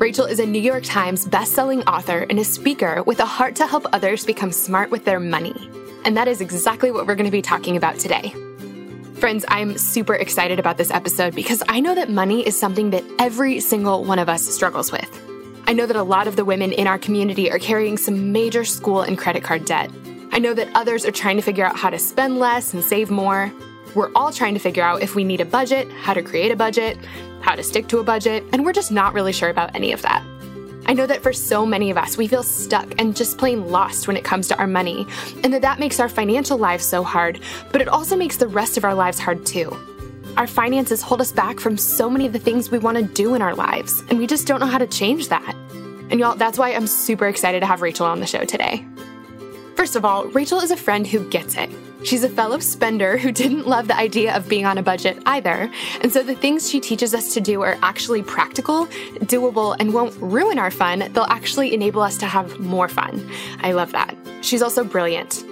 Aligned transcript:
Rachel 0.00 0.24
is 0.24 0.40
a 0.40 0.46
New 0.46 0.62
York 0.62 0.82
Times 0.82 1.26
bestselling 1.26 1.86
author 1.86 2.24
and 2.30 2.38
a 2.38 2.44
speaker 2.44 3.02
with 3.02 3.20
a 3.20 3.26
heart 3.26 3.54
to 3.56 3.66
help 3.66 3.84
others 3.92 4.24
become 4.24 4.50
smart 4.50 4.90
with 4.90 5.04
their 5.04 5.20
money. 5.20 5.54
And 6.06 6.16
that 6.16 6.26
is 6.26 6.40
exactly 6.40 6.90
what 6.90 7.06
we're 7.06 7.16
going 7.16 7.26
to 7.26 7.30
be 7.30 7.42
talking 7.42 7.76
about 7.76 7.98
today. 7.98 8.34
Friends, 9.16 9.44
I'm 9.48 9.76
super 9.76 10.14
excited 10.14 10.58
about 10.58 10.78
this 10.78 10.90
episode 10.90 11.34
because 11.34 11.62
I 11.68 11.80
know 11.80 11.94
that 11.94 12.08
money 12.08 12.46
is 12.46 12.58
something 12.58 12.88
that 12.92 13.04
every 13.18 13.60
single 13.60 14.02
one 14.04 14.18
of 14.18 14.30
us 14.30 14.42
struggles 14.42 14.90
with. 14.90 15.06
I 15.66 15.74
know 15.74 15.84
that 15.84 15.96
a 15.96 16.02
lot 16.02 16.26
of 16.26 16.34
the 16.34 16.46
women 16.46 16.72
in 16.72 16.86
our 16.86 16.98
community 16.98 17.52
are 17.52 17.58
carrying 17.58 17.98
some 17.98 18.32
major 18.32 18.64
school 18.64 19.02
and 19.02 19.18
credit 19.18 19.44
card 19.44 19.66
debt. 19.66 19.90
I 20.32 20.38
know 20.38 20.54
that 20.54 20.74
others 20.74 21.04
are 21.04 21.12
trying 21.12 21.36
to 21.36 21.42
figure 21.42 21.66
out 21.66 21.76
how 21.76 21.90
to 21.90 21.98
spend 21.98 22.38
less 22.38 22.72
and 22.72 22.82
save 22.82 23.10
more. 23.10 23.52
We're 23.94 24.12
all 24.14 24.32
trying 24.32 24.54
to 24.54 24.60
figure 24.60 24.84
out 24.84 25.02
if 25.02 25.14
we 25.14 25.24
need 25.24 25.40
a 25.40 25.44
budget, 25.44 25.90
how 25.90 26.14
to 26.14 26.22
create 26.22 26.52
a 26.52 26.56
budget, 26.56 26.96
how 27.40 27.56
to 27.56 27.62
stick 27.62 27.88
to 27.88 27.98
a 27.98 28.04
budget, 28.04 28.44
and 28.52 28.64
we're 28.64 28.72
just 28.72 28.92
not 28.92 29.14
really 29.14 29.32
sure 29.32 29.48
about 29.48 29.74
any 29.74 29.92
of 29.92 30.02
that. 30.02 30.24
I 30.86 30.92
know 30.92 31.06
that 31.06 31.22
for 31.22 31.32
so 31.32 31.66
many 31.66 31.90
of 31.90 31.96
us, 31.96 32.16
we 32.16 32.28
feel 32.28 32.42
stuck 32.42 33.00
and 33.00 33.16
just 33.16 33.38
plain 33.38 33.70
lost 33.70 34.06
when 34.06 34.16
it 34.16 34.24
comes 34.24 34.48
to 34.48 34.58
our 34.58 34.66
money, 34.66 35.06
and 35.42 35.52
that 35.52 35.62
that 35.62 35.80
makes 35.80 35.98
our 35.98 36.08
financial 36.08 36.56
lives 36.56 36.84
so 36.84 37.02
hard, 37.02 37.40
but 37.72 37.80
it 37.80 37.88
also 37.88 38.16
makes 38.16 38.36
the 38.36 38.48
rest 38.48 38.76
of 38.76 38.84
our 38.84 38.94
lives 38.94 39.18
hard 39.18 39.44
too. 39.44 39.76
Our 40.36 40.46
finances 40.46 41.02
hold 41.02 41.20
us 41.20 41.32
back 41.32 41.58
from 41.58 41.76
so 41.76 42.08
many 42.08 42.26
of 42.26 42.32
the 42.32 42.38
things 42.38 42.70
we 42.70 42.78
want 42.78 42.96
to 42.96 43.04
do 43.04 43.34
in 43.34 43.42
our 43.42 43.54
lives, 43.54 44.02
and 44.08 44.18
we 44.18 44.26
just 44.26 44.46
don't 44.46 44.60
know 44.60 44.66
how 44.66 44.78
to 44.78 44.86
change 44.86 45.28
that. 45.28 45.54
And 46.10 46.20
y'all, 46.20 46.36
that's 46.36 46.58
why 46.58 46.74
I'm 46.74 46.86
super 46.86 47.26
excited 47.26 47.60
to 47.60 47.66
have 47.66 47.82
Rachel 47.82 48.06
on 48.06 48.20
the 48.20 48.26
show 48.26 48.44
today. 48.44 48.84
First 49.76 49.96
of 49.96 50.04
all, 50.04 50.26
Rachel 50.26 50.60
is 50.60 50.70
a 50.70 50.76
friend 50.76 51.06
who 51.06 51.28
gets 51.30 51.56
it. 51.56 51.70
She's 52.02 52.24
a 52.24 52.28
fellow 52.28 52.58
spender 52.58 53.18
who 53.18 53.30
didn't 53.30 53.66
love 53.66 53.86
the 53.86 53.96
idea 53.96 54.34
of 54.34 54.48
being 54.48 54.64
on 54.64 54.78
a 54.78 54.82
budget 54.82 55.22
either, 55.26 55.70
and 56.00 56.10
so 56.10 56.22
the 56.22 56.34
things 56.34 56.70
she 56.70 56.80
teaches 56.80 57.14
us 57.14 57.34
to 57.34 57.40
do 57.40 57.62
are 57.62 57.76
actually 57.82 58.22
practical, 58.22 58.86
doable, 59.26 59.76
and 59.78 59.92
won't 59.92 60.16
ruin 60.16 60.58
our 60.58 60.70
fun. 60.70 61.10
They'll 61.12 61.24
actually 61.24 61.74
enable 61.74 62.00
us 62.02 62.16
to 62.18 62.26
have 62.26 62.58
more 62.58 62.88
fun. 62.88 63.30
I 63.60 63.72
love 63.72 63.92
that. 63.92 64.16
She's 64.40 64.62
also 64.62 64.82
brilliant. 64.82 65.44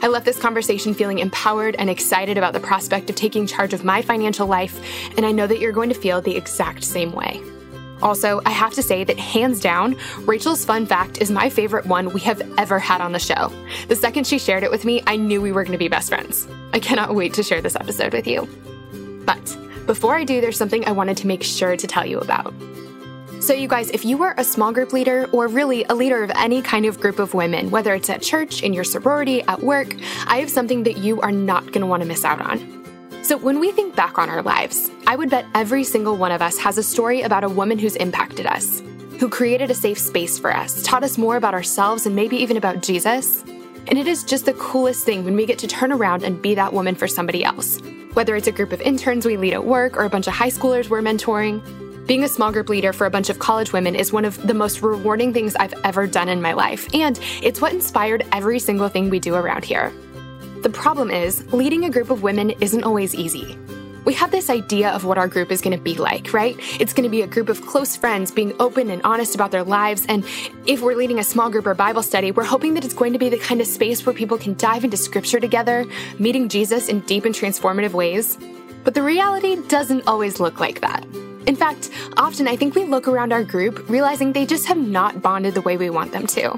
I 0.00 0.08
left 0.08 0.24
this 0.24 0.38
conversation 0.38 0.94
feeling 0.94 1.20
empowered 1.20 1.76
and 1.76 1.88
excited 1.88 2.36
about 2.36 2.54
the 2.54 2.60
prospect 2.60 3.08
of 3.08 3.14
taking 3.14 3.46
charge 3.46 3.72
of 3.72 3.84
my 3.84 4.02
financial 4.02 4.46
life, 4.46 4.80
and 5.16 5.24
I 5.26 5.30
know 5.30 5.46
that 5.46 5.60
you're 5.60 5.72
going 5.72 5.90
to 5.90 5.94
feel 5.94 6.20
the 6.20 6.36
exact 6.36 6.82
same 6.84 7.12
way. 7.12 7.40
Also, 8.02 8.40
I 8.44 8.50
have 8.50 8.72
to 8.74 8.82
say 8.82 9.04
that 9.04 9.18
hands 9.18 9.60
down, 9.60 9.96
Rachel's 10.20 10.64
fun 10.64 10.86
fact 10.86 11.22
is 11.22 11.30
my 11.30 11.48
favorite 11.48 11.86
one 11.86 12.12
we 12.12 12.20
have 12.22 12.42
ever 12.58 12.78
had 12.78 13.00
on 13.00 13.12
the 13.12 13.18
show. 13.18 13.52
The 13.88 13.96
second 13.96 14.26
she 14.26 14.38
shared 14.38 14.64
it 14.64 14.70
with 14.70 14.84
me, 14.84 15.02
I 15.06 15.16
knew 15.16 15.40
we 15.40 15.52
were 15.52 15.62
going 15.62 15.72
to 15.72 15.78
be 15.78 15.88
best 15.88 16.08
friends. 16.08 16.48
I 16.72 16.80
cannot 16.80 17.14
wait 17.14 17.34
to 17.34 17.42
share 17.42 17.60
this 17.60 17.76
episode 17.76 18.12
with 18.12 18.26
you. 18.26 18.48
But 19.24 19.56
before 19.86 20.16
I 20.16 20.24
do, 20.24 20.40
there's 20.40 20.58
something 20.58 20.84
I 20.86 20.92
wanted 20.92 21.16
to 21.18 21.26
make 21.26 21.42
sure 21.42 21.76
to 21.76 21.86
tell 21.86 22.04
you 22.04 22.18
about. 22.18 22.52
So, 23.40 23.52
you 23.52 23.66
guys, 23.66 23.90
if 23.90 24.04
you 24.04 24.22
are 24.22 24.34
a 24.38 24.44
small 24.44 24.72
group 24.72 24.92
leader 24.92 25.28
or 25.32 25.48
really 25.48 25.82
a 25.84 25.94
leader 25.94 26.22
of 26.22 26.30
any 26.30 26.62
kind 26.62 26.86
of 26.86 27.00
group 27.00 27.18
of 27.18 27.34
women, 27.34 27.70
whether 27.70 27.92
it's 27.92 28.08
at 28.08 28.22
church, 28.22 28.62
in 28.62 28.72
your 28.72 28.84
sorority, 28.84 29.42
at 29.42 29.60
work, 29.60 29.96
I 30.26 30.38
have 30.38 30.48
something 30.48 30.84
that 30.84 30.98
you 30.98 31.20
are 31.20 31.32
not 31.32 31.64
going 31.66 31.80
to 31.80 31.86
want 31.86 32.02
to 32.02 32.08
miss 32.08 32.24
out 32.24 32.40
on. 32.40 32.81
So, 33.22 33.36
when 33.36 33.60
we 33.60 33.70
think 33.70 33.94
back 33.94 34.18
on 34.18 34.28
our 34.28 34.42
lives, 34.42 34.90
I 35.06 35.14
would 35.14 35.30
bet 35.30 35.46
every 35.54 35.84
single 35.84 36.16
one 36.16 36.32
of 36.32 36.42
us 36.42 36.58
has 36.58 36.76
a 36.76 36.82
story 36.82 37.22
about 37.22 37.44
a 37.44 37.48
woman 37.48 37.78
who's 37.78 37.94
impacted 37.94 38.46
us, 38.46 38.80
who 39.20 39.28
created 39.28 39.70
a 39.70 39.74
safe 39.74 39.98
space 39.98 40.40
for 40.40 40.54
us, 40.54 40.82
taught 40.82 41.04
us 41.04 41.16
more 41.16 41.36
about 41.36 41.54
ourselves 41.54 42.04
and 42.04 42.16
maybe 42.16 42.36
even 42.36 42.56
about 42.56 42.82
Jesus. 42.82 43.42
And 43.86 43.96
it 43.96 44.08
is 44.08 44.24
just 44.24 44.46
the 44.46 44.54
coolest 44.54 45.04
thing 45.04 45.24
when 45.24 45.36
we 45.36 45.46
get 45.46 45.60
to 45.60 45.68
turn 45.68 45.92
around 45.92 46.24
and 46.24 46.42
be 46.42 46.56
that 46.56 46.72
woman 46.72 46.96
for 46.96 47.06
somebody 47.06 47.44
else. 47.44 47.78
Whether 48.14 48.34
it's 48.34 48.48
a 48.48 48.52
group 48.52 48.72
of 48.72 48.80
interns 48.80 49.24
we 49.24 49.36
lead 49.36 49.52
at 49.52 49.64
work 49.64 49.96
or 49.96 50.02
a 50.04 50.10
bunch 50.10 50.26
of 50.26 50.34
high 50.34 50.50
schoolers 50.50 50.88
we're 50.88 51.00
mentoring, 51.00 51.62
being 52.08 52.24
a 52.24 52.28
small 52.28 52.50
group 52.50 52.68
leader 52.68 52.92
for 52.92 53.06
a 53.06 53.10
bunch 53.10 53.30
of 53.30 53.38
college 53.38 53.72
women 53.72 53.94
is 53.94 54.12
one 54.12 54.24
of 54.24 54.44
the 54.44 54.54
most 54.54 54.82
rewarding 54.82 55.32
things 55.32 55.54
I've 55.54 55.74
ever 55.84 56.08
done 56.08 56.28
in 56.28 56.42
my 56.42 56.54
life, 56.54 56.92
and 56.92 57.18
it's 57.40 57.60
what 57.60 57.72
inspired 57.72 58.26
every 58.32 58.58
single 58.58 58.88
thing 58.88 59.10
we 59.10 59.20
do 59.20 59.36
around 59.36 59.64
here. 59.64 59.92
The 60.62 60.70
problem 60.70 61.10
is, 61.10 61.52
leading 61.52 61.84
a 61.84 61.90
group 61.90 62.08
of 62.08 62.22
women 62.22 62.50
isn't 62.60 62.84
always 62.84 63.16
easy. 63.16 63.58
We 64.04 64.14
have 64.14 64.30
this 64.30 64.48
idea 64.48 64.90
of 64.90 65.04
what 65.04 65.18
our 65.18 65.26
group 65.26 65.50
is 65.50 65.60
going 65.60 65.76
to 65.76 65.82
be 65.82 65.96
like, 65.96 66.32
right? 66.32 66.56
It's 66.78 66.92
going 66.92 67.02
to 67.02 67.10
be 67.10 67.22
a 67.22 67.26
group 67.26 67.48
of 67.48 67.66
close 67.66 67.96
friends 67.96 68.30
being 68.30 68.54
open 68.60 68.88
and 68.88 69.02
honest 69.02 69.34
about 69.34 69.50
their 69.50 69.64
lives. 69.64 70.06
And 70.08 70.24
if 70.64 70.80
we're 70.80 70.94
leading 70.94 71.18
a 71.18 71.24
small 71.24 71.50
group 71.50 71.66
or 71.66 71.74
Bible 71.74 72.04
study, 72.04 72.30
we're 72.30 72.44
hoping 72.44 72.74
that 72.74 72.84
it's 72.84 72.94
going 72.94 73.12
to 73.12 73.18
be 73.18 73.28
the 73.28 73.38
kind 73.38 73.60
of 73.60 73.66
space 73.66 74.06
where 74.06 74.14
people 74.14 74.38
can 74.38 74.54
dive 74.54 74.84
into 74.84 74.96
scripture 74.96 75.40
together, 75.40 75.84
meeting 76.20 76.48
Jesus 76.48 76.88
in 76.88 77.00
deep 77.00 77.24
and 77.24 77.34
transformative 77.34 77.92
ways. 77.92 78.38
But 78.84 78.94
the 78.94 79.02
reality 79.02 79.56
doesn't 79.66 80.06
always 80.06 80.38
look 80.38 80.60
like 80.60 80.80
that. 80.80 81.04
In 81.46 81.56
fact, 81.56 81.90
often 82.16 82.46
I 82.46 82.54
think 82.54 82.76
we 82.76 82.84
look 82.84 83.08
around 83.08 83.32
our 83.32 83.42
group 83.42 83.88
realizing 83.88 84.32
they 84.32 84.46
just 84.46 84.66
have 84.66 84.78
not 84.78 85.22
bonded 85.22 85.54
the 85.54 85.62
way 85.62 85.76
we 85.76 85.90
want 85.90 86.12
them 86.12 86.28
to. 86.28 86.56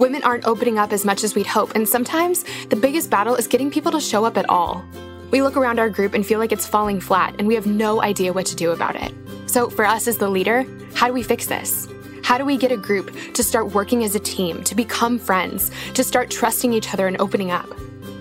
Women 0.00 0.22
aren't 0.22 0.46
opening 0.46 0.78
up 0.78 0.94
as 0.94 1.04
much 1.04 1.24
as 1.24 1.34
we'd 1.34 1.46
hope, 1.46 1.74
and 1.74 1.86
sometimes 1.86 2.46
the 2.70 2.76
biggest 2.76 3.10
battle 3.10 3.34
is 3.34 3.46
getting 3.46 3.70
people 3.70 3.92
to 3.92 4.00
show 4.00 4.24
up 4.24 4.38
at 4.38 4.48
all. 4.48 4.82
We 5.30 5.42
look 5.42 5.58
around 5.58 5.78
our 5.78 5.90
group 5.90 6.14
and 6.14 6.24
feel 6.24 6.38
like 6.38 6.52
it's 6.52 6.66
falling 6.66 7.02
flat, 7.02 7.34
and 7.38 7.46
we 7.46 7.54
have 7.54 7.66
no 7.66 8.00
idea 8.02 8.32
what 8.32 8.46
to 8.46 8.56
do 8.56 8.70
about 8.70 8.96
it. 8.96 9.12
So, 9.44 9.68
for 9.68 9.84
us 9.84 10.08
as 10.08 10.16
the 10.16 10.30
leader, 10.30 10.64
how 10.94 11.06
do 11.06 11.12
we 11.12 11.22
fix 11.22 11.44
this? 11.44 11.86
How 12.22 12.38
do 12.38 12.46
we 12.46 12.56
get 12.56 12.72
a 12.72 12.78
group 12.78 13.14
to 13.34 13.42
start 13.42 13.74
working 13.74 14.02
as 14.02 14.14
a 14.14 14.20
team, 14.20 14.64
to 14.64 14.74
become 14.74 15.18
friends, 15.18 15.70
to 15.92 16.02
start 16.02 16.30
trusting 16.30 16.72
each 16.72 16.94
other 16.94 17.06
and 17.06 17.20
opening 17.20 17.50
up? 17.50 17.68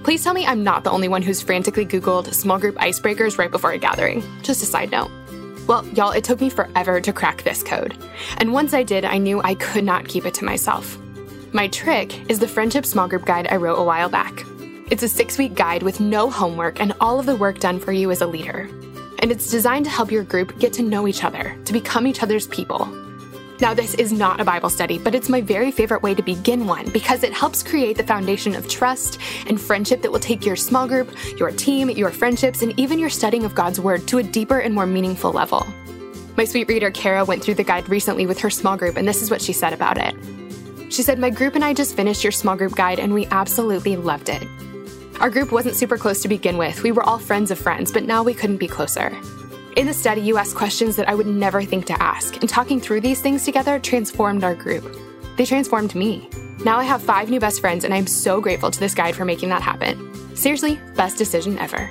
Please 0.03 0.21
tell 0.21 0.33
me 0.33 0.45
I'm 0.45 0.65
not 0.65 0.83
the 0.83 0.91
only 0.91 1.07
one 1.07 1.21
who's 1.21 1.41
frantically 1.41 1.85
Googled 1.85 2.33
small 2.33 2.59
group 2.59 2.75
icebreakers 2.75 3.37
right 3.37 3.51
before 3.51 3.71
a 3.71 3.77
gathering. 3.77 4.21
Just 4.41 4.63
a 4.63 4.65
side 4.65 4.91
note. 4.91 5.11
Well, 5.65 5.87
y'all, 5.87 6.11
it 6.11 6.25
took 6.25 6.41
me 6.41 6.49
forever 6.49 6.99
to 6.99 7.13
crack 7.13 7.43
this 7.43 7.63
code. 7.63 7.95
And 8.35 8.51
once 8.51 8.73
I 8.73 8.83
did, 8.83 9.05
I 9.05 9.17
knew 9.17 9.41
I 9.41 9.55
could 9.55 9.85
not 9.85 10.09
keep 10.09 10.25
it 10.25 10.33
to 10.33 10.43
myself. 10.43 10.97
My 11.51 11.67
trick 11.67 12.29
is 12.29 12.37
the 12.37 12.47
Friendship 12.47 12.85
Small 12.85 13.07
Group 13.07 13.25
Guide 13.25 13.47
I 13.49 13.55
wrote 13.55 13.79
a 13.79 13.83
while 13.83 14.07
back. 14.07 14.45
It's 14.91 15.01
a 15.01 15.09
six 15.09 15.39
week 15.39 15.55
guide 15.55 15.81
with 15.81 15.99
no 15.99 16.29
homework 16.29 16.79
and 16.79 16.93
all 17.01 17.19
of 17.19 17.25
the 17.25 17.35
work 17.35 17.57
done 17.57 17.79
for 17.79 17.91
you 17.91 18.11
as 18.11 18.21
a 18.21 18.27
leader. 18.27 18.69
And 19.17 19.31
it's 19.31 19.49
designed 19.49 19.85
to 19.85 19.91
help 19.91 20.11
your 20.11 20.23
group 20.23 20.59
get 20.59 20.73
to 20.73 20.83
know 20.83 21.07
each 21.07 21.23
other, 21.23 21.57
to 21.65 21.73
become 21.73 22.05
each 22.05 22.21
other's 22.21 22.45
people. 22.45 22.85
Now, 23.61 23.73
this 23.73 23.95
is 23.95 24.11
not 24.11 24.39
a 24.39 24.45
Bible 24.45 24.69
study, 24.69 24.99
but 24.99 25.15
it's 25.15 25.27
my 25.27 25.41
very 25.41 25.71
favorite 25.71 26.03
way 26.03 26.13
to 26.13 26.21
begin 26.21 26.67
one 26.67 26.87
because 26.91 27.23
it 27.23 27.33
helps 27.33 27.63
create 27.63 27.97
the 27.97 28.03
foundation 28.03 28.53
of 28.53 28.67
trust 28.67 29.19
and 29.47 29.59
friendship 29.59 30.03
that 30.03 30.11
will 30.11 30.19
take 30.19 30.45
your 30.45 30.55
small 30.55 30.87
group, 30.87 31.09
your 31.39 31.49
team, 31.49 31.89
your 31.89 32.11
friendships, 32.11 32.61
and 32.61 32.79
even 32.79 32.99
your 32.99 33.09
studying 33.09 33.43
of 33.43 33.55
God's 33.55 33.79
Word 33.79 34.07
to 34.09 34.19
a 34.19 34.23
deeper 34.23 34.59
and 34.59 34.75
more 34.75 34.85
meaningful 34.85 35.31
level. 35.31 35.65
My 36.37 36.45
sweet 36.45 36.67
reader, 36.67 36.91
Kara, 36.91 37.25
went 37.25 37.43
through 37.43 37.55
the 37.55 37.63
guide 37.63 37.89
recently 37.89 38.27
with 38.27 38.39
her 38.39 38.51
small 38.51 38.77
group, 38.77 38.97
and 38.97 39.07
this 39.07 39.23
is 39.23 39.31
what 39.31 39.41
she 39.41 39.51
said 39.51 39.73
about 39.73 39.97
it. 39.97 40.15
She 40.89 41.03
said, 41.03 41.19
My 41.19 41.29
group 41.29 41.55
and 41.55 41.63
I 41.63 41.73
just 41.73 41.95
finished 41.95 42.23
your 42.23 42.31
small 42.31 42.55
group 42.55 42.75
guide 42.75 42.99
and 42.99 43.13
we 43.13 43.27
absolutely 43.27 43.95
loved 43.95 44.29
it. 44.29 44.45
Our 45.19 45.29
group 45.29 45.51
wasn't 45.51 45.75
super 45.75 45.97
close 45.97 46.21
to 46.21 46.27
begin 46.27 46.57
with. 46.57 46.81
We 46.81 46.91
were 46.91 47.03
all 47.03 47.19
friends 47.19 47.51
of 47.51 47.59
friends, 47.59 47.91
but 47.91 48.03
now 48.03 48.23
we 48.23 48.33
couldn't 48.33 48.57
be 48.57 48.67
closer. 48.67 49.15
In 49.75 49.85
the 49.85 49.93
study, 49.93 50.21
you 50.21 50.37
asked 50.37 50.55
questions 50.55 50.95
that 50.95 51.07
I 51.07 51.15
would 51.15 51.27
never 51.27 51.61
think 51.63 51.85
to 51.85 52.01
ask, 52.01 52.37
and 52.37 52.49
talking 52.49 52.81
through 52.81 53.01
these 53.01 53.21
things 53.21 53.45
together 53.45 53.79
transformed 53.79 54.43
our 54.43 54.55
group. 54.55 54.83
They 55.37 55.45
transformed 55.45 55.93
me. 55.93 56.29
Now 56.65 56.77
I 56.77 56.83
have 56.83 57.01
five 57.01 57.29
new 57.29 57.39
best 57.39 57.61
friends, 57.61 57.83
and 57.83 57.93
I'm 57.93 58.07
so 58.07 58.41
grateful 58.41 58.71
to 58.71 58.79
this 58.79 58.93
guide 58.93 59.15
for 59.15 59.25
making 59.25 59.49
that 59.49 59.61
happen. 59.61 60.35
Seriously, 60.35 60.79
best 60.95 61.17
decision 61.17 61.57
ever. 61.59 61.89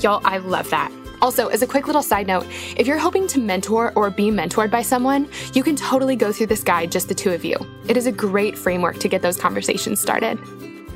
Y'all, 0.00 0.20
I 0.24 0.38
love 0.38 0.70
that. 0.70 0.92
Also, 1.20 1.48
as 1.48 1.62
a 1.62 1.66
quick 1.66 1.86
little 1.86 2.02
side 2.02 2.26
note, 2.26 2.46
if 2.76 2.86
you're 2.86 2.98
hoping 2.98 3.26
to 3.28 3.40
mentor 3.40 3.92
or 3.96 4.10
be 4.10 4.30
mentored 4.30 4.70
by 4.70 4.82
someone, 4.82 5.28
you 5.54 5.62
can 5.62 5.76
totally 5.76 6.16
go 6.16 6.32
through 6.32 6.46
this 6.46 6.62
guide 6.62 6.92
just 6.92 7.08
the 7.08 7.14
two 7.14 7.32
of 7.32 7.44
you. 7.44 7.56
It 7.88 7.96
is 7.96 8.06
a 8.06 8.12
great 8.12 8.56
framework 8.56 8.98
to 8.98 9.08
get 9.08 9.22
those 9.22 9.36
conversations 9.36 10.00
started. 10.00 10.38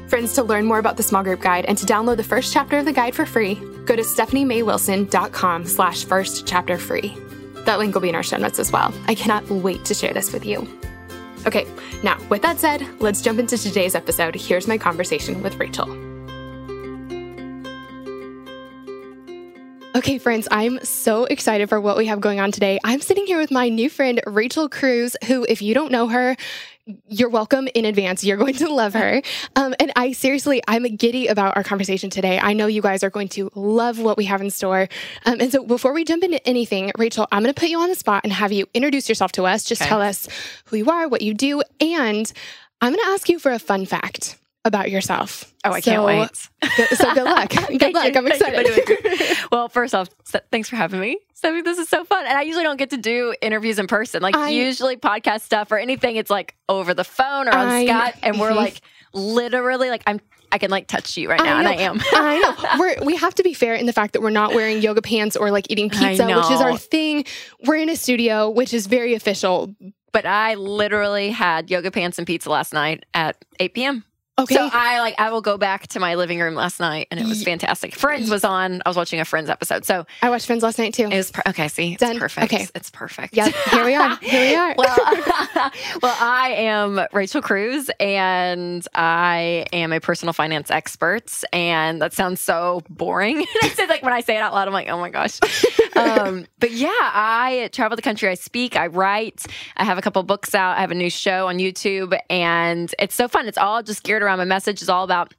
Friends, 0.09 0.35
to 0.35 0.43
learn 0.43 0.67
more 0.67 0.79
about 0.79 0.99
the 0.99 1.03
small 1.03 1.23
group 1.23 1.41
guide 1.41 1.65
and 1.65 1.79
to 1.79 1.87
download 1.87 2.19
the 2.19 2.23
first 2.25 2.53
chapter 2.53 2.79
of 2.79 2.85
the 2.85 2.93
guide 2.93 3.15
for 3.15 3.25
free, 3.25 3.55
go 3.87 3.97
to 3.97 4.03
stephaniemaywilson.com 4.03 5.65
slash 5.65 6.05
first 6.05 6.47
chapter 6.47 6.77
free. 6.77 7.17
That 7.65 7.79
link 7.79 7.95
will 7.95 8.03
be 8.03 8.11
in 8.11 8.15
our 8.15 8.23
show 8.23 8.37
notes 8.37 8.59
as 8.59 8.71
well. 8.71 8.93
I 9.07 9.15
cannot 9.15 9.49
wait 9.49 9.85
to 9.87 9.95
share 9.95 10.13
this 10.13 10.33
with 10.33 10.45
you. 10.45 10.69
Okay, 11.47 11.67
now 12.05 12.19
with 12.29 12.43
that 12.43 12.59
said, 12.59 12.87
let's 13.01 13.23
jump 13.23 13.39
into 13.39 13.57
today's 13.57 13.95
episode. 13.95 14.35
Here's 14.35 14.69
my 14.69 14.79
conversation 14.79 15.43
with 15.43 15.57
Rachel. 15.57 15.87
Okay, 19.95 20.17
friends, 20.17 20.49
I'm 20.51 20.83
so 20.83 21.27
excited 21.27 21.69
for 21.69 21.79
what 21.79 21.99
we 21.99 22.07
have 22.07 22.19
going 22.19 22.41
on 22.41 22.51
today. 22.51 22.81
I'm 22.83 23.03
sitting 23.03 23.27
here 23.27 23.37
with 23.37 23.51
my 23.51 23.69
new 23.69 23.91
friend, 23.91 24.23
Rachel 24.27 24.71
Cruze, 24.71 25.23
who, 25.25 25.45
if 25.47 25.61
you 25.61 25.75
don't 25.75 25.93
know 25.93 26.09
her, 26.09 26.35
you're 27.09 27.29
welcome 27.29 27.69
in 27.75 27.85
advance. 27.85 28.25
You're 28.25 28.39
going 28.39 28.55
to 28.55 28.73
love 28.73 28.95
her. 28.95 29.21
Um, 29.55 29.75
and 29.79 29.93
I 29.97 30.13
seriously, 30.13 30.63
I'm 30.67 30.85
giddy 30.97 31.27
about 31.27 31.57
our 31.57 31.63
conversation 31.63 32.09
today. 32.09 32.39
I 32.39 32.55
know 32.55 32.67
you 32.67 32.81
guys 32.81 33.05
are 33.05 33.11
going 33.11 33.29
to 33.31 33.51
love 33.55 33.99
what 33.99 34.17
we 34.17 34.25
have 34.25 34.41
in 34.41 34.51
store. 34.51 34.89
Um, 35.27 35.41
and 35.41 35.53
so 35.53 35.65
before 35.67 35.93
we 35.93 36.05
jump 36.05 36.25
into 36.25 36.45
anything, 36.49 36.91
Rachel, 36.97 37.29
I'm 37.31 37.43
going 37.43 37.53
to 37.53 37.61
put 37.61 37.69
you 37.69 37.79
on 37.79 37.91
the 37.91 37.95
spot 37.95 38.23
and 38.25 38.33
have 38.33 38.51
you 38.51 38.67
introduce 38.73 39.11
yourself 39.11 39.33
to 39.33 39.45
us. 39.45 39.63
Just 39.63 39.83
okay. 39.83 39.91
tell 39.91 40.01
us 40.01 40.27
who 40.67 40.77
you 40.79 40.91
are, 40.91 41.07
what 41.07 41.21
you 41.21 41.35
do, 41.35 41.63
and 41.81 42.33
I'm 42.81 42.93
going 42.93 43.05
to 43.05 43.11
ask 43.11 43.29
you 43.29 43.39
for 43.39 43.53
a 43.53 43.59
fun 43.59 43.85
fact 43.85 44.39
about 44.65 44.91
yourself. 44.91 45.53
Oh, 45.65 45.73
I 45.73 45.81
so, 45.81 45.91
can't 45.91 46.05
wait. 46.05 46.37
so 46.97 47.15
good 47.15 47.25
luck. 47.25 47.51
good 47.79 47.95
luck. 47.95 48.17
I'm 48.17 48.27
excited. 48.27 49.37
well, 49.53 49.69
first 49.69 49.95
off, 49.95 50.09
thanks 50.51 50.69
for 50.69 50.77
having 50.77 51.01
me. 51.01 51.19
So 51.35 51.61
this 51.63 51.79
is 51.79 51.89
so 51.89 52.05
fun. 52.05 52.25
And 52.27 52.39
I 52.39 52.43
usually 52.43 52.63
don't 52.65 52.77
get 52.77 52.91
to 52.91 52.97
do 52.97 53.35
interviews 53.43 53.79
in 53.79 53.89
person. 53.89 54.23
Like 54.23 54.37
I, 54.37 54.51
usually 54.51 54.97
podcast 54.97 55.41
stuff 55.41 55.73
or 55.73 55.79
anything, 55.79 56.17
it's 56.17 56.31
like 56.31 56.55
over 56.69 56.95
the 56.95 57.05
phone 57.05 57.49
or 57.49 57.53
on 57.53 57.67
I, 57.67 57.87
Skype. 57.87 58.19
And 58.23 58.39
we're 58.39 58.55
like 58.55 58.81
literally 59.13 59.91
like 59.91 60.03
I'm 60.07 60.21
I 60.53 60.59
can 60.59 60.71
like 60.71 60.87
touch 60.87 61.17
you 61.17 61.31
right 61.31 61.43
now, 61.43 61.59
and 61.59 61.67
I 61.67 61.77
am. 61.77 61.99
I 62.13 62.39
know. 62.39 62.79
We're, 62.79 63.05
we 63.07 63.17
have 63.17 63.35
to 63.37 63.43
be 63.43 63.55
fair 63.55 63.75
in 63.75 63.87
the 63.87 63.93
fact 63.93 64.13
that 64.13 64.21
we're 64.21 64.29
not 64.29 64.55
wearing 64.55 64.83
yoga 64.83 65.01
pants 65.01 65.35
or 65.35 65.51
like 65.51 65.71
eating 65.71 65.89
pizza, 65.89 66.27
which 66.27 66.51
is 66.51 66.61
our 66.61 66.77
thing. 66.77 67.25
We're 67.65 67.77
in 67.77 67.89
a 67.89 67.97
studio, 67.97 68.51
which 68.51 68.75
is 68.75 68.87
very 68.87 69.15
official. 69.15 69.75
But 70.13 70.27
I 70.27 70.55
literally 70.57 71.31
had 71.31 71.71
yoga 71.71 71.91
pants 71.91 72.19
and 72.19 72.27
pizza 72.27 72.51
last 72.51 72.75
night 72.75 73.07
at 73.15 73.43
8 73.59 73.73
p.m. 73.73 74.05
Okay. 74.43 74.55
So 74.55 74.69
I 74.73 75.01
like 75.01 75.15
I 75.19 75.31
will 75.31 75.41
go 75.41 75.57
back 75.59 75.87
to 75.89 76.01
my 76.01 76.15
living 76.15 76.41
room 76.41 76.55
last 76.55 76.81
night 76.81 77.09
and 77.11 77.19
it 77.21 77.27
was 77.27 77.43
fantastic. 77.45 77.95
Friends 77.95 78.31
was 78.31 78.45
on. 78.45 78.83
I 78.85 78.89
was 78.89 78.97
watching 78.97 79.21
a 79.21 79.25
Friends 79.25 79.49
episode. 79.51 79.85
So 79.85 80.07
I 80.23 80.31
watched 80.31 80.47
Friends 80.47 80.63
last 80.63 80.79
night 80.79 80.95
too. 80.95 81.05
It 81.05 81.17
was 81.17 81.31
per- 81.31 81.43
okay. 81.49 81.69
See, 81.69 81.93
it's 81.93 82.01
Done. 82.01 82.19
perfect. 82.19 82.53
Okay, 82.53 82.67
it's 82.75 82.91
perfect. 82.91 83.35
Yeah. 83.37 83.49
Here 83.71 83.85
we 83.85 83.95
are. 83.95 84.17
Here 84.17 84.41
we 84.51 84.55
are. 84.55 84.75
well, 84.77 84.97
well, 86.03 86.17
I 86.21 86.55
am 86.59 87.01
Rachel 87.13 87.43
Cruze 87.43 87.89
and 88.01 88.87
I 88.95 89.67
am 89.73 89.93
a 89.93 90.01
personal 90.01 90.33
finance 90.33 90.71
expert. 90.71 91.31
And 91.53 92.01
that 92.03 92.13
sounds 92.13 92.41
so 92.41 92.83
boring. 92.89 93.47
Like 93.89 94.03
when 94.03 94.13
I 94.13 94.21
say 94.21 94.37
it 94.37 94.41
out 94.41 94.55
loud, 94.55 94.69
I'm 94.69 94.73
like, 94.75 94.89
oh 94.89 94.99
my 94.99 95.11
gosh. 95.11 95.39
Um, 95.97 96.47
but 96.59 96.71
yeah, 96.71 96.89
I 96.91 97.69
travel 97.73 97.97
the 97.97 98.03
country. 98.03 98.29
I 98.29 98.35
speak. 98.35 98.77
I 98.77 98.87
write. 98.87 99.45
I 99.77 99.85
have 99.85 99.99
a 99.99 100.03
couple 100.03 100.23
books 100.23 100.55
out. 100.55 100.77
I 100.79 100.81
have 100.81 100.91
a 100.91 100.97
new 100.97 101.11
show 101.11 101.49
on 101.49 101.59
YouTube, 101.59 102.19
and 102.31 102.95
it's 102.99 103.15
so 103.15 103.29
fun. 103.29 103.49
It's 103.49 103.59
all 103.59 103.83
just 103.83 104.03
geared 104.03 104.23
around. 104.23 104.39
My 104.39 104.45
message 104.45 104.83
is 104.83 104.89
all 104.89 105.05
about 105.05 105.35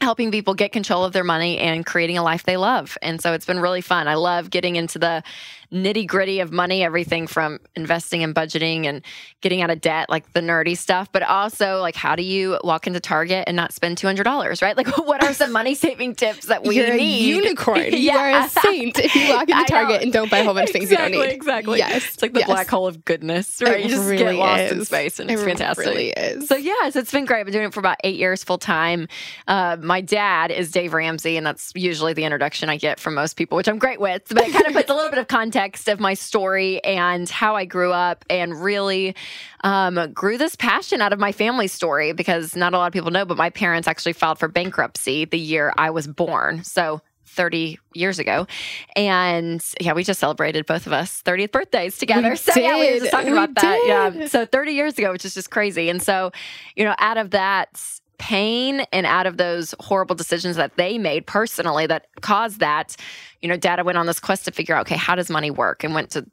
helping 0.00 0.30
people 0.30 0.54
get 0.54 0.72
control 0.72 1.04
of 1.04 1.12
their 1.12 1.24
money 1.24 1.58
and 1.58 1.84
creating 1.84 2.16
a 2.16 2.22
life 2.22 2.44
they 2.44 2.56
love. 2.56 2.96
And 3.02 3.20
so 3.20 3.32
it's 3.34 3.44
been 3.44 3.60
really 3.60 3.82
fun. 3.82 4.08
I 4.08 4.14
love 4.14 4.50
getting 4.50 4.76
into 4.76 4.98
the 4.98 5.22
nitty 5.72 6.06
gritty 6.06 6.40
of 6.40 6.52
money, 6.52 6.82
everything 6.82 7.26
from 7.26 7.60
investing 7.76 8.22
and 8.22 8.34
budgeting 8.34 8.86
and 8.86 9.02
getting 9.40 9.62
out 9.62 9.70
of 9.70 9.80
debt, 9.80 10.10
like 10.10 10.32
the 10.32 10.40
nerdy 10.40 10.76
stuff, 10.76 11.10
but 11.12 11.22
also 11.22 11.80
like 11.80 11.94
how 11.94 12.16
do 12.16 12.22
you 12.22 12.58
walk 12.64 12.86
into 12.86 13.00
Target 13.00 13.44
and 13.46 13.56
not 13.56 13.72
spend 13.72 13.96
$200, 13.96 14.62
right? 14.62 14.76
Like 14.76 14.98
what 15.06 15.22
are 15.22 15.32
some 15.32 15.52
money 15.52 15.74
saving 15.74 16.14
tips 16.14 16.46
that 16.46 16.64
we 16.64 16.76
You're 16.76 16.94
need? 16.94 17.22
A 17.22 17.36
unicorn. 17.36 17.86
yeah. 17.92 18.10
You 18.10 18.16
are 18.16 18.44
a 18.44 18.48
saint 18.48 18.98
if 18.98 19.14
you 19.14 19.32
walk 19.32 19.48
into 19.48 19.64
Target 19.66 20.02
and 20.02 20.12
don't 20.12 20.30
buy 20.30 20.38
a 20.38 20.44
whole 20.44 20.54
bunch 20.54 20.70
of 20.70 20.72
things 20.72 20.90
exactly, 20.90 21.12
you 21.12 21.18
don't 21.18 21.28
need. 21.28 21.34
Exactly. 21.34 21.78
Yes. 21.78 22.14
It's 22.14 22.22
like 22.22 22.32
the 22.32 22.40
yes. 22.40 22.48
black 22.48 22.68
hole 22.68 22.88
of 22.88 23.04
goodness, 23.04 23.62
right? 23.62 23.78
It 23.78 23.84
you 23.84 23.88
just 23.90 24.08
really 24.08 24.34
get 24.34 24.34
lost 24.34 24.62
is. 24.62 24.72
in 24.72 24.84
space 24.84 25.20
and 25.20 25.30
it's 25.30 25.40
it 25.40 25.44
fantastic. 25.44 25.86
really 25.86 26.08
is. 26.10 26.48
So 26.48 26.56
yes, 26.56 26.96
it's 26.96 27.12
been 27.12 27.24
great. 27.24 27.40
I've 27.40 27.46
been 27.46 27.52
doing 27.52 27.66
it 27.66 27.74
for 27.74 27.80
about 27.80 27.98
eight 28.02 28.16
years 28.16 28.42
full 28.42 28.58
time. 28.58 29.06
Uh, 29.46 29.76
my 29.80 30.00
dad 30.00 30.50
is 30.50 30.70
Dave 30.72 30.92
Ramsey, 30.92 31.36
and 31.36 31.46
that's 31.46 31.72
usually 31.76 32.12
the 32.12 32.24
introduction 32.24 32.68
I 32.68 32.76
get 32.76 32.98
from 32.98 33.14
most 33.14 33.34
people, 33.36 33.56
which 33.56 33.68
I'm 33.68 33.78
great 33.78 34.00
with. 34.00 34.24
But 34.28 34.48
it 34.48 34.52
kind 34.52 34.66
of 34.66 34.72
puts 34.72 34.90
a 34.90 34.94
little 34.94 35.10
bit 35.10 35.18
of 35.18 35.28
context 35.28 35.59
of 35.88 36.00
my 36.00 36.14
story 36.14 36.60
story 36.60 36.82
and 36.84 37.28
how 37.28 37.56
I 37.56 37.64
grew 37.64 37.92
up 37.92 38.24
and 38.28 38.60
really 38.60 39.14
um, 39.62 40.12
grew 40.12 40.38
this 40.38 40.56
passion 40.56 41.00
out 41.00 41.12
of 41.12 41.18
my 41.18 41.32
family 41.32 41.68
story 41.68 42.12
because 42.12 42.56
not 42.56 42.74
a 42.74 42.78
lot 42.78 42.86
of 42.86 42.92
people 42.92 43.10
know, 43.10 43.24
but 43.24 43.36
my 43.36 43.50
parents 43.50 43.86
actually 43.86 44.14
filed 44.14 44.38
for 44.38 44.48
bankruptcy 44.48 45.24
the 45.26 45.38
year 45.38 45.72
I 45.76 45.90
was 45.90 46.06
born. 46.06 46.64
So 46.64 47.00
30 47.26 47.78
years 47.94 48.18
ago. 48.18 48.48
And 48.96 49.62
yeah, 49.80 49.92
we 49.92 50.02
just 50.02 50.18
celebrated 50.18 50.66
both 50.66 50.88
of 50.88 50.92
us 50.92 51.22
30th 51.22 51.52
birthdays 51.52 51.96
together. 51.96 52.30
We 52.30 52.36
so 52.36 52.54
did. 52.54 52.64
yeah, 52.64 52.80
we 52.80 52.92
were 52.92 52.98
just 52.98 53.12
talking 53.12 53.30
we 53.30 53.38
about 53.38 53.54
did. 53.54 53.62
that. 53.62 54.14
Yeah. 54.16 54.26
So 54.26 54.44
30 54.44 54.72
years 54.72 54.98
ago, 54.98 55.12
which 55.12 55.24
is 55.24 55.34
just 55.34 55.50
crazy. 55.50 55.88
And 55.88 56.02
so, 56.02 56.32
you 56.74 56.84
know, 56.84 56.94
out 56.98 57.18
of 57.18 57.30
that 57.30 57.99
pain 58.20 58.82
and 58.92 59.06
out 59.06 59.26
of 59.26 59.38
those 59.38 59.74
horrible 59.80 60.14
decisions 60.14 60.56
that 60.56 60.76
they 60.76 60.98
made 60.98 61.26
personally 61.26 61.86
that 61.86 62.06
caused 62.20 62.60
that, 62.60 62.94
you 63.40 63.48
know, 63.48 63.56
data 63.56 63.82
went 63.82 63.96
on 63.96 64.06
this 64.06 64.20
quest 64.20 64.44
to 64.44 64.52
figure 64.52 64.74
out, 64.74 64.82
okay, 64.82 64.96
how 64.96 65.14
does 65.14 65.30
money 65.30 65.50
work? 65.50 65.82
And 65.82 65.94
went 65.94 66.10
to 66.10 66.26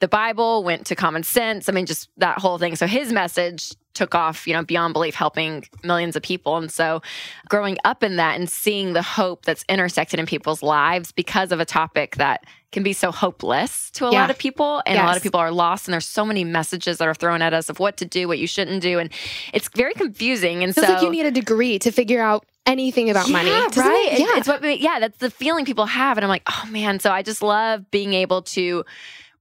the 0.00 0.08
Bible, 0.08 0.62
went 0.62 0.86
to 0.86 0.94
common 0.94 1.22
sense. 1.22 1.68
I 1.68 1.72
mean, 1.72 1.86
just 1.86 2.08
that 2.18 2.38
whole 2.38 2.58
thing. 2.58 2.76
So 2.76 2.86
his 2.86 3.12
message 3.12 3.74
took 3.94 4.14
off, 4.14 4.46
you 4.46 4.54
know, 4.54 4.62
beyond 4.62 4.92
belief, 4.92 5.16
helping 5.16 5.64
millions 5.82 6.14
of 6.14 6.22
people. 6.22 6.56
And 6.56 6.70
so 6.70 7.02
growing 7.48 7.76
up 7.84 8.04
in 8.04 8.14
that 8.16 8.38
and 8.38 8.48
seeing 8.48 8.92
the 8.92 9.02
hope 9.02 9.44
that's 9.44 9.64
intersected 9.68 10.20
in 10.20 10.26
people's 10.26 10.62
lives 10.62 11.10
because 11.10 11.50
of 11.50 11.58
a 11.58 11.64
topic 11.64 12.14
that 12.16 12.44
can 12.70 12.84
be 12.84 12.92
so 12.92 13.10
hopeless 13.10 13.90
to 13.92 14.06
a 14.06 14.12
yeah. 14.12 14.20
lot 14.20 14.30
of 14.30 14.38
people. 14.38 14.82
And 14.86 14.94
yes. 14.94 15.02
a 15.02 15.06
lot 15.06 15.16
of 15.16 15.22
people 15.22 15.40
are 15.40 15.50
lost. 15.50 15.88
And 15.88 15.92
there's 15.92 16.06
so 16.06 16.24
many 16.24 16.44
messages 16.44 16.98
that 16.98 17.08
are 17.08 17.14
thrown 17.14 17.42
at 17.42 17.52
us 17.52 17.68
of 17.68 17.80
what 17.80 17.96
to 17.96 18.04
do, 18.04 18.28
what 18.28 18.38
you 18.38 18.46
shouldn't 18.46 18.82
do. 18.82 19.00
And 19.00 19.10
it's 19.52 19.68
very 19.74 19.94
confusing. 19.94 20.62
And 20.62 20.72
Feels 20.72 20.86
so 20.86 20.92
like 20.92 21.02
you 21.02 21.10
need 21.10 21.26
a 21.26 21.32
degree 21.32 21.80
to 21.80 21.90
figure 21.90 22.22
out 22.22 22.46
anything 22.66 23.10
about 23.10 23.26
yeah, 23.26 23.32
money. 23.32 23.50
Right. 23.50 24.08
It? 24.12 24.20
Yeah. 24.20 24.36
It's 24.36 24.46
what, 24.46 24.80
yeah, 24.80 25.00
that's 25.00 25.18
the 25.18 25.30
feeling 25.30 25.64
people 25.64 25.86
have. 25.86 26.18
And 26.18 26.24
I'm 26.24 26.28
like, 26.28 26.42
oh 26.46 26.68
man. 26.70 27.00
So 27.00 27.10
I 27.10 27.22
just 27.22 27.42
love 27.42 27.90
being 27.90 28.12
able 28.12 28.42
to 28.42 28.84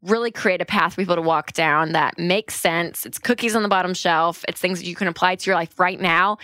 really 0.02 0.32
create 0.32 0.62
a 0.62 0.66
path 0.66 0.94
for 0.94 1.02
people 1.02 1.16
to 1.16 1.22
walk 1.22 1.54
down 1.54 1.94
that 1.94 2.18
makes 2.18 2.56
sense. 2.56 3.06
It's 3.06 3.18
cookies 3.18 3.56
on 3.56 3.64
the 3.64 3.70
bottom 3.70 3.94
shelf. 3.94 4.46
It's 4.48 4.60
things 4.60 4.80
that 4.80 4.86
you 4.88 4.96
can 4.96 5.08
apply 5.08 5.36
to 5.36 5.46
your 5.46 5.56
life 5.56 5.80
right 5.80 6.00
now. 6.00 6.38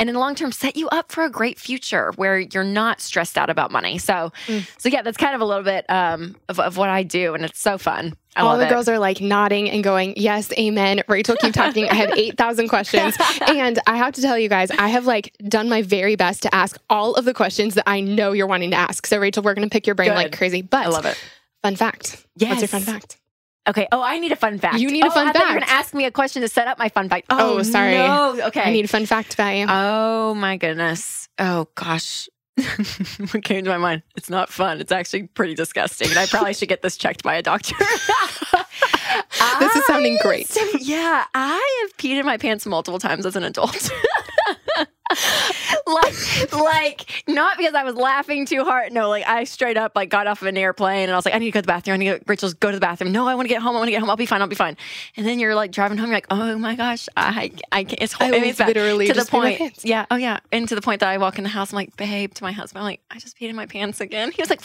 And 0.00 0.08
in 0.08 0.14
the 0.14 0.20
long 0.20 0.36
term, 0.36 0.52
set 0.52 0.76
you 0.76 0.88
up 0.90 1.10
for 1.10 1.24
a 1.24 1.30
great 1.30 1.58
future 1.58 2.12
where 2.14 2.38
you're 2.38 2.62
not 2.62 3.00
stressed 3.00 3.36
out 3.36 3.50
about 3.50 3.72
money. 3.72 3.98
So, 3.98 4.32
mm. 4.46 4.68
so 4.80 4.88
yeah, 4.88 5.02
that's 5.02 5.16
kind 5.16 5.34
of 5.34 5.40
a 5.40 5.44
little 5.44 5.64
bit 5.64 5.84
um, 5.88 6.36
of, 6.48 6.60
of 6.60 6.76
what 6.76 6.88
I 6.88 7.02
do, 7.02 7.34
and 7.34 7.44
it's 7.44 7.58
so 7.58 7.78
fun. 7.78 8.14
I 8.36 8.42
All 8.42 8.56
the 8.56 8.66
it. 8.66 8.68
girls 8.68 8.88
are 8.88 9.00
like 9.00 9.20
nodding 9.20 9.68
and 9.68 9.82
going, 9.82 10.14
Yes, 10.16 10.52
amen. 10.52 11.02
Rachel, 11.08 11.34
keep 11.40 11.52
talking. 11.52 11.88
I 11.88 11.94
have 11.94 12.10
8,000 12.16 12.68
questions. 12.68 13.16
and 13.48 13.80
I 13.88 13.96
have 13.96 14.14
to 14.14 14.22
tell 14.22 14.38
you 14.38 14.48
guys, 14.48 14.70
I 14.70 14.86
have 14.88 15.06
like 15.06 15.34
done 15.48 15.68
my 15.68 15.82
very 15.82 16.14
best 16.14 16.42
to 16.42 16.54
ask 16.54 16.78
all 16.88 17.14
of 17.14 17.24
the 17.24 17.34
questions 17.34 17.74
that 17.74 17.84
I 17.88 18.00
know 18.00 18.30
you're 18.30 18.46
wanting 18.46 18.70
to 18.70 18.76
ask. 18.76 19.04
So, 19.06 19.18
Rachel, 19.18 19.42
we're 19.42 19.54
going 19.54 19.68
to 19.68 19.72
pick 19.72 19.86
your 19.86 19.96
brain 19.96 20.10
Good. 20.10 20.14
like 20.14 20.36
crazy. 20.36 20.62
But 20.62 20.86
I 20.86 20.88
love 20.90 21.06
it. 21.06 21.18
Fun 21.62 21.76
fact. 21.76 22.26
Yes. 22.36 22.50
What's 22.50 22.60
your 22.62 22.68
fun 22.68 22.82
fact? 22.82 23.18
Okay. 23.68 23.86
Oh, 23.92 24.02
I 24.02 24.18
need 24.18 24.32
a 24.32 24.36
fun 24.36 24.58
fact. 24.58 24.78
You 24.78 24.90
need 24.90 25.04
a 25.04 25.08
oh, 25.08 25.10
fun 25.10 25.28
I 25.28 25.32
fact. 25.32 25.44
You're 25.44 25.54
going 25.54 25.66
to 25.66 25.70
ask 25.70 25.92
me 25.92 26.04
a 26.06 26.10
question 26.10 26.42
to 26.42 26.48
set 26.48 26.68
up 26.68 26.78
my 26.78 26.88
fun 26.88 27.08
fact. 27.08 27.26
Oh, 27.30 27.58
oh 27.58 27.62
sorry. 27.62 27.94
No. 27.94 28.40
Okay. 28.46 28.62
I 28.62 28.72
need 28.72 28.86
a 28.86 28.88
fun 28.88 29.04
fact 29.06 29.34
about 29.34 29.50
you. 29.50 29.66
Oh 29.68 30.34
my 30.34 30.56
goodness. 30.56 31.28
Oh 31.38 31.68
gosh. 31.74 32.28
what 33.30 33.44
came 33.44 33.64
to 33.64 33.70
my 33.70 33.78
mind? 33.78 34.02
It's 34.16 34.30
not 34.30 34.48
fun. 34.48 34.80
It's 34.80 34.90
actually 34.90 35.24
pretty 35.24 35.54
disgusting. 35.54 36.08
And 36.08 36.18
I 36.18 36.26
probably 36.26 36.54
should 36.54 36.68
get 36.68 36.82
this 36.82 36.96
checked 36.96 37.22
by 37.22 37.36
a 37.36 37.42
doctor. 37.42 37.74
this 39.60 39.76
is 39.76 39.86
sounding 39.86 40.18
great. 40.22 40.56
Yeah, 40.80 41.24
I 41.34 41.82
have 41.82 41.96
peed 41.98 42.18
in 42.18 42.26
my 42.26 42.36
pants 42.36 42.66
multiple 42.66 42.98
times 42.98 43.26
as 43.26 43.36
an 43.36 43.44
adult. 43.44 43.90
like, 45.86 46.52
like 46.52 47.24
not 47.28 47.56
because 47.56 47.74
I 47.74 47.84
was 47.84 47.94
laughing 47.94 48.46
too 48.46 48.64
hard. 48.64 48.92
No, 48.92 49.08
like 49.08 49.26
I 49.26 49.44
straight 49.44 49.76
up 49.76 49.92
like 49.94 50.10
got 50.10 50.26
off 50.26 50.42
of 50.42 50.48
an 50.48 50.56
airplane 50.56 51.04
and 51.04 51.12
I 51.12 51.16
was 51.16 51.24
like, 51.24 51.34
I 51.34 51.38
need 51.38 51.46
to 51.46 51.52
go 51.52 51.60
to 51.60 51.62
the 51.62 51.66
bathroom. 51.66 51.94
I 51.94 51.96
need 51.96 52.10
to 52.10 52.18
go, 52.18 52.24
Rachel's 52.26 52.54
go 52.54 52.70
to 52.70 52.76
the 52.76 52.80
bathroom. 52.80 53.12
No, 53.12 53.26
I 53.26 53.34
want 53.34 53.46
to 53.46 53.48
get 53.48 53.62
home. 53.62 53.74
I 53.74 53.78
want 53.78 53.88
to 53.88 53.92
get 53.92 54.00
home. 54.00 54.10
I'll 54.10 54.16
be 54.16 54.26
fine. 54.26 54.42
I'll 54.42 54.48
be 54.48 54.54
fine. 54.54 54.76
And 55.16 55.26
then 55.26 55.38
you're 55.38 55.54
like 55.54 55.72
driving 55.72 55.98
home. 55.98 56.08
You're 56.08 56.16
like, 56.16 56.26
oh 56.30 56.58
my 56.58 56.74
gosh, 56.74 57.08
I, 57.16 57.52
I, 57.72 57.84
can't. 57.84 58.02
It's, 58.02 58.14
I 58.20 58.30
it's 58.30 58.58
literally 58.58 59.06
to 59.06 59.14
the 59.14 59.24
point. 59.24 59.84
Yeah. 59.84 60.06
Oh 60.10 60.16
yeah. 60.16 60.40
And 60.52 60.68
to 60.68 60.74
the 60.74 60.82
point 60.82 61.00
that 61.00 61.08
I 61.08 61.18
walk 61.18 61.38
in 61.38 61.44
the 61.44 61.50
house, 61.50 61.72
I'm 61.72 61.76
like, 61.76 61.96
babe, 61.96 62.34
to 62.34 62.42
my 62.42 62.52
husband, 62.52 62.80
I'm 62.80 62.84
like, 62.84 63.00
I 63.10 63.18
just 63.18 63.38
peed 63.38 63.48
in 63.48 63.56
my 63.56 63.66
pants 63.66 64.00
again. 64.00 64.30
He 64.32 64.42
was 64.42 64.50
like, 64.50 64.62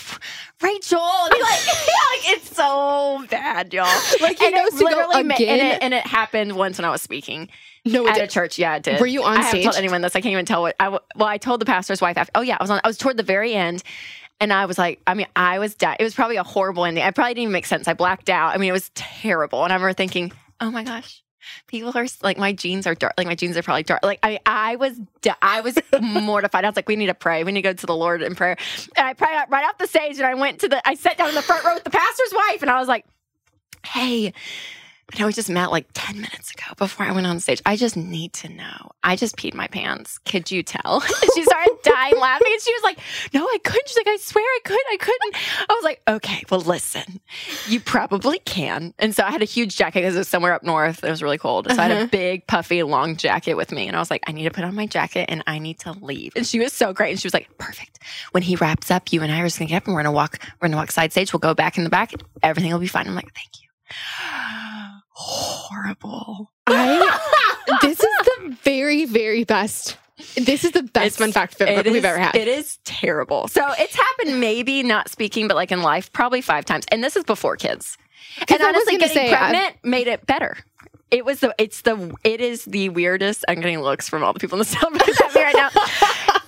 Rachel, 0.61 0.99
like, 0.99 1.41
like, 1.41 2.31
it's 2.31 2.55
so 2.55 3.25
bad, 3.29 3.73
y'all. 3.73 3.85
Like 4.21 4.39
he 4.39 4.47
and 4.47 4.55
knows 4.55 4.73
to 4.73 4.83
go 4.83 5.09
again. 5.11 5.27
Ma- 5.27 5.35
and, 5.35 5.61
it, 5.61 5.83
and 5.83 5.93
it 5.93 6.05
happened 6.05 6.53
once 6.53 6.77
when 6.77 6.85
I 6.85 6.89
was 6.89 7.01
speaking. 7.01 7.49
No, 7.85 8.07
at 8.07 8.15
did. 8.15 8.23
a 8.23 8.27
church. 8.27 8.57
Yeah, 8.57 8.75
it 8.77 8.83
did. 8.83 8.99
Were 9.01 9.07
you 9.07 9.23
on 9.23 9.37
I 9.37 9.41
stage? 9.41 9.43
I 9.43 9.47
haven't 9.47 9.63
told 9.63 9.75
anyone 9.75 10.01
this. 10.01 10.15
I 10.15 10.21
can't 10.21 10.31
even 10.31 10.45
tell 10.45 10.61
what. 10.61 10.75
I 10.79 10.89
well, 10.89 11.01
I 11.27 11.37
told 11.37 11.59
the 11.59 11.65
pastor's 11.65 12.01
wife. 12.01 12.17
After, 12.17 12.31
oh 12.35 12.41
yeah, 12.41 12.57
I 12.59 12.63
was 12.63 12.69
on. 12.69 12.79
I 12.83 12.87
was 12.87 12.97
toward 12.97 13.17
the 13.17 13.23
very 13.23 13.53
end, 13.53 13.83
and 14.39 14.53
I 14.53 14.65
was 14.65 14.77
like, 14.77 15.01
I 15.05 15.13
mean, 15.13 15.27
I 15.35 15.59
was. 15.59 15.75
dead. 15.75 15.97
it 15.99 16.03
was 16.03 16.15
probably 16.15 16.37
a 16.37 16.43
horrible 16.43 16.85
ending. 16.85 17.03
I 17.03 17.11
probably 17.11 17.33
didn't 17.33 17.43
even 17.43 17.53
make 17.53 17.65
sense. 17.65 17.87
I 17.87 17.93
blacked 17.93 18.29
out. 18.29 18.53
I 18.53 18.57
mean, 18.57 18.69
it 18.69 18.73
was 18.73 18.89
terrible. 18.95 19.63
And 19.63 19.73
I 19.73 19.75
remember 19.75 19.93
thinking, 19.93 20.31
oh 20.61 20.71
my 20.71 20.83
gosh. 20.83 21.21
People 21.67 21.91
are 21.93 22.05
like 22.21 22.37
my 22.37 22.53
jeans 22.53 22.87
are 22.87 22.95
dark. 22.95 23.15
Like 23.17 23.27
my 23.27 23.35
jeans 23.35 23.57
are 23.57 23.63
probably 23.63 23.83
dark. 23.83 23.99
Like 24.01 24.19
I, 24.23 24.39
I 24.45 24.77
was, 24.77 24.97
I 25.41 25.59
was 25.59 25.77
mortified. 26.01 26.63
I 26.63 26.69
was 26.69 26.77
like, 26.77 26.87
we 26.87 26.95
need 26.95 27.07
to 27.07 27.13
pray. 27.13 27.43
We 27.43 27.51
need 27.51 27.63
to 27.63 27.69
go 27.69 27.73
to 27.73 27.85
the 27.85 27.95
Lord 27.95 28.21
in 28.21 28.33
prayer. 28.33 28.55
And 28.95 29.05
I 29.05 29.13
prayed 29.13 29.37
right 29.49 29.65
off 29.65 29.77
the 29.77 29.87
stage, 29.87 30.15
and 30.15 30.25
I 30.25 30.35
went 30.35 30.61
to 30.61 30.69
the. 30.69 30.87
I 30.87 30.95
sat 30.95 31.17
down 31.17 31.27
in 31.27 31.35
the 31.35 31.41
front 31.41 31.65
row 31.65 31.73
with 31.73 31.83
the 31.83 31.89
pastor's 31.89 32.33
wife, 32.33 32.61
and 32.61 32.71
I 32.71 32.79
was 32.79 32.87
like, 32.87 33.05
hey 33.85 34.31
I 35.13 35.19
know 35.19 35.27
we 35.27 35.33
just 35.33 35.49
met 35.49 35.69
like 35.69 35.85
10 35.93 36.15
minutes 36.15 36.51
ago 36.51 36.73
before 36.75 37.05
I 37.05 37.11
went 37.11 37.27
on 37.27 37.39
stage. 37.39 37.61
I 37.67 37.75
just 37.75 37.95
need 37.95 38.33
to 38.33 38.49
know. 38.49 38.91
I 39.03 39.15
just 39.15 39.35
peed 39.37 39.53
my 39.53 39.67
pants. 39.67 40.17
Could 40.19 40.49
you 40.49 40.63
tell? 40.63 41.01
she 41.35 41.43
started 41.43 41.77
dying 41.83 42.17
laughing 42.19 42.51
and 42.51 42.61
she 42.61 42.73
was 42.73 42.83
like, 42.83 42.99
No, 43.31 43.45
I 43.45 43.59
couldn't. 43.63 43.87
She's 43.87 43.97
like, 43.97 44.07
I 44.07 44.17
swear 44.17 44.43
I 44.43 44.59
could. 44.63 44.79
I 44.91 44.97
couldn't. 44.97 45.35
I 45.69 45.73
was 45.73 45.83
like, 45.83 46.01
Okay, 46.07 46.43
well, 46.49 46.61
listen, 46.61 47.19
you 47.67 47.79
probably 47.79 48.39
can. 48.39 48.95
And 48.97 49.15
so 49.15 49.23
I 49.23 49.29
had 49.29 49.43
a 49.43 49.45
huge 49.45 49.75
jacket 49.75 49.99
because 49.99 50.15
it 50.15 50.19
was 50.19 50.27
somewhere 50.27 50.53
up 50.53 50.63
north. 50.63 51.03
It 51.03 51.09
was 51.09 51.21
really 51.21 51.37
cold. 51.37 51.67
So 51.67 51.73
uh-huh. 51.73 51.81
I 51.81 51.83
had 51.83 51.91
a 51.91 51.95
uh-huh. 51.95 52.07
big, 52.07 52.47
puffy, 52.47 52.81
long 52.81 53.15
jacket 53.15 53.53
with 53.53 53.71
me. 53.71 53.87
And 53.87 53.95
I 53.95 53.99
was 53.99 54.09
like, 54.09 54.23
I 54.25 54.31
need 54.31 54.45
to 54.45 54.51
put 54.51 54.63
on 54.63 54.73
my 54.73 54.87
jacket 54.87 55.25
and 55.29 55.43
I 55.45 55.59
need 55.59 55.79
to 55.81 55.91
leave. 55.91 56.33
And 56.35 56.45
she 56.45 56.59
was 56.59 56.73
so 56.73 56.91
great. 56.91 57.11
And 57.11 57.19
she 57.19 57.27
was 57.27 57.33
like, 57.33 57.55
Perfect. 57.59 57.99
When 58.31 58.41
he 58.41 58.55
wraps 58.55 58.89
up, 58.89 59.13
you 59.13 59.21
and 59.21 59.31
I 59.31 59.41
are 59.41 59.45
just 59.45 59.59
going 59.59 59.67
to 59.67 59.73
get 59.73 59.77
up 59.77 59.85
and 59.85 59.93
we're 59.93 60.01
going 60.01 60.11
to 60.11 60.15
walk, 60.15 60.39
we're 60.59 60.67
going 60.67 60.71
to 60.71 60.77
walk 60.77 60.91
side 60.91 61.11
stage. 61.11 61.33
We'll 61.33 61.39
go 61.39 61.53
back 61.53 61.77
in 61.77 61.83
the 61.83 61.91
back. 61.91 62.13
Everything 62.41 62.71
will 62.71 62.79
be 62.79 62.87
fine. 62.87 63.07
I'm 63.07 63.15
like, 63.15 63.31
Thank 63.35 63.61
you 63.61 64.62
horrible. 65.13 66.51
I 66.67 67.77
this 67.81 67.99
is 67.99 68.25
the 68.25 68.57
very 68.63 69.05
very 69.05 69.43
best. 69.43 69.97
This 70.35 70.63
is 70.63 70.71
the 70.71 70.83
best 70.83 71.07
it's, 71.07 71.17
fun 71.17 71.31
fact 71.31 71.57
we've 71.59 71.97
is, 71.97 72.05
ever 72.05 72.17
had. 72.17 72.35
It 72.35 72.47
is 72.47 72.77
terrible. 72.85 73.47
So 73.47 73.67
it's 73.77 73.95
happened 73.95 74.39
maybe 74.39 74.83
not 74.83 75.09
speaking, 75.09 75.47
but 75.47 75.55
like 75.55 75.71
in 75.71 75.81
life, 75.81 76.11
probably 76.13 76.41
five 76.41 76.65
times. 76.65 76.85
And 76.91 77.03
this 77.03 77.15
is 77.15 77.23
before 77.23 77.57
kids. 77.57 77.97
And 78.47 78.61
honestly, 78.61 78.97
getting 78.97 79.13
say, 79.13 79.29
pregnant 79.29 79.75
I've, 79.75 79.83
made 79.83 80.07
it 80.07 80.25
better. 80.25 80.57
It 81.11 81.25
was 81.25 81.41
the 81.41 81.53
it's 81.59 81.81
the 81.81 82.15
it 82.23 82.41
is 82.41 82.65
the 82.65 82.89
weirdest. 82.89 83.45
I'm 83.47 83.59
getting 83.59 83.81
looks 83.81 84.09
from 84.09 84.23
all 84.23 84.33
the 84.33 84.39
people 84.39 84.57
in 84.57 84.59
the 84.59 84.65
at 85.23 85.35
me 85.35 85.43
right 85.43 85.55
now. 85.55 85.69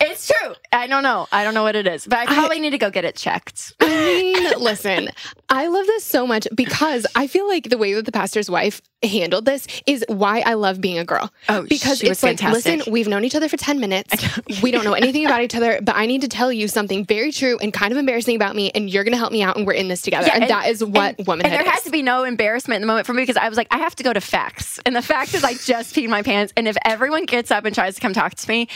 it's 0.01 0.27
true. 0.45 0.55
I 0.71 0.87
don't 0.87 1.03
know. 1.03 1.27
I 1.31 1.43
don't 1.43 1.53
know 1.53 1.63
what 1.63 1.75
it 1.75 1.87
is, 1.87 2.05
but 2.05 2.19
I 2.19 2.25
probably 2.25 2.57
I, 2.57 2.59
need 2.59 2.71
to 2.71 2.77
go 2.77 2.89
get 2.89 3.05
it 3.05 3.15
checked. 3.15 3.73
I 3.79 3.87
mean, 3.87 4.59
listen, 4.59 5.09
I 5.49 5.67
love 5.67 5.85
this 5.85 6.03
so 6.03 6.27
much 6.27 6.47
because 6.53 7.05
I 7.15 7.27
feel 7.27 7.47
like 7.47 7.69
the 7.69 7.77
way 7.77 7.93
that 7.93 8.05
the 8.05 8.11
pastor's 8.11 8.49
wife 8.49 8.81
handled 9.03 9.45
this 9.45 9.67
is 9.85 10.03
why 10.07 10.41
I 10.45 10.55
love 10.55 10.81
being 10.81 10.97
a 10.97 11.05
girl. 11.05 11.31
Oh, 11.49 11.63
because 11.63 12.01
it's 12.01 12.23
like, 12.23 12.39
fantastic. 12.39 12.77
listen, 12.77 12.91
we've 12.91 13.07
known 13.07 13.23
each 13.23 13.35
other 13.35 13.47
for 13.47 13.57
10 13.57 13.79
minutes. 13.79 14.13
we 14.61 14.71
don't 14.71 14.83
know 14.83 14.93
anything 14.93 15.25
about 15.25 15.41
each 15.41 15.55
other, 15.55 15.79
but 15.81 15.95
I 15.95 16.05
need 16.05 16.21
to 16.21 16.27
tell 16.27 16.51
you 16.51 16.67
something 16.67 17.05
very 17.05 17.31
true 17.31 17.57
and 17.59 17.73
kind 17.73 17.91
of 17.91 17.97
embarrassing 17.97 18.35
about 18.35 18.55
me, 18.55 18.71
and 18.73 18.89
you're 18.89 19.03
going 19.03 19.13
to 19.13 19.17
help 19.17 19.31
me 19.31 19.41
out, 19.43 19.57
and 19.57 19.67
we're 19.67 19.73
in 19.73 19.87
this 19.87 20.01
together. 20.01 20.27
Yeah, 20.27 20.35
and, 20.35 20.43
and, 20.43 20.51
that 20.51 20.67
is 20.67 20.83
what 20.83 21.17
and, 21.17 21.27
womanhood 21.27 21.51
And 21.51 21.53
there 21.53 21.67
is. 21.67 21.73
has 21.73 21.83
to 21.83 21.91
be 21.91 22.01
no 22.01 22.23
embarrassment 22.23 22.77
in 22.77 22.81
the 22.81 22.87
moment 22.87 23.05
for 23.05 23.13
me 23.13 23.21
because 23.21 23.37
I 23.37 23.47
was 23.49 23.57
like, 23.57 23.67
I 23.71 23.77
have 23.77 23.95
to 23.95 24.03
go 24.03 24.13
to 24.13 24.21
facts. 24.21 24.79
And 24.85 24.95
the 24.95 25.01
fact 25.01 25.33
is, 25.33 25.43
I 25.43 25.53
just 25.53 25.95
peed 25.95 26.09
my 26.09 26.21
pants. 26.21 26.53
And 26.57 26.67
if 26.67 26.77
everyone 26.85 27.25
gets 27.25 27.51
up 27.51 27.65
and 27.65 27.75
tries 27.75 27.95
to 27.95 28.01
come 28.01 28.13
talk 28.13 28.35
to 28.35 28.49
me, 28.49 28.67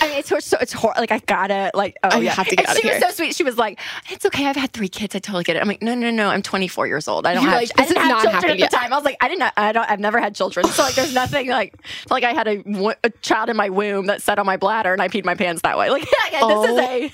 I 0.00 0.08
mean, 0.08 0.18
it's 0.18 0.28
so, 0.28 0.58
it's 0.60 0.72
horrible. 0.72 1.00
Like, 1.00 1.05
I 1.10 1.18
gotta, 1.20 1.70
like, 1.74 1.96
oh, 2.02 2.08
oh 2.12 2.16
I 2.18 2.20
yeah. 2.20 2.32
have 2.32 2.48
to 2.48 2.56
get 2.56 2.66
and 2.66 2.68
out 2.68 2.76
she 2.76 2.88
of 2.88 2.94
here. 2.94 3.00
was 3.00 3.10
so 3.10 3.22
sweet. 3.22 3.34
She 3.34 3.44
was 3.44 3.56
like, 3.56 3.80
it's 4.10 4.24
okay. 4.26 4.46
I've 4.46 4.56
had 4.56 4.72
three 4.72 4.88
kids. 4.88 5.14
I 5.14 5.18
totally 5.18 5.44
get 5.44 5.56
it. 5.56 5.60
I'm 5.62 5.68
like, 5.68 5.82
no, 5.82 5.94
no, 5.94 6.10
no. 6.10 6.28
I'm 6.28 6.42
24 6.42 6.86
years 6.86 7.08
old. 7.08 7.26
I 7.26 7.34
don't 7.34 7.42
You're 7.42 7.52
have, 7.52 7.60
like, 7.60 7.68
this 7.74 7.86
I 7.86 7.88
didn't 7.88 8.02
have 8.02 8.22
children 8.22 8.52
at 8.52 8.58
yet. 8.58 8.70
the 8.70 8.76
time. 8.76 8.92
I 8.92 8.96
was 8.96 9.04
like, 9.04 9.16
I 9.20 9.28
didn't, 9.28 9.52
I 9.56 9.72
don't, 9.72 9.90
I've 9.90 10.00
never 10.00 10.20
had 10.20 10.34
children. 10.34 10.66
So 10.66 10.82
like, 10.82 10.94
there's 10.94 11.14
nothing 11.14 11.48
like 11.48 11.74
like 12.10 12.24
I 12.24 12.32
had 12.32 12.48
a, 12.48 12.96
a 13.04 13.10
child 13.22 13.48
in 13.48 13.56
my 13.56 13.68
womb 13.70 14.06
that 14.06 14.22
sat 14.22 14.38
on 14.38 14.46
my 14.46 14.56
bladder 14.56 14.92
and 14.92 15.00
I 15.00 15.08
peed 15.08 15.24
my 15.24 15.34
pants 15.34 15.62
that 15.62 15.78
way. 15.78 15.90
Like 15.90 16.06
yeah, 16.32 16.40
this 16.40 16.42
oh. 16.42 16.76
is 16.76 16.78
a. 16.78 17.12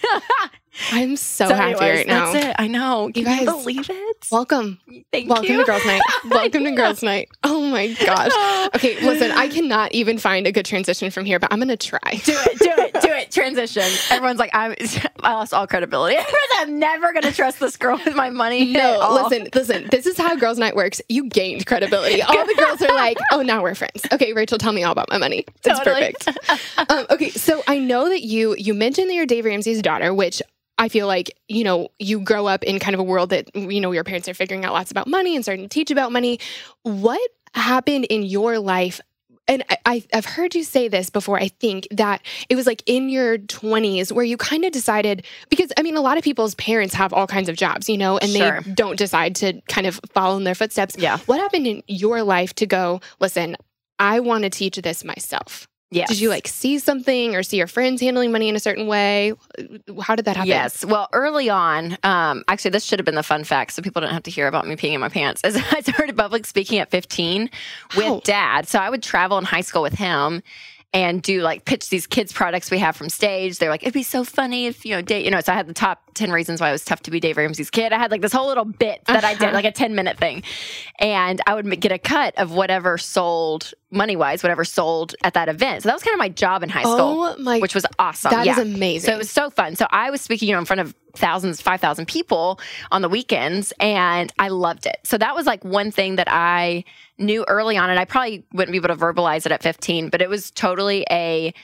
I'm 0.91 1.17
so, 1.17 1.49
so 1.49 1.55
happy 1.55 1.81
anyways, 1.81 1.99
right 1.99 2.07
now. 2.07 2.33
That's 2.33 2.47
it. 2.47 2.57
I 2.59 2.67
know. 2.67 3.11
Can 3.12 3.21
you 3.21 3.25
guys 3.26 3.41
you 3.41 3.47
believe 3.47 3.91
it? 3.91 4.26
Welcome. 4.31 4.79
Thank 5.12 5.29
welcome 5.29 5.47
you. 5.47 5.59
to 5.59 5.64
Girls 5.64 5.85
Night. 5.87 6.02
Welcome 6.31 6.64
to 6.64 6.71
Girls 6.71 7.02
Night. 7.02 7.29
Oh 7.45 7.61
my 7.62 7.93
gosh. 8.05 8.33
Okay, 8.75 8.99
listen, 9.05 9.31
I 9.33 9.49
cannot 9.49 9.93
even 9.93 10.19
find 10.19 10.47
a 10.47 10.52
good 10.52 10.64
transition 10.64 11.11
from 11.11 11.25
here, 11.25 11.38
but 11.38 11.52
I'm 11.52 11.59
gonna 11.59 11.76
try. 11.76 11.99
Do 12.25 12.33
it. 12.33 12.59
Do 12.59 12.71
it. 12.71 13.02
Do 13.02 13.09
it. 13.09 13.31
Transition. 13.31 13.83
Everyone's 14.11 14.38
like, 14.38 14.50
I'm, 14.55 14.75
I 15.21 15.35
lost 15.35 15.52
all 15.52 15.67
credibility. 15.67 16.17
I'm 16.57 16.79
never 16.79 17.12
gonna 17.12 17.33
trust 17.33 17.61
this 17.61 17.76
girl 17.76 18.00
with 18.02 18.14
my 18.14 18.31
money. 18.31 18.73
No, 18.73 19.29
listen, 19.29 19.49
listen. 19.55 19.88
This 19.91 20.07
is 20.07 20.17
how 20.17 20.37
Girls 20.37 20.59
Night 20.59 20.75
works. 20.75 21.02
You 21.09 21.29
gained 21.29 21.67
credibility. 21.67 22.23
All 22.23 22.47
the 22.47 22.55
girls 22.55 22.81
are 22.83 22.95
like, 22.95 23.19
oh, 23.33 23.43
now 23.43 23.62
we're 23.62 23.75
friends. 23.75 24.02
Okay, 24.12 24.33
Rachel, 24.33 24.59
tell 24.59 24.73
me 24.73 24.85
all 24.85 24.93
about 24.93 25.11
my 25.11 25.19
money. 25.19 25.45
It's 25.64 25.79
totally. 25.79 26.14
perfect. 26.19 26.91
Um, 26.91 27.07
okay, 27.11 27.31
so 27.31 27.62
I 27.67 27.79
know 27.79 28.09
that 28.09 28.23
you 28.23 28.55
you 28.57 28.75
mentioned 28.75 29.11
that 29.11 29.14
you're 29.14 29.26
Dave 29.26 29.45
Ramsey's 29.45 29.83
daughter, 29.83 30.14
which 30.14 30.41
I 30.83 30.89
feel 30.89 31.07
like, 31.07 31.39
you 31.47 31.62
know, 31.62 31.91
you 32.01 32.19
grow 32.19 32.49
up 32.49 32.65
in 32.65 32.81
kind 32.81 32.93
of 32.93 32.99
a 32.99 33.05
world 33.05 33.31
that, 33.31 33.55
you 33.55 33.81
know, 33.81 33.93
your 33.93 34.03
parents 34.03 34.29
are 34.29 34.35
figuring 34.35 34.65
out 34.65 34.73
lots 34.73 34.91
about 34.91 35.07
money 35.07 35.37
and 35.37 35.45
starting 35.45 35.65
to 35.65 35.69
teach 35.69 35.93
about 35.93 36.11
money. 36.11 36.41
What 36.83 37.21
happened 37.55 38.07
in 38.07 38.25
your 38.25 38.59
life? 38.59 39.01
And 39.47 39.62
I, 39.87 40.03
have 40.12 40.25
heard 40.25 40.57
you 40.57 40.65
say 40.65 40.89
this 40.89 41.09
before, 41.09 41.39
I 41.39 41.49
think, 41.49 41.87
that 41.93 42.23
it 42.49 42.57
was 42.57 42.67
like 42.67 42.83
in 42.87 43.09
your 43.09 43.39
20s 43.39 44.11
where 44.11 44.25
you 44.25 44.37
kind 44.37 44.65
of 44.65 44.73
decided, 44.73 45.25
because 45.51 45.73
I 45.79 45.83
mean, 45.83 45.97
a 45.97 46.01
lot 46.01 46.19
of 46.19 46.25
people's 46.25 46.57
parents 46.57 46.95
have 46.95 47.12
all 47.12 47.29
kinds 47.29 47.49
of 47.49 47.55
jobs, 47.55 47.89
you 47.89 47.97
know, 47.97 48.19
and 48.19 48.33
sure. 48.33 48.62
they 48.62 48.73
don't 48.73 48.99
decide 48.99 49.37
to 49.37 49.61
kind 49.69 49.87
of 49.87 50.01
follow 50.12 50.37
in 50.37 50.43
their 50.43 50.57
footsteps. 50.57 50.97
Yeah. 50.99 51.19
What 51.27 51.39
happened 51.39 51.69
in 51.69 51.85
your 51.87 52.25
life 52.25 52.55
to 52.57 52.67
go, 52.67 53.01
listen, 53.21 53.57
I 54.01 54.19
want 54.19 54.43
to 54.43 54.51
teach 54.51 54.79
this 54.79 55.05
myself? 55.05 55.69
Yes. 55.93 56.09
Did 56.09 56.21
you 56.21 56.31
like 56.31 56.49
see 56.49 56.79
something 56.79 57.37
or 57.37 57.43
see 57.43 57.59
your 57.59 57.67
friends 57.67 58.01
handling 58.01 58.33
money 58.33 58.49
in 58.49 58.57
a 58.57 58.61
certain 58.61 58.87
way? 58.87 59.35
How 60.01 60.17
did 60.17 60.25
that 60.25 60.37
happen? 60.37 60.49
Yes. 60.49 60.85
Well, 60.85 61.09
early 61.13 61.51
on, 61.51 61.99
um, 62.03 62.45
actually, 62.49 62.71
this 62.71 62.85
should 62.85 62.99
have 62.99 63.05
been 63.05 63.15
the 63.15 63.23
fun 63.23 63.45
fact, 63.45 63.73
so 63.73 63.83
people 63.83 64.01
don't 64.01 64.11
have 64.11 64.23
to 64.23 64.31
hear 64.31 64.47
about 64.47 64.67
me 64.67 64.75
peeing 64.75 64.95
in 64.95 65.01
my 65.01 65.11
pants. 65.11 65.43
As 65.45 65.55
I 65.71 65.81
started 65.81 66.17
public 66.17 66.47
speaking 66.47 66.79
at 66.79 66.91
15 66.91 67.51
with 67.95 68.07
oh. 68.07 68.21
dad, 68.25 68.67
so 68.67 68.79
I 68.79 68.89
would 68.89 69.03
travel 69.03 69.37
in 69.37 69.45
high 69.45 69.61
school 69.61 69.83
with 69.83 69.95
him 69.95 70.43
and 70.95 71.23
do 71.23 71.41
like 71.41 71.65
pitch 71.65 71.89
these 71.89 72.07
kids 72.07 72.33
products 72.33 72.71
we 72.71 72.79
have 72.79 72.95
from 72.95 73.09
stage. 73.09 73.59
They're 73.59 73.71
like, 73.71 73.83
it'd 73.83 73.95
be 73.95 74.03
so 74.03 74.25
funny 74.25 74.67
if 74.67 74.85
you 74.85 74.95
know, 74.95 75.03
Dave, 75.03 75.25
you 75.25 75.31
know. 75.31 75.41
So 75.41 75.53
I 75.53 75.57
had 75.57 75.67
the 75.67 75.75
top 75.75 76.03
ten 76.15 76.31
reasons 76.31 76.61
why 76.61 76.69
it 76.69 76.73
was 76.73 76.85
tough 76.85 77.01
to 77.03 77.11
be 77.11 77.21
Dave 77.21 77.37
Ramsey's 77.37 77.71
kid. 77.71 77.93
I 77.93 77.99
had 77.99 78.11
like 78.11 78.21
this 78.21 78.33
whole 78.33 78.47
little 78.47 78.65
bit 78.65 79.03
that 79.07 79.25
uh-huh. 79.25 79.27
I 79.27 79.35
did, 79.35 79.43
uh-huh. 79.45 79.55
like 79.55 79.65
a 79.65 79.73
ten 79.73 79.95
minute 79.95 80.19
thing, 80.19 80.43
and 80.99 81.41
I 81.47 81.55
would 81.55 81.81
get 81.81 81.93
a 81.93 81.99
cut 81.99 82.37
of 82.39 82.53
whatever 82.53 82.99
sold 82.99 83.73
money 83.91 84.17
wise, 84.17 84.43
whatever 84.43 84.65
sold 84.65 85.15
at 85.23 85.35
that 85.35 85.49
event. 85.49 85.83
So 85.83 85.89
that 85.89 85.95
was 85.95 86.03
kind 86.03 86.15
of 86.15 86.19
my 86.19 86.31
job 86.31 86.63
in 86.63 86.69
high 86.69 86.83
school, 86.83 87.25
oh 87.25 87.37
my, 87.39 87.59
which 87.59 87.75
was 87.75 87.87
awesome. 87.99 88.31
That 88.31 88.47
yeah. 88.47 88.53
is 88.53 88.59
amazing. 88.59 89.07
So 89.07 89.15
it 89.15 89.19
was 89.19 89.31
so 89.31 89.51
fun. 89.51 89.77
So 89.77 89.87
I 89.91 90.11
was 90.11 90.21
speaking, 90.21 90.49
you 90.49 90.55
know, 90.55 90.61
in 90.61 90.65
front 90.65 90.81
of 90.81 90.95
thousands, 91.15 91.61
5,000 91.61 92.07
people 92.07 92.59
on 92.91 93.03
the 93.03 93.09
weekends, 93.09 93.73
and 93.79 94.33
I 94.39 94.49
loved 94.49 94.87
it. 94.87 94.99
So 95.05 95.19
that 95.19 95.35
was 95.35 95.47
like 95.47 95.63
one 95.63 95.91
thing 95.91 96.17
that 96.17 96.29
I 96.31 96.85
knew 97.23 97.45
early 97.49 97.76
on, 97.76 97.91
and 97.91 97.99
I 97.99 98.05
probably 98.05 98.45
wouldn't 98.52 98.73
be 98.73 98.79
able 98.79 98.88
to 98.88 98.97
verbalize 98.97 99.47
it 99.47 99.52
at 99.52 99.62
15, 99.62 100.09
but 100.09 100.21
it 100.21 100.29
was 100.29 100.50
totally 100.50 101.07
a 101.11 101.55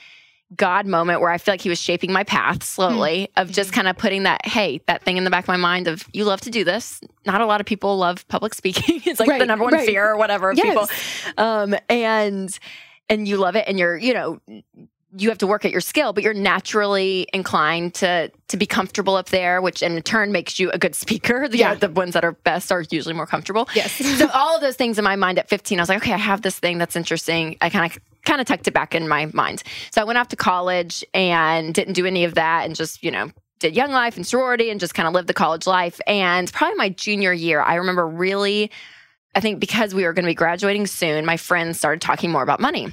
God 0.55 0.87
moment 0.87 1.21
where 1.21 1.29
I 1.29 1.37
feel 1.37 1.53
like 1.53 1.61
he 1.61 1.69
was 1.69 1.79
shaping 1.79 2.11
my 2.11 2.23
path 2.23 2.63
slowly 2.63 3.29
mm-hmm. 3.29 3.41
of 3.41 3.51
just 3.51 3.71
kind 3.71 3.87
of 3.87 3.97
putting 3.97 4.23
that, 4.23 4.45
hey, 4.45 4.81
that 4.87 5.03
thing 5.03 5.17
in 5.17 5.23
the 5.23 5.29
back 5.29 5.43
of 5.43 5.47
my 5.47 5.57
mind 5.57 5.87
of 5.87 6.07
you 6.11 6.25
love 6.25 6.41
to 6.41 6.49
do 6.49 6.63
this. 6.63 7.01
Not 7.25 7.41
a 7.41 7.45
lot 7.45 7.61
of 7.61 7.67
people 7.67 7.97
love 7.97 8.27
public 8.27 8.53
speaking. 8.55 9.01
it's 9.05 9.19
like 9.19 9.29
right, 9.29 9.39
the 9.39 9.45
number 9.45 9.63
one 9.63 9.73
right. 9.73 9.85
fear 9.85 10.09
or 10.09 10.17
whatever 10.17 10.49
of 10.49 10.57
yes. 10.57 10.65
people. 10.65 11.43
Um, 11.43 11.75
and 11.87 12.57
and 13.09 13.27
you 13.27 13.37
love 13.37 13.55
it 13.55 13.65
and 13.67 13.77
you're, 13.77 13.97
you 13.97 14.13
know, 14.13 14.39
you 15.17 15.29
have 15.29 15.39
to 15.39 15.47
work 15.47 15.65
at 15.65 15.71
your 15.71 15.81
skill, 15.81 16.13
but 16.13 16.23
you're 16.23 16.33
naturally 16.33 17.27
inclined 17.33 17.95
to 17.95 18.31
to 18.47 18.57
be 18.57 18.65
comfortable 18.65 19.15
up 19.15 19.29
there, 19.29 19.61
which 19.61 19.81
in 19.81 20.01
turn 20.03 20.31
makes 20.31 20.59
you 20.59 20.69
a 20.71 20.77
good 20.77 20.95
speaker. 20.95 21.47
The, 21.49 21.57
yeah. 21.57 21.73
the 21.73 21.89
ones 21.89 22.13
that 22.13 22.23
are 22.23 22.33
best 22.33 22.71
are 22.71 22.83
usually 22.91 23.15
more 23.15 23.25
comfortable. 23.25 23.67
Yes. 23.73 23.93
so 24.17 24.29
all 24.33 24.55
of 24.55 24.61
those 24.61 24.75
things 24.75 24.99
in 24.99 25.03
my 25.03 25.15
mind 25.15 25.39
at 25.39 25.49
15, 25.49 25.79
I 25.79 25.81
was 25.81 25.89
like, 25.89 25.99
okay, 25.99 26.13
I 26.13 26.17
have 26.17 26.43
this 26.43 26.59
thing 26.59 26.77
that's 26.77 26.95
interesting. 26.95 27.57
I 27.59 27.69
kind 27.69 27.91
of 27.91 27.97
kind 28.23 28.39
of 28.39 28.45
tucked 28.45 28.67
it 28.67 28.73
back 28.73 28.93
in 28.93 29.07
my 29.07 29.25
mind. 29.33 29.63
So 29.89 30.01
I 30.01 30.03
went 30.03 30.19
off 30.19 30.27
to 30.27 30.35
college 30.35 31.03
and 31.13 31.73
didn't 31.73 31.93
do 31.93 32.05
any 32.05 32.23
of 32.23 32.35
that 32.35 32.65
and 32.65 32.75
just, 32.75 33.03
you 33.03 33.09
know, 33.09 33.31
did 33.59 33.75
young 33.75 33.91
life 33.91 34.15
and 34.15 34.27
sorority 34.27 34.69
and 34.69 34.79
just 34.79 34.93
kind 34.93 35.07
of 35.07 35.13
lived 35.13 35.27
the 35.27 35.33
college 35.33 35.65
life. 35.65 35.99
And 36.05 36.51
probably 36.53 36.75
my 36.75 36.89
junior 36.89 37.33
year, 37.33 37.61
I 37.61 37.75
remember 37.75 38.07
really 38.07 38.69
I 39.35 39.41
think 39.41 39.59
because 39.59 39.93
we 39.93 40.03
were 40.03 40.13
going 40.13 40.25
to 40.25 40.29
be 40.29 40.35
graduating 40.35 40.87
soon, 40.87 41.25
my 41.25 41.37
friends 41.37 41.77
started 41.77 42.01
talking 42.01 42.31
more 42.31 42.43
about 42.43 42.59
money 42.59 42.91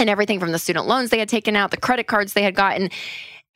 and 0.00 0.10
everything 0.10 0.40
from 0.40 0.52
the 0.52 0.58
student 0.58 0.86
loans 0.86 1.10
they 1.10 1.18
had 1.18 1.28
taken 1.28 1.54
out, 1.54 1.70
the 1.70 1.76
credit 1.76 2.06
cards 2.06 2.32
they 2.32 2.42
had 2.42 2.54
gotten. 2.54 2.90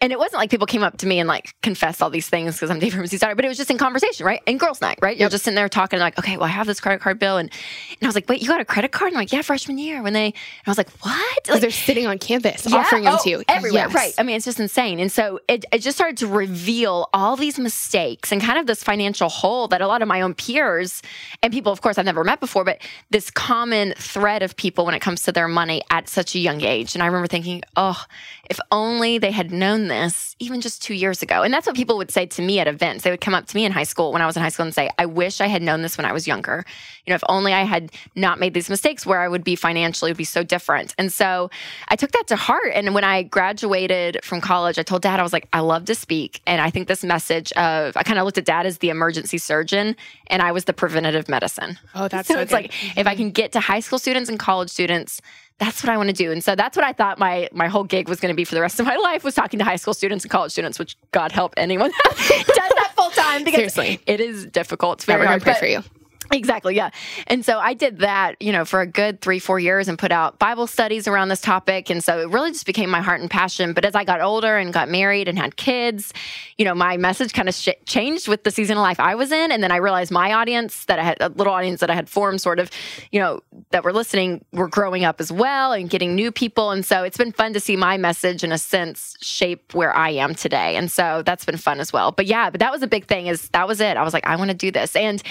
And 0.01 0.13
it 0.13 0.19
wasn't 0.19 0.41
like 0.41 0.51
people 0.51 0.67
came 0.67 0.83
up 0.83 0.99
to 0.99 1.07
me 1.07 1.19
and 1.19 1.27
like 1.27 1.55
confessed 1.63 2.03
all 2.03 2.11
these 2.11 2.29
things 2.29 2.57
because 2.57 2.71
I'm 2.71 2.79
Dave 2.79 2.95
Ramsey's 2.95 3.21
daughter, 3.21 3.35
but 3.35 3.45
it 3.45 3.49
was 3.49 3.57
just 3.57 3.71
in 3.71 3.79
conversation, 3.79 4.27
right? 4.27 4.43
In 4.45 4.59
girls' 4.59 4.83
night, 4.83 4.99
right? 5.01 5.17
Yep. 5.17 5.21
You're 5.21 5.31
just 5.31 5.45
sitting 5.45 5.55
there 5.55 5.69
talking 5.69 5.99
like, 5.99 6.19
okay, 6.19 6.37
well, 6.37 6.45
I 6.45 6.51
have 6.51 6.67
this 6.67 6.79
credit 6.79 7.01
card 7.01 7.19
bill. 7.19 7.39
And, 7.39 7.51
and 7.91 8.03
I 8.03 8.07
was 8.07 8.15
like, 8.15 8.29
wait, 8.29 8.43
you 8.43 8.49
got 8.49 8.61
a 8.61 8.67
credit 8.67 8.93
card? 8.93 9.13
And 9.13 9.17
I'm 9.17 9.23
like, 9.23 9.33
yeah, 9.33 9.41
freshman 9.41 9.79
year. 9.79 10.03
When 10.03 10.13
they, 10.13 10.27
I 10.67 10.71
was 10.71 10.77
like, 10.77 10.91
what? 10.99 11.49
Like, 11.49 11.61
they're 11.63 11.71
sitting 11.71 12.07
on 12.07 12.19
campus 12.19 12.67
yeah, 12.67 12.77
offering 12.77 13.05
them 13.05 13.17
oh, 13.19 13.23
to 13.23 13.31
you. 13.31 13.39
Oh, 13.39 13.45
everywhere, 13.49 13.87
yes. 13.87 13.95
right. 13.95 14.13
I 14.19 14.25
mean, 14.25 14.37
it's 14.37 14.45
just 14.45 14.61
insane. 14.61 15.01
And 15.01 15.11
so 15.11 15.41
it, 15.49 15.65
it 15.73 15.79
just 15.79 15.97
started 15.97 16.19
to 16.19 16.27
reveal 16.27 17.09
all 17.15 17.37
these 17.37 17.59
mistakes 17.59 18.31
and 18.31 18.43
kind 18.43 18.59
of 18.59 18.67
this 18.67 18.83
financial 18.83 19.31
hole 19.31 19.69
that 19.69 19.81
a 19.81 19.87
lot 19.87 20.03
of 20.03 20.09
my 20.09 20.21
own 20.21 20.35
peers 20.35 21.01
and 21.43 21.51
people, 21.51 21.73
of 21.73 21.81
course, 21.81 21.97
I've 21.97 22.05
never 22.05 22.25
met 22.25 22.41
before, 22.41 22.65
but 22.65 22.83
this 23.09 23.31
common 23.31 23.95
thread 23.97 24.43
of 24.43 24.55
people 24.57 24.85
when 24.85 24.95
it 24.95 25.01
comes 25.01 25.23
to 25.23 25.33
their 25.33 25.49
money 25.49 25.81
at 25.89 26.11
such 26.11 26.35
a 26.35 26.39
young 26.39 26.61
age. 26.61 26.95
And 26.95 27.03
I 27.03 27.07
remember 27.07 27.29
thinking, 27.29 27.63
oh, 27.77 28.05
if 28.51 28.61
only 28.71 29.17
they 29.17 29.31
had 29.31 29.51
known 29.51 29.84
this 29.89 30.37
even 30.39 30.61
just 30.61 30.83
two 30.83 30.95
years 30.95 31.23
ago. 31.23 31.43
And 31.43 31.53
that's 31.53 31.67
what 31.67 31.77
people 31.77 31.97
would 31.97 32.11
say 32.11 32.27
to 32.27 32.43
me 32.43 32.59
at 32.61 32.67
events. 32.67 33.05
They 33.05 33.11
would 33.11 33.21
come 33.21 33.35
up 33.35 33.47
to 33.47 33.57
me 33.57 33.65
in 33.65 33.73
high 33.73 33.85
school 33.85 34.13
when 34.13 34.23
I 34.23 34.27
was 34.27 34.37
in 34.37 34.43
high 34.43 34.49
school 34.49 34.67
and 34.67 34.75
say, 34.75 34.91
I 34.99 35.07
wish 35.07 35.41
I 35.41 35.47
had 35.47 35.63
known 35.63 35.83
this 35.83 35.97
when 35.97 36.05
I 36.05 36.13
was 36.13 36.27
younger. 36.27 36.65
You 37.07 37.11
know, 37.11 37.17
if 37.17 37.25
only 37.29 37.53
I 37.53 37.63
had 37.63 37.93
not 38.15 38.39
made 38.39 38.55
these 38.55 38.71
mistakes 38.71 39.07
where 39.07 39.21
I 39.21 39.29
would 39.29 39.45
be 39.45 39.57
financially 39.57 40.11
would 40.11 40.17
be 40.17 40.25
so 40.25 40.43
different. 40.43 40.95
And 40.99 41.13
so 41.13 41.51
I 41.89 41.97
took 41.97 42.13
that 42.13 42.27
to 42.29 42.37
heart. 42.37 42.73
And 42.75 42.95
when 42.95 43.05
I 43.05 43.23
graduated 43.23 44.25
from 44.25 44.41
college, 44.41 44.79
I 44.79 44.83
told 44.83 45.03
dad, 45.03 45.21
I 45.21 45.23
was 45.23 45.33
like, 45.33 45.49
I 45.53 45.61
love 45.61 45.85
to 45.87 45.95
speak. 45.95 46.41
And 46.47 46.61
I 46.61 46.71
think 46.71 46.89
this 46.89 47.05
message 47.05 47.53
of, 47.53 47.97
I 47.97 48.03
kind 48.03 48.19
of 48.19 48.25
looked 48.25 48.39
at 48.39 48.45
dad 48.45 48.67
as 48.67 48.79
the 48.79 48.91
emergency 48.91 49.39
surgeon 49.39 49.97
and 50.29 50.43
I 50.43 50.53
was 50.53 50.65
the 50.65 50.73
preventative 50.73 51.29
medicine. 51.29 51.79
Oh, 51.95 52.09
that's 52.09 52.29
so, 52.29 52.35
so 52.35 52.41
it's 52.41 52.51
good. 52.51 52.57
like, 52.57 52.99
if 52.99 53.07
I 53.07 53.13
mm-hmm. 53.13 53.23
can 53.23 53.31
get 53.31 53.53
to 53.53 53.61
high 53.61 53.81
school 53.81 53.99
students 53.99 54.29
and 54.29 54.39
college 54.39 54.71
students, 54.71 55.21
that's 55.59 55.83
what 55.83 55.91
I 55.91 55.97
want 55.97 56.09
to 56.09 56.15
do. 56.15 56.33
And 56.33 56.43
so 56.43 56.55
that's 56.57 56.77
what 56.77 56.85
I 56.85 56.93
thought 56.93 57.19
my 57.19 57.49
my 57.53 57.69
whole 57.69 57.85
gig 57.85 58.09
was 58.09 58.21
going 58.21 58.33
to 58.33 58.37
be 58.37 58.45
for 58.45 58.55
the 58.55 58.61
rest 58.61 58.81
of 58.81 58.87
my 58.87 58.97
life 59.09 59.25
was 59.25 59.35
talking 59.35 59.59
to 59.59 59.65
high 59.65 59.77
school 59.77 59.95
students 59.95 60.25
and 60.25 60.31
college 60.31 60.53
students, 60.53 60.79
which 60.79 60.97
God 61.13 61.33
help 61.33 61.55
anyone 61.57 61.91
does 62.05 62.17
that 62.47 62.93
full 62.97 63.11
time 63.11 63.45
because 63.45 63.73
Seriously. 63.73 64.01
it 64.07 64.21
is 64.21 64.47
difficult. 64.47 64.99
It's 64.99 65.05
very 65.05 65.27
hard. 65.27 65.43
gonna 65.43 65.59
pray 65.59 65.61
for 65.61 65.73
you. 65.73 66.04
Exactly, 66.33 66.75
yeah. 66.75 66.91
And 67.27 67.45
so 67.45 67.59
I 67.59 67.75
did 67.75 67.99
that, 67.99 68.41
you 68.41 68.51
know, 68.51 68.65
for 68.65 68.81
a 68.81 68.87
good 68.87 69.21
three, 69.21 69.39
four 69.39 69.61
years 69.61 69.89
and 69.89 69.99
put 69.99 70.11
out 70.11 70.39
Bible 70.39 70.67
studies 70.67 71.07
around 71.07 71.29
this 71.29 71.41
topic. 71.41 71.91
And 71.91 72.03
so 72.03 72.19
it 72.19 72.31
really 72.31 72.51
just 72.51 72.67
became 72.67 72.89
my 72.91 73.03
heart 73.03 73.21
and 73.21 73.31
passion. 73.31 73.73
But 73.73 73.85
as 73.85 73.95
I 73.95 74.05
got 74.05 74.21
older 74.21 74.57
and 74.57 74.73
got 74.73 74.89
married 74.89 75.29
and 75.29 75.39
had 75.39 75.57
kids, 75.57 76.13
you 76.57 76.65
know, 76.65 76.75
my 76.75 76.97
message 76.97 77.33
kind 77.35 77.49
of 77.49 77.55
sh- 77.55 77.69
changed 77.85 78.27
with 78.27 78.43
the 78.45 78.51
season 78.51 78.79
of 78.79 78.83
life 78.83 78.99
I 79.01 79.15
was 79.15 79.33
in. 79.33 79.53
And 79.53 79.63
then 79.63 79.71
I 79.71 79.77
realized 79.77 80.11
my 80.11 80.33
audience 80.33 80.87
that 80.87 80.99
I 80.99 81.03
had, 81.03 81.19
a 81.21 81.29
little 81.29 81.53
audience 81.53 81.81
that 81.81 81.91
I 81.91 81.95
had 81.95 82.09
formed, 82.09 82.41
sort 82.41 82.59
of, 82.59 82.71
you 83.13 83.21
know, 83.21 83.41
that 83.71 83.85
were 83.85 83.93
listening 83.93 84.45
were 84.53 84.69
growing 84.69 85.05
up 85.05 85.21
as 85.21 85.31
well 85.31 85.73
and 85.73 85.91
getting 85.91 86.15
new 86.15 86.33
people. 86.33 86.71
And 86.71 86.85
so 86.85 87.03
it's 87.03 87.19
been 87.19 87.33
fun 87.33 87.53
to 87.53 87.61
see 87.61 87.77
my 87.77 87.99
message, 87.99 88.43
in 88.43 88.51
a 88.51 88.59
sense, 88.59 89.15
shape 89.21 89.75
where 89.75 89.95
I 89.95 90.11
am 90.11 90.35
today. 90.35 90.77
And 90.77 90.91
so 90.91 91.23
that's 91.25 91.45
been 91.45 91.59
fun 91.59 91.81
as 91.81 91.93
well. 91.93 92.13
But 92.13 92.27
yeah, 92.27 92.49
but 92.51 92.61
that 92.61 92.73
was 92.73 92.83
a 92.83 92.89
big 92.89 93.07
thing 93.07 93.27
is 93.27 93.49
that 93.51 93.69
was 93.69 93.81
it. 93.81 93.97
I 93.97 94.03
was 94.03 94.15
like, 94.15 94.27
I 94.27 94.37
want 94.37 94.51
to 94.51 94.57
do 94.57 94.71
this. 94.71 94.97
And 94.97 95.23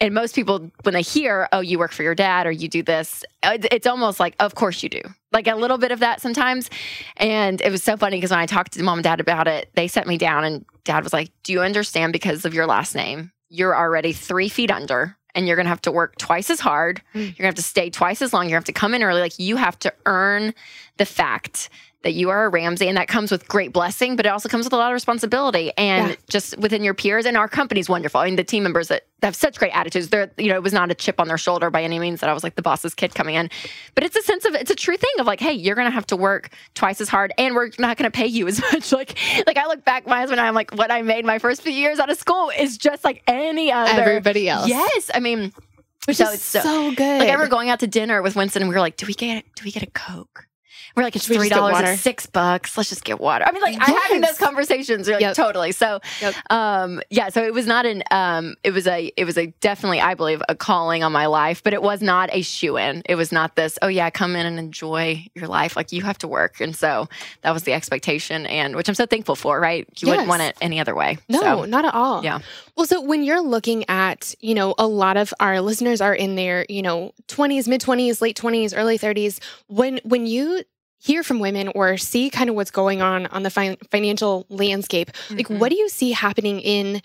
and 0.00 0.14
most 0.14 0.34
people 0.34 0.70
when 0.82 0.94
they 0.94 1.02
hear 1.02 1.48
oh 1.52 1.60
you 1.60 1.78
work 1.78 1.92
for 1.92 2.02
your 2.02 2.14
dad 2.14 2.46
or 2.46 2.50
you 2.50 2.68
do 2.68 2.82
this 2.82 3.24
it's 3.42 3.86
almost 3.86 4.20
like 4.20 4.34
of 4.40 4.54
course 4.54 4.82
you 4.82 4.88
do. 4.88 5.02
Like 5.32 5.46
a 5.46 5.54
little 5.54 5.78
bit 5.78 5.92
of 5.92 6.00
that 6.00 6.20
sometimes. 6.22 6.70
And 7.16 7.60
it 7.60 7.70
was 7.70 7.82
so 7.82 7.96
funny 7.96 8.16
because 8.16 8.30
when 8.30 8.40
i 8.40 8.46
talked 8.46 8.72
to 8.72 8.82
mom 8.82 8.98
and 8.98 9.04
dad 9.04 9.20
about 9.20 9.48
it 9.48 9.70
they 9.74 9.88
set 9.88 10.06
me 10.06 10.18
down 10.18 10.44
and 10.44 10.64
dad 10.84 11.04
was 11.04 11.12
like 11.12 11.30
do 11.42 11.52
you 11.52 11.60
understand 11.60 12.12
because 12.12 12.44
of 12.44 12.54
your 12.54 12.66
last 12.66 12.94
name? 12.94 13.32
You're 13.48 13.76
already 13.76 14.12
three 14.12 14.48
feet 14.48 14.70
under 14.70 15.16
and 15.34 15.46
you're 15.46 15.56
going 15.56 15.66
to 15.66 15.70
have 15.70 15.82
to 15.82 15.92
work 15.92 16.16
twice 16.16 16.50
as 16.50 16.60
hard. 16.60 17.02
Mm. 17.14 17.20
you're 17.20 17.24
going 17.24 17.34
to 17.34 17.44
have 17.44 17.54
to 17.54 17.62
stay 17.62 17.90
twice 17.90 18.22
as 18.22 18.32
long. 18.32 18.44
You're 18.44 18.56
going 18.56 18.64
to 18.64 18.70
have 18.70 18.74
to 18.74 18.80
come 18.80 18.94
in 18.94 19.02
early. 19.02 19.20
Like 19.20 19.38
you 19.38 19.56
have 19.56 19.78
to 19.80 19.94
earn 20.06 20.54
the 20.96 21.06
fact 21.06 21.68
that 22.02 22.12
you 22.14 22.30
are 22.30 22.44
a 22.44 22.48
Ramsey, 22.48 22.86
and 22.86 22.96
that 22.96 23.08
comes 23.08 23.30
with 23.32 23.48
great 23.48 23.72
blessing, 23.72 24.14
but 24.14 24.24
it 24.24 24.28
also 24.28 24.48
comes 24.48 24.64
with 24.64 24.72
a 24.72 24.76
lot 24.76 24.92
of 24.92 24.94
responsibility. 24.94 25.72
And 25.76 26.10
Yeah. 26.10 26.14
just 26.30 26.56
within 26.56 26.84
your 26.84 26.94
peers, 26.94 27.26
and 27.26 27.36
our 27.36 27.48
company's 27.48 27.88
wonderful. 27.88 28.20
I 28.20 28.26
mean, 28.26 28.36
the 28.36 28.44
team 28.44 28.62
members 28.62 28.86
that 28.88 29.02
have 29.24 29.34
such 29.34 29.58
great 29.58 29.72
attitudes. 29.76 30.08
They're, 30.10 30.30
you 30.38 30.46
know, 30.46 30.54
it 30.54 30.62
was 30.62 30.72
not 30.72 30.92
a 30.92 30.94
chip 30.94 31.18
on 31.20 31.26
their 31.26 31.36
shoulder 31.38 31.70
by 31.70 31.82
any 31.82 31.98
means 31.98 32.20
that 32.20 32.30
I 32.30 32.32
was 32.34 32.44
like 32.44 32.54
the 32.54 32.62
boss's 32.62 32.94
kid 32.94 33.16
coming 33.16 33.34
in, 33.34 33.50
but 33.96 34.04
it's 34.04 34.14
a 34.14 34.22
sense 34.22 34.44
of 34.44 34.54
it's 34.54 34.70
a 34.70 34.76
true 34.76 34.96
thing 34.96 35.10
of 35.18 35.26
like, 35.26 35.40
hey, 35.40 35.52
you're 35.54 35.74
gonna 35.74 35.90
have 35.90 36.06
to 36.06 36.16
work 36.16 36.50
twice 36.74 37.00
as 37.00 37.08
hard, 37.08 37.32
and 37.36 37.56
we're 37.56 37.70
not 37.80 37.96
gonna 37.96 38.12
pay 38.12 38.26
you 38.26 38.46
as 38.46 38.60
much. 38.72 38.92
Like, 38.92 39.18
like 39.46 39.56
I 39.58 39.66
look 39.66 39.84
back, 39.84 40.06
my 40.06 40.20
husband 40.20 40.38
and 40.38 40.46
I'm 40.46 40.54
like, 40.54 40.70
what 40.76 40.92
I 40.92 41.02
made 41.02 41.24
my 41.24 41.40
first 41.40 41.62
few 41.62 41.72
years 41.72 41.98
out 41.98 42.10
of 42.10 42.16
school 42.18 42.52
is 42.56 42.78
just 42.78 43.02
like 43.02 43.22
any 43.26 43.72
other 43.72 43.90
Everybody 44.00 44.48
else. 44.48 44.68
Yes, 44.68 45.10
I 45.12 45.18
mean, 45.18 45.52
Which 46.06 46.18
so 46.18 46.28
is 46.28 46.34
it's 46.34 46.42
so- 46.44 46.60
so, 46.60 46.90
good. 46.94 47.18
like 47.18 47.28
I 47.28 47.32
remember 47.32 47.48
going 47.48 47.70
out 47.70 47.80
to 47.80 47.88
dinner 47.88 48.22
with 48.22 48.36
Winston, 48.36 48.62
and 48.62 48.68
we 48.68 48.74
were 48.76 48.80
like, 48.80 48.96
"Do 48.96 49.06
we 49.06 49.14
get 49.14 49.44
do 49.56 49.64
we 49.64 49.72
get 49.72 49.82
a 49.82 49.86
Coke?" 49.90 50.46
We're 50.96 51.02
like, 51.02 51.16
"It's 51.16 51.26
three 51.26 51.48
dollars, 51.48 51.80
it's 51.80 52.00
six 52.02 52.26
bucks. 52.26 52.76
Let's 52.76 52.88
just 52.88 53.04
get 53.04 53.20
water." 53.20 53.44
I 53.46 53.52
mean, 53.52 53.62
like 53.62 53.76
I'm 53.80 53.94
having 53.96 54.20
those 54.20 54.38
conversations, 54.38 55.06
You're 55.06 55.16
like, 55.16 55.22
Yep. 55.22 55.36
totally. 55.36 55.72
So, 55.72 56.00
Yep. 56.20 56.34
um, 56.50 57.00
yeah. 57.10 57.28
So 57.28 57.42
it 57.44 57.52
was 57.54 57.66
not 57.66 57.86
an 57.86 58.02
um, 58.10 58.56
it 58.64 58.72
was 58.72 58.86
a 58.86 59.12
it 59.16 59.24
was 59.24 59.36
a 59.38 59.46
definitely 59.60 60.00
I 60.00 60.14
believe 60.14 60.42
a 60.48 60.54
calling 60.54 61.02
on 61.02 61.12
my 61.12 61.26
life, 61.26 61.62
but 61.62 61.72
it 61.72 61.82
was 61.82 62.00
not 62.02 62.30
a 62.32 62.42
shoe 62.42 62.76
in. 62.78 63.02
It 63.06 63.14
was 63.16 63.32
not 63.32 63.54
this. 63.56 63.78
Oh 63.82 63.88
yeah, 63.88 64.10
come 64.10 64.34
in 64.36 64.46
and 64.46 64.58
enjoy 64.58 65.26
your 65.34 65.48
life. 65.48 65.76
Like 65.76 65.92
you 65.92 66.02
have 66.02 66.18
to 66.18 66.28
work, 66.28 66.60
and 66.60 66.74
so 66.74 67.08
that 67.42 67.52
was 67.52 67.62
the 67.64 67.72
expectation, 67.72 68.46
and 68.46 68.74
which 68.76 68.88
I'm 68.88 68.94
so 68.94 69.06
thankful 69.06 69.36
for. 69.36 69.60
Right? 69.60 69.86
You 70.00 70.08
wouldn't 70.08 70.28
want 70.28 70.42
it 70.42 70.56
any 70.60 70.80
other 70.80 70.94
way. 70.94 71.18
No, 71.28 71.40
So, 71.40 71.64
not 71.64 71.84
at 71.84 71.94
all. 71.94 72.24
Yeah. 72.24 72.40
Well, 72.78 72.86
so 72.86 73.00
when 73.00 73.24
you're 73.24 73.40
looking 73.42 73.84
at, 73.90 74.36
you 74.40 74.54
know, 74.54 74.76
a 74.78 74.86
lot 74.86 75.16
of 75.16 75.34
our 75.40 75.60
listeners 75.60 76.00
are 76.00 76.14
in 76.14 76.36
their, 76.36 76.64
you 76.68 76.80
know, 76.80 77.12
20s, 77.26 77.66
mid 77.66 77.80
20s, 77.80 78.20
late 78.22 78.36
20s, 78.38 78.72
early 78.76 78.96
30s. 78.96 79.40
When 79.66 79.98
when 80.04 80.28
you 80.28 80.62
hear 81.00 81.24
from 81.24 81.40
women 81.40 81.72
or 81.74 81.96
see 81.96 82.30
kind 82.30 82.48
of 82.48 82.54
what's 82.54 82.70
going 82.70 83.02
on 83.02 83.26
on 83.26 83.42
the 83.42 83.50
fin- 83.50 83.78
financial 83.90 84.46
landscape, 84.48 85.10
like 85.30 85.48
Mhm. 85.48 85.58
what 85.58 85.70
do 85.70 85.76
you 85.76 85.88
see 85.88 86.12
happening 86.12 86.60
in 86.60 87.02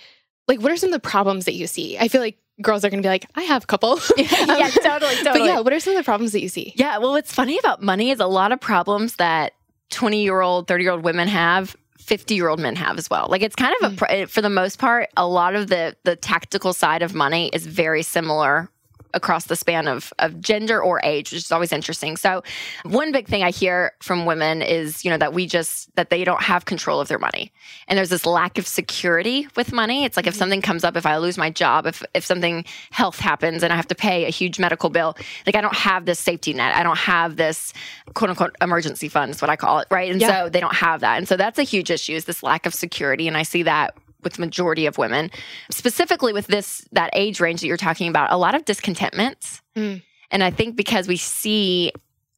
like 0.48 0.62
what 0.62 0.72
are 0.72 0.78
some 0.78 0.90
of 0.90 0.94
the 0.94 1.00
problems 1.10 1.46
that 1.46 1.54
you 1.56 1.66
see? 1.66 1.98
I 1.98 2.08
feel 2.08 2.22
like 2.22 2.38
girls 2.62 2.86
are 2.86 2.92
going 2.92 3.02
to 3.02 3.06
be 3.06 3.10
like, 3.10 3.26
I 3.34 3.42
have 3.42 3.64
a 3.64 3.66
couple. 3.68 4.00
yeah, 4.18 4.28
totally, 4.28 4.70
totally. 5.24 5.24
But 5.24 5.42
yeah, 5.44 5.60
what 5.62 5.74
are 5.74 5.80
some 5.80 5.94
of 5.94 5.98
the 5.98 6.04
problems 6.06 6.34
that 6.34 6.42
you 6.42 6.50
see? 6.50 6.74
Yeah, 6.76 7.00
well, 7.00 7.14
what's 7.14 7.34
funny 7.34 7.58
about 7.58 7.82
money 7.82 8.12
is 8.12 8.20
a 8.20 8.28
lot 8.28 8.52
of 8.52 8.60
problems 8.60 9.16
that 9.16 9.54
20 9.90 10.22
year 10.22 10.40
old, 10.42 10.68
30 10.68 10.84
year 10.84 10.92
old 10.94 11.04
women 11.04 11.28
have. 11.28 11.76
50 12.04 12.36
year 12.36 12.50
old 12.50 12.60
men 12.60 12.76
have 12.76 12.98
as 12.98 13.10
well. 13.10 13.28
Like 13.30 13.42
it's 13.42 13.56
kind 13.56 13.76
of 13.82 13.94
a, 13.94 13.96
mm. 13.96 14.30
for 14.30 14.42
the 14.42 14.50
most 14.50 14.80
part, 14.80 15.10
a 15.18 15.28
lot 15.28 15.56
of 15.56 15.68
the, 15.68 15.96
the 16.04 16.16
tactical 16.16 16.74
side 16.74 17.02
of 17.02 17.14
money 17.14 17.50
is 17.54 17.66
very 17.66 18.04
similar 18.04 18.70
across 19.14 19.46
the 19.46 19.56
span 19.56 19.88
of, 19.88 20.14
of 20.20 20.42
gender 20.42 20.82
or 20.82 21.00
age, 21.04 21.32
which 21.32 21.44
is 21.44 21.52
always 21.52 21.72
interesting. 21.72 22.18
So 22.18 22.44
one 22.84 23.12
big 23.12 23.28
thing 23.28 23.44
I 23.44 23.52
hear 23.52 23.94
from 24.02 24.26
women 24.26 24.62
is, 24.62 25.04
you 25.06 25.12
know, 25.12 25.18
that 25.18 25.34
we 25.34 25.46
just, 25.46 25.94
that 25.96 26.10
they 26.10 26.24
don't 26.24 26.42
have 26.42 26.66
control 26.66 27.00
of 27.00 27.08
their 27.08 27.20
money. 27.20 27.52
And 27.88 27.98
there's 27.98 28.10
this 28.10 28.26
lack 28.26 28.58
of 28.58 28.68
security 28.68 29.48
with 29.56 29.72
money. 29.72 30.06
It's 30.06 30.18
like 30.18 30.28
if 30.28 30.34
mm-hmm. 30.34 30.40
something 30.40 30.62
comes 30.62 30.84
up, 30.84 30.96
if 30.96 31.06
I 31.06 31.18
lose 31.18 31.38
my 31.38 31.50
job, 31.50 31.86
if, 31.86 32.04
if 32.14 32.26
something 32.26 32.66
health 32.92 33.20
happens 33.20 33.64
and 33.64 33.72
I 33.72 33.76
have 33.76 33.88
to 33.88 33.96
pay 33.96 34.26
a 34.26 34.30
huge 34.30 34.60
medical 34.60 34.90
bill, 34.90 35.16
like 35.46 35.56
I 35.56 35.62
don't 35.62 35.76
have 35.76 36.06
this 36.06 36.20
safety 36.20 36.54
net. 36.54 36.76
I 36.76 36.84
don't 36.84 36.98
have 36.98 37.36
this 37.36 37.74
quote 38.14 38.30
unquote 38.30 38.56
emergency 38.62 39.10
fund 39.10 39.32
is 39.32 39.42
what 39.42 39.50
I 39.50 39.56
call 39.56 39.80
it. 39.80 39.88
Right. 39.92 40.12
And 40.12 40.20
Yeah. 40.20 40.44
so 40.44 40.50
they 40.50 40.60
don't 40.60 40.76
have 40.76 41.02
that. 41.02 41.18
And 41.18 41.28
so 41.28 41.38
that's 41.38 41.60
a 41.60 41.64
huge 41.64 41.92
issue 41.92 42.14
is 42.14 42.26
this 42.26 42.44
lack 42.44 42.66
of 42.66 42.74
security. 42.74 43.28
And 43.28 43.38
I 43.38 43.44
see 43.44 43.64
that 43.64 43.96
with 44.24 44.40
majority 44.40 44.86
of 44.86 44.98
women 44.98 45.30
specifically 45.72 46.34
with 46.34 46.48
this 46.48 46.88
that 46.92 47.10
age 47.14 47.40
range 47.40 47.62
that 47.62 47.68
you're 47.68 47.78
talking 47.78 48.08
about 48.08 48.32
a 48.32 48.38
lot 48.38 48.56
of 48.56 48.66
discontentments. 48.66 49.62
Mm. 49.76 50.02
and 50.32 50.44
i 50.44 50.52
think 50.52 50.76
because 50.76 51.08
we 51.08 51.18
see 51.18 51.92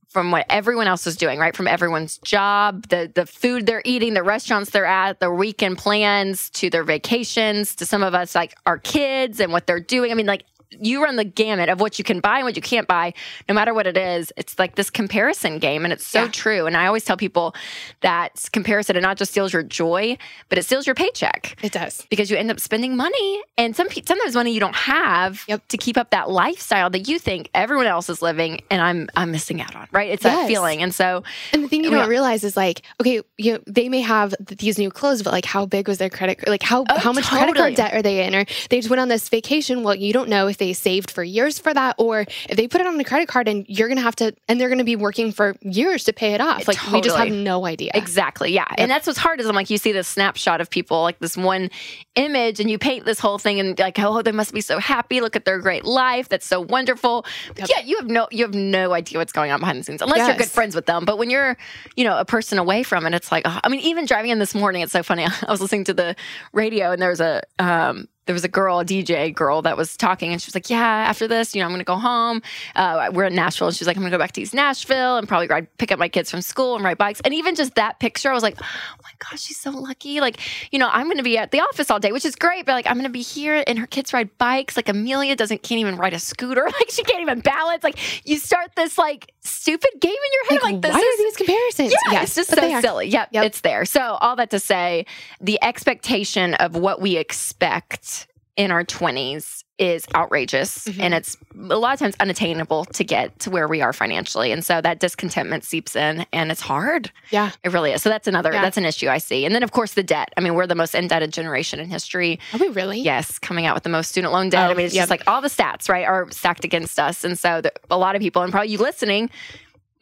from 0.08 0.32
what 0.32 0.46
everyone 0.50 0.88
else 0.88 1.06
is 1.06 1.18
doing 1.18 1.40
right 1.40 1.56
from 1.56 1.68
everyone's 1.68 2.18
job 2.20 2.88
the 2.88 3.12
the 3.14 3.26
food 3.26 3.66
they're 3.66 3.82
eating 3.84 4.14
the 4.14 4.24
restaurants 4.24 4.70
they're 4.70 4.86
at 4.86 5.20
their 5.20 5.34
weekend 5.34 5.78
plans 5.78 6.50
to 6.52 6.70
their 6.70 6.86
vacations 6.86 7.76
to 7.76 7.86
some 7.86 8.02
of 8.02 8.14
us 8.14 8.34
like 8.34 8.56
our 8.66 8.78
kids 8.78 9.42
and 9.42 9.52
what 9.52 9.68
they're 9.68 9.82
doing 9.82 10.12
i 10.12 10.14
mean 10.14 10.26
like 10.26 10.46
you 10.82 11.04
run 11.04 11.16
the 11.16 11.24
gamut 11.24 11.70
of 11.70 11.80
what 11.80 11.98
you 11.98 12.04
can 12.04 12.20
buy 12.20 12.38
and 12.38 12.46
what 12.46 12.56
you 12.56 12.62
can't 12.62 12.88
buy 12.88 13.14
no 13.50 13.56
matter 13.56 13.74
what 13.74 13.88
it 13.88 13.98
is 13.98 14.32
it's 14.38 14.58
like 14.60 14.76
this 14.76 14.90
comparison 14.90 15.60
game 15.60 15.84
and 15.84 15.94
it's 15.94 16.06
so 16.06 16.24
Yeah. 16.24 16.28
true 16.32 16.66
and 16.66 16.76
i 16.78 16.86
always 16.88 17.04
tell 17.06 17.18
people 17.18 17.54
that 18.02 18.50
comparison 18.52 18.96
it 18.96 19.02
not 19.02 19.18
just 19.18 19.32
steals 19.32 19.54
your 19.54 19.64
joy 19.64 20.18
but 20.50 20.58
it 20.58 20.64
steals 20.64 20.86
your 20.88 20.96
paycheck 20.96 21.56
It 21.64 21.72
does. 21.72 22.06
because 22.10 22.30
you 22.30 22.38
end 22.38 22.52
up 22.52 22.60
spending 22.60 22.96
money 22.96 23.42
and 23.58 23.76
some 23.76 23.88
sometimes 23.90 24.36
money 24.36 24.52
you 24.52 24.60
don't 24.60 24.76
have 24.76 25.44
Yep. 25.48 25.68
to 25.70 25.78
keep 25.78 25.98
up 25.98 26.10
that 26.12 26.30
lifestyle 26.30 26.90
that 26.92 27.08
you 27.08 27.20
think 27.20 27.50
everyone 27.54 27.86
else 27.88 28.10
is 28.10 28.22
living 28.22 28.62
and 28.72 28.82
I'm 28.82 29.10
I'm 29.16 29.32
missing 29.32 29.62
out 29.62 29.76
on 29.76 29.88
right 29.92 30.10
it's 30.10 30.24
that 30.24 30.48
feeling 30.48 30.82
and 30.82 30.94
so 30.94 31.24
And 31.54 31.64
the 31.64 31.68
thing 31.68 31.84
you 31.84 31.92
don't 31.92 32.10
realize 32.10 32.44
is 32.44 32.58
like, 32.58 32.82
okay, 33.02 33.22
you 33.38 33.54
know, 33.54 33.60
they 33.68 33.90
may 33.90 34.02
have 34.02 34.34
these 34.40 34.78
new 34.78 34.90
clothes, 34.90 35.24
but 35.24 35.32
like, 35.34 35.46
how 35.46 35.66
big 35.66 35.88
was 35.88 35.98
their 35.98 36.10
credit? 36.10 36.48
Like, 36.48 36.64
how 36.64 36.84
Oh, 36.90 36.98
how 36.98 37.12
much 37.12 37.26
credit 37.26 37.56
card 37.56 37.76
debt 37.76 37.94
are 37.94 38.02
they 38.02 38.26
in? 38.26 38.36
Or 38.36 38.46
they 38.70 38.78
just 38.78 38.90
went 38.90 39.00
on 39.00 39.08
this 39.08 39.30
vacation. 39.30 39.84
Well, 39.84 39.96
you 39.96 40.14
don't 40.14 40.30
know 40.30 40.48
if 40.48 40.58
they 40.58 40.65
saved 40.74 41.12
for 41.12 41.24
years 41.24 41.60
for 41.60 41.74
that, 41.74 41.96
or 41.98 42.22
if 42.22 42.58
they 42.58 42.68
put 42.68 42.82
it 42.82 42.88
on 42.88 43.00
a 43.00 43.04
credit 43.04 43.28
card 43.28 43.48
and 43.48 43.66
you're 43.68 43.88
gonna 43.88 44.02
have 44.02 44.16
to, 44.18 44.34
and 44.48 44.60
they're 44.60 44.70
gonna 44.70 44.84
be 44.84 44.96
working 44.96 45.32
for 45.32 45.56
years 45.62 46.06
to 46.06 46.14
pay 46.14 46.34
it 46.34 46.42
off. 46.42 46.68
Like, 46.68 46.92
we 46.92 47.02
just 47.02 47.18
have 47.18 47.30
no 47.30 47.66
idea. 47.66 47.92
exactly 47.94 48.52
yeah. 48.52 48.66
And 48.78 48.90
that's 48.90 49.06
what's 49.08 49.20
hard 49.20 49.40
is 49.40 49.48
I'm 49.48 49.56
like 49.56 49.70
you 49.70 49.78
see 49.78 49.92
this 49.92 50.08
snapshot 50.08 50.62
of 50.62 50.70
people 50.70 51.02
like 51.02 51.20
this 51.20 51.36
one 51.36 51.70
image 52.16 52.60
and 52.60 52.70
you 52.70 52.78
paint 52.78 53.06
this 53.06 53.20
whole 53.20 53.38
thing 53.38 53.60
and 53.60 53.78
like 53.78 54.00
oh 54.00 54.22
they 54.22 54.32
must 54.32 54.54
be 54.54 54.62
so 54.62 54.80
happy. 54.80 55.22
Look 55.22 55.36
at 55.36 55.46
their 55.46 55.60
great 55.60 55.86
life. 55.86 56.30
That's 56.30 56.48
so 56.48 56.62
wonderful. 56.62 57.26
Yep. 57.58 57.70
yeah 57.70 57.80
you 57.82 57.98
have 57.98 58.08
no 58.08 58.28
you 58.32 58.44
have 58.44 58.54
no 58.54 58.94
idea 58.94 59.20
what's 59.20 59.34
going 59.34 59.52
on 59.52 59.60
behind 59.60 59.80
the 59.80 59.84
scenes 59.84 60.02
unless 60.02 60.28
you're 60.28 60.38
good 60.38 60.50
friends 60.50 60.76
with 60.76 60.86
them. 60.86 61.06
But 61.06 61.18
when 61.18 61.30
you're 61.30 61.58
you 61.96 62.04
know 62.04 62.18
a 62.18 62.26
person 62.26 62.58
away 62.58 62.84
from 62.84 63.06
it 63.06 63.14
it's 63.14 63.32
like 63.32 63.44
oh, 63.46 63.60
I 63.64 63.70
mean 63.70 63.82
even 63.82 64.06
driving 64.06 64.32
in 64.32 64.40
this 64.40 64.56
morning 64.56 64.82
it's 64.82 64.94
so 64.94 65.04
funny. 65.04 65.26
I 65.48 65.52
was 65.52 65.62
listening 65.62 65.84
to 65.86 65.94
the 65.94 66.16
radio 66.54 66.92
and 66.92 67.02
there 67.02 67.10
was 67.10 67.22
a 67.22 67.42
um 67.60 68.08
there 68.26 68.34
was 68.34 68.44
a 68.44 68.48
girl, 68.50 68.80
a 68.80 68.86
DJ 68.86 69.34
girl 69.34 69.62
that 69.64 69.78
was 69.78 69.96
talking, 69.96 70.32
and 70.32 70.42
she 70.42 70.48
was 70.48 70.56
like, 70.56 70.70
"Yeah, 70.70 70.80
after 70.84 71.28
this, 71.28 71.54
you 71.54 71.62
know, 71.62 71.66
I'm 71.66 71.72
going 71.72 71.80
to 71.80 71.86
go 71.86 71.96
home. 71.98 72.42
Uh, 72.76 73.10
we're 73.14 73.26
in 73.26 73.36
Nashville." 73.36 73.68
And 73.68 73.76
she's 73.78 73.86
like, 73.88 73.96
"I'm 73.98 74.02
going 74.02 74.12
to 74.12 74.18
go 74.18 74.22
back 74.22 74.32
to 74.34 74.42
East 74.42 74.54
Nashville 74.54 75.18
and 75.18 75.28
probably 75.28 75.48
ride, 75.48 75.68
pick 75.78 75.92
up 75.92 76.00
my 76.00 76.10
kids 76.10 76.32
from 76.32 76.42
school 76.42 76.76
and 76.76 76.84
ride 76.84 76.98
bikes." 76.98 77.22
And 77.24 77.34
even 77.34 77.56
just 77.56 77.76
that 77.76 78.00
picture, 78.00 78.30
I 78.30 78.34
was 78.34 78.44
like, 78.44 78.56
"Oh 78.60 78.66
my 79.04 79.12
gosh, 79.20 79.42
she's 79.44 79.60
so 79.60 79.70
lucky!" 79.72 80.22
Like, 80.22 80.40
you 80.72 80.80
know, 80.80 80.90
I'm 80.92 81.06
going 81.06 81.18
to 81.18 81.24
be 81.24 81.38
at 81.38 81.52
the 81.52 81.60
office 81.62 81.92
all 81.92 82.00
day, 82.00 82.12
which 82.12 82.26
is 82.26 82.36
great, 82.36 82.66
but 82.66 82.74
like, 82.74 82.88
I'm 82.88 82.94
going 82.94 83.04
to 83.04 83.10
be 83.10 83.22
here, 83.22 83.64
and 83.68 83.78
her 83.78 83.88
kids 83.88 84.12
ride 84.14 84.36
bikes. 84.38 84.76
Like 84.76 84.90
Amelia 84.90 85.36
doesn't 85.36 85.62
can't 85.64 85.80
even 85.80 85.96
ride 85.98 86.14
a 86.14 86.20
scooter. 86.20 86.68
Like 86.76 86.90
she 86.90 87.04
can't 87.04 87.22
even 87.22 87.40
balance. 87.40 87.84
Like 87.84 88.28
you 88.28 88.38
start 88.38 88.72
this 88.76 88.98
like 88.98 89.32
stupid 89.42 89.92
game 90.02 90.12
in 90.12 90.32
your 90.34 90.46
head. 90.50 90.64
Like, 90.64 90.74
like 90.74 90.82
this 90.82 90.94
why 90.94 91.00
is 91.00 91.06
are 91.20 91.24
these 91.24 91.38
comparisons? 91.38 91.92
yeah, 91.94 92.12
yes, 92.12 92.38
it's 92.38 92.50
just 92.50 92.60
so 92.60 92.82
silly. 92.82 93.08
Yep, 93.08 93.30
Yep. 93.32 93.46
it's 93.46 93.62
there. 93.62 93.86
So 93.86 94.02
all 94.20 94.36
that 94.38 94.50
to 94.50 94.60
say, 94.60 95.06
the 95.40 95.58
expectation 95.64 96.54
of 96.56 96.76
what 96.76 97.00
we 97.02 97.16
expect 97.18 98.15
in 98.58 98.72
our 98.72 98.84
twenties 98.84 99.64
is 99.78 100.08
outrageous, 100.16 100.86
Mhm. 100.86 101.00
and 101.02 101.14
it's 101.14 101.36
a 101.70 101.76
lot 101.78 101.92
of 101.94 102.00
times 102.00 102.16
unattainable 102.22 102.86
to 102.86 103.04
get 103.04 103.38
to 103.40 103.50
where 103.50 103.68
we 103.68 103.82
are 103.82 103.92
financially, 103.92 104.54
and 104.54 104.64
so 104.66 104.80
that 104.80 105.00
discontentment 105.02 105.66
seeps 105.66 105.98
in, 105.98 106.26
and 106.32 106.50
it's 106.50 106.62
hard. 106.62 107.12
Yeah. 107.30 107.52
It 107.62 107.74
really 107.74 107.92
is. 107.92 108.02
So 108.02 108.08
that's 108.08 108.30
another. 108.30 108.54
Yeah. 108.54 108.62
That's 108.62 108.78
an 108.78 108.86
issue 108.86 109.10
I 109.10 109.18
see, 109.18 109.46
and 109.46 109.54
then 109.54 109.64
of 109.64 109.72
course 109.74 109.94
the 109.94 110.04
debt. 110.04 110.30
I 110.38 110.42
mean, 110.42 110.54
we're 110.54 110.68
the 110.68 110.76
most 110.76 110.96
indebted 110.96 111.34
generation 111.34 111.82
in 111.82 111.90
history. 111.90 112.40
Are 112.54 112.60
we 112.60 112.70
really? 112.70 113.02
Yes, 113.02 113.38
coming 113.38 113.66
out 113.66 113.76
with 113.76 113.84
the 113.84 113.90
most 113.90 114.08
student 114.10 114.32
loan 114.32 114.50
debt. 114.50 114.70
Oh, 114.70 114.72
I 114.72 114.76
mean, 114.76 114.86
it's 114.86 114.96
yep. 114.96 115.02
just 115.02 115.10
like 115.12 115.24
all 115.28 115.42
the 115.42 115.50
stats, 115.50 115.90
right, 115.90 116.08
are 116.08 116.32
stacked 116.32 116.64
against 116.64 116.98
us. 116.98 117.26
And 117.26 117.38
so 117.38 117.60
the, 117.60 117.74
a 117.92 117.98
lot 117.98 118.16
of 118.16 118.22
people, 118.22 118.44
and 118.44 118.54
probably 118.54 118.70
you 118.70 118.78
listening, 118.78 119.30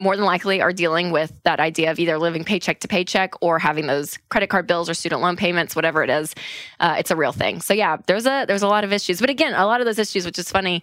more 0.00 0.16
than 0.16 0.24
likely 0.24 0.60
are 0.60 0.72
dealing 0.72 1.10
with 1.10 1.32
that 1.44 1.60
idea 1.60 1.90
of 1.90 1.98
either 1.98 2.18
living 2.18 2.44
paycheck 2.44 2.80
to 2.80 2.88
paycheck 2.88 3.34
or 3.40 3.58
having 3.58 3.86
those 3.86 4.18
credit 4.28 4.48
card 4.48 4.66
bills 4.66 4.90
or 4.90 4.94
student 4.94 5.22
loan 5.22 5.36
payments, 5.36 5.76
whatever 5.76 6.02
it 6.02 6.10
is. 6.10 6.34
Uh, 6.80 6.96
it's 6.98 7.10
a 7.10 7.16
real 7.16 7.32
thing. 7.32 7.60
So 7.60 7.74
yeah, 7.74 7.96
there's 8.06 8.26
a 8.26 8.44
there's 8.46 8.62
a 8.62 8.68
lot 8.68 8.84
of 8.84 8.92
issues. 8.92 9.20
But 9.20 9.30
again, 9.30 9.54
a 9.54 9.66
lot 9.66 9.80
of 9.80 9.86
those 9.86 9.98
issues, 9.98 10.26
which 10.26 10.38
is 10.38 10.50
funny, 10.50 10.82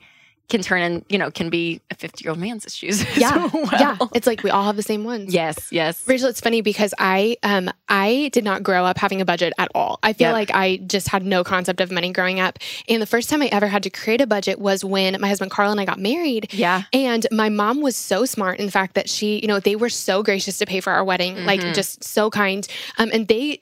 can 0.52 0.62
turn 0.62 0.82
in, 0.84 1.04
you 1.10 1.18
know, 1.18 1.32
can 1.32 1.50
be 1.50 1.82
a 1.90 1.96
50 1.96 2.24
year 2.24 2.30
old 2.32 2.40
man's 2.40 2.66
issues. 2.66 3.04
Yeah. 3.18 3.50
well. 3.54 3.70
Yeah. 3.74 3.98
It's 4.14 4.28
like 4.28 4.44
we 4.44 4.50
all 4.52 4.66
have 4.66 4.76
the 4.76 4.84
same 4.84 5.04
ones. 5.04 5.34
Yes, 5.34 5.70
yes. 5.72 6.08
Rachel, 6.08 6.28
it's 6.30 6.42
funny 6.42 6.62
because 6.62 6.94
I 7.00 7.38
um 7.42 7.72
I 7.90 8.30
did 8.34 8.44
not 8.44 8.62
grow 8.62 8.86
up 8.86 8.98
having 9.00 9.22
a 9.22 9.26
budget 9.26 9.54
at 9.58 9.70
all. 9.74 9.98
I 10.04 10.14
feel 10.14 10.28
Yep. 10.30 10.34
like 10.34 10.52
I 10.54 10.78
just 10.78 11.08
had 11.08 11.26
no 11.26 11.44
concept 11.44 11.82
of 11.82 11.92
money 11.92 12.12
growing 12.12 12.40
up. 12.40 12.60
And 12.90 13.02
the 13.02 13.06
first 13.08 13.30
time 13.30 13.42
I 13.42 13.48
ever 13.48 13.68
had 13.68 13.84
to 13.84 13.90
create 13.90 14.22
a 14.22 14.28
budget 14.28 14.60
was 14.60 14.84
when 14.86 15.20
my 15.20 15.28
husband 15.28 15.52
Carl 15.52 15.72
and 15.72 15.80
I 15.80 15.86
got 15.86 16.00
married. 16.00 16.54
Yeah. 16.54 16.84
And 16.94 17.26
my 17.32 17.50
mom 17.50 17.82
was 17.82 17.96
so 17.96 18.26
smart 18.26 18.60
in 18.60 18.66
the 18.66 18.72
fact 18.72 18.96
that 18.96 19.10
she, 19.10 19.40
you 19.40 19.48
know, 19.48 19.60
they 19.60 19.76
were 19.76 19.90
so 19.90 20.22
gracious 20.24 20.58
to 20.60 20.66
pay 20.66 20.80
for 20.82 20.92
our 20.92 21.04
wedding, 21.04 21.46
like 21.46 21.62
Mhm. 21.62 21.74
just 21.74 22.04
so 22.04 22.30
kind. 22.30 22.68
Um, 22.98 23.10
and 23.14 23.28
they 23.28 23.62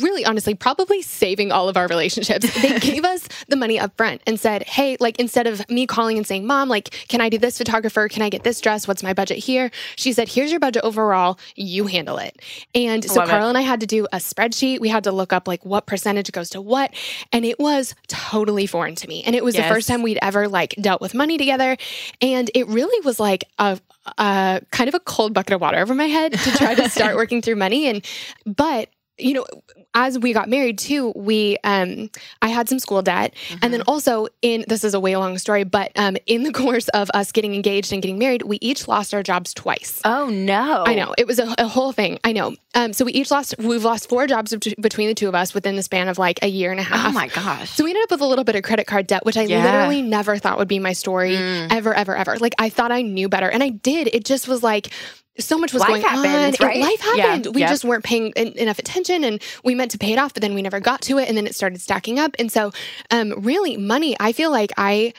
really 0.00 0.24
honestly 0.24 0.54
probably 0.54 1.02
saving 1.02 1.52
all 1.52 1.68
of 1.68 1.76
our 1.76 1.86
relationships. 1.88 2.52
They 2.60 2.78
gave 2.80 3.04
us 3.04 3.28
the 3.48 3.56
money 3.56 3.78
up 3.78 3.96
front 3.96 4.22
and 4.26 4.38
said 4.38 4.62
hey 4.64 4.96
like 5.00 5.18
instead 5.18 5.46
of 5.46 5.68
me 5.70 5.86
calling 5.86 6.16
and 6.16 6.26
saying 6.26 6.46
mom 6.46 6.68
like 6.68 6.90
can 7.08 7.20
i 7.20 7.28
do 7.28 7.38
this 7.38 7.58
photographer? 7.58 8.08
Can 8.08 8.22
i 8.22 8.28
get 8.28 8.42
this 8.44 8.60
dress? 8.60 8.86
What's 8.88 9.02
my 9.02 9.14
budget 9.14 9.38
here? 9.38 9.70
She 9.96 10.12
said 10.12 10.28
here's 10.28 10.50
your 10.50 10.60
budget 10.60 10.82
overall. 10.84 11.38
You 11.54 11.86
handle 11.86 12.18
it. 12.18 12.40
And 12.74 13.04
so 13.04 13.20
Love 13.20 13.28
it. 13.28 13.30
carl 13.32 13.48
and 13.48 13.58
i 13.58 13.62
had 13.62 13.80
to 13.80 13.86
do 13.86 14.06
a 14.12 14.18
spreadsheet. 14.18 14.80
We 14.80 14.88
had 14.88 15.04
to 15.04 15.12
look 15.12 15.32
up 15.32 15.48
like 15.48 15.64
what 15.64 15.86
percentage 15.86 16.30
goes 16.32 16.50
to 16.50 16.60
what 16.60 16.92
and 17.32 17.44
it 17.44 17.58
was 17.58 17.94
totally 18.08 18.66
foreign 18.66 18.94
to 18.96 19.08
me. 19.08 19.22
And 19.24 19.34
it 19.34 19.44
was 19.44 19.54
the 19.54 19.62
first 19.62 19.88
time 19.88 20.02
we'd 20.02 20.18
ever 20.22 20.48
like 20.48 20.74
dealt 20.80 21.00
with 21.00 21.14
money 21.14 21.38
together. 21.38 21.76
And 22.20 22.50
it 22.54 22.66
really 22.68 23.04
was 23.04 23.18
like 23.20 23.44
a, 23.58 23.78
a 24.18 24.60
kind 24.70 24.88
of 24.88 24.94
a 24.94 25.00
cold 25.00 25.34
bucket 25.34 25.54
of 25.54 25.60
water 25.60 25.78
over 25.78 25.94
my 25.94 26.06
head 26.06 26.32
to 26.32 26.50
try 26.52 26.74
to 26.74 26.88
start 26.88 27.16
working 27.22 27.42
through 27.42 27.56
money. 27.56 27.86
And 27.86 28.04
but 28.44 28.88
you 29.18 29.32
know 29.32 29.44
as 29.94 30.18
we 30.18 30.32
got 30.32 30.48
married 30.48 30.78
too 30.78 31.12
we 31.16 31.56
um 31.64 32.10
i 32.42 32.48
had 32.48 32.68
some 32.68 32.78
school 32.78 33.00
debt 33.00 33.32
and 33.62 33.72
then 33.72 33.80
also 33.88 34.26
in 34.42 34.64
this 34.68 34.84
is 34.84 34.92
a 34.92 35.00
way 35.00 35.16
long 35.16 35.38
story 35.38 35.64
but 35.64 35.90
um 35.96 36.16
in 36.26 36.42
the 36.42 36.52
course 36.62 36.88
of 36.88 37.10
us 37.14 37.32
getting 37.32 37.54
engaged 37.54 37.92
and 37.92 38.02
getting 38.02 38.18
married 38.18 38.42
we 38.42 38.58
each 38.60 38.86
lost 38.88 39.14
our 39.14 39.22
jobs 39.22 39.54
twice 39.54 40.00
Oh 40.04 40.28
no. 40.28 40.84
I 40.86 40.94
know 40.94 41.14
it 41.16 41.26
was 41.26 41.38
a, 41.38 41.54
a 41.58 41.66
whole 41.66 41.92
thing. 41.92 42.18
I 42.22 42.32
know. 42.32 42.54
Um, 42.74 42.92
so 42.92 43.04
we 43.04 43.12
each 43.12 43.30
lost. 43.30 43.54
We've 43.58 43.82
lost 43.84 44.08
four 44.08 44.26
jobs 44.26 44.54
bet- 44.54 44.80
between 44.80 45.08
the 45.08 45.14
two 45.14 45.28
of 45.28 45.34
us 45.34 45.52
within 45.54 45.74
the 45.76 45.82
span 45.82 46.08
of 46.08 46.18
like 46.18 46.38
a 46.42 46.46
year 46.48 46.70
and 46.70 46.78
a 46.78 46.82
half. 46.82 47.08
Oh 47.08 47.12
my 47.12 47.28
gosh. 47.28 47.70
So 47.70 47.84
we 47.84 47.90
ended 47.90 48.04
up 48.04 48.10
with 48.12 48.20
a 48.20 48.26
little 48.26 48.44
bit 48.44 48.54
of 48.54 48.62
credit 48.62 48.86
card 48.86 49.06
debt, 49.06 49.24
which 49.24 49.36
I 49.36 49.42
Yeah. 49.42 49.64
literally 49.64 50.02
never 50.02 50.36
thought 50.38 50.58
would 50.58 50.68
be 50.68 50.78
my 50.78 50.92
story 50.92 51.32
Mm. 51.36 51.72
ever, 51.72 51.94
ever, 51.94 52.14
ever. 52.16 52.36
Like 52.38 52.54
I 52.58 52.68
thought 52.68 52.92
I 52.92 53.02
knew 53.02 53.28
better, 53.28 53.48
and 53.50 53.62
I 53.62 53.70
did. 53.70 54.08
It 54.12 54.24
just 54.24 54.46
was 54.46 54.62
like 54.62 54.92
so 55.38 55.58
much 55.58 55.72
was 55.72 55.80
Life 55.82 55.88
going 55.88 56.04
on. 56.04 56.24
happens, 56.24 56.56
and 56.58 56.60
right? 56.60 56.80
Life 56.80 57.02
Yeah. 57.14 57.22
happened. 57.26 57.54
We 57.54 57.60
Yep. 57.62 57.70
just 57.70 57.84
weren't 57.84 58.04
paying 58.04 58.32
en- 58.36 58.52
enough 58.56 58.78
attention, 58.78 59.24
and 59.24 59.42
we 59.64 59.74
meant 59.74 59.90
to 59.92 59.98
pay 59.98 60.12
it 60.12 60.18
off, 60.18 60.32
but 60.34 60.40
then 60.42 60.54
we 60.54 60.62
never 60.62 60.80
got 60.80 61.00
to 61.02 61.18
it, 61.18 61.28
and 61.28 61.36
then 61.36 61.46
it 61.46 61.54
started 61.54 61.80
stacking 61.80 62.18
up. 62.18 62.34
And 62.38 62.50
so, 62.50 62.72
um, 63.10 63.32
really, 63.38 63.76
money. 63.76 64.16
I 64.18 64.32
feel 64.32 64.50
like 64.50 64.72
I 64.76 65.12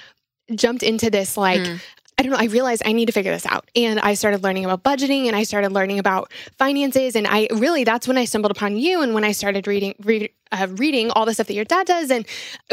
jumped 0.56 0.84
into 0.84 1.10
this 1.10 1.38
like. 1.38 1.62
Mm. 1.62 1.80
I 2.20 2.24
don't 2.24 2.32
know. 2.32 2.40
I 2.40 2.46
realized 2.46 2.82
I 2.84 2.94
need 2.94 3.06
to 3.06 3.12
figure 3.12 3.32
this 3.32 3.46
out. 3.46 3.70
And 3.76 4.00
I 4.00 4.16
started 4.16 4.42
learning 4.42 4.66
about 4.66 4.82
budgeting 4.82 5.28
and 5.28 5.36
I 5.36 5.44
started 5.44 5.72
learning 5.72 6.00
about 6.00 6.32
finances. 6.58 7.16
And 7.16 7.28
I 7.28 7.48
really, 7.52 7.84
that's 7.84 8.08
when 8.08 8.18
I 8.18 8.26
stumbled 8.26 8.50
upon 8.50 8.76
you 8.76 9.02
and 9.04 9.14
when 9.14 9.24
I 9.24 9.34
started 9.34 9.68
reading, 9.68 9.94
read, 10.04 10.32
uh, 10.52 10.68
reading 10.72 11.10
all 11.12 11.26
the 11.26 11.34
stuff 11.34 11.48
that 11.48 11.54
your 11.54 11.66
dad 11.66 11.88
does. 11.88 12.12
And 12.12 12.26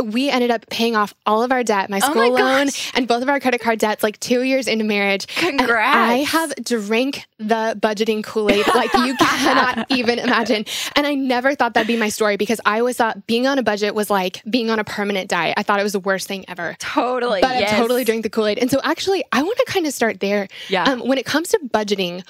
we 0.03 0.31
ended 0.31 0.51
up 0.51 0.69
paying 0.71 0.97
off 0.97 1.15
all 1.27 1.43
of 1.43 1.53
our 1.53 1.63
debt, 1.63 1.91
my 1.91 1.99
Oh 2.03 2.11
school 2.11 2.23
my 2.23 2.29
loan 2.29 2.67
gosh. 2.67 2.93
and 2.95 3.07
both 3.09 3.23
of 3.23 3.29
our 3.29 3.41
credit 3.41 3.61
card 3.61 3.79
debts, 3.79 4.03
like 4.03 4.19
two 4.21 4.43
years 4.43 4.67
into 4.69 4.85
marriage. 4.85 5.27
And 5.43 5.59
Congrats. 5.59 5.97
I 5.97 6.17
have 6.19 6.55
drank 6.65 7.27
the 7.39 7.77
budgeting 7.81 8.23
Kool 8.25 8.51
Aid 8.51 8.67
like 8.75 8.93
you 8.95 9.17
cannot 9.21 9.91
even 9.91 10.19
imagine. 10.19 10.65
And 10.97 11.07
I 11.07 11.15
never 11.15 11.55
thought 11.55 11.75
that'd 11.75 11.87
be 11.87 11.97
my 11.97 12.09
story 12.09 12.37
because 12.37 12.61
I 12.65 12.79
always 12.81 12.97
thought 12.97 13.27
being 13.27 13.47
on 13.47 13.59
a 13.59 13.63
budget 13.63 13.95
was 13.95 14.11
like 14.11 14.43
being 14.49 14.71
on 14.71 14.79
a 14.79 14.85
permanent 14.85 15.29
diet. 15.29 15.55
I 15.57 15.63
thought 15.63 15.81
it 15.81 15.85
was 15.85 15.93
the 15.93 16.01
worst 16.01 16.29
thing 16.29 16.45
ever 16.49 16.77
totally. 16.79 17.41
but 17.41 17.59
yes. 17.59 17.73
I 17.73 17.77
totally 17.79 18.05
drank 18.05 18.23
the 18.23 18.31
Kool 18.31 18.47
Aid. 18.47 18.59
And 18.59 18.71
so, 18.71 18.81
actually, 18.83 19.25
I 19.33 19.43
want 19.43 19.59
to 19.59 19.65
kind 19.67 19.87
of 19.87 19.93
start 19.93 20.21
there. 20.21 20.49
Yeah. 20.69 20.85
Um, 20.85 21.01
when 21.01 21.19
it 21.19 21.27
comes 21.27 21.49
to 21.51 21.59
budgeting, 21.73 22.25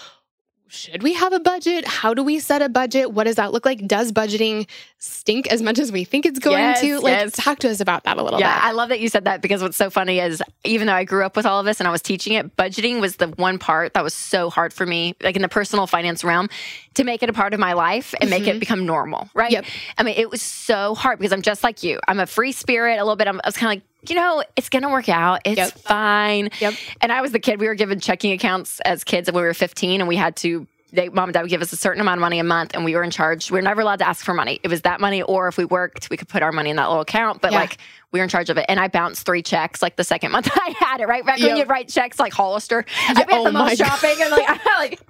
should 0.74 1.02
we 1.02 1.14
have 1.14 1.32
a 1.32 1.40
budget? 1.40 1.86
How 1.86 2.14
do 2.14 2.22
we 2.22 2.38
set 2.38 2.60
a 2.62 2.68
budget? 2.68 3.12
What 3.12 3.24
does 3.24 3.36
that 3.36 3.52
look 3.52 3.64
like? 3.64 3.86
Does 3.86 4.12
budgeting 4.12 4.66
stink 4.98 5.46
as 5.46 5.62
much 5.62 5.78
as 5.78 5.92
we 5.92 6.04
think 6.04 6.26
it's 6.26 6.38
going 6.38 6.58
Yes, 6.58 6.80
to? 6.80 6.98
Like, 7.00 7.20
yes. 7.20 7.32
talk 7.32 7.58
to 7.60 7.70
us 7.70 7.80
about 7.80 8.04
that 8.04 8.16
a 8.16 8.22
little 8.22 8.38
bit. 8.38 8.44
Yeah, 8.44 8.54
bit. 8.54 8.64
I 8.64 8.72
love 8.72 8.88
that 8.88 9.00
you 9.00 9.08
said 9.08 9.24
that 9.24 9.40
because 9.40 9.62
what's 9.62 9.76
so 9.76 9.90
funny 9.90 10.18
is 10.18 10.42
even 10.64 10.86
though 10.86 10.94
I 10.94 11.04
grew 11.04 11.24
up 11.24 11.36
with 11.36 11.46
all 11.46 11.60
of 11.60 11.66
this 11.66 11.80
and 11.80 11.86
I 11.86 11.90
was 11.90 12.02
teaching 12.02 12.34
it, 12.34 12.56
budgeting 12.56 13.00
was 13.00 13.16
the 13.16 13.28
one 13.28 13.58
part 13.58 13.94
that 13.94 14.02
was 14.02 14.14
so 14.14 14.50
hard 14.50 14.72
for 14.72 14.84
me, 14.84 15.14
like 15.22 15.36
in 15.36 15.42
the 15.42 15.48
personal 15.48 15.86
finance 15.86 16.24
realm, 16.24 16.48
to 16.94 17.04
make 17.04 17.22
it 17.22 17.28
a 17.28 17.32
part 17.32 17.54
of 17.54 17.60
my 17.60 17.72
life 17.72 18.14
and 18.20 18.28
make 18.30 18.46
it 18.46 18.50
mm-hmm. 18.50 18.58
become 18.58 18.86
normal, 18.86 19.28
right? 19.34 19.52
Yep. 19.52 19.64
I 19.98 20.02
mean, 20.02 20.16
it 20.16 20.30
was 20.30 20.42
so 20.42 20.94
hard 20.94 21.18
because 21.18 21.32
I'm 21.32 21.42
just 21.42 21.62
like 21.62 21.82
you. 21.82 22.00
I'm 22.08 22.20
a 22.20 22.26
free 22.26 22.52
spirit 22.52 22.98
a 22.98 23.04
little 23.04 23.16
bit. 23.16 23.28
I'm, 23.28 23.40
I 23.44 23.48
was 23.48 23.56
kind 23.56 23.66
of 23.66 23.76
like, 23.76 23.82
you 24.08 24.16
know, 24.16 24.42
it's 24.56 24.68
going 24.68 24.82
to 24.82 24.88
work 24.88 25.08
out. 25.08 25.40
It's 25.44 25.56
Yep. 25.56 25.78
fine. 25.78 26.50
Yep. 26.60 26.74
And 27.00 27.12
I 27.12 27.20
was 27.20 27.32
the 27.32 27.38
kid, 27.40 27.60
we 27.60 27.66
were 27.66 27.74
given 27.74 28.00
checking 28.00 28.32
accounts 28.32 28.80
as 28.80 29.04
kids 29.04 29.30
when 29.30 29.42
we 29.42 29.46
were 29.46 29.54
15 29.54 30.00
and 30.00 30.08
we 30.08 30.16
had 30.16 30.36
to 30.36 30.66
they, 30.92 31.08
mom 31.08 31.24
and 31.24 31.34
dad 31.34 31.42
would 31.42 31.50
give 31.50 31.60
us 31.60 31.72
a 31.72 31.76
certain 31.76 32.00
amount 32.00 32.18
of 32.18 32.20
money 32.20 32.38
a 32.38 32.44
month 32.44 32.70
and 32.72 32.84
we 32.84 32.94
were 32.94 33.02
in 33.02 33.10
charge. 33.10 33.50
We 33.50 33.58
were 33.58 33.62
never 33.62 33.80
allowed 33.80 33.98
to 33.98 34.06
ask 34.06 34.24
for 34.24 34.32
money. 34.32 34.60
It 34.62 34.68
was 34.68 34.82
that 34.82 35.00
money, 35.00 35.22
or 35.22 35.48
if 35.48 35.56
we 35.58 35.64
worked, 35.64 36.08
we 36.08 36.16
could 36.16 36.28
put 36.28 36.40
our 36.40 36.52
money 36.52 36.70
in 36.70 36.76
that 36.76 36.86
little 36.86 37.00
account. 37.00 37.40
But 37.40 37.50
Yeah. 37.50 37.58
like 37.58 37.78
we 38.14 38.20
were 38.20 38.24
in 38.24 38.30
charge 38.30 38.48
of 38.48 38.56
it. 38.56 38.64
And 38.68 38.78
I 38.78 38.86
bounced 38.86 39.26
three 39.26 39.42
checks 39.42 39.82
like 39.82 39.96
the 39.96 40.04
second 40.04 40.30
month 40.30 40.48
I 40.54 40.72
had 40.78 41.00
it, 41.00 41.08
right? 41.08 41.26
Back 41.26 41.40
when 41.40 41.56
you'd 41.56 41.68
write 41.68 41.88
checks 41.88 42.20
like 42.20 42.32
Hollister. 42.32 42.84
I'd 43.08 43.14
be 43.16 43.22
at 43.34 43.40
oh 43.40 43.44
the 43.44 43.50
my 43.52 43.64
most 43.70 43.78
shopping 43.78 44.14
and 44.20 44.30
like 44.30 44.44
I 44.48 44.78
like 44.78 45.00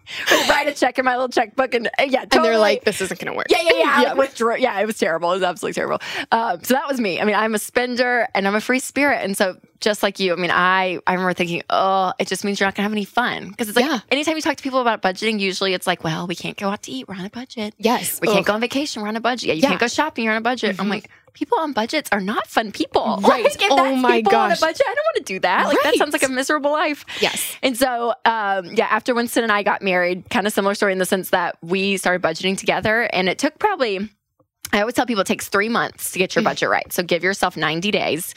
write 0.48 0.68
a 0.68 0.72
check 0.72 0.98
in 0.98 1.04
my 1.04 1.12
little 1.14 1.28
checkbook 1.28 1.74
and 1.74 1.86
uh, 1.86 2.04
yeah, 2.08 2.22
and 2.22 2.30
they're 2.44 2.56
like, 2.58 2.84
this 2.84 3.02
isn't 3.02 3.20
going 3.20 3.30
to 3.30 3.36
work. 3.36 3.46
Yeah, 3.50 3.58
yeah, 3.62 3.72
yeah. 3.74 4.00
Yep. 4.02 4.16
Withdrew- 4.16 4.58
yeah, 4.58 4.80
it 4.80 4.86
was 4.86 4.96
terrible. 4.98 5.30
It 5.32 5.36
was 5.36 5.42
absolutely 5.42 5.74
terrible. 5.74 6.00
Um, 6.32 6.64
so 6.64 6.72
that 6.74 6.88
was 6.88 6.98
me. 6.98 7.20
I 7.20 7.24
mean, 7.24 7.34
I'm 7.36 7.54
a 7.54 7.58
spender 7.58 8.26
and 8.34 8.48
I'm 8.48 8.54
a 8.54 8.60
free 8.62 8.78
spirit. 8.80 9.22
And 9.22 9.36
so 9.36 9.58
just 9.80 10.02
like 10.02 10.18
you, 10.18 10.32
I 10.32 10.36
mean, 10.36 10.50
I, 10.50 10.98
I 11.06 11.12
remember 11.12 11.34
thinking, 11.34 11.62
oh, 11.68 12.14
it 12.18 12.26
just 12.26 12.42
means 12.42 12.58
you're 12.58 12.66
not 12.66 12.74
gonna 12.74 12.84
have 12.84 12.92
any 12.92 13.04
fun. 13.04 13.50
Because 13.50 13.68
it's 13.68 13.76
like 13.76 13.84
Yeah. 13.84 14.00
anytime 14.10 14.36
you 14.36 14.40
talk 14.40 14.56
to 14.56 14.62
people 14.62 14.80
about 14.80 15.02
budgeting, 15.02 15.40
usually 15.40 15.74
it's 15.74 15.86
like, 15.86 16.02
well, 16.02 16.26
we 16.26 16.34
can't 16.34 16.56
go 16.56 16.70
out 16.70 16.82
to 16.84 16.90
eat, 16.90 17.06
we're 17.06 17.16
on 17.16 17.26
a 17.26 17.30
budget. 17.30 17.74
Yes. 17.76 18.18
We 18.22 18.28
can't 18.28 18.46
go 18.46 18.54
on 18.54 18.62
vacation, 18.62 19.02
we're 19.02 19.08
on 19.08 19.16
a 19.16 19.20
budget. 19.20 19.48
Yeah, 19.48 19.52
you 19.54 19.60
Yeah. 19.60 19.68
can't 19.68 19.80
go 19.80 19.88
shopping, 19.88 20.24
you're 20.24 20.32
on 20.32 20.38
a 20.38 20.40
budget. 20.40 20.76
I'm 20.80 20.86
Mhm. 20.86 20.90
like, 20.90 21.10
people 21.34 21.58
on 21.58 21.72
budgets 21.72 22.08
are 22.12 22.20
not 22.20 22.46
fun 22.46 22.72
people. 22.72 23.18
Right. 23.22 23.44
Like, 23.44 23.60
if 23.60 23.70
Oh 23.70 23.76
that's 23.76 24.00
my 24.02 24.18
people 24.22 24.36
on 24.36 24.46
a 24.50 24.54
gosh. 24.54 24.60
budget, 24.60 24.82
I 24.88 24.94
don't 24.94 25.04
want 25.14 25.26
to 25.26 25.32
do 25.34 25.38
that. 25.40 25.66
Like 25.66 25.82
that 25.82 25.94
sounds 25.96 26.12
like 26.12 26.22
a 26.22 26.28
miserable 26.28 26.72
life. 26.72 27.04
Yes. 27.20 27.56
And 27.62 27.76
so, 27.76 28.14
um, 28.24 28.66
yeah, 28.74 28.86
after 28.86 29.14
Winston 29.14 29.42
and 29.42 29.52
I 29.52 29.62
got 29.62 29.82
married, 29.82 30.30
kind 30.30 30.46
of 30.46 30.52
similar 30.52 30.74
story 30.74 30.92
in 30.92 30.98
the 30.98 31.06
sense 31.06 31.30
that 31.30 31.56
we 31.62 31.96
started 31.96 32.22
budgeting 32.22 32.56
together, 32.56 33.02
and 33.12 33.28
it 33.28 33.38
took 33.38 33.58
probably. 33.58 34.08
I 34.72 34.80
always 34.80 34.94
tell 34.94 35.06
people 35.06 35.20
it 35.20 35.26
takes 35.28 35.48
three 35.48 35.68
months 35.68 36.10
to 36.12 36.18
get 36.18 36.34
your 36.34 36.42
Mm. 36.42 36.46
budget 36.46 36.68
right. 36.68 36.92
So 36.92 37.02
give 37.04 37.22
yourself 37.22 37.56
90 37.56 37.90
days. 37.92 38.34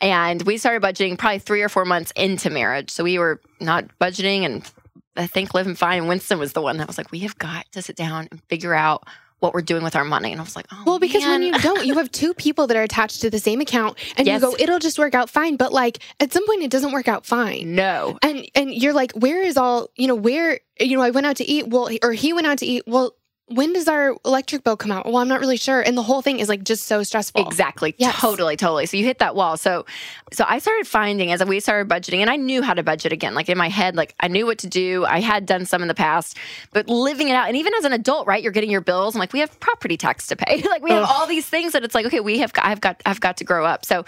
And 0.00 0.42
we 0.42 0.58
started 0.58 0.82
budgeting 0.82 1.16
probably 1.16 1.38
three 1.38 1.62
or 1.62 1.68
four 1.70 1.84
months 1.86 2.12
into 2.14 2.50
marriage. 2.50 2.90
So 2.90 3.04
we 3.04 3.18
were 3.18 3.40
not 3.60 3.86
budgeting 3.98 4.42
and 4.44 4.70
I 5.16 5.26
think 5.26 5.54
living 5.54 5.74
fine. 5.76 6.06
Winston 6.06 6.38
was 6.38 6.52
the 6.52 6.60
one 6.60 6.76
that 6.76 6.86
was 6.88 6.98
like, 6.98 7.10
we 7.10 7.20
have 7.20 7.38
got 7.38 7.70
to 7.72 7.80
sit 7.82 7.96
down 7.96 8.28
and 8.30 8.42
figure 8.48 8.74
out 8.74 9.04
what 9.40 9.54
we're 9.54 9.62
doing 9.62 9.82
with 9.84 9.94
our 9.96 10.04
money. 10.04 10.32
And 10.32 10.40
I 10.40 10.44
was 10.44 10.56
like, 10.56 10.66
oh, 10.72 10.82
Well, 10.86 10.98
because 10.98 11.24
when 11.24 11.42
you 11.42 11.52
don't, 11.60 11.86
you 11.86 11.94
have 11.94 12.10
two 12.10 12.34
people 12.34 12.66
that 12.66 12.76
are 12.76 12.82
attached 12.82 13.20
to 13.20 13.30
the 13.30 13.38
same 13.38 13.60
account 13.60 13.96
and 14.16 14.26
Yes. 14.26 14.42
you 14.42 14.48
go, 14.50 14.56
it'll 14.58 14.78
just 14.80 14.98
work 14.98 15.14
out 15.14 15.30
fine. 15.30 15.56
But 15.56 15.72
like 15.72 15.98
at 16.20 16.32
some 16.32 16.46
point, 16.46 16.62
it 16.62 16.70
doesn't 16.70 16.92
work 16.92 17.08
out 17.08 17.24
fine. 17.24 17.74
no. 17.74 18.18
and 18.22 18.44
and 18.54 18.72
you're 18.74 18.92
like 18.92 19.12
where 19.12 19.42
is 19.42 19.56
all 19.56 19.88
you 19.96 20.06
know 20.06 20.14
where 20.14 20.60
you 20.80 20.96
know 20.96 21.02
i 21.02 21.10
went 21.10 21.26
out 21.26 21.36
to 21.36 21.44
eat 21.44 21.68
well 21.68 21.88
or 22.02 22.12
he 22.12 22.32
went 22.32 22.46
out 22.46 22.58
to 22.58 22.66
eat 22.66 22.82
well 22.86 23.12
when 23.50 23.72
does 23.72 23.88
our 23.88 24.16
electric 24.24 24.64
bill 24.64 24.76
come 24.76 24.90
out? 24.90 25.06
Well, 25.06 25.16
I'm 25.16 25.28
not 25.28 25.40
really 25.40 25.56
sure. 25.56 25.80
And 25.80 25.96
the 25.96 26.02
whole 26.02 26.22
thing 26.22 26.38
is 26.38 26.48
like 26.48 26.64
just 26.64 26.84
so 26.84 27.02
stressful. 27.02 27.46
Exactly. 27.46 27.94
Yes. 27.98 28.20
Totally, 28.20 28.56
totally. 28.56 28.86
So 28.86 28.96
you 28.96 29.04
hit 29.04 29.18
that 29.18 29.34
wall. 29.34 29.56
So 29.56 29.86
so 30.32 30.44
I 30.46 30.58
started 30.58 30.86
finding 30.86 31.32
as 31.32 31.44
we 31.44 31.60
started 31.60 31.88
budgeting 31.88 32.18
and 32.18 32.30
I 32.30 32.36
knew 32.36 32.62
how 32.62 32.74
to 32.74 32.82
budget 32.82 33.12
again. 33.12 33.34
Like 33.34 33.48
in 33.48 33.56
my 33.56 33.68
head, 33.68 33.96
like 33.96 34.14
I 34.20 34.28
knew 34.28 34.46
what 34.46 34.58
to 34.58 34.66
do. 34.66 35.04
I 35.06 35.20
had 35.20 35.46
done 35.46 35.64
some 35.64 35.82
in 35.82 35.88
the 35.88 35.94
past, 35.94 36.36
but 36.72 36.88
living 36.88 37.28
it 37.28 37.34
out 37.34 37.48
and 37.48 37.56
even 37.56 37.72
as 37.74 37.84
an 37.84 37.92
adult, 37.92 38.26
right? 38.26 38.42
You're 38.42 38.52
getting 38.52 38.70
your 38.70 38.80
bills. 38.82 39.14
I'm 39.14 39.20
like, 39.20 39.32
we 39.32 39.40
have 39.40 39.58
property 39.60 39.96
tax 39.96 40.26
to 40.28 40.36
pay. 40.36 40.62
like 40.68 40.82
we 40.82 40.90
have 40.90 41.04
Ugh. 41.04 41.10
all 41.10 41.26
these 41.26 41.46
things 41.46 41.72
that 41.72 41.84
it's 41.84 41.94
like, 41.94 42.06
okay, 42.06 42.20
we 42.20 42.38
have 42.40 42.52
I've 42.58 42.80
got 42.80 43.00
I've 43.06 43.20
got 43.20 43.38
to 43.38 43.44
grow 43.44 43.64
up. 43.64 43.84
So 43.84 44.04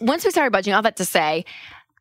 once 0.00 0.24
we 0.24 0.30
started 0.30 0.56
budgeting, 0.56 0.76
all 0.76 0.82
that 0.82 0.96
to 0.96 1.04
say, 1.04 1.44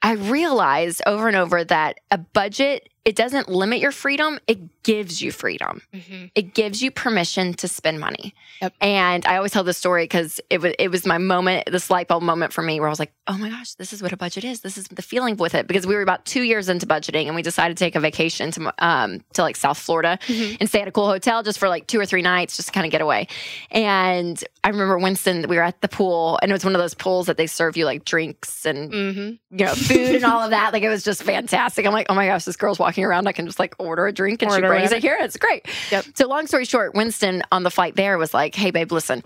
I 0.02 0.13
realized 0.13 1.02
over 1.08 1.28
and 1.28 1.36
over 1.36 1.63
that 1.63 2.00
a 2.12 2.17
budget 2.17 2.89
it 3.06 3.15
doesn't 3.15 3.48
limit 3.48 3.80
your 3.80 3.91
freedom, 3.91 4.39
it 4.48 4.60
gives 4.86 5.21
you 5.21 5.32
freedom. 5.32 5.82
Mhm. 5.93 6.32
It 6.36 6.54
gives 6.54 6.82
you 6.82 6.91
permission 6.91 7.54
to 7.56 7.67
spend 7.67 8.00
money. 8.00 8.34
Yep. 8.62 8.74
And 8.80 9.26
I 9.26 9.36
always 9.36 9.52
tell 9.52 9.63
this 9.65 9.78
story 9.78 10.04
because 10.06 10.39
it 10.50 10.62
was 10.62 10.74
it 10.80 10.89
was 10.89 11.06
my 11.06 11.17
moment, 11.17 11.69
this 11.71 11.89
light 11.89 12.08
bulb 12.08 12.24
moment 12.24 12.54
for 12.54 12.62
me 12.62 12.80
where 12.80 12.88
I 12.88 12.91
was 12.91 13.00
like, 13.00 13.12
oh 13.28 13.38
my 13.38 13.50
gosh, 13.50 13.74
this 13.74 13.91
is 13.91 14.02
what 14.04 14.13
a 14.13 14.17
budget 14.17 14.43
is. 14.45 14.62
This 14.62 14.78
is 14.78 14.88
the 14.88 15.02
feeling 15.02 15.36
with 15.38 15.56
it. 15.56 15.67
Because 15.67 15.86
we 15.88 15.95
were 15.95 16.02
about 16.04 16.24
two 16.26 16.43
years 16.43 16.69
into 16.69 16.86
budgeting 16.86 17.26
and 17.26 17.36
we 17.36 17.41
decided 17.41 17.76
to 17.78 17.84
take 17.84 17.95
a 17.95 18.00
vacation 18.00 18.52
to 18.52 18.74
um 18.80 19.21
to 19.34 19.41
like 19.41 19.56
South 19.56 19.78
Florida 19.80 20.19
Mhm. 20.28 20.58
and 20.60 20.69
stay 20.69 20.82
at 20.82 20.88
a 20.88 20.91
cool 20.91 21.08
hotel 21.08 21.41
just 21.43 21.60
for 21.60 21.67
like 21.67 21.88
two 21.88 22.00
or 22.00 22.06
three 22.06 22.21
nights, 22.21 22.56
just 22.56 22.67
to 22.69 22.74
kind 22.74 22.86
of 22.86 22.91
get 22.91 23.02
away. 23.02 23.28
And 23.71 24.41
I 24.63 24.69
remember 24.69 24.98
Winston, 24.98 25.48
we 25.50 25.56
were 25.58 25.63
at 25.63 25.82
the 25.82 25.88
pool 25.88 26.39
and 26.41 26.52
it 26.52 26.54
was 26.54 26.63
one 26.63 26.76
of 26.76 26.80
those 26.82 26.93
pools 26.93 27.26
that 27.28 27.38
they 27.38 27.48
serve 27.48 27.76
you 27.76 27.86
like 27.86 28.06
drinks 28.06 28.65
and 28.65 28.91
Mhm. 28.91 29.39
you 29.52 29.65
know, 29.65 29.74
food 29.76 30.15
and 30.15 30.26
all 30.26 30.41
of 30.43 30.52
that. 30.52 30.74
Like 30.74 30.84
it 30.84 30.89
was 30.89 31.04
just 31.04 31.24
fantastic. 31.24 31.86
I'm 31.86 31.93
like, 31.93 32.08
oh 32.10 32.13
my 32.15 32.28
gosh, 32.28 32.45
this 32.45 32.56
girl's 32.56 32.78
walking 32.80 33.04
around. 33.04 33.28
I 33.28 33.32
can 33.32 33.45
just 33.48 33.60
like 33.60 33.76
order 33.80 34.06
a 34.08 34.12
drink 34.13 34.41
and 34.43 34.52
she 34.52 34.62
Brings 34.75 34.91
it. 34.91 34.97
it 34.97 35.01
here. 35.01 35.17
It's 35.19 35.38
great. 35.38 35.67
Yep. 35.91 36.05
So 36.15 36.27
long 36.27 36.47
story 36.47 36.65
short, 36.65 36.93
Winston 36.93 37.43
on 37.51 37.63
the 37.63 37.71
flight 37.71 37.95
there 37.95 38.17
was 38.17 38.33
like, 38.33 38.55
hey 38.55 38.71
babe, 38.71 38.91
listen, 38.91 39.23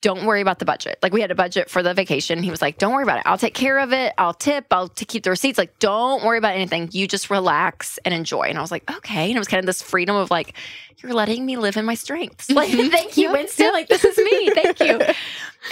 don't 0.00 0.24
worry 0.24 0.40
about 0.40 0.58
the 0.58 0.64
budget. 0.64 0.98
Like 1.02 1.12
we 1.12 1.20
had 1.20 1.30
a 1.30 1.34
budget 1.34 1.68
for 1.68 1.82
the 1.82 1.92
vacation. 1.92 2.42
He 2.42 2.50
was 2.50 2.62
like, 2.62 2.78
don't 2.78 2.92
worry 2.92 3.02
about 3.02 3.18
it. 3.18 3.24
I'll 3.26 3.36
take 3.36 3.54
care 3.54 3.78
of 3.78 3.92
it. 3.92 4.14
I'll 4.16 4.32
tip. 4.32 4.66
I'll 4.70 4.88
to 4.88 5.04
keep 5.04 5.22
the 5.22 5.30
receipts. 5.30 5.58
Like, 5.58 5.78
don't 5.78 6.24
worry 6.24 6.38
about 6.38 6.54
anything. 6.54 6.88
You 6.92 7.06
just 7.06 7.28
relax 7.28 7.98
and 8.04 8.14
enjoy. 8.14 8.42
And 8.42 8.56
I 8.56 8.62
was 8.62 8.70
like, 8.70 8.90
okay. 8.90 9.26
And 9.26 9.36
it 9.36 9.38
was 9.38 9.48
kind 9.48 9.58
of 9.58 9.66
this 9.66 9.82
freedom 9.82 10.16
of 10.16 10.30
like, 10.30 10.54
you're 10.98 11.12
letting 11.12 11.44
me 11.44 11.58
live 11.58 11.76
in 11.76 11.84
my 11.84 11.94
strengths. 11.94 12.50
Like, 12.50 12.70
mm-hmm. 12.70 12.88
thank 12.88 13.18
you, 13.18 13.32
Winston. 13.32 13.72
Like, 13.72 13.88
this 13.88 14.04
is 14.04 14.16
me. 14.16 14.50
Thank 14.50 14.80
you. 14.80 15.00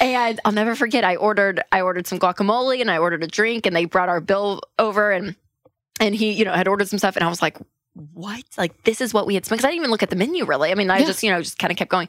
And 0.00 0.40
I'll 0.44 0.50
never 0.50 0.74
forget. 0.74 1.04
I 1.04 1.14
ordered 1.14 1.62
I 1.70 1.82
ordered 1.82 2.08
some 2.08 2.18
guacamole 2.18 2.80
and 2.80 2.90
I 2.90 2.98
ordered 2.98 3.22
a 3.22 3.28
drink 3.28 3.64
and 3.64 3.76
they 3.76 3.84
brought 3.84 4.08
our 4.08 4.20
bill 4.20 4.62
over 4.76 5.12
and 5.12 5.36
and 6.00 6.16
he 6.16 6.32
you 6.32 6.44
know 6.44 6.52
had 6.52 6.66
ordered 6.66 6.88
some 6.88 6.98
stuff 6.98 7.14
and 7.14 7.24
I 7.24 7.28
was 7.28 7.40
like 7.40 7.56
what? 8.12 8.42
Like 8.58 8.82
this 8.84 9.00
is 9.00 9.14
what 9.14 9.26
we 9.26 9.34
had 9.34 9.44
spent 9.46 9.58
because 9.58 9.66
I 9.66 9.70
didn't 9.70 9.82
even 9.82 9.90
look 9.90 10.02
at 10.02 10.10
the 10.10 10.16
menu 10.16 10.44
really. 10.44 10.70
I 10.70 10.74
mean 10.74 10.90
I 10.90 10.98
Yeah. 10.98 11.06
just 11.06 11.22
you 11.22 11.30
know 11.30 11.40
just 11.40 11.58
kind 11.58 11.70
of 11.70 11.76
kept 11.76 11.90
going. 11.90 12.08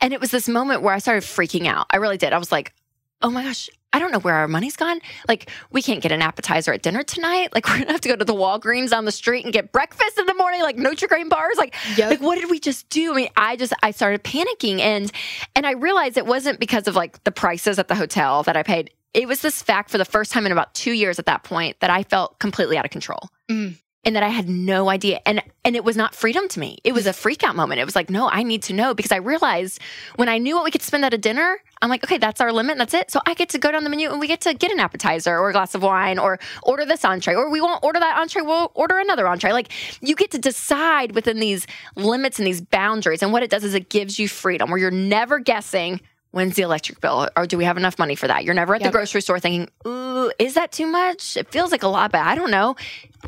And 0.00 0.12
it 0.12 0.20
was 0.20 0.30
this 0.30 0.48
moment 0.48 0.82
where 0.82 0.94
I 0.94 0.98
started 0.98 1.22
freaking 1.24 1.66
out. 1.66 1.86
I 1.90 1.96
really 1.98 2.16
did. 2.16 2.32
I 2.32 2.38
was 2.38 2.50
like 2.52 2.72
oh 3.20 3.30
my 3.30 3.42
gosh 3.42 3.68
I 3.92 3.98
don't 3.98 4.12
know 4.12 4.18
where 4.20 4.34
our 4.34 4.46
money's 4.48 4.76
gone. 4.76 5.00
Like 5.28 5.50
we 5.70 5.80
can't 5.82 6.02
get 6.02 6.12
an 6.12 6.20
appetizer 6.22 6.72
at 6.72 6.82
dinner 6.82 7.02
tonight. 7.02 7.54
Like 7.54 7.66
we're 7.68 7.78
gonna 7.80 7.92
have 7.92 8.00
to 8.02 8.08
go 8.08 8.16
to 8.16 8.24
the 8.24 8.34
Walgreens 8.34 8.96
on 8.96 9.04
the 9.06 9.12
street 9.12 9.44
and 9.44 9.52
get 9.52 9.72
breakfast 9.72 10.18
in 10.18 10.26
the 10.26 10.34
morning 10.34 10.62
like 10.62 10.76
Nutri-Grain 10.76 11.28
bars. 11.28 11.56
Like 11.58 11.74
Yep. 11.96 12.10
like 12.10 12.20
what 12.20 12.38
did 12.40 12.50
we 12.50 12.58
just 12.60 12.88
do? 12.88 13.12
I 13.12 13.16
mean 13.16 13.28
i 13.36 13.56
just 13.56 13.72
i 13.82 13.90
started 13.90 14.24
panicking. 14.24 14.78
And 14.80 15.10
and 15.56 15.66
i 15.66 15.72
realized 15.72 16.16
it 16.16 16.26
wasn't 16.26 16.58
because 16.60 16.86
of 16.88 16.96
like 16.96 17.22
the 17.24 17.32
prices 17.32 17.78
at 17.78 17.88
the 17.88 17.94
hotel 17.94 18.42
that 18.44 18.56
i 18.56 18.62
paid. 18.62 18.90
It 19.14 19.26
was 19.26 19.40
this 19.42 19.62
fact 19.62 19.90
for 19.90 19.98
the 19.98 20.04
first 20.04 20.32
time 20.32 20.46
in 20.46 20.52
about 20.52 20.74
two 20.74 20.92
years 20.92 21.18
at 21.18 21.26
that 21.26 21.42
point 21.42 21.80
that 21.80 21.90
i 21.90 22.02
felt 22.02 22.38
completely 22.38 22.78
out 22.78 22.84
of 22.84 22.90
control. 22.90 23.28
Mm. 23.50 23.74
And 24.04 24.16
that 24.16 24.22
i 24.22 24.28
had 24.28 24.48
no 24.48 24.88
idea 24.88 25.20
and 25.26 25.42
and 25.64 25.76
it 25.76 25.84
was 25.84 25.98
not 25.98 26.14
freedom 26.14 26.48
to 26.48 26.60
me. 26.60 26.78
It 26.82 26.94
was 26.94 27.06
a 27.06 27.12
freak 27.12 27.42
out 27.44 27.54
moment. 27.54 27.78
It 27.78 27.84
was 27.84 27.94
like 27.94 28.08
no 28.08 28.28
i 28.28 28.42
need 28.42 28.62
to 28.64 28.72
know 28.72 28.94
because 28.94 29.12
i 29.12 29.16
realized 29.16 29.80
when 30.16 30.28
i 30.28 30.38
knew 30.38 30.54
what 30.54 30.64
we 30.64 30.70
could 30.70 30.82
spend 30.82 31.04
at 31.04 31.12
a 31.12 31.18
dinner 31.18 31.58
i'm 31.82 31.90
like 31.90 32.02
okay 32.04 32.16
that's 32.16 32.40
our 32.40 32.52
limit 32.52 32.78
that's 32.78 32.94
it. 32.94 33.10
So 33.10 33.20
i 33.26 33.34
get 33.34 33.50
to 33.50 33.58
go 33.58 33.70
down 33.70 33.84
the 33.84 33.90
menu 33.90 34.10
and 34.10 34.20
we 34.20 34.26
get 34.26 34.40
to 34.42 34.54
get 34.54 34.70
an 34.72 34.80
appetizer 34.80 35.36
or 35.36 35.50
a 35.50 35.52
glass 35.52 35.74
of 35.74 35.82
wine 35.82 36.18
or 36.18 36.38
order 36.62 36.84
this 36.86 37.04
entree 37.04 37.34
or 37.34 37.50
we 37.50 37.60
won't 37.60 37.82
order 37.84 38.00
that 38.00 38.18
entree 38.18 38.42
we'll 38.42 38.72
order 38.74 38.98
another 38.98 39.28
entree. 39.28 39.52
Like 39.52 39.70
you 40.00 40.14
get 40.14 40.30
to 40.30 40.38
decide 40.38 41.12
within 41.12 41.38
these 41.40 41.66
limits 41.96 42.38
and 42.38 42.46
these 42.46 42.60
boundaries 42.60 43.22
and 43.22 43.32
what 43.32 43.42
it 43.42 43.50
does 43.50 43.64
is 43.64 43.74
it 43.74 43.88
gives 43.90 44.18
you 44.18 44.28
freedom 44.28 44.70
where 44.70 44.78
you're 44.78 44.90
never 44.90 45.38
guessing 45.38 46.00
when's 46.30 46.56
the 46.56 46.62
electric 46.62 47.00
bill 47.00 47.28
or 47.36 47.46
do 47.46 47.56
we 47.56 47.64
have 47.64 47.76
enough 47.76 47.98
money 47.98 48.14
for 48.14 48.28
that? 48.28 48.44
You're 48.44 48.54
never 48.54 48.74
at 48.74 48.82
the 48.82 48.90
grocery 48.90 49.20
store 49.20 49.40
thinking 49.40 49.68
ooh 49.86 50.30
is 50.38 50.54
that 50.54 50.72
too 50.72 50.86
much? 50.86 51.36
It 51.36 51.50
feels 51.50 51.72
like 51.72 51.82
a 51.82 51.88
lot 51.88 52.12
but 52.12 52.20
i 52.20 52.34
don't 52.34 52.50
know 52.50 52.76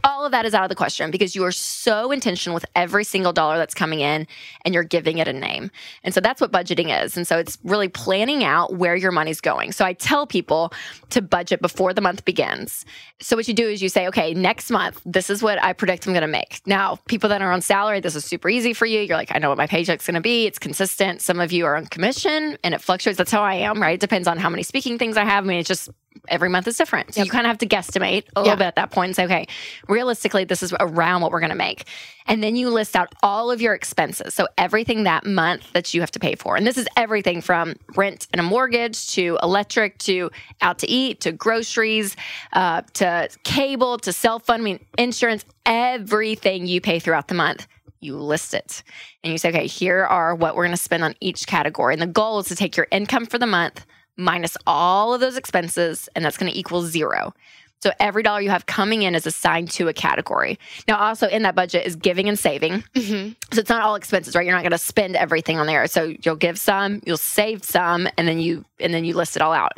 all 0.05 0.25
of 0.25 0.33
that 0.33 0.47
is 0.47 0.55
out 0.55 0.63
of 0.63 0.69
the 0.69 0.75
question 0.75 1.11
because 1.11 1.35
you 1.35 1.45
are 1.45 1.53
so 1.53 2.13
intentional 2.13 2.55
with 2.55 2.65
every 2.75 3.05
single 3.05 3.33
dollar 3.33 3.59
that's 3.59 3.75
coming 3.75 4.01
in 4.01 4.27
and 4.65 4.75
you're 4.75 4.85
giving 4.85 5.19
it 5.19 5.29
a 5.29 5.33
name. 5.33 5.71
And 6.05 6.15
so 6.15 6.21
that's 6.21 6.41
what 6.41 6.53
budgeting 6.53 7.05
is. 7.05 7.17
And 7.17 7.27
so 7.27 7.39
it's 7.39 7.59
really 7.65 7.89
planning 7.89 8.45
out 8.45 8.75
where 8.75 8.95
your 8.95 9.13
money's 9.13 9.41
going. 9.41 9.73
So 9.73 9.85
I 9.85 9.93
tell 9.93 10.27
people 10.27 10.73
to 11.11 11.21
budget 11.21 11.61
before 11.61 11.93
the 11.93 12.01
month 12.01 12.25
begins. 12.25 12.85
So 13.21 13.37
what 13.37 13.49
you 13.49 13.55
do 13.55 13.69
is 13.69 13.83
you 13.83 13.89
say, 13.89 14.07
okay, 14.09 14.33
next 14.33 14.71
month, 14.71 15.01
this 15.05 15.29
is 15.29 15.43
what 15.43 15.63
I 15.63 15.73
predict 15.73 16.07
I'm 16.07 16.13
going 16.13 16.23
to 16.23 16.29
make. 16.29 16.63
Now, 16.67 16.99
people 17.07 17.29
that 17.29 17.43
are 17.43 17.53
on 17.53 17.61
salary, 17.61 18.01
this 18.01 18.15
is 18.15 18.25
super 18.25 18.49
easy 18.49 18.73
for 18.73 18.87
you. 18.87 19.01
You're 19.01 19.17
like, 19.17 19.35
I 19.35 19.39
know 19.39 19.49
what 19.49 19.59
my 19.59 19.67
paycheck's 19.67 20.07
going 20.07 20.15
to 20.15 20.21
be. 20.21 20.47
It's 20.47 20.59
consistent. 20.59 21.21
Some 21.21 21.41
of 21.41 21.53
you 21.53 21.67
are 21.67 21.77
on 21.77 21.87
commission 21.87 22.57
and 22.63 22.75
it 22.75 22.81
fluctuates. 22.81 23.19
That's 23.19 23.33
how 23.33 23.43
I 23.43 23.55
am, 23.55 23.83
right? 23.83 23.95
It 23.95 24.01
depends 24.01 24.29
on 24.29 24.39
how 24.39 24.49
many 24.49 24.63
speaking 24.63 24.99
things 24.99 25.17
I 25.17 25.25
have. 25.25 25.45
I 25.45 25.47
mean, 25.47 25.59
it's 25.59 25.69
just 25.69 25.91
every 26.29 26.49
month 26.49 26.67
is 26.67 26.77
different. 26.77 27.15
So 27.15 27.23
you 27.23 27.31
kind 27.31 27.47
of 27.47 27.51
have 27.51 27.59
to 27.59 27.67
guesstimate 27.67 28.25
a 28.35 28.41
little 28.41 28.47
Yeah. 28.53 28.57
bit 28.57 28.67
at 28.67 28.77
that 28.77 28.91
point 28.91 29.09
and 29.11 29.17
say, 29.17 29.25
okay, 29.25 29.47
realistically, 29.89 30.45
this 30.45 30.63
is 30.63 30.75
around 30.79 31.23
what 31.23 31.31
we're 31.31 31.41
going 31.41 31.51
to 31.51 31.57
make. 31.57 31.85
And 32.27 32.43
then 32.43 32.57
you 32.57 32.69
list 32.71 32.97
out 32.97 33.15
all 33.23 33.51
of 33.51 33.61
your 33.61 33.75
expenses. 33.75 34.35
So 34.35 34.47
everything 34.59 35.05
that 35.05 35.25
month 35.25 35.73
that 35.73 35.95
you 35.95 36.01
have 36.01 36.11
to 36.13 36.19
pay 36.21 36.35
for. 36.35 36.57
And 36.57 36.67
this 36.67 36.77
is 36.77 36.87
everything 36.97 37.41
from 37.41 37.75
rent 37.97 38.27
and 38.33 38.41
a 38.41 38.43
mortgage 38.43 39.09
to 39.13 39.39
electric 39.43 39.99
to 39.99 40.31
out 40.61 40.79
to 40.81 40.89
eat 40.89 41.21
to 41.23 41.33
groceries 41.33 42.17
uh, 42.53 42.83
to 42.95 43.29
cable 43.45 43.99
to 43.99 44.13
cell 44.13 44.39
phone, 44.41 44.61
I 44.61 44.63
mean, 44.65 44.85
insurance, 44.99 45.45
everything 45.65 46.67
you 46.67 46.81
pay 46.81 46.99
throughout 46.99 47.29
the 47.29 47.35
month. 47.35 47.67
You 48.01 48.17
list 48.17 48.55
it 48.55 48.83
and 49.23 49.31
you 49.33 49.39
say, 49.39 49.51
okay, 49.51 49.67
here 49.67 50.05
are 50.05 50.35
what 50.35 50.57
we're 50.57 50.65
going 50.65 50.77
to 50.77 50.83
spend 50.83 51.05
on 51.05 51.15
each 51.21 51.47
category. 51.47 51.93
And 51.93 52.01
the 52.03 52.07
goal 52.07 52.39
is 52.39 52.47
to 52.49 52.57
take 52.57 52.77
your 52.77 52.87
income 52.91 53.27
for 53.27 53.39
the 53.39 53.47
month 53.47 53.85
minus 54.21 54.57
all 54.67 55.15
of 55.15 55.21
those 55.21 55.37
expenses, 55.37 56.09
and 56.15 56.25
that's 56.25 56.37
going 56.37 56.51
to 56.53 56.59
equal 56.59 56.83
zero. 56.83 57.35
So 57.83 57.91
EveryDollar 57.99 58.43
you 58.43 58.51
have 58.51 58.67
coming 58.67 59.03
in 59.03 59.15
is 59.15 59.27
assigned 59.27 59.71
to 59.73 59.89
a 59.89 59.93
category. 59.95 60.59
Now, 60.87 60.99
also 60.99 61.27
in 61.29 61.43
that 61.45 61.55
budget 61.55 61.87
is 61.87 61.97
giving 61.97 62.29
and 62.29 62.39
saving. 62.39 62.85
Mhm. 62.95 63.35
So 63.53 63.61
it's 63.61 63.71
not 63.71 63.83
all 63.83 63.95
expenses, 63.95 64.35
right? 64.37 64.45
You're 64.45 64.55
not 64.55 64.63
going 64.63 64.73
to 64.73 64.79
spend 64.79 65.17
everything 65.17 65.59
on 65.59 65.67
there. 65.67 65.87
So 65.87 66.15
you'll 66.23 66.37
give 66.37 66.59
some, 66.59 67.01
you'll 67.07 67.17
save 67.17 67.65
some, 67.65 68.07
and 68.19 68.29
then 68.29 68.39
you 68.39 68.65
and 68.83 68.95
then 68.95 69.05
you 69.05 69.13
list 69.15 69.37
it 69.37 69.43
all 69.43 69.53
out. 69.53 69.73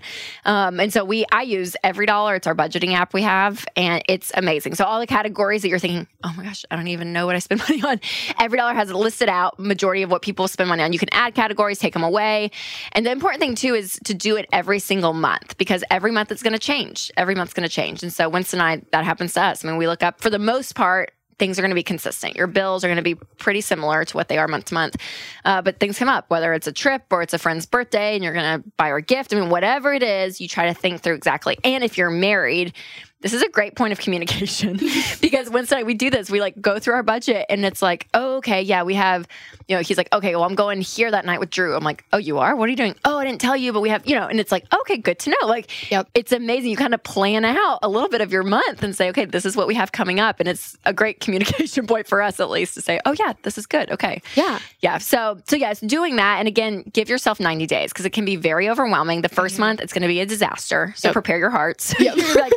Um, 0.45 0.79
and 0.79 0.93
so 0.93 1.05
we, 1.05 1.25
I 1.33 1.43
use 1.43 1.75
every 1.83 2.07
dollar. 2.07 2.37
It's 2.37 2.47
our 2.47 2.55
budgeting 2.55 2.93
app 2.95 3.13
we 3.13 3.23
have, 3.23 3.65
and 3.75 4.01
it's 4.09 4.31
amazing. 4.37 4.77
So 4.77 4.85
all 4.85 5.01
the 5.01 5.09
categories 5.09 5.63
that 5.63 5.69
you're 5.71 5.81
thinking, 5.81 6.07
oh 6.23 6.33
my 6.37 6.45
gosh, 6.45 6.65
I 6.71 6.77
don't 6.77 6.87
even 6.87 7.13
know 7.13 7.27
what 7.27 7.35
I 7.35 7.41
spend 7.41 7.61
money 7.69 7.83
on. 7.83 7.99
EveryDollar 8.39 8.75
has 8.75 8.91
it 8.91 8.95
listed 8.95 9.29
out. 9.29 9.59
Majority 9.59 10.03
of 10.03 10.11
what 10.13 10.23
people 10.23 10.47
spend 10.47 10.69
money 10.69 10.85
on. 10.85 10.93
You 10.93 11.01
can 11.01 11.09
add 11.13 11.35
categories, 11.35 11.81
take 11.81 11.95
them 11.95 12.05
away, 12.05 12.53
and 12.93 13.05
the 13.05 13.11
important 13.11 13.41
thing 13.41 13.57
too 13.57 13.75
is 13.75 13.99
to 14.05 14.15
do 14.15 14.37
it 14.37 14.47
every 14.53 14.79
single 14.79 15.13
month 15.15 15.57
because 15.59 15.83
every 15.91 16.13
month 16.13 16.31
it's 16.31 16.43
going 16.43 16.53
to 16.53 16.59
change. 16.61 17.11
Every 17.17 17.35
month's 17.35 17.55
going 17.55 17.69
to 17.69 17.75
change, 17.75 17.92
and 18.01 18.13
so 18.13 18.29
Winston 18.29 18.61
and 18.61 18.83
I, 18.83 18.87
that 18.93 19.05
happens 19.05 19.35
to 19.35 19.43
us. 19.43 19.65
I 19.65 19.69
mean, 19.69 19.77
we 19.77 19.87
look 19.87 20.03
up 20.03 20.21
for 20.21 20.31
the 20.31 20.39
most 20.39 20.75
part 20.75 21.13
things 21.43 21.59
are 21.59 21.63
going 21.63 21.71
to 21.71 21.75
be 21.75 21.83
consistent. 21.83 22.37
Your 22.37 22.47
bills 22.47 22.85
are 22.85 22.87
going 22.87 22.99
to 22.99 23.03
be 23.03 23.17
pretty 23.17 23.61
similar 23.61 24.05
to 24.05 24.17
what 24.17 24.29
they 24.29 24.39
are 24.39 24.47
month 24.47 24.67
to 24.67 24.75
month. 24.75 24.97
Uh, 25.45 25.61
but 25.61 25.81
things 25.81 25.99
come 25.99 26.09
up, 26.09 26.31
whether 26.31 26.53
it's 26.53 26.69
a 26.69 26.73
trip 26.73 27.03
or 27.11 27.21
it's 27.21 27.35
a 27.35 27.39
friend's 27.39 27.67
birthday 27.67 28.15
and 28.15 28.23
you're 28.23 28.33
going 28.33 28.63
to 28.63 28.69
buy 28.77 28.91
her 28.91 28.99
a 28.99 29.03
gift. 29.03 29.35
I 29.35 29.41
mean, 29.41 29.51
whatever 29.51 29.93
it 29.93 30.05
is, 30.05 30.41
you 30.41 30.47
try 30.47 30.67
to 30.67 30.75
think 30.75 31.01
through 31.01 31.15
exactly. 31.15 31.59
And 31.65 31.83
if 31.83 31.99
you're 31.99 32.11
married, 32.11 32.75
this 33.23 33.33
is 33.33 33.43
a 33.43 33.49
great 33.49 33.77
point 33.77 33.93
of 33.93 33.99
communication 34.01 34.77
because 35.21 35.49
Winston 35.49 35.79
and 35.79 35.85
I, 35.85 35.87
we 35.87 35.95
do 35.95 36.11
this. 36.11 36.31
We 36.31 36.41
like 36.41 36.61
go 36.61 36.79
through 36.79 36.95
our 36.95 37.03
budget 37.03 37.47
and 37.49 37.65
it's 37.65 37.81
like, 37.81 38.09
oh, 38.15 38.37
okay, 38.37 38.63
yeah, 38.63 38.83
we 38.83 38.95
have, 38.95 39.27
you 39.69 39.77
know, 39.77 39.83
he's 39.83 39.97
like, 39.97 40.13
okay, 40.13 40.35
well, 40.35 40.45
I'm 40.45 40.55
going 40.55 40.81
here 40.81 41.11
that 41.11 41.25
night 41.25 41.41
with 41.41 41.51
Drew. 41.51 41.75
I'm 41.75 41.85
like, 41.85 42.05
oh, 42.13 42.19
you 42.19 42.39
are? 42.39 42.55
What 42.57 42.67
are 42.67 42.71
you 42.71 42.77
doing? 42.77 42.95
Oh, 43.05 43.19
I 43.19 43.25
didn't 43.25 43.41
tell 43.41 43.57
you, 43.57 43.73
but 43.73 43.81
we 43.81 43.89
have, 43.91 44.07
you 44.07 44.15
know, 44.15 44.27
and 44.27 44.41
it's 44.41 44.51
like, 44.53 44.67
okay, 44.81 44.97
good 44.99 45.19
to 45.21 45.31
know. 45.31 45.47
Like, 45.47 45.91
Yep. 45.91 46.09
it's 46.15 46.33
amazing. 46.33 46.71
You 46.71 46.77
kind 46.77 46.95
of 46.95 47.03
plan 47.03 47.45
out 47.45 47.79
a 47.83 47.89
little 47.89 48.09
bit 48.09 48.21
of 48.21 48.33
your 48.33 48.43
month 48.43 48.83
and 48.83 48.95
say, 48.95 49.09
okay, 49.11 49.25
this 49.25 49.45
is 49.45 49.57
what 49.57 49.67
we 49.67 49.75
have 49.75 49.93
coming 49.93 50.19
up. 50.21 50.41
And 50.41 50.49
it's 50.49 50.77
a 50.85 50.93
great 50.93 51.21
communication 51.21 51.87
point 51.93 52.07
for 52.07 52.21
us, 52.23 52.41
at 52.41 52.51
least, 52.51 52.75
to 52.75 52.83
say, 52.83 53.01
oh, 53.05 53.15
yeah, 53.19 53.35
this 53.43 53.57
is 53.57 53.67
good. 53.67 53.91
Okay. 53.91 54.21
Yeah. 54.35 54.59
Yeah. 54.81 54.99
So, 54.99 55.39
so 55.47 55.57
yes, 55.57 55.81
doing 55.81 56.17
that. 56.17 56.39
And 56.39 56.49
again, 56.49 56.85
give 56.93 57.09
yourself 57.09 57.39
90 57.39 57.67
days 57.67 57.93
because 57.93 58.05
it 58.05 58.11
can 58.11 58.25
be 58.25 58.37
very 58.37 58.69
overwhelming. 58.69 59.23
The 59.23 59.29
1st 59.29 59.53
mm-hmm. 59.53 59.61
month, 59.61 59.81
it's 59.81 59.93
going 59.93 60.03
to 60.03 60.09
be 60.09 60.21
a 60.21 60.27
disaster. 60.27 60.93
So 60.97 61.09
Yep. 61.09 61.13
prepare 61.15 61.39
your 61.39 61.51
hearts. 61.51 61.95
You're 62.01 62.35
like, 62.35 62.53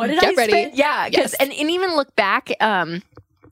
what 0.00 0.08
did 0.08 0.18
I 0.18 0.20
Get 0.22 0.36
ready. 0.36 0.52
spend? 0.52 0.74
Yeah. 0.76 1.04
'cause- 1.04 1.16
Yes. 1.16 1.34
and, 1.34 1.52
and 1.52 1.70
even 1.70 1.94
look 1.96 2.14
back, 2.16 2.50
um, 2.60 3.02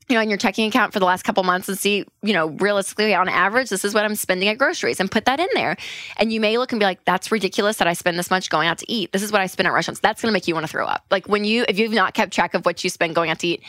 you 0.08 0.14
know, 0.16 0.22
in 0.22 0.30
your 0.30 0.38
checking 0.38 0.66
account 0.66 0.94
for 0.94 1.00
the 1.00 1.04
last 1.04 1.22
couple 1.24 1.42
months 1.44 1.68
and 1.68 1.78
see, 1.78 2.06
you 2.22 2.32
know, 2.32 2.46
realistically 2.46 3.12
on 3.14 3.28
average, 3.28 3.68
this 3.68 3.84
is 3.84 3.92
what 3.92 4.04
I'm 4.06 4.14
spending 4.14 4.48
at 4.48 4.56
groceries 4.56 5.00
and 5.00 5.11
put 5.11 5.26
that 5.26 5.38
in 5.38 5.48
there. 5.54 5.76
And 6.16 6.32
you 6.32 6.40
may 6.40 6.56
look 6.56 6.72
and 6.72 6.80
be 6.80 6.87
like, 6.87 7.04
that's 7.04 7.30
ridiculous 7.30 7.76
that 7.76 7.87
I 7.88 7.92
spend 7.92 8.18
this 8.18 8.30
much 8.30 8.48
going 8.48 8.68
out 8.68 8.78
to 8.78 8.90
eat. 8.90 9.12
This 9.12 9.22
is 9.22 9.30
what 9.32 9.42
I 9.42 9.46
spend 9.46 9.66
at 9.66 9.72
restaurants. 9.74 10.00
That's 10.00 10.22
going 10.22 10.30
to 10.30 10.32
make 10.32 10.48
you 10.48 10.54
want 10.54 10.64
to 10.66 10.70
throw 10.72 10.87
up. 10.87 11.04
Like 11.11 11.26
when 11.28 11.44
you, 11.44 11.66
if 11.68 11.78
you've 11.78 11.92
not 11.92 12.14
kept 12.14 12.32
track 12.32 12.54
of 12.54 12.64
what 12.64 12.82
you 12.82 12.88
spend 12.88 13.14
going 13.14 13.28
out 13.30 13.38
to 13.40 13.48
eat, 13.48 13.62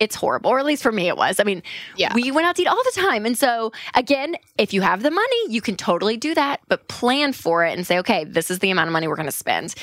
it's 0.00 0.16
horrible, 0.16 0.50
or 0.50 0.58
at 0.58 0.64
least 0.66 0.82
for 0.82 0.90
me 0.90 1.06
it 1.06 1.16
was. 1.16 1.38
I 1.38 1.44
mean, 1.44 1.62
Yeah. 1.96 2.12
we 2.12 2.32
went 2.32 2.48
out 2.48 2.56
to 2.56 2.62
eat 2.62 2.66
all 2.66 2.82
the 2.82 3.00
time. 3.00 3.24
And 3.24 3.38
so, 3.38 3.70
again, 3.94 4.34
if 4.58 4.74
you 4.74 4.80
have 4.80 5.04
the 5.04 5.12
money, 5.12 5.48
you 5.48 5.60
can 5.60 5.76
totally 5.76 6.16
do 6.16 6.34
that, 6.34 6.58
but 6.66 6.88
plan 6.88 7.32
for 7.32 7.64
it 7.64 7.76
and 7.76 7.86
say, 7.86 8.00
okay, 8.00 8.24
this 8.24 8.50
is 8.50 8.58
the 8.58 8.72
amount 8.72 8.88
of 8.88 8.92
money 8.92 9.06
we're 9.06 9.14
going 9.14 9.26
to 9.26 9.32
spend. 9.32 9.76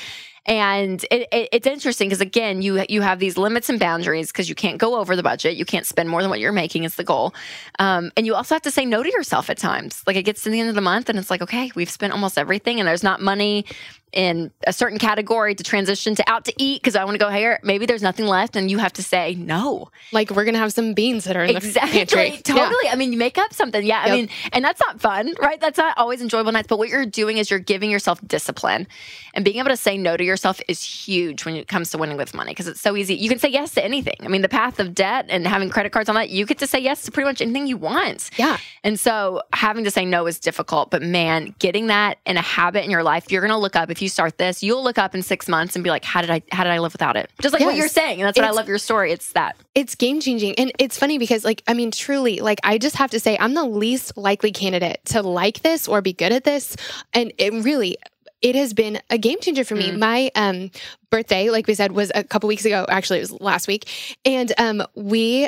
And 0.44 1.04
it, 1.10 1.28
it, 1.32 1.48
it's 1.52 1.66
interesting 1.68 2.08
because 2.08 2.20
again, 2.20 2.62
you 2.62 2.84
you 2.88 3.00
have 3.00 3.20
these 3.20 3.36
limits 3.38 3.68
and 3.68 3.78
boundaries 3.78 4.32
because 4.32 4.48
you 4.48 4.56
can't 4.56 4.78
go 4.78 4.96
over 4.96 5.14
the 5.14 5.22
budget. 5.22 5.56
You 5.56 5.64
can't 5.64 5.86
spend 5.86 6.08
more 6.08 6.20
than 6.20 6.30
what 6.30 6.40
you're 6.40 6.50
making 6.50 6.82
is 6.82 6.96
the 6.96 7.04
goal, 7.04 7.32
um, 7.78 8.10
and 8.16 8.26
you 8.26 8.34
also 8.34 8.56
have 8.56 8.62
to 8.62 8.70
say 8.72 8.84
no 8.84 9.04
to 9.04 9.08
yourself 9.10 9.50
at 9.50 9.58
times. 9.58 10.02
Like 10.04 10.16
it 10.16 10.24
gets 10.24 10.42
to 10.42 10.50
the 10.50 10.58
end 10.58 10.68
of 10.68 10.74
the 10.74 10.80
month 10.80 11.08
and 11.08 11.16
it's 11.16 11.30
like, 11.30 11.42
okay, 11.42 11.70
we've 11.76 11.90
spent 11.90 12.12
almost 12.12 12.38
everything, 12.38 12.80
and 12.80 12.88
there's 12.88 13.04
not 13.04 13.20
money 13.20 13.66
in 14.12 14.50
a 14.66 14.74
certain 14.74 14.98
category 14.98 15.54
to 15.54 15.64
transition 15.64 16.14
to 16.14 16.30
out 16.30 16.44
to 16.44 16.52
eat 16.58 16.82
because 16.82 16.96
I 16.96 17.04
want 17.04 17.14
to 17.14 17.18
go 17.18 17.30
here. 17.30 17.58
Maybe 17.62 17.86
there's 17.86 18.02
nothing 18.02 18.26
left, 18.26 18.56
and 18.56 18.68
you 18.70 18.78
have 18.78 18.92
to 18.94 19.02
say 19.02 19.34
no. 19.36 19.90
Like 20.10 20.30
we're 20.30 20.44
gonna 20.44 20.58
have 20.58 20.72
some 20.72 20.92
beans 20.92 21.24
that 21.24 21.36
are 21.36 21.44
in 21.44 21.56
Exactly. 21.56 22.04
the 22.04 22.06
pantry. 22.06 22.42
Yeah. 22.52 22.64
Totally. 22.66 22.88
I 22.90 22.96
mean, 22.96 23.12
you 23.12 23.18
make 23.18 23.38
up 23.38 23.52
something. 23.54 23.86
Yeah. 23.86 24.02
I 24.04 24.10
mean, 24.10 24.28
and 24.52 24.64
that's 24.64 24.80
not 24.80 25.00
fun, 25.00 25.34
right? 25.40 25.60
That's 25.60 25.78
not 25.78 25.96
always 25.96 26.20
enjoyable 26.20 26.50
nights. 26.52 26.66
But 26.66 26.78
what 26.78 26.88
you're 26.88 27.06
doing 27.06 27.38
is 27.38 27.48
you're 27.48 27.60
giving 27.60 27.90
yourself 27.90 28.20
discipline. 28.26 28.88
And 29.34 29.46
being 29.46 29.56
able 29.56 29.70
to 29.70 29.76
say 29.78 29.96
no 29.96 30.14
to 30.18 30.22
yourself 30.32 30.60
is 30.66 30.82
huge 30.82 31.44
when 31.44 31.54
it 31.54 31.68
comes 31.68 31.90
to 31.90 31.98
winning 31.98 32.16
with 32.16 32.34
money 32.34 32.50
because 32.50 32.66
it's 32.66 32.80
so 32.80 32.96
easy. 32.96 33.14
You 33.14 33.28
can 33.28 33.38
say 33.38 33.48
yes 33.48 33.74
to 33.74 33.84
anything. 33.84 34.16
I 34.22 34.28
mean, 34.28 34.42
the 34.42 34.48
path 34.48 34.80
of 34.80 34.94
debt 34.94 35.26
and 35.28 35.46
having 35.46 35.70
credit 35.70 35.92
cards 35.92 36.08
on 36.08 36.14
that, 36.14 36.30
you 36.30 36.46
get 36.46 36.58
to 36.58 36.66
say 36.66 36.78
yes 36.78 37.02
to 37.02 37.12
pretty 37.12 37.28
much 37.28 37.40
anything 37.40 37.66
you 37.66 37.76
want. 37.76 38.30
Yeah. 38.36 38.56
And 38.82 38.98
so 38.98 39.42
having 39.52 39.84
to 39.84 39.90
say 39.90 40.04
no 40.04 40.26
is 40.26 40.40
difficult. 40.40 40.90
But 40.90 41.02
man, 41.02 41.54
getting 41.58 41.88
that 41.88 42.18
in 42.26 42.36
a 42.36 42.42
habit 42.42 42.84
in 42.84 42.90
your 42.90 43.02
life, 43.02 43.30
you're 43.30 43.42
going 43.42 43.52
to 43.52 43.58
look 43.58 43.76
up, 43.76 43.90
if 43.90 44.00
you 44.00 44.08
start 44.08 44.38
this, 44.38 44.62
you'll 44.62 44.82
look 44.82 44.98
up 44.98 45.14
in 45.14 45.22
six 45.22 45.48
months 45.48 45.76
and 45.76 45.84
be 45.84 45.90
like, 45.90 46.04
how 46.04 46.20
did 46.20 46.30
I, 46.30 46.42
how 46.50 46.64
did 46.64 46.72
I 46.72 46.78
live 46.78 46.92
without 46.92 47.16
it? 47.16 47.30
Just 47.40 47.52
like 47.52 47.62
what 47.62 47.76
you're 47.76 47.88
saying. 47.88 48.20
And 48.20 48.26
that's 48.26 48.38
what 48.38 48.46
I 48.46 48.50
love 48.50 48.68
your 48.68 48.78
story. 48.78 49.12
It's 49.12 49.32
that. 49.32 49.56
It's 49.74 49.94
game 49.94 50.20
changing. 50.20 50.54
And 50.56 50.72
it's 50.78 50.98
funny 50.98 51.18
because, 51.18 51.44
like, 51.44 51.62
I 51.66 51.74
mean, 51.74 51.90
truly, 51.90 52.40
like, 52.40 52.60
I 52.64 52.78
just 52.78 52.96
have 52.96 53.10
to 53.12 53.20
say, 53.20 53.36
I'm 53.38 53.54
the 53.54 53.64
least 53.64 54.16
likely 54.16 54.52
candidate 54.52 55.00
to 55.06 55.22
like 55.22 55.62
this 55.62 55.88
or 55.88 56.02
be 56.02 56.12
good 56.12 56.32
at 56.32 56.44
this. 56.44 56.76
And 57.12 57.32
it 57.38 57.52
really, 57.52 57.96
it 58.42 58.54
has 58.56 58.74
been 58.74 59.00
a 59.08 59.18
game 59.18 59.38
changer 59.40 59.64
for 59.64 59.74
me. 59.76 59.90
Mm. 59.90 59.98
My 59.98 60.30
um, 60.34 60.70
birthday, 61.10 61.48
like 61.50 61.66
we 61.66 61.74
said, 61.74 61.92
was 61.92 62.10
a 62.14 62.24
couple 62.24 62.48
weeks 62.48 62.64
ago. 62.64 62.84
Actually, 62.88 63.18
it 63.20 63.22
was 63.30 63.40
last 63.40 63.68
week. 63.68 63.88
And 64.24 64.52
um, 64.58 64.82
we, 64.96 65.46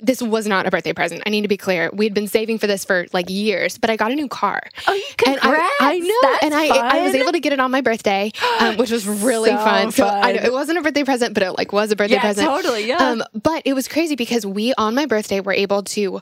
this 0.00 0.22
was 0.22 0.46
not 0.46 0.66
a 0.66 0.70
birthday 0.70 0.92
present. 0.92 1.22
I 1.26 1.30
need 1.30 1.42
to 1.42 1.48
be 1.48 1.56
clear. 1.56 1.90
We'd 1.92 2.14
been 2.14 2.28
saving 2.28 2.58
for 2.58 2.66
this 2.68 2.84
for 2.84 3.06
like 3.12 3.28
years, 3.28 3.76
but 3.76 3.90
I 3.90 3.96
got 3.96 4.12
a 4.12 4.14
new 4.14 4.28
car. 4.28 4.60
Oh, 4.86 5.00
And 5.26 5.38
I, 5.42 5.76
I 5.80 5.98
know, 5.98 6.38
and 6.42 6.54
I, 6.54 6.68
I 6.68 7.02
was 7.02 7.14
able 7.14 7.32
to 7.32 7.40
get 7.40 7.52
it 7.52 7.60
on 7.60 7.70
my 7.70 7.80
birthday, 7.80 8.30
um, 8.60 8.76
which 8.76 8.90
was 8.90 9.06
really 9.06 9.50
So 9.50 9.56
fun. 9.58 9.90
So 9.90 10.06
I 10.06 10.32
know 10.32 10.42
it 10.42 10.52
wasn't 10.52 10.78
a 10.78 10.82
birthday 10.82 11.04
present, 11.04 11.34
but 11.34 11.42
it 11.42 11.52
like 11.52 11.72
was 11.72 11.90
a 11.90 11.96
birthday 11.96 12.14
yeah, 12.14 12.20
present. 12.22 12.46
totally. 12.48 12.86
Yeah. 12.86 12.96
Um, 12.98 13.22
but 13.34 13.62
it 13.64 13.72
was 13.74 13.88
crazy 13.88 14.14
because 14.14 14.46
we 14.46 14.74
on 14.78 14.94
my 14.94 15.06
birthday 15.06 15.40
were 15.40 15.52
able 15.52 15.82
to 15.82 16.20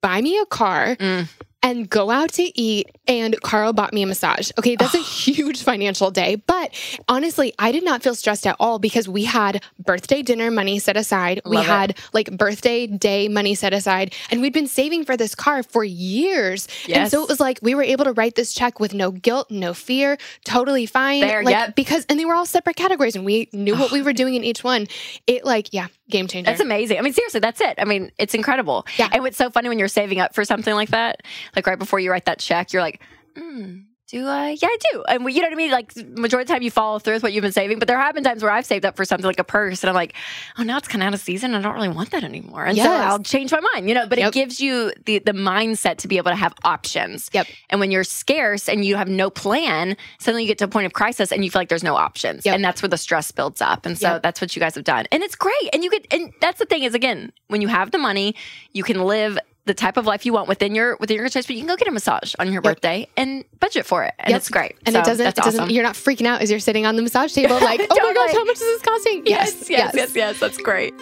buy 0.00 0.20
me 0.20 0.38
a 0.38 0.46
car 0.46 0.96
Mm. 0.96 1.28
and 1.62 1.88
go 1.88 2.10
out 2.10 2.30
to 2.32 2.60
eat 2.60 2.88
and 3.08 3.40
Carl 3.42 3.72
bought 3.72 3.92
me 3.92 4.02
a 4.02 4.06
massage. 4.06 4.50
Okay, 4.58 4.76
that's 4.76 4.94
a 4.94 4.98
huge 5.02 5.62
financial 5.62 6.10
day, 6.10 6.36
but 6.36 6.72
honestly, 7.08 7.52
I 7.58 7.72
did 7.72 7.84
not 7.84 8.02
feel 8.02 8.14
stressed 8.14 8.46
at 8.46 8.56
all 8.60 8.78
because 8.78 9.08
we 9.08 9.24
had 9.24 9.62
birthday 9.78 10.22
dinner 10.22 10.50
money 10.50 10.78
set 10.78 10.96
aside. 10.96 11.40
we 11.44 11.58
it. 11.58 11.64
had 11.64 11.98
like 12.12 12.30
birthday 12.36 12.86
day 12.86 13.28
money 13.28 13.54
set 13.54 13.72
aside 13.72 14.14
and 14.30 14.40
we'd 14.40 14.52
been 14.52 14.66
saving 14.66 15.04
for 15.04 15.16
this 15.16 15.34
car 15.34 15.62
for 15.62 15.84
years. 15.84 16.68
Yes. 16.86 16.96
And 16.96 17.10
so 17.10 17.22
it 17.22 17.28
was 17.28 17.40
like 17.40 17.58
we 17.62 17.74
were 17.74 17.82
able 17.82 18.04
to 18.04 18.12
write 18.12 18.34
this 18.34 18.52
check 18.52 18.80
with 18.80 18.94
no 18.94 19.10
guilt, 19.10 19.50
no 19.50 19.74
fear, 19.74 20.18
totally 20.44 20.86
fine. 20.86 21.20
There, 21.20 21.42
like 21.42 21.52
yep. 21.52 21.74
because 21.74 22.04
and 22.08 22.18
they 22.18 22.24
were 22.24 22.34
all 22.34 22.46
separate 22.46 22.76
categories 22.76 23.16
and 23.16 23.24
we 23.24 23.48
knew 23.52 23.76
what 23.76 23.90
we 23.90 24.02
were 24.02 24.12
doing 24.12 24.34
in 24.34 24.44
each 24.44 24.62
one. 24.62 24.86
It 25.26 25.44
like, 25.44 25.72
yeah, 25.72 25.88
game 26.12 26.28
changer. 26.28 26.50
That's 26.50 26.60
amazing. 26.60 26.98
I 26.98 27.02
mean, 27.02 27.12
seriously, 27.12 27.40
that's 27.40 27.60
it. 27.60 27.74
I 27.78 27.84
mean, 27.84 28.12
it's 28.18 28.34
incredible. 28.34 28.86
Yeah. 28.96 29.08
And 29.10 29.22
what's 29.22 29.36
so 29.36 29.50
funny 29.50 29.68
when 29.68 29.78
you're 29.78 29.88
saving 29.88 30.20
up 30.20 30.34
for 30.34 30.44
something 30.44 30.74
like 30.74 30.90
that, 30.90 31.22
like 31.56 31.66
right 31.66 31.78
before 31.78 31.98
you 31.98 32.10
write 32.10 32.26
that 32.26 32.38
check, 32.38 32.72
you're 32.72 32.82
like, 32.82 32.91
mm, 33.36 33.84
do 34.08 34.26
I? 34.28 34.50
Yeah, 34.60 34.68
I 34.68 34.76
do. 34.92 35.04
And 35.08 35.24
we- 35.24 35.32
you 35.32 35.40
know 35.40 35.46
what 35.46 35.54
I 35.54 35.56
mean? 35.56 35.70
Like, 35.70 35.96
majority 35.96 36.42
of 36.42 36.48
the 36.48 36.52
time 36.52 36.62
you 36.62 36.70
follow 36.70 36.98
through 36.98 37.14
with 37.14 37.22
what 37.22 37.32
you've 37.32 37.40
been 37.40 37.50
saving. 37.52 37.78
But 37.78 37.88
there 37.88 37.98
have 37.98 38.14
been 38.14 38.24
times 38.24 38.42
where 38.42 38.52
I've 38.52 38.66
saved 38.66 38.84
up 38.84 38.94
for 38.94 39.06
something 39.06 39.24
like 39.24 39.38
a 39.38 39.44
purse 39.44 39.82
and 39.82 39.88
I'm 39.88 39.94
like, 39.94 40.12
oh, 40.58 40.64
now 40.64 40.76
it's 40.76 40.86
kind 40.86 41.02
of 41.02 41.06
out 41.06 41.14
of 41.14 41.20
season. 41.20 41.54
I 41.54 41.62
don't 41.62 41.72
really 41.74 41.88
want 41.88 42.10
that 42.10 42.22
anymore. 42.22 42.66
And 42.66 42.76
so 42.76 42.90
I'll 42.92 43.20
change 43.22 43.52
my 43.52 43.60
mind, 43.72 43.88
you 43.88 43.94
know, 43.94 44.06
but 44.06 44.18
Yep. 44.18 44.28
it 44.28 44.34
gives 44.34 44.60
you 44.60 44.92
the, 45.06 45.20
the 45.20 45.32
mindset 45.32 45.96
to 45.98 46.08
be 46.08 46.18
able 46.18 46.30
to 46.30 46.36
have 46.36 46.52
options. 46.62 47.30
Yep. 47.32 47.46
And 47.70 47.80
when 47.80 47.90
you're 47.90 48.04
scarce 48.04 48.68
and 48.68 48.84
you 48.84 48.96
have 48.96 49.08
no 49.08 49.30
plan, 49.30 49.96
suddenly 50.18 50.42
you 50.42 50.48
get 50.48 50.58
to 50.58 50.64
a 50.64 50.68
point 50.68 50.84
of 50.84 50.92
crisis 50.92 51.32
and 51.32 51.42
you 51.42 51.50
feel 51.50 51.60
like 51.60 51.70
there's 51.70 51.82
no 51.84 51.96
options. 51.96 52.44
Yep. 52.44 52.54
And 52.56 52.62
that's 52.62 52.82
where 52.82 52.90
the 52.90 52.98
stress 52.98 53.30
builds 53.32 53.62
up. 53.62 53.86
And 53.86 53.96
so 53.96 54.08
Yep. 54.14 54.22
that's 54.24 54.42
what 54.42 54.54
you 54.54 54.60
guys 54.60 54.74
have 54.74 54.84
done. 54.84 55.06
And 55.10 55.22
it's 55.22 55.36
great. 55.36 55.70
And 55.72 55.82
you 55.82 55.88
could 55.88 56.06
and 56.10 56.32
that's 56.42 56.58
the 56.58 56.66
thing 56.66 56.82
is 56.82 56.94
again, 56.94 57.32
when 57.48 57.62
you 57.62 57.68
have 57.68 57.92
the 57.92 57.98
money, 57.98 58.34
you 58.74 58.82
can 58.84 59.04
live 59.04 59.38
the 59.64 59.74
type 59.74 59.96
of 59.96 60.06
life 60.06 60.26
you 60.26 60.32
want 60.32 60.48
within 60.48 60.74
your 60.74 60.96
within 60.98 61.16
your 61.16 61.28
choice, 61.28 61.46
but 61.46 61.54
you 61.54 61.60
can 61.62 61.68
go 61.68 61.76
get 61.76 61.86
a 61.86 61.92
massage 61.92 62.34
on 62.40 62.52
your 62.52 62.60
birthday 62.62 63.06
and 63.16 63.44
budget 63.60 63.86
for 63.86 64.02
it. 64.04 64.12
And 64.18 64.30
Yep. 64.30 64.36
it's 64.38 64.48
great. 64.50 64.76
And 64.84 64.92
So 64.94 65.00
it 65.00 65.04
doesn't, 65.04 65.24
that's 65.24 65.38
it 65.38 65.44
doesn't 65.44 65.60
awesome. 65.60 65.74
you're 65.74 65.84
not 65.84 65.94
freaking 65.94 66.26
out 66.26 66.42
as 66.42 66.50
you're 66.50 66.58
sitting 66.60 66.84
on 66.84 66.96
the 66.96 67.02
massage 67.02 67.32
table 67.32 67.54
like, 67.60 67.80
oh 67.88 67.96
my 67.96 68.12
gosh, 68.12 68.32
how 68.32 68.44
much 68.44 68.56
is 68.56 68.60
this 68.60 68.82
costing? 68.82 69.22
yes, 69.26 69.70
yes, 69.70 69.92
yes, 69.94 70.16
yes, 70.16 70.40
that's 70.40 70.58
great. 70.58 70.92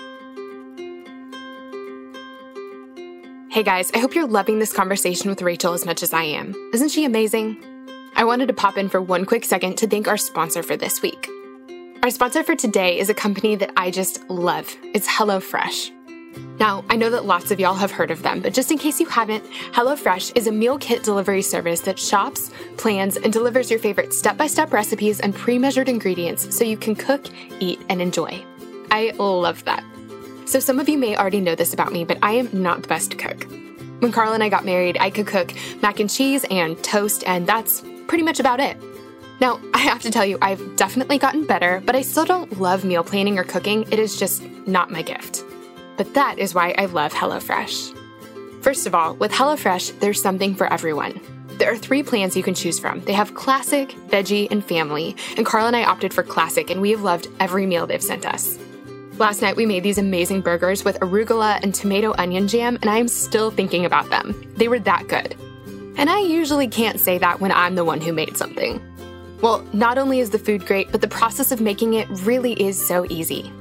Hey 3.51 3.65
guys, 3.65 3.91
I 3.95 3.99
hope 3.99 4.15
you're 4.15 4.29
loving 4.29 4.59
this 4.61 4.73
conversation 4.73 5.29
with 5.29 5.43
Rachel 5.43 5.73
as 5.73 5.85
much 5.85 6.03
as 6.05 6.13
I 6.13 6.23
am. 6.23 6.55
Isn't 6.73 6.91
she 6.91 7.05
amazing? 7.05 7.57
I 8.15 8.25
wanted 8.25 8.47
to 8.49 8.55
pop 8.55 8.77
in 8.79 8.89
for 8.89 9.01
one 9.03 9.25
quick 9.25 9.45
second 9.45 9.77
to 9.79 9.89
thank 9.89 10.07
our 10.07 10.17
sponsor 10.17 10.63
for 10.63 10.77
this 10.77 11.03
week. 11.03 11.29
Our 12.03 12.11
sponsor 12.11 12.43
for 12.45 12.55
today 12.55 12.99
is 12.99 13.09
a 13.11 13.15
company 13.15 13.57
that 13.57 13.73
I 13.77 13.91
just 13.91 14.29
love. 14.31 14.77
It's 14.95 15.09
HelloFresh. 15.09 15.91
Now, 16.59 16.85
I 16.91 16.97
know 16.97 17.09
that 17.09 17.25
lots 17.25 17.51
of 17.51 17.59
y'all 17.59 17.75
have 17.75 17.91
heard 17.91 18.11
of 18.11 18.23
them, 18.23 18.41
but 18.41 18.53
just 18.53 18.71
in 18.71 18.77
case 18.77 19.01
you 19.01 19.07
haven't, 19.07 19.45
HelloFresh 19.73 20.37
is 20.37 20.47
a 20.47 20.53
meal 20.53 20.79
kit 20.79 21.03
delivery 21.03 21.41
service 21.41 21.81
that 21.81 21.99
shops, 21.99 22.51
plans, 22.77 23.17
and 23.17 23.33
delivers 23.33 23.71
your 23.71 23.81
favorite 23.81 24.13
step 24.13 24.37
by 24.37 24.47
step 24.47 24.73
recipes 24.73 25.21
and 25.21 25.35
pre 25.35 25.59
measured 25.59 25.89
ingredients 25.89 26.55
so 26.55 26.65
you 26.65 26.77
can 26.77 26.95
cook, 26.95 27.27
eat, 27.61 27.81
and 27.89 28.03
enjoy. 28.03 28.45
I 28.91 29.13
love 29.19 29.65
that. 29.65 29.83
So, 30.45 30.61
some 30.61 30.79
of 30.79 30.89
you 30.89 30.99
may 30.99 31.17
already 31.17 31.41
know 31.41 31.55
this 31.55 31.73
about 31.73 31.93
me, 31.93 32.05
but 32.05 32.19
I 32.23 32.33
am 32.33 32.51
not 32.53 32.83
the 32.83 32.89
best 32.89 33.19
cook. 33.19 33.47
When 34.01 34.13
Carl 34.13 34.33
and 34.33 34.43
I 34.43 34.49
got 34.49 34.65
married, 34.65 34.99
I 35.01 35.11
could 35.11 35.27
cook 35.27 35.55
mac 35.81 35.99
and 35.99 36.11
cheese 36.11 36.45
and 36.51 36.83
toast, 36.83 37.25
and 37.27 37.47
that's 37.47 37.83
pretty 38.07 38.25
much 38.25 38.39
about 38.39 38.61
it. 38.61 38.77
Now, 39.41 39.61
I 39.75 39.79
have 39.79 40.03
to 40.03 40.11
tell 40.11 40.27
you, 40.27 40.37
I've 40.43 40.77
definitely 40.77 41.17
gotten 41.17 41.47
better, 41.47 41.83
but 41.87 41.97
I 41.97 42.03
still 42.03 42.27
don't 42.27 42.61
love 42.61 42.85
meal 42.85 43.03
planning 43.03 43.39
or 43.39 43.45
cooking. 43.45 43.91
It 43.91 43.99
is 43.99 44.19
just 44.19 44.43
not 44.67 44.91
my 44.91 45.01
gift. 45.01 45.45
But 45.97 46.15
that 46.15 46.39
is 46.39 46.55
why 46.55 46.75
I 46.79 46.87
love 46.87 47.13
HelloFresh. 47.13 47.97
First 48.63 48.87
of 48.87 48.95
all, 48.95 49.15
with 49.15 49.33
HelloFresh, 49.33 50.01
there's 50.01 50.21
something 50.21 50.55
for 50.55 50.73
everyone. 50.73 51.21
There 51.59 51.73
are 51.73 51.77
three 51.77 52.03
plans 52.03 52.37
you 52.37 52.43
can 52.43 52.55
choose 52.55 52.79
from. 52.79 53.01
They 53.01 53.13
have 53.13 53.35
classic, 53.35 53.91
veggie, 54.09 54.51
and 54.51 54.65
family, 54.65 55.17
and 55.37 55.45
Carl 55.45 55.67
and 55.67 55.77
I 55.77 55.85
opted 55.85 56.15
for 56.15 56.23
classic, 56.23 56.71
and 56.71 56.81
we 56.81 56.91
have 56.91 57.03
loved 57.03 57.29
every 57.39 57.67
meal 57.67 57.87
they've 57.87 58.03
sent 58.03 58.25
us. 58.25 58.59
Last 59.19 59.43
night 59.43 59.57
we 59.57 59.67
made 59.67 59.83
these 59.83 59.99
amazing 59.99 60.41
burgers 60.41 60.83
with 60.83 60.99
arugula 61.01 61.63
and 61.63 61.75
tomato 61.75 62.15
onion 62.17 62.49
jam, 62.49 62.79
and 62.81 62.89
I 62.89 62.97
am 62.97 63.09
still 63.09 63.51
thinking 63.51 63.85
about 63.85 64.09
them. 64.09 64.35
They 64.57 64.69
were 64.69 64.79
that 64.81 65.09
good. 65.09 65.37
And 65.99 66.09
I 66.09 66.21
usually 66.21 66.69
can't 66.69 66.99
say 66.99 67.19
that 67.19 67.41
when 67.41 67.53
I'm 67.53 67.75
the 67.75 67.85
one 67.85 68.01
who 68.01 68.15
made 68.15 68.39
something. 68.39 68.81
Well, 69.43 69.63
not 69.75 69.99
only 69.99 70.21
is 70.21 70.31
the 70.31 70.39
food 70.39 70.65
great, 70.65 70.91
but 70.91 71.03
the 71.03 71.09
process 71.09 71.53
of 71.53 71.61
making 71.61 71.93
it 71.93 72.09
really 72.23 72.55
is 72.55 72.83
so 72.83 73.05
easy. 73.11 73.53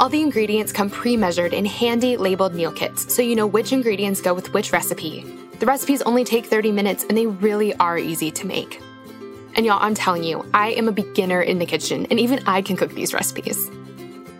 All 0.00 0.08
the 0.08 0.20
ingredients 0.20 0.72
come 0.72 0.90
pre 0.90 1.16
measured 1.16 1.52
in 1.52 1.64
handy 1.64 2.16
labeled 2.16 2.54
meal 2.54 2.72
kits, 2.72 3.12
so 3.12 3.22
you 3.22 3.36
know 3.36 3.46
which 3.46 3.72
ingredients 3.72 4.20
go 4.20 4.34
with 4.34 4.52
which 4.52 4.72
recipe. 4.72 5.22
The 5.58 5.66
recipes 5.66 6.02
only 6.02 6.24
take 6.24 6.46
30 6.46 6.72
minutes 6.72 7.04
and 7.08 7.16
they 7.16 7.26
really 7.26 7.74
are 7.76 7.98
easy 7.98 8.30
to 8.32 8.46
make. 8.46 8.80
And 9.54 9.66
y'all, 9.66 9.78
I'm 9.80 9.94
telling 9.94 10.24
you, 10.24 10.44
I 10.54 10.70
am 10.70 10.88
a 10.88 10.92
beginner 10.92 11.42
in 11.42 11.58
the 11.58 11.66
kitchen, 11.66 12.06
and 12.10 12.18
even 12.18 12.42
I 12.46 12.62
can 12.62 12.76
cook 12.76 12.94
these 12.94 13.14
recipes. 13.14 13.70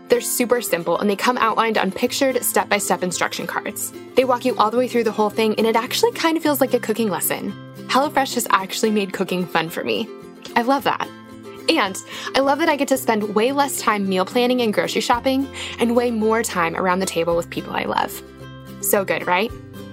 They're 0.08 0.20
super 0.20 0.60
simple 0.60 0.98
and 0.98 1.08
they 1.08 1.16
come 1.16 1.38
outlined 1.38 1.78
on 1.78 1.90
pictured 1.90 2.42
step 2.42 2.68
by 2.68 2.78
step 2.78 3.02
instruction 3.02 3.46
cards. 3.46 3.92
They 4.14 4.24
walk 4.24 4.44
you 4.44 4.56
all 4.56 4.70
the 4.70 4.76
way 4.76 4.88
through 4.88 5.04
the 5.04 5.12
whole 5.12 5.30
thing, 5.30 5.54
and 5.56 5.66
it 5.66 5.76
actually 5.76 6.12
kind 6.12 6.36
of 6.36 6.42
feels 6.42 6.60
like 6.60 6.74
a 6.74 6.80
cooking 6.80 7.08
lesson. 7.08 7.52
HelloFresh 7.88 8.34
has 8.34 8.46
actually 8.50 8.90
made 8.90 9.12
cooking 9.12 9.46
fun 9.46 9.68
for 9.68 9.84
me. 9.84 10.08
I 10.56 10.62
love 10.62 10.84
that. 10.84 11.08
And 11.68 11.96
I 12.34 12.40
love 12.40 12.58
that 12.58 12.68
I 12.68 12.76
get 12.76 12.88
to 12.88 12.96
spend 12.96 13.34
way 13.34 13.52
less 13.52 13.80
time 13.80 14.08
meal 14.08 14.24
planning 14.24 14.62
and 14.62 14.72
grocery 14.72 15.00
shopping 15.00 15.46
and 15.78 15.96
way 15.96 16.10
more 16.10 16.42
time 16.42 16.76
around 16.76 17.00
the 17.00 17.06
table 17.06 17.36
with 17.36 17.50
people 17.50 17.72
I 17.72 17.84
love. 17.84 18.22
So 18.80 19.04
good, 19.04 19.26
right? 19.26 19.50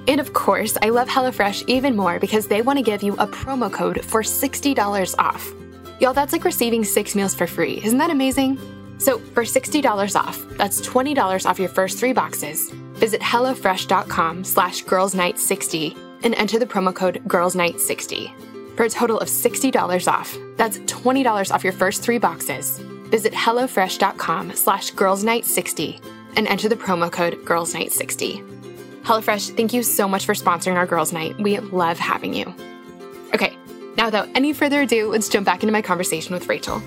And 0.08 0.20
of 0.20 0.34
course, 0.34 0.78
I 0.82 0.90
love 0.90 1.08
HelloFresh 1.08 1.66
even 1.68 1.96
more 1.96 2.20
because 2.20 2.48
they 2.48 2.62
want 2.62 2.78
to 2.78 2.84
give 2.84 3.04
you 3.04 3.14
a 3.14 3.28
promo 3.28 3.72
code 3.72 4.04
for 4.04 4.24
$60 4.24 5.16
off. 5.20 5.52
Y'all, 6.00 6.14
that's 6.14 6.34
like 6.34 6.46
receiving 6.46 6.84
six 6.84 7.16
meals 7.16 7.36
for 7.36 7.46
free. 7.46 7.80
Isn't 7.84 8.00
that 8.00 8.10
amazing? 8.10 8.58
So 8.98 9.20
for 9.20 9.44
$60 9.44 10.20
off, 10.20 10.44
that's 10.58 10.82
$20 10.82 11.46
off 11.46 11.60
your 11.60 11.70
first 11.70 12.00
three 12.00 12.14
boxes, 12.14 12.70
visit 12.94 13.22
HelloFresh.com 13.22 14.44
slash 14.44 14.84
girlsnight60 14.84 15.98
and 16.24 16.36
enter 16.36 16.60
the 16.60 16.66
promo 16.66 16.94
code 16.94 17.22
girlsnight60 17.28 18.49
for 18.80 18.86
a 18.86 18.90
total 18.90 19.18
of 19.18 19.28
$60 19.28 20.08
off. 20.08 20.38
That's 20.56 20.80
$20 20.80 21.52
off 21.54 21.66
your 21.66 21.74
first 21.74 22.02
three 22.02 22.18
boxes. 22.18 22.78
Visit 23.10 23.34
HelloFresh.com 23.34 24.54
slash 24.54 24.94
girlsnight60 24.94 26.02
and 26.38 26.48
enter 26.48 26.70
the 26.70 26.78
promo 26.78 27.12
code 27.12 27.34
GIRLSNIGHT60. 27.44 29.02
HelloFresh, 29.02 29.58
thank 29.58 29.74
you 29.74 29.84
so 29.84 30.08
much 30.08 30.26
for 30.26 30.34
sponsoring 30.34 30.78
our 30.78 30.86
girls' 30.86 31.12
night. 31.12 31.38
We 31.38 31.60
love 31.60 32.00
having 32.00 32.34
you. 32.34 32.56
Okay, 33.34 33.54
now 33.98 34.06
without 34.06 34.30
any 34.34 34.54
further 34.54 34.84
ado, 34.84 35.10
let's 35.10 35.28
jump 35.28 35.46
back 35.46 35.62
into 35.62 35.74
my 35.74 35.82
conversation 35.82 36.34
with 36.34 36.48
Rachel. 36.48 36.82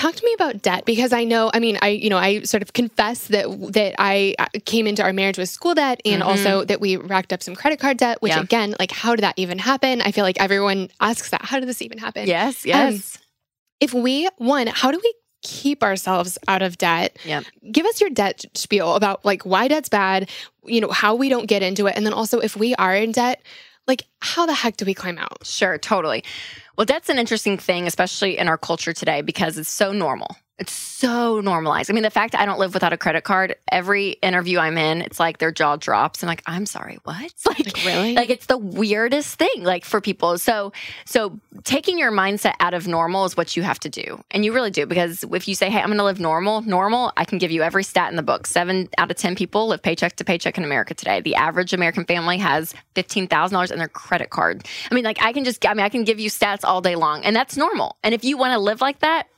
Talk 0.00 0.14
to 0.14 0.24
me 0.24 0.32
about 0.34 0.62
debt 0.62 0.84
because 0.86 1.12
I 1.12 1.24
know, 1.24 1.50
I 1.52 1.58
mean, 1.58 1.78
I, 1.82 1.88
you 1.88 2.08
know, 2.10 2.16
I 2.18 2.42
sort 2.42 2.62
of 2.62 2.72
confess 2.72 3.28
that 3.28 3.46
that 3.72 3.94
I 3.98 4.34
uh, 4.38 4.46
came 4.64 4.86
into 4.86 5.02
our 5.02 5.12
marriage 5.12 5.38
with 5.38 5.48
school 5.48 5.74
debt 5.74 6.00
and 6.04 6.22
Mm-hmm. 6.22 6.30
also 6.30 6.64
that 6.64 6.80
we 6.80 6.96
racked 6.96 7.32
up 7.32 7.42
some 7.42 7.54
credit 7.54 7.78
card 7.80 7.96
debt, 7.98 8.20
which 8.22 8.32
Yeah. 8.32 8.40
again, 8.40 8.74
like, 8.78 8.90
how 8.92 9.14
did 9.14 9.22
that 9.22 9.34
even 9.36 9.58
happen? 9.58 10.00
I 10.02 10.10
feel 10.12 10.24
like 10.24 10.40
everyone 10.40 10.88
asks 11.00 11.30
that. 11.30 11.44
How 11.44 11.58
did 11.60 11.68
this 11.68 11.82
even 11.82 11.98
happen? 11.98 12.26
Yes, 12.26 12.64
yes. 12.64 13.18
If 13.80 13.94
we, 13.94 14.28
one, 14.38 14.66
how 14.66 14.90
do 14.90 15.00
we 15.02 15.14
keep 15.42 15.82
ourselves 15.82 16.36
out 16.48 16.60
of 16.62 16.76
debt? 16.78 17.16
Yep. 17.24 17.44
Give 17.72 17.86
us 17.86 18.00
your 18.00 18.10
debt 18.10 18.44
spiel 18.54 18.94
about 18.94 19.24
like 19.24 19.42
why 19.44 19.68
debt's 19.68 19.88
bad, 19.88 20.28
you 20.64 20.80
know, 20.82 20.90
how 20.90 21.14
we 21.14 21.28
don't 21.28 21.46
get 21.46 21.62
into 21.62 21.86
it. 21.86 21.94
And 21.96 22.04
then 22.04 22.12
also 22.12 22.40
if 22.40 22.56
we 22.56 22.74
are 22.74 22.94
in 22.94 23.12
debt, 23.12 23.40
like 23.86 24.02
how 24.20 24.44
the 24.46 24.52
heck 24.54 24.76
do 24.76 24.84
we 24.84 24.92
climb 24.94 25.16
out? 25.18 25.38
Sure, 25.44 25.78
totally. 25.78 26.22
Well, 26.80 26.86
that's 26.86 27.10
an 27.10 27.18
interesting 27.18 27.58
thing, 27.58 27.86
especially 27.86 28.38
in 28.38 28.48
our 28.48 28.56
culture 28.56 28.94
today, 28.94 29.20
because 29.20 29.58
it's 29.58 29.68
so 29.68 29.92
normal. 29.92 30.38
It's 30.60 30.72
so 30.72 31.40
normalized. 31.40 31.90
I 31.90 31.94
mean, 31.94 32.02
the 32.02 32.10
fact 32.10 32.34
I 32.34 32.44
don't 32.44 32.58
live 32.58 32.74
without 32.74 32.92
a 32.92 32.98
credit 32.98 33.24
card, 33.24 33.56
every 33.72 34.10
interview 34.22 34.58
I'm 34.58 34.76
in, 34.76 35.00
it's 35.00 35.18
like 35.18 35.38
their 35.38 35.50
jaw 35.50 35.76
drops. 35.76 36.22
I'm 36.22 36.26
like, 36.26 36.42
I'm 36.46 36.66
sorry, 36.66 36.98
what? 37.04 37.32
Like, 37.46 37.60
Like, 37.74 37.84
really? 37.84 38.14
Like 38.14 38.30
it's 38.30 38.46
the 38.46 38.58
weirdest 38.58 39.38
thing, 39.38 39.62
like 39.62 39.84
for 39.84 40.00
people. 40.00 40.38
So, 40.38 40.72
so 41.04 41.38
taking 41.64 41.98
your 41.98 42.12
mindset 42.12 42.54
out 42.60 42.74
of 42.74 42.86
normal 42.86 43.24
is 43.24 43.36
what 43.36 43.56
you 43.56 43.62
have 43.62 43.78
to 43.80 43.88
do, 43.88 44.22
and 44.30 44.44
you 44.44 44.52
really 44.52 44.70
do 44.70 44.86
because 44.86 45.24
if 45.24 45.48
you 45.48 45.54
say, 45.54 45.70
"Hey, 45.70 45.80
I'm 45.80 45.86
going 45.86 45.98
to 45.98 46.04
live 46.04 46.20
normal," 46.20 46.62
normal, 46.62 47.12
I 47.16 47.24
can 47.24 47.38
give 47.38 47.50
you 47.50 47.62
every 47.62 47.84
stat 47.84 48.10
in 48.10 48.16
the 48.16 48.22
book. 48.22 48.46
Seven 48.46 48.88
out 48.98 49.10
of 49.10 49.16
ten 49.16 49.34
people 49.36 49.68
live 49.68 49.82
paycheck 49.82 50.16
to 50.16 50.24
paycheck 50.24 50.58
in 50.58 50.64
America 50.64 50.94
today. 50.94 51.20
The 51.20 51.34
average 51.36 51.72
American 51.72 52.04
family 52.04 52.38
has 52.38 52.74
fifteen 52.94 53.26
thousand 53.28 53.54
dollars 53.54 53.70
in 53.70 53.78
their 53.78 53.88
credit 53.88 54.30
card. 54.30 54.66
I 54.90 54.94
mean, 54.94 55.04
like 55.04 55.22
I 55.22 55.32
can 55.32 55.44
just, 55.44 55.64
I 55.66 55.74
mean, 55.74 55.84
I 55.84 55.88
can 55.88 56.04
give 56.04 56.18
you 56.20 56.30
stats 56.30 56.60
all 56.64 56.80
day 56.80 56.96
long, 56.96 57.24
and 57.24 57.34
that's 57.34 57.56
normal. 57.56 57.96
And 58.02 58.14
if 58.14 58.24
you 58.24 58.36
want 58.36 58.52
to 58.52 58.58
live 58.58 58.80
like 58.80 59.00
that, 59.00 59.28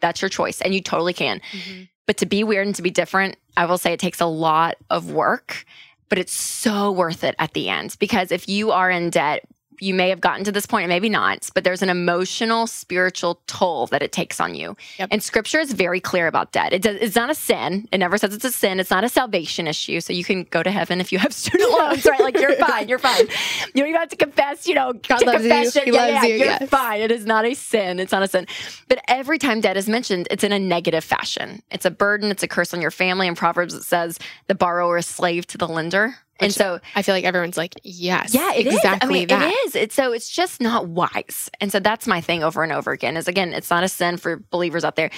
that's 0.00 0.22
your 0.22 0.28
choice, 0.28 0.60
and 0.60 0.74
you 0.74 0.80
totally 0.80 1.12
can. 1.12 1.40
Mm-hmm. 1.52 1.82
But 2.06 2.16
to 2.18 2.26
be 2.26 2.42
weird 2.44 2.66
and 2.66 2.74
to 2.76 2.82
be 2.82 2.90
different, 2.90 3.36
I 3.56 3.66
will 3.66 3.78
say 3.78 3.92
it 3.92 4.00
takes 4.00 4.20
a 4.20 4.26
lot 4.26 4.76
of 4.90 5.12
work, 5.12 5.64
but 6.08 6.18
it's 6.18 6.32
so 6.32 6.90
worth 6.90 7.22
it 7.24 7.34
at 7.38 7.52
the 7.52 7.68
end 7.68 7.96
because 7.98 8.32
if 8.32 8.48
you 8.48 8.72
are 8.72 8.90
in 8.90 9.10
debt, 9.10 9.44
you 9.80 9.94
may 9.94 10.08
have 10.08 10.20
gotten 10.20 10.44
to 10.44 10.52
this 10.52 10.66
point, 10.66 10.84
and 10.84 10.88
maybe 10.88 11.08
not, 11.08 11.48
but 11.54 11.64
there's 11.64 11.82
an 11.82 11.88
emotional, 11.88 12.66
spiritual 12.66 13.40
toll 13.46 13.86
that 13.88 14.02
it 14.02 14.12
takes 14.12 14.40
on 14.40 14.54
you. 14.54 14.76
Yep. 14.98 15.08
And 15.10 15.22
scripture 15.22 15.60
is 15.60 15.72
very 15.72 16.00
clear 16.00 16.26
about 16.26 16.52
debt. 16.52 16.72
It 16.72 16.82
does, 16.82 16.96
it's 17.00 17.16
not 17.16 17.30
a 17.30 17.34
sin. 17.34 17.88
It 17.92 17.98
never 17.98 18.18
says 18.18 18.34
it's 18.34 18.44
a 18.44 18.52
sin. 18.52 18.80
It's 18.80 18.90
not 18.90 19.04
a 19.04 19.08
salvation 19.08 19.66
issue. 19.66 20.00
So 20.00 20.12
you 20.12 20.24
can 20.24 20.44
go 20.44 20.62
to 20.62 20.70
heaven 20.70 21.00
if 21.00 21.12
you 21.12 21.18
have 21.18 21.32
student 21.32 21.70
loans, 21.72 22.04
right? 22.04 22.20
Like 22.20 22.38
you're 22.38 22.56
fine. 22.56 22.88
You're 22.88 22.98
fine. 22.98 23.26
You 23.74 23.82
don't 23.82 23.88
even 23.90 24.00
have 24.00 24.08
to 24.10 24.16
confess, 24.16 24.66
you 24.66 24.74
know, 24.74 24.92
God 24.92 25.18
to 25.18 25.26
loves 25.26 25.44
you. 25.44 25.82
He 25.82 25.90
yeah, 25.92 25.96
loves 25.96 26.12
yeah, 26.12 26.24
you, 26.24 26.34
You're 26.34 26.46
yes. 26.46 26.68
fine. 26.68 27.00
It 27.00 27.12
is 27.12 27.24
not 27.24 27.44
a 27.44 27.54
sin. 27.54 28.00
It's 28.00 28.10
not 28.10 28.22
a 28.22 28.28
sin. 28.28 28.46
But 28.88 29.00
every 29.06 29.38
time 29.38 29.60
debt 29.60 29.76
is 29.76 29.88
mentioned, 29.88 30.26
it's 30.30 30.42
in 30.42 30.52
a 30.52 30.58
negative 30.58 31.04
fashion. 31.04 31.62
It's 31.70 31.84
a 31.84 31.90
burden. 31.90 32.30
It's 32.30 32.42
a 32.42 32.48
curse 32.48 32.74
on 32.74 32.80
your 32.80 32.90
family. 32.90 33.26
In 33.26 33.34
Proverbs, 33.34 33.74
it 33.74 33.84
says 33.84 34.18
the 34.48 34.54
borrower 34.54 34.98
is 34.98 35.06
slave 35.06 35.46
to 35.48 35.58
the 35.58 35.68
lender. 35.68 36.16
And 36.40 36.54
so 36.54 36.80
I 36.94 37.02
feel 37.02 37.14
like 37.14 37.24
everyone's 37.24 37.56
like, 37.56 37.74
yes, 37.82 38.34
yeah, 38.34 38.52
it 38.54 38.66
is. 38.66 38.76
exactly 38.76 39.08
I 39.08 39.12
mean, 39.20 39.28
that. 39.28 39.52
it 39.52 39.54
is. 39.66 39.76
It's 39.76 39.94
so 39.94 40.12
it's 40.12 40.30
just 40.30 40.60
not 40.60 40.88
wise. 40.88 41.50
And 41.60 41.70
so 41.70 41.80
that's 41.80 42.06
my 42.06 42.20
thing 42.20 42.42
over 42.42 42.62
and 42.62 42.72
over 42.72 42.92
again. 42.92 43.16
Is 43.16 43.28
again, 43.28 43.52
it's 43.52 43.70
not 43.70 43.84
a 43.84 43.88
sin 43.88 44.16
for 44.16 44.36
believers 44.50 44.84
out 44.84 44.96
there, 44.96 45.10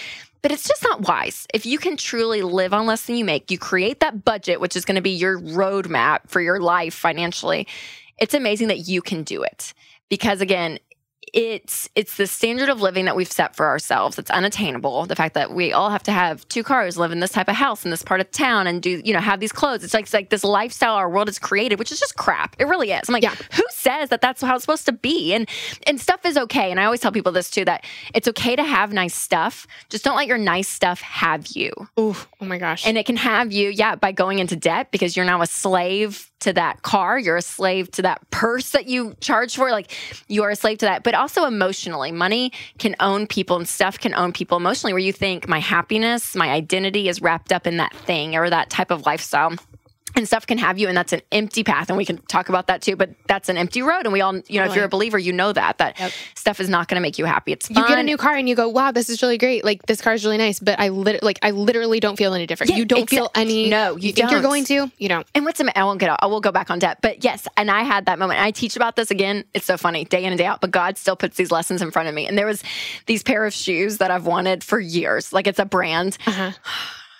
but 0.43 0.53
it's 0.53 0.67
just 0.67 0.83
not 0.83 1.03
wise. 1.09 1.47
If 1.55 1.65
you 1.67 1.79
can 1.79 1.97
truly 1.97 2.43
live 2.43 2.73
on 2.75 2.87
less 2.87 3.07
than 3.07 3.17
you 3.17 3.25
make, 3.25 3.51
you 3.51 3.59
create 3.59 4.01
that 4.01 4.25
budget, 4.25 4.61
which 4.61 4.77
is 4.77 4.85
going 4.85 4.97
to 4.97 5.03
be 5.03 5.11
your 5.11 5.41
roadmap 5.41 6.29
for 6.29 6.41
your 6.41 6.61
life 6.61 6.95
financially. 6.95 7.67
It's 8.19 8.35
amazing 8.35 8.69
that 8.69 8.89
you 8.89 9.03
can 9.03 9.23
do 9.23 9.43
it 9.43 9.75
because 10.09 10.41
again. 10.41 10.79
It's 11.33 11.89
it's 11.95 12.19
the 12.19 12.27
standard 12.27 12.69
of 12.69 12.83
living 12.83 13.07
that 13.07 13.17
we've 13.17 13.31
set 13.31 13.57
for 13.57 13.67
ourselves. 13.67 14.19
It's 14.19 14.31
unattainable. 14.31 15.07
The 15.07 15.17
fact 15.17 15.33
that 15.35 15.53
we 15.53 15.73
all 15.73 15.89
have 15.89 16.03
to 16.03 16.13
have 16.13 16.47
two 16.49 16.63
cars, 16.63 16.99
live 16.99 17.11
in 17.11 17.21
this 17.21 17.33
type 17.33 17.49
of 17.49 17.55
house 17.57 17.85
in 17.87 17.91
this 17.91 18.03
part 18.03 18.21
of 18.21 18.31
town, 18.31 18.67
and 18.67 18.83
do 18.83 19.01
you 19.03 19.15
know 19.15 19.21
have 19.21 19.41
these 19.41 19.53
clothes. 19.53 19.83
It's 19.83 19.95
like 19.95 20.05
it's 20.05 20.13
like 20.13 20.29
this 20.29 20.45
lifestyle 20.45 20.95
our 20.95 21.09
world 21.09 21.29
has 21.29 21.39
created, 21.39 21.79
which 21.79 21.91
is 21.91 21.99
just 21.99 22.17
crap. 22.17 22.55
It 22.59 22.67
really 22.67 22.93
is. 22.93 23.09
I'm 23.09 23.15
like, 23.15 23.23
Yeah. 23.23 23.35
who 23.55 23.63
says 23.71 24.11
that 24.11 24.21
that's 24.21 24.43
how 24.43 24.55
it's 24.57 24.65
supposed 24.65 24.85
to 24.87 24.93
be? 24.93 25.33
And 25.33 25.49
and 25.87 25.99
stuff 25.99 26.27
is 26.27 26.37
okay. 26.37 26.71
And 26.71 26.79
I 26.79 26.85
always 26.85 27.01
tell 27.01 27.13
people 27.13 27.33
this 27.33 27.51
too 27.51 27.65
that 27.65 27.85
it's 28.15 28.29
okay 28.29 28.55
to 28.55 28.63
have 28.65 28.93
nice 28.93 29.15
stuff. 29.15 29.67
Just 29.89 30.05
don't 30.05 30.17
let 30.17 30.27
your 30.27 30.39
nice 30.39 30.69
stuff 30.69 31.01
have 31.01 31.47
you. 31.49 31.73
Ooh, 31.99 32.15
oh 32.43 32.45
my 32.45 32.59
gosh. 32.59 32.87
And 32.87 32.99
it 32.99 33.07
can 33.07 33.17
have 33.17 33.53
you, 33.53 33.71
yeah, 33.71 33.95
by 33.95 34.13
going 34.13 34.39
into 34.39 34.55
debt 34.57 34.91
because 34.91 35.17
you're 35.17 35.25
now 35.25 35.41
a 35.41 35.47
slave 35.47 36.31
to 36.43 36.53
that 36.53 36.83
car. 36.83 37.19
You're 37.19 37.37
a 37.37 37.43
slave 37.43 37.91
to 37.93 38.03
that 38.03 38.31
purse 38.31 38.71
that 38.71 38.87
you 38.87 39.15
charge 39.21 39.57
for. 39.57 39.71
Like 39.71 39.93
you 40.29 40.43
are 40.43 40.51
a 40.51 40.57
slave 40.57 40.79
to 40.79 40.87
that. 40.87 41.03
But 41.03 41.15
also 41.15 41.45
emotionally, 41.45 42.13
money 42.13 42.53
can 42.79 42.95
own 43.01 43.27
people 43.27 43.57
and 43.57 43.69
stuff 43.69 43.99
can 43.99 44.15
own 44.15 44.33
people 44.33 44.57
emotionally, 44.57 44.93
where 44.93 45.01
you 45.01 45.13
think 45.13 45.49
my 45.49 45.59
happiness, 45.59 46.37
my 46.37 46.51
identity 46.51 47.09
is 47.09 47.21
wrapped 47.23 47.53
up 47.53 47.67
in 47.67 47.79
that 47.79 47.95
thing 47.95 48.37
or 48.37 48.51
that 48.51 48.71
type 48.71 48.91
of 48.91 49.07
lifestyle. 49.07 49.53
And 50.15 50.27
stuff 50.27 50.47
can 50.47 50.59
have 50.59 50.79
you, 50.79 50.89
and 50.89 50.97
that's 50.97 51.13
an 51.13 51.23
empty 51.33 51.65
path. 51.65 51.89
And 51.89 51.97
we 51.97 52.05
can 52.05 52.19
talk 52.29 52.49
about 52.49 52.67
that 52.67 52.83
too, 52.83 52.97
but 52.97 53.11
that's 53.27 53.49
an 53.49 53.57
empty 53.57 53.81
road. 53.83 54.05
And 54.05 54.13
we 54.13 54.21
all, 54.21 54.37
you 54.49 54.61
know, 54.61 54.67
if 54.67 54.75
you're 54.75 54.85
a 54.85 54.89
believer, 54.89 55.19
you 55.19 55.33
know 55.33 55.53
that, 55.53 55.79
that 55.79 55.99
Yep. 55.99 56.13
stuff 56.35 56.61
is 56.61 56.69
not 56.69 56.89
going 56.89 56.97
to 56.97 57.01
make 57.01 57.19
you 57.19 57.25
happy. 57.25 57.53
It's 57.53 57.71
you 57.71 57.77
get 57.89 57.99
a 57.99 58.03
new 58.03 58.17
car 58.17 58.35
and 58.35 58.49
you 58.49 58.55
go, 58.55 58.69
wow, 58.69 58.91
this 58.93 59.09
is 59.09 59.23
really 59.23 59.39
great. 59.39 59.65
Like 59.65 59.87
this 59.87 60.01
car 60.01 60.13
is 60.15 60.25
really 60.25 60.39
nice, 60.39 60.61
but 60.61 60.79
I 60.79 60.89
lit- 60.91 61.23
like 61.23 61.39
I 61.43 61.51
literally 61.51 61.99
don't 62.01 62.17
feel 62.17 62.35
any 62.35 62.47
different. 62.47 62.71
Yeah, 62.71 62.77
you 62.77 62.85
don't 62.85 63.09
feel 63.09 63.31
any. 63.35 63.69
No, 63.71 63.97
you, 63.97 64.09
you 64.09 64.13
think 64.13 64.31
you're 64.31 64.43
going 64.43 64.65
to. 64.67 64.91
You 64.99 65.09
don't. 65.09 65.27
And 65.35 65.45
what's 65.45 65.61
am- 65.61 65.71
I 65.75 65.85
won't 65.85 65.99
get 66.01 66.11
I 66.21 66.27
will 66.27 66.41
go 66.41 66.53
back 66.53 66.71
on 66.71 66.79
debt. 66.79 66.99
But 67.01 67.25
yes, 67.25 67.49
and 67.57 67.71
I 67.71 67.83
had 67.83 68.07
that 68.07 68.19
moment. 68.19 68.41
I 68.41 68.51
teach 68.51 68.77
about 68.77 68.97
this 68.97 69.11
again. 69.11 69.45
It's 69.55 69.65
so 69.67 69.77
funny, 69.79 70.05
day 70.05 70.25
in 70.25 70.33
and 70.33 70.39
day 70.39 70.45
out. 70.47 70.61
But 70.61 70.71
God 70.73 70.99
still 70.99 71.17
puts 71.17 71.37
these 71.37 71.51
lessons 71.51 71.81
in 71.83 71.91
front 71.91 72.09
of 72.09 72.15
me. 72.15 72.27
And 72.27 72.37
there 72.37 72.47
was 72.47 72.63
these 73.07 73.23
pair 73.23 73.45
of 73.47 73.55
shoes 73.55 73.99
that 73.99 74.11
I've 74.11 74.27
wanted 74.27 74.63
for 74.63 74.79
years. 74.79 75.33
Like 75.33 75.47
it's 75.47 75.59
a 75.59 75.65
brand. 75.65 76.19
Uh-huh. 76.27 76.53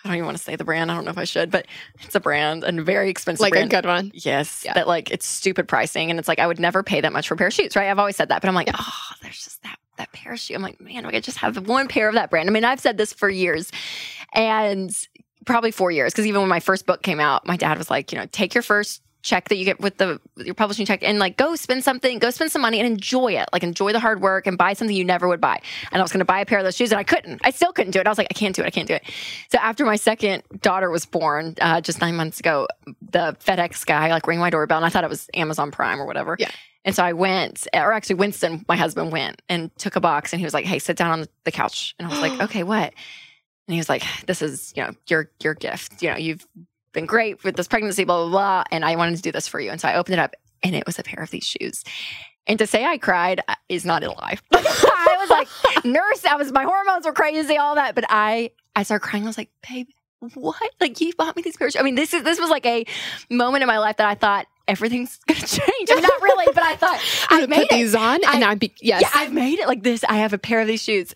I 0.05 0.09
don't 0.09 0.17
even 0.17 0.27
want 0.27 0.37
to 0.39 0.43
say 0.43 0.57
the 0.57 0.65
brand. 0.65 0.91
I 0.91 0.95
don't 0.97 1.05
know 1.05 1.11
if 1.13 1.19
I 1.19 1.25
should, 1.25 1.51
but 1.51 1.67
it's 2.01 2.15
a 2.15 2.21
brand 2.21 2.65
and 2.65 2.85
very 2.85 3.09
expensive 3.09 3.41
Like 3.41 3.53
a 3.53 3.57
brand. 3.57 3.71
good 3.71 3.87
one. 3.87 4.11
Yes, 4.15 4.63
Yeah. 4.65 4.75
that 4.75 4.89
like 4.89 5.11
it's 5.11 5.27
stupid 5.27 5.69
pricing, 5.69 6.11
and 6.11 6.19
it's 6.19 6.27
like 6.29 6.39
I 6.41 6.47
would 6.47 6.59
never 6.59 6.83
pay 6.83 7.01
that 7.01 7.13
much 7.13 7.29
for 7.29 7.35
a 7.35 7.37
pair 7.37 7.47
of 7.47 7.53
shoes, 7.53 7.77
right? 7.77 7.89
I've 7.91 7.99
always 7.99 8.17
said 8.17 8.29
that, 8.31 8.41
but 8.43 8.49
I'm 8.49 8.55
like, 8.55 8.69
oh, 8.75 8.93
there's 9.23 9.43
just 9.45 9.63
that 9.63 9.77
that 9.99 10.11
pair 10.13 10.33
of 10.33 10.41
shoe. 10.41 10.55
I'm 10.55 10.63
like, 10.63 10.81
man, 10.81 11.05
I 11.07 11.11
could 11.13 11.23
just 11.25 11.39
have 11.39 11.69
one 11.69 11.87
pair 11.87 12.09
of 12.09 12.15
that 12.15 12.31
brand. 12.31 12.49
I 12.49 12.53
mean, 12.53 12.65
I've 12.65 12.81
said 12.81 12.97
this 12.99 13.13
for 13.13 13.29
years, 13.29 13.71
and 14.33 14.91
probably 15.45 15.71
four 15.71 15.91
years, 15.91 16.13
because 16.13 16.27
even 16.27 16.41
when 16.41 16.49
my 16.49 16.61
first 16.61 16.87
book 16.87 17.03
came 17.03 17.21
out, 17.21 17.47
my 17.47 17.57
dad 17.57 17.79
was 17.79 17.91
like, 17.91 18.13
you 18.13 18.19
know, 18.19 18.27
take 18.33 18.55
your 18.55 18.63
first 18.63 19.03
check 19.23 19.49
that 19.49 19.57
you 19.57 19.65
get 19.65 19.81
with 19.81 19.97
the 19.99 20.21
your 20.37 20.55
publishing 20.55 20.85
check 20.85 21.03
and 21.03 21.19
like 21.19 21.37
go 21.37 21.55
spend 21.55 21.83
something 21.85 22.19
go 22.19 22.29
spend 22.31 22.51
some 22.51 22.61
money 22.61 22.79
and 22.81 22.87
enjoy 22.87 23.33
it 23.33 23.49
like 23.53 23.63
enjoy 23.63 23.93
the 23.93 24.01
hard 24.01 24.21
work 24.21 24.47
and 24.47 24.59
buy 24.59 24.73
something 24.73 24.97
you 24.97 25.05
never 25.05 25.29
would 25.29 25.41
buy 25.41 25.61
and 25.93 26.01
i 26.01 26.03
was 26.03 26.11
going 26.11 26.19
to 26.19 26.25
buy 26.25 26.41
a 26.41 26.45
pair 26.47 26.59
of 26.59 26.65
those 26.65 26.77
shoes 26.77 26.91
and 26.91 26.99
i 26.99 27.05
couldn't 27.05 27.41
i 27.45 27.51
still 27.51 27.73
couldn't 27.73 27.93
do 27.93 28.01
it 28.01 28.07
i 28.07 28.11
was 28.11 28.19
like 28.19 28.27
i 28.31 28.35
can't 28.35 28.57
do 28.57 28.63
it 28.63 28.67
i 28.67 28.71
can't 28.71 28.89
do 28.89 28.95
it 28.95 29.03
so 29.51 29.59
after 29.59 29.85
my 29.85 29.97
second 29.97 30.43
daughter 30.61 30.91
was 30.91 31.07
born 31.07 31.55
uh, 31.61 31.81
just 31.81 32.01
nine 32.01 32.17
months 32.17 32.41
ago 32.41 32.67
the 33.11 33.37
fedex 33.45 33.87
guy 33.87 34.09
like 34.11 34.27
rang 34.27 34.39
my 34.41 34.51
doorbell 34.51 34.79
and 34.79 34.87
i 34.87 34.89
thought 34.89 35.05
it 35.05 35.11
was 35.11 35.31
amazon 35.35 35.71
prime 35.71 36.01
or 36.01 36.07
whatever 36.07 36.37
Yeah. 36.39 36.51
and 36.85 36.95
so 36.95 37.05
I 37.05 37.13
went, 37.13 37.69
or 37.73 37.93
actually 37.93 38.17
Winston, 38.17 38.65
my 38.69 38.75
husband, 38.77 39.13
went 39.13 39.41
and 39.49 39.71
took 39.79 39.95
a 39.95 40.01
box 40.01 40.33
and 40.33 40.41
he 40.41 40.45
was 40.45 40.53
like, 40.53 40.65
Hey, 40.65 40.81
sit 40.81 40.97
down 40.97 41.13
on 41.13 41.27
the 41.45 41.53
couch. 41.53 41.95
And 41.99 42.09
I 42.09 42.11
was 42.11 42.21
like, 42.21 42.41
Okay, 42.51 42.65
what? 42.65 42.93
And 43.69 43.75
he 43.75 43.77
was 43.77 43.89
like, 43.89 44.03
This 44.27 44.43
is, 44.43 44.73
you 44.77 44.83
know, 44.83 44.91
your 45.07 45.31
your 45.45 45.55
gift. 45.55 46.03
You 46.03 46.11
know, 46.11 46.17
you've 46.17 46.45
been 46.93 47.07
great 47.07 47.43
with 47.45 47.57
this 47.57 47.69
pregnancy, 47.69 48.05
blah, 48.05 48.23
blah, 48.23 48.31
blah. 48.31 48.65
And 48.71 48.85
I 48.85 48.97
wanted 48.97 49.17
to 49.17 49.23
do 49.23 49.33
this 49.33 49.49
for 49.49 49.61
you. 49.61 49.71
And 49.71 49.81
so 49.81 49.89
I 49.89 49.95
opened 49.97 50.15
it 50.15 50.19
up 50.19 50.35
and 50.63 50.75
it 50.77 50.85
was 50.87 50.99
a 50.99 51.03
pair 51.03 51.23
of 51.23 51.31
these 51.31 51.45
shoes. 51.45 51.83
And 52.47 52.59
to 52.59 52.67
say 52.67 52.85
I 52.85 52.99
cried 52.99 53.41
uh, 53.49 53.55
is 53.69 53.85
not 53.85 54.03
a 54.03 54.11
lie. 54.11 54.39
I 54.53 55.17
was 55.21 55.31
like, 55.31 55.85
nurse, 55.85 56.25
I 56.25 56.35
was 56.37 56.51
my 56.53 56.65
hormones 56.65 57.05
were 57.07 57.13
crazy, 57.13 57.57
all 57.57 57.77
that. 57.77 57.95
But 57.95 58.05
I 58.09 58.51
I 58.75 58.83
started 58.83 59.05
crying. 59.07 59.25
I 59.25 59.27
was 59.29 59.39
like, 59.39 59.51
babe, 59.69 59.87
what? 60.35 60.61
Like 60.81 61.01
you 61.01 61.13
bought 61.17 61.37
me 61.37 61.43
these 61.43 61.57
pairs. 61.57 61.77
I 61.77 61.83
mean, 61.83 61.95
this 61.95 62.13
is 62.15 62.23
this 62.25 62.41
was 62.41 62.51
like 62.51 62.67
a 62.67 62.85
moment 63.31 63.63
in 63.63 63.69
my 63.69 63.79
life 63.79 63.97
that 63.99 64.07
I 64.09 64.15
thought 64.17 64.47
everything's 64.67 65.19
gonna 65.29 65.41
change. 65.41 65.89
I 65.91 65.95
mean, 65.95 66.03
not 66.03 66.21
really, 66.23 66.47
but 66.55 66.63
I 66.65 66.77
thought 66.77 67.01
gonna 67.31 67.47
made 67.47 67.57
put 67.69 67.73
it. 67.73 67.77
these 67.77 67.95
on, 67.95 68.21
and 68.25 68.45
I- 68.45 68.51
I'd 68.51 68.59
be 68.59 68.73
yes. 68.81 69.03
Yeah, 69.03 69.11
I've 69.15 69.33
made 69.33 69.59
it 69.61 69.69
like 69.69 69.83
this. 69.85 70.05
I 70.05 70.17
have 70.19 70.33
a 70.33 70.39
pair 70.39 70.61
of 70.61 70.67
these 70.67 70.83
shoes. 70.83 71.15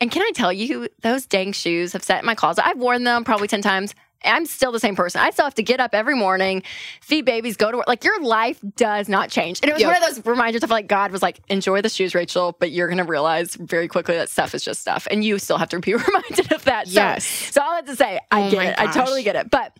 And 0.00 0.10
can 0.10 0.20
I 0.22 0.30
tell 0.34 0.52
you, 0.52 0.88
those 1.00 1.24
dang 1.26 1.52
shoes 1.52 1.94
have 1.94 2.04
sat 2.04 2.20
in 2.20 2.26
my 2.26 2.34
closet. 2.34 2.66
I've 2.66 2.76
worn 2.76 3.04
them 3.04 3.24
probably 3.24 3.48
10 3.48 3.62
times. 3.62 3.94
I'm 4.24 4.46
still 4.46 4.72
the 4.72 4.80
same 4.80 4.96
person. 4.96 5.20
I 5.20 5.30
still 5.30 5.44
have 5.44 5.54
to 5.56 5.62
get 5.62 5.78
up 5.80 5.94
every 5.94 6.16
morning, 6.16 6.62
feed 7.00 7.24
babies, 7.24 7.56
go 7.56 7.70
to 7.70 7.76
work. 7.76 7.86
Like 7.88 8.02
your 8.04 8.20
life 8.22 8.58
does 8.76 9.08
not 9.08 9.30
change. 9.30 9.60
And 9.62 9.70
it 9.70 9.74
was 9.74 9.82
Yep. 9.82 9.92
one 9.92 10.02
of 10.02 10.08
those 10.16 10.26
reminders 10.26 10.62
of 10.62 10.70
like 10.70 10.86
God 10.88 11.12
was 11.12 11.22
like, 11.22 11.40
enjoy 11.48 11.82
the 11.82 11.88
shoes, 11.88 12.14
Rachel, 12.14 12.56
but 12.58 12.70
you're 12.70 12.88
gonna 12.88 13.04
realize 13.04 13.54
very 13.54 13.88
quickly 13.88 14.16
that 14.16 14.28
stuff 14.28 14.54
is 14.54 14.64
just 14.64 14.80
stuff. 14.80 15.06
And 15.10 15.24
you 15.24 15.38
still 15.38 15.58
have 15.58 15.68
to 15.70 15.78
be 15.80 15.94
reminded 15.94 16.52
of 16.52 16.64
that. 16.64 16.88
So, 16.88 16.94
Yes. 16.94 17.24
So 17.26 17.62
all 17.62 17.72
that 17.76 17.86
to 17.86 17.96
say, 17.96 18.18
I 18.30 18.48
Oh 18.48 18.50
get 18.50 18.66
it. 18.66 18.78
I 18.80 18.90
totally 18.92 19.22
get 19.22 19.36
it. 19.36 19.50
But 19.50 19.72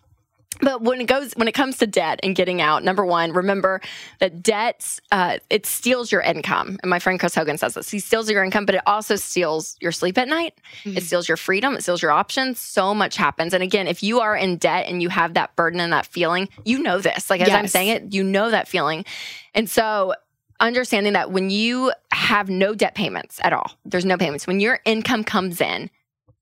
but 0.61 0.81
when 0.81 1.01
it 1.01 1.05
goes 1.05 1.33
when 1.33 1.47
it 1.47 1.53
comes 1.53 1.77
to 1.77 1.87
debt 1.87 2.19
and 2.23 2.35
getting 2.35 2.61
out 2.61 2.83
number 2.83 3.05
one 3.05 3.31
remember 3.33 3.81
that 4.19 4.41
debts 4.41 4.99
uh, 5.11 5.37
it 5.49 5.65
steals 5.65 6.11
your 6.11 6.21
income. 6.21 6.77
And 6.81 6.89
my 6.89 6.99
friend 6.99 7.19
chris 7.19 7.35
hogan 7.35 7.57
says 7.57 7.73
this. 7.73 7.89
He 7.89 7.99
steals 7.99 8.29
your 8.29 8.43
income 8.43 8.65
but 8.65 8.75
it 8.75 8.81
also 8.85 9.15
steals 9.15 9.75
your 9.79 9.91
sleep 9.91 10.17
at 10.17 10.27
night. 10.27 10.53
Mm-hmm. 10.83 10.97
it 10.97 11.03
steals 11.03 11.27
your 11.27 11.37
freedom. 11.37 11.75
It 11.75 11.81
steals 11.83 12.01
your 12.01 12.11
options. 12.11 12.59
So 12.59 12.93
much 12.93 13.17
happens. 13.17 13.53
And 13.53 13.63
again 13.63 13.87
if 13.87 14.03
you 14.03 14.19
are 14.19 14.35
in 14.35 14.57
debt 14.57 14.87
and 14.87 15.01
you 15.01 15.09
have 15.09 15.33
that 15.35 15.55
burden 15.55 15.79
and 15.79 15.93
that 15.93 16.05
feeling 16.05 16.49
you 16.65 16.79
know 16.79 16.99
this. 16.99 17.29
Like 17.29 17.41
as 17.41 17.47
yes. 17.47 17.57
i'm 17.57 17.67
saying 17.67 17.89
it 17.89 18.13
you 18.13 18.23
know 18.23 18.51
that 18.51 18.67
feeling. 18.67 19.05
And 19.53 19.69
so 19.69 20.13
understanding 20.59 21.13
that 21.13 21.31
when 21.31 21.49
you 21.51 21.91
have 22.11 22.49
no 22.49 22.73
debt 22.73 22.95
payments 22.95 23.39
at 23.43 23.53
all 23.53 23.71
there's 23.85 24.05
no 24.05 24.17
payments. 24.17 24.47
When 24.47 24.59
your 24.59 24.79
income 24.85 25.23
comes 25.23 25.61
in 25.61 25.89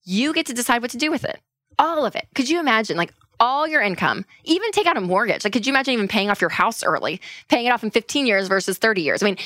you 0.06 0.34
get 0.34 0.46
to 0.46 0.54
decide 0.54 0.82
what 0.82 0.92
to 0.92 0.98
do 0.98 1.12
with 1.12 1.26
it. 1.26 1.42
All 1.78 2.06
of 2.06 2.16
it. 2.16 2.28
Could 2.36 2.48
you 2.48 2.60
imagine 2.60 2.96
like 2.96 3.14
all 3.40 3.68
your 3.68 3.82
income, 3.82 4.26
even 4.44 4.72
take 4.72 4.88
out 4.88 4.98
a 4.98 5.02
mortgage. 5.02 5.44
Like, 5.44 5.54
could 5.54 5.66
you 5.66 5.72
imagine 5.72 5.94
even 5.94 6.08
paying 6.08 6.30
off 6.30 6.42
your 6.42 6.50
house 6.50 6.84
early, 6.84 7.22
paying 7.48 7.66
it 7.66 7.70
off 7.70 7.84
in 7.84 7.92
15 7.92 8.26
years 8.26 8.48
versus 8.48 8.78
30 8.78 9.02
years? 9.02 9.24
I 9.24 9.26
mean, 9.26 9.38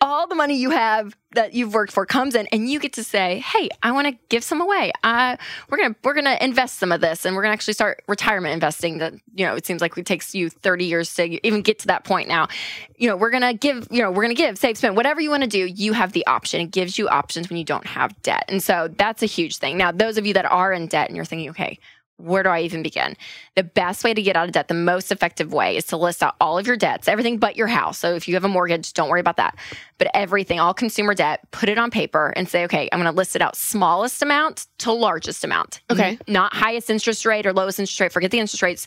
all 0.00 0.26
the 0.26 0.34
money 0.34 0.56
you 0.56 0.70
have 0.70 1.16
that 1.32 1.54
you've 1.54 1.72
worked 1.72 1.92
for 1.92 2.04
comes 2.04 2.34
in 2.34 2.46
and 2.48 2.68
you 2.68 2.78
get 2.78 2.92
to 2.94 3.04
say 3.04 3.38
hey 3.40 3.68
i 3.82 3.92
want 3.92 4.06
to 4.06 4.16
give 4.28 4.44
some 4.44 4.60
away. 4.60 4.92
Uh, 5.02 5.36
we're 5.68 5.78
gonna 5.78 5.94
we're 6.04 6.14
gonna 6.14 6.36
invest 6.40 6.78
some 6.78 6.92
of 6.92 7.00
this 7.00 7.24
and 7.24 7.34
we're 7.34 7.42
gonna 7.42 7.52
actually 7.52 7.74
start 7.74 8.02
retirement 8.06 8.52
investing 8.52 8.98
that 8.98 9.14
you 9.34 9.46
know 9.46 9.54
it 9.54 9.64
seems 9.64 9.80
like 9.80 9.96
it 9.96 10.06
takes 10.06 10.34
you 10.34 10.50
30 10.50 10.84
years 10.84 11.14
to 11.14 11.46
even 11.46 11.62
get 11.62 11.78
to 11.80 11.86
that 11.86 12.04
point 12.04 12.28
now. 12.28 12.48
You 12.96 13.08
know 13.08 13.16
we're 13.16 13.30
gonna 13.30 13.54
give 13.54 13.88
you 13.90 14.02
know 14.02 14.10
we're 14.10 14.22
gonna 14.22 14.34
give 14.34 14.58
save 14.58 14.76
spend 14.76 14.96
whatever 14.96 15.20
you 15.20 15.30
want 15.30 15.44
to 15.44 15.48
do 15.48 15.64
you 15.66 15.92
have 15.94 16.12
the 16.12 16.26
option. 16.26 16.60
It 16.60 16.70
gives 16.70 16.98
you 16.98 17.08
options 17.08 17.48
when 17.48 17.56
you 17.58 17.64
don't 17.64 17.86
have 17.86 18.20
debt. 18.22 18.44
And 18.48 18.62
so 18.62 18.88
that's 18.96 19.22
a 19.22 19.26
huge 19.26 19.56
thing. 19.56 19.76
Now 19.78 19.92
those 19.92 20.18
of 20.18 20.26
you 20.26 20.34
that 20.34 20.44
are 20.44 20.72
in 20.72 20.86
debt 20.88 21.08
and 21.08 21.16
you're 21.16 21.24
thinking 21.24 21.50
okay 21.50 21.78
where 22.18 22.42
do 22.42 22.48
I 22.48 22.60
even 22.60 22.82
begin? 22.82 23.16
The 23.56 23.62
best 23.62 24.02
way 24.02 24.14
to 24.14 24.22
get 24.22 24.36
out 24.36 24.46
of 24.46 24.52
debt, 24.52 24.68
the 24.68 24.74
most 24.74 25.12
effective 25.12 25.52
way 25.52 25.76
is 25.76 25.84
to 25.86 25.96
list 25.96 26.22
out 26.22 26.34
all 26.40 26.58
of 26.58 26.66
your 26.66 26.76
debts, 26.76 27.08
everything 27.08 27.38
but 27.38 27.56
your 27.56 27.66
house. 27.66 27.98
So 27.98 28.14
if 28.14 28.26
you 28.26 28.34
have 28.34 28.44
a 28.44 28.48
mortgage, 28.48 28.92
don't 28.94 29.08
worry 29.08 29.20
about 29.20 29.36
that. 29.36 29.56
But 29.98 30.08
everything, 30.14 30.58
all 30.58 30.72
consumer 30.72 31.14
debt, 31.14 31.40
put 31.50 31.68
it 31.68 31.78
on 31.78 31.90
paper 31.90 32.32
and 32.36 32.48
say, 32.48 32.64
okay, 32.64 32.88
I'm 32.90 32.98
going 32.98 33.12
to 33.12 33.16
list 33.16 33.36
it 33.36 33.42
out 33.42 33.56
smallest 33.56 34.22
amount 34.22 34.66
to 34.78 34.92
largest 34.92 35.44
amount. 35.44 35.80
Okay. 35.90 36.18
Not 36.26 36.54
highest 36.54 36.88
interest 36.88 37.26
rate 37.26 37.46
or 37.46 37.52
lowest 37.52 37.78
interest 37.78 38.00
rate. 38.00 38.12
Forget 38.12 38.30
the 38.30 38.38
interest 38.38 38.62
rates. 38.62 38.86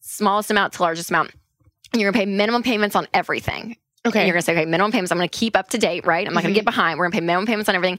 Smallest 0.00 0.50
amount 0.50 0.72
to 0.74 0.82
largest 0.82 1.10
amount. 1.10 1.32
And 1.92 2.00
you're 2.00 2.12
going 2.12 2.20
to 2.20 2.26
pay 2.26 2.36
minimum 2.36 2.62
payments 2.62 2.94
on 2.94 3.08
everything. 3.12 3.76
Okay. 4.06 4.20
And 4.20 4.28
you're 4.28 4.34
going 4.34 4.42
to 4.42 4.46
say, 4.46 4.52
okay, 4.52 4.64
minimum 4.64 4.92
payments, 4.92 5.10
I'm 5.10 5.18
going 5.18 5.28
to 5.28 5.38
keep 5.38 5.56
up 5.56 5.70
to 5.70 5.78
date, 5.78 6.06
right? 6.06 6.26
I'm 6.26 6.32
not 6.32 6.40
mm-hmm. 6.40 6.46
going 6.46 6.54
to 6.54 6.60
get 6.60 6.64
behind. 6.64 6.98
We're 6.98 7.04
going 7.06 7.12
to 7.12 7.16
pay 7.18 7.26
minimum 7.26 7.46
payments 7.46 7.68
on 7.68 7.74
everything. 7.74 7.98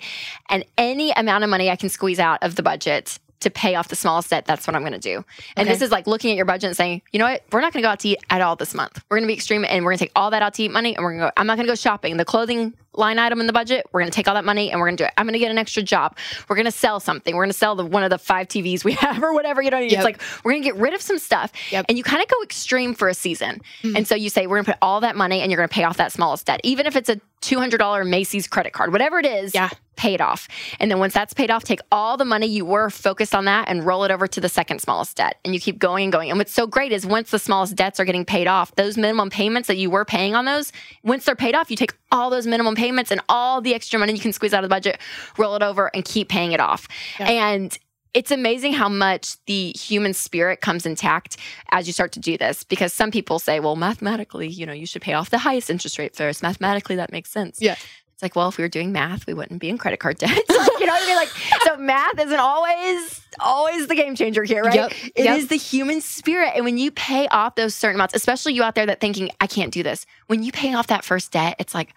And 0.50 0.66
any 0.78 1.12
amount 1.12 1.44
of 1.44 1.50
money 1.50 1.70
I 1.70 1.76
can 1.76 1.90
squeeze 1.90 2.20
out 2.20 2.42
of 2.42 2.56
the 2.56 2.64
budget 2.64 3.20
to 3.42 3.50
pay 3.50 3.76
off 3.76 3.90
the 3.90 3.96
smallest 3.96 4.30
debt, 4.30 4.46
that's 4.46 4.66
what 4.66 4.76
I'm 4.76 4.82
going 4.82 4.94
to 4.94 5.00
do. 5.00 5.24
And 5.56 5.68
okay. 5.68 5.74
this 5.74 5.82
is 5.82 5.92
like 5.92 6.08
looking 6.08 6.32
at 6.32 6.38
your 6.38 6.46
budget 6.46 6.70
and 6.70 6.78
saying, 6.78 7.02
you 7.12 7.20
know 7.20 7.26
what, 7.26 7.44
we're 7.52 7.62
not 7.62 7.74
going 7.74 7.82
to 7.82 7.86
go 7.86 7.92
out 7.92 8.00
to 8.02 8.10
eat 8.10 8.20
at 8.30 8.42
all 8.42 8.56
this 8.56 8.74
month. 8.74 9.04
We're 9.10 9.18
going 9.18 9.28
to 9.28 9.28
be 9.28 9.34
extreme 9.34 9.66
and 9.66 9.84
we're 9.84 9.92
going 9.92 10.00
to 10.00 10.06
take 10.06 10.12
all 10.16 10.32
that 10.32 10.42
out 10.42 10.54
to 10.56 10.64
eat 10.64 10.72
money 10.72 10.96
and 10.96 11.04
we're 11.04 11.12
going 11.12 11.22
to 11.22 11.28
go, 11.28 11.32
I'm 11.38 11.48
not 11.48 11.58
going 11.58 11.68
to 11.68 11.72
go 11.72 11.76
shopping. 11.76 12.18
The 12.18 12.26
clothing 12.26 12.74
line 12.94 13.20
item 13.20 13.40
in 13.40 13.48
the 13.48 13.54
budget, 13.54 13.86
we're 13.92 14.02
going 14.02 14.12
to 14.12 14.16
take 14.16 14.28
all 14.28 14.34
that 14.34 14.46
money 14.46 14.72
and 14.72 14.80
we're 14.80 14.88
going 14.88 14.98
to 14.98 15.04
do 15.04 15.08
it. 15.08 15.14
I'm 15.18 15.26
going 15.26 15.34
to 15.34 15.40
get 15.40 15.52
an 15.52 15.58
extra 15.58 15.84
job. 15.84 16.18
We're 16.48 16.56
going 16.56 16.66
to 16.66 16.72
sell 16.72 17.00
something. 17.00 17.36
We're 17.36 17.44
going 17.44 17.52
to 17.52 17.58
sell 17.58 17.76
the, 17.76 17.86
one 17.86 18.04
of 18.04 18.10
the 18.10 18.18
five 18.18 18.48
TVs 18.48 18.84
we 18.84 18.92
have 19.02 19.24
or 19.24 19.34
whatever. 19.34 19.62
You 19.62 19.72
know, 19.72 19.80
yep. 19.80 19.94
it's 19.94 20.04
like 20.04 20.22
we're 20.44 20.52
going 20.52 20.64
to 20.64 20.70
get 20.70 20.76
rid 20.76 20.94
of 20.94 21.02
some 21.02 21.20
stuff. 21.20 21.52
Yep. 21.72 21.86
And 21.90 21.98
you 21.98 22.04
kind 22.04 22.22
of 22.22 22.28
go 22.28 22.42
extreme 22.44 22.94
for 22.94 23.08
a 23.08 23.14
season. 23.14 23.62
Mm-hmm. 23.84 23.98
And 23.98 24.08
so 24.08 24.16
you 24.16 24.30
say, 24.30 24.48
we're 24.48 24.58
going 24.58 24.66
to 24.66 24.72
put 24.72 24.80
all 24.82 25.02
that 25.02 25.16
money 25.16 25.42
and 25.42 25.52
you're 25.52 25.58
going 25.58 25.70
to 25.70 25.74
pay 25.74 25.84
off 25.84 25.98
that 25.98 26.12
smallest 26.12 26.46
debt, 26.46 26.62
even 26.64 26.86
if 26.86 26.96
it's 26.96 27.10
a 27.10 27.20
$200 27.42 28.08
Macy's 28.08 28.48
credit 28.48 28.74
card, 28.74 28.92
whatever 28.92 29.20
it 29.20 29.26
is. 29.26 29.54
Yeah 29.56 29.70
pay 30.02 30.16
it 30.16 30.22
off. 30.22 30.48
And 30.80 30.90
then 30.90 30.98
once 30.98 31.14
that's 31.14 31.32
paid 31.32 31.52
off, 31.52 31.64
take 31.64 31.80
all 31.92 32.18
the 32.18 32.26
money 32.26 32.48
you 32.48 32.66
were 32.66 32.90
focused 32.90 33.36
on 33.36 33.46
that 33.46 33.68
and 33.68 33.86
roll 33.86 34.04
it 34.04 34.10
over 34.10 34.26
to 34.26 34.42
the 34.42 34.50
second 34.50 34.80
smallest 34.80 35.18
debt. 35.18 35.38
And 35.46 35.54
you 35.54 35.60
keep 35.60 35.78
going 35.78 36.06
and 36.06 36.12
going. 36.12 36.32
And 36.32 36.40
what's 36.40 36.52
so 36.52 36.66
great 36.66 36.92
is 36.92 37.06
once 37.06 37.30
the 37.30 37.38
smallest 37.38 37.76
debts 37.76 38.00
are 38.00 38.06
getting 38.06 38.26
paid 38.26 38.48
off, 38.48 38.74
those 38.76 38.98
minimum 38.98 39.30
payments 39.30 39.68
that 39.68 39.78
you 39.78 39.92
were 39.92 40.04
paying 40.04 40.34
on 40.34 40.46
those, 40.46 40.72
once 41.04 41.26
they're 41.26 41.36
paid 41.36 41.54
off, 41.54 41.70
you 41.70 41.78
take 41.78 41.94
all 42.12 42.32
those 42.32 42.48
minimum 42.48 42.74
payments 42.74 42.81
and 42.90 43.22
all 43.30 43.62
the 43.62 43.74
extra 43.74 44.00
money 44.00 44.14
you 44.14 44.20
can 44.20 44.34
squeeze 44.34 44.54
out 44.54 44.64
of 44.64 44.70
the 44.70 44.74
budget, 44.74 45.00
roll 45.38 45.56
it 45.56 45.64
over 45.64 45.90
and 45.94 46.04
keep 46.06 46.30
paying 46.30 46.52
it 46.52 46.60
off. 46.60 46.88
Yeah. 47.20 47.30
And 47.30 47.78
it's 48.14 48.32
amazing 48.32 48.74
how 48.74 48.90
much 48.90 49.38
the 49.46 49.72
human 49.72 50.14
spirit 50.14 50.60
comes 50.60 50.86
intact 50.86 51.38
as 51.72 51.88
you 51.88 51.94
start 51.94 52.12
to 52.14 52.20
do 52.20 52.38
this 52.38 52.64
because 52.64 52.94
some 52.94 53.10
people 53.10 53.40
say 53.40 53.62
well 53.62 53.78
mathematically 53.78 54.50
you 54.50 54.66
know 54.66 54.74
you 54.74 54.86
should 54.86 55.02
pay 55.02 55.14
off 55.14 55.30
the 55.30 55.38
highest 55.38 55.70
interest 55.70 55.98
rate 55.98 56.14
first 56.14 56.44
mathematically 56.44 56.98
that 56.98 57.10
makes 57.14 57.32
sense 57.32 57.60
yeah 57.62 57.78
it's 58.22 58.24
like, 58.24 58.36
well, 58.36 58.50
if 58.50 58.60
we 58.60 58.64
were 58.64 58.70
doing 58.70 58.92
math, 58.92 59.26
we 59.26 59.34
wouldn't 59.34 59.60
be 59.60 59.68
in 59.68 59.80
credit 59.80 60.00
card 60.00 60.20
debt. 60.20 60.30
like, 60.50 60.80
you 60.80 60.86
know 60.86 60.94
what 60.94 61.02
I 61.02 61.08
mean? 61.08 61.16
Like, 61.16 61.30
so 61.64 61.76
math 61.78 62.20
isn't 62.20 62.40
always 62.40 63.20
always 63.40 63.88
the 63.88 63.96
game 63.96 64.14
changer 64.14 64.44
here, 64.44 64.62
right? 64.62 64.76
Yep. 64.76 64.92
It 65.16 65.26
yep. 65.26 65.38
is 65.40 65.48
the 65.48 65.56
human 65.56 66.02
spirit. 66.02 66.52
And 66.56 66.64
when 66.64 66.78
you 66.78 66.92
pay 66.92 67.28
off 67.30 67.56
those 67.56 67.74
certain 67.74 67.96
amounts, 67.96 68.14
especially 68.14 68.54
you 68.54 68.62
out 68.62 68.76
there 68.76 68.86
that 68.86 69.00
thinking, 69.00 69.32
I 69.40 69.48
can't 69.48 69.74
do 69.74 69.82
this, 69.82 70.06
when 70.28 70.44
you 70.44 70.52
pay 70.52 70.76
off 70.76 70.86
that 70.88 71.04
first 71.04 71.32
debt, 71.32 71.56
it's 71.58 71.74
like, 71.74 71.96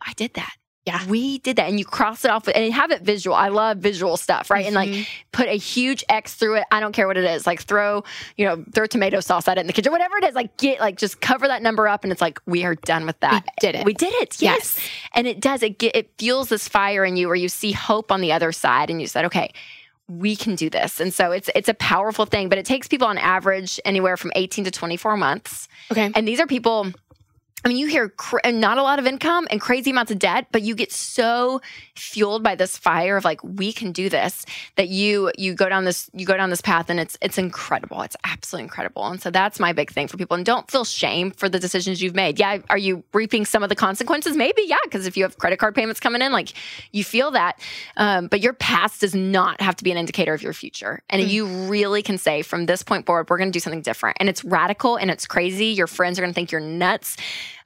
I 0.00 0.12
did 0.14 0.34
that. 0.34 0.54
Yeah. 0.86 1.06
We 1.06 1.38
did 1.38 1.56
that. 1.56 1.68
And 1.68 1.78
you 1.78 1.84
cross 1.86 2.26
it 2.26 2.30
off 2.30 2.46
and 2.46 2.72
have 2.74 2.90
it 2.90 3.00
visual. 3.00 3.34
I 3.34 3.48
love 3.48 3.78
visual 3.78 4.18
stuff, 4.18 4.50
right? 4.50 4.66
Mm-hmm. 4.66 4.66
And 4.66 4.74
like 4.74 4.90
mm-hmm. 4.90 5.02
put 5.32 5.48
a 5.48 5.56
huge 5.56 6.04
X 6.10 6.34
through 6.34 6.56
it. 6.56 6.64
I 6.70 6.80
don't 6.80 6.92
care 6.92 7.06
what 7.06 7.16
it 7.16 7.24
is. 7.24 7.46
Like 7.46 7.62
throw, 7.62 8.04
you 8.36 8.44
know, 8.44 8.62
throw 8.74 8.84
tomato 8.84 9.20
sauce 9.20 9.48
at 9.48 9.56
it 9.56 9.62
in 9.62 9.66
the 9.66 9.72
kitchen, 9.72 9.92
whatever 9.92 10.18
it 10.18 10.24
is. 10.24 10.34
Like 10.34 10.58
get, 10.58 10.80
like 10.80 10.98
just 10.98 11.22
cover 11.22 11.48
that 11.48 11.62
number 11.62 11.88
up 11.88 12.04
and 12.04 12.12
it's 12.12 12.20
like, 12.20 12.38
we 12.44 12.64
are 12.64 12.74
done 12.74 13.06
with 13.06 13.18
that. 13.20 13.44
We 13.44 13.50
did 13.60 13.74
it. 13.76 13.86
We 13.86 13.94
did 13.94 14.12
it. 14.14 14.42
Yes. 14.42 14.76
yes. 14.76 14.88
And 15.14 15.26
it 15.26 15.40
does, 15.40 15.62
it 15.62 15.78
get, 15.78 15.96
it 15.96 16.10
fuels 16.18 16.50
this 16.50 16.68
fire 16.68 17.02
in 17.02 17.16
you 17.16 17.28
where 17.28 17.36
you 17.36 17.48
see 17.48 17.72
hope 17.72 18.12
on 18.12 18.20
the 18.20 18.32
other 18.32 18.52
side 18.52 18.90
and 18.90 19.00
you 19.00 19.06
said, 19.06 19.24
okay, 19.24 19.54
we 20.06 20.36
can 20.36 20.54
do 20.54 20.68
this. 20.68 21.00
And 21.00 21.14
so 21.14 21.32
it's 21.32 21.48
it's 21.54 21.68
a 21.68 21.74
powerful 21.74 22.26
thing, 22.26 22.50
but 22.50 22.58
it 22.58 22.66
takes 22.66 22.88
people 22.88 23.08
on 23.08 23.16
average 23.16 23.80
anywhere 23.86 24.18
from 24.18 24.32
18 24.36 24.66
to 24.66 24.70
24 24.70 25.16
months. 25.16 25.66
Okay. 25.90 26.12
And 26.14 26.28
these 26.28 26.40
are 26.40 26.46
people 26.46 26.92
I 27.64 27.68
mean, 27.68 27.78
you 27.78 27.86
hear 27.86 28.10
cr- 28.10 28.38
not 28.46 28.76
a 28.76 28.82
lot 28.82 28.98
of 28.98 29.06
income 29.06 29.46
and 29.50 29.58
crazy 29.58 29.90
amounts 29.90 30.12
of 30.12 30.18
debt, 30.18 30.48
but 30.52 30.60
you 30.60 30.74
get 30.74 30.92
so 30.92 31.62
fueled 31.96 32.42
by 32.42 32.54
this 32.54 32.76
fire 32.76 33.16
of 33.16 33.24
like, 33.24 33.42
we 33.42 33.72
can 33.72 33.90
do 33.90 34.10
this 34.10 34.44
that 34.76 34.88
you 34.88 35.32
you 35.38 35.54
go 35.54 35.68
down 35.70 35.84
this 35.84 36.10
you 36.12 36.26
go 36.26 36.36
down 36.36 36.50
this 36.50 36.60
path 36.60 36.90
and 36.90 37.00
it's 37.00 37.16
it's 37.22 37.38
incredible. 37.38 38.02
It's 38.02 38.16
absolutely 38.24 38.64
incredible. 38.64 39.06
And 39.06 39.20
so 39.20 39.30
that's 39.30 39.58
my 39.58 39.72
big 39.72 39.90
thing 39.90 40.08
for 40.08 40.18
people. 40.18 40.36
And 40.36 40.44
don't 40.44 40.70
feel 40.70 40.84
shame 40.84 41.30
for 41.30 41.48
the 41.48 41.58
decisions 41.58 42.02
you've 42.02 42.14
made. 42.14 42.38
Yeah, 42.38 42.58
are 42.68 42.76
you 42.76 43.02
reaping 43.14 43.46
some 43.46 43.62
of 43.62 43.70
the 43.70 43.76
consequences? 43.76 44.36
Maybe, 44.36 44.64
yeah, 44.66 44.76
because 44.84 45.06
if 45.06 45.16
you 45.16 45.22
have 45.22 45.38
credit 45.38 45.58
card 45.58 45.74
payments 45.74 46.00
coming 46.00 46.20
in, 46.20 46.32
like 46.32 46.52
you 46.92 47.02
feel 47.02 47.30
that. 47.30 47.58
Um, 47.96 48.26
but 48.26 48.40
your 48.40 48.52
past 48.52 49.00
does 49.00 49.14
not 49.14 49.62
have 49.62 49.76
to 49.76 49.84
be 49.84 49.90
an 49.90 49.96
indicator 49.96 50.34
of 50.34 50.42
your 50.42 50.52
future. 50.52 51.02
And 51.08 51.22
mm. 51.22 51.28
you 51.28 51.46
really 51.46 52.02
can 52.02 52.18
say 52.18 52.42
from 52.42 52.66
this 52.66 52.82
point 52.82 53.06
forward, 53.06 53.30
we're 53.30 53.38
going 53.38 53.48
to 53.48 53.56
do 53.56 53.60
something 53.60 53.82
different. 53.82 54.18
And 54.20 54.28
it's 54.28 54.44
radical 54.44 54.96
and 54.96 55.10
it's 55.10 55.26
crazy. 55.26 55.66
Your 55.68 55.86
friends 55.86 56.18
are 56.18 56.22
going 56.22 56.32
to 56.32 56.34
think 56.34 56.52
you're 56.52 56.60
nuts 56.60 57.16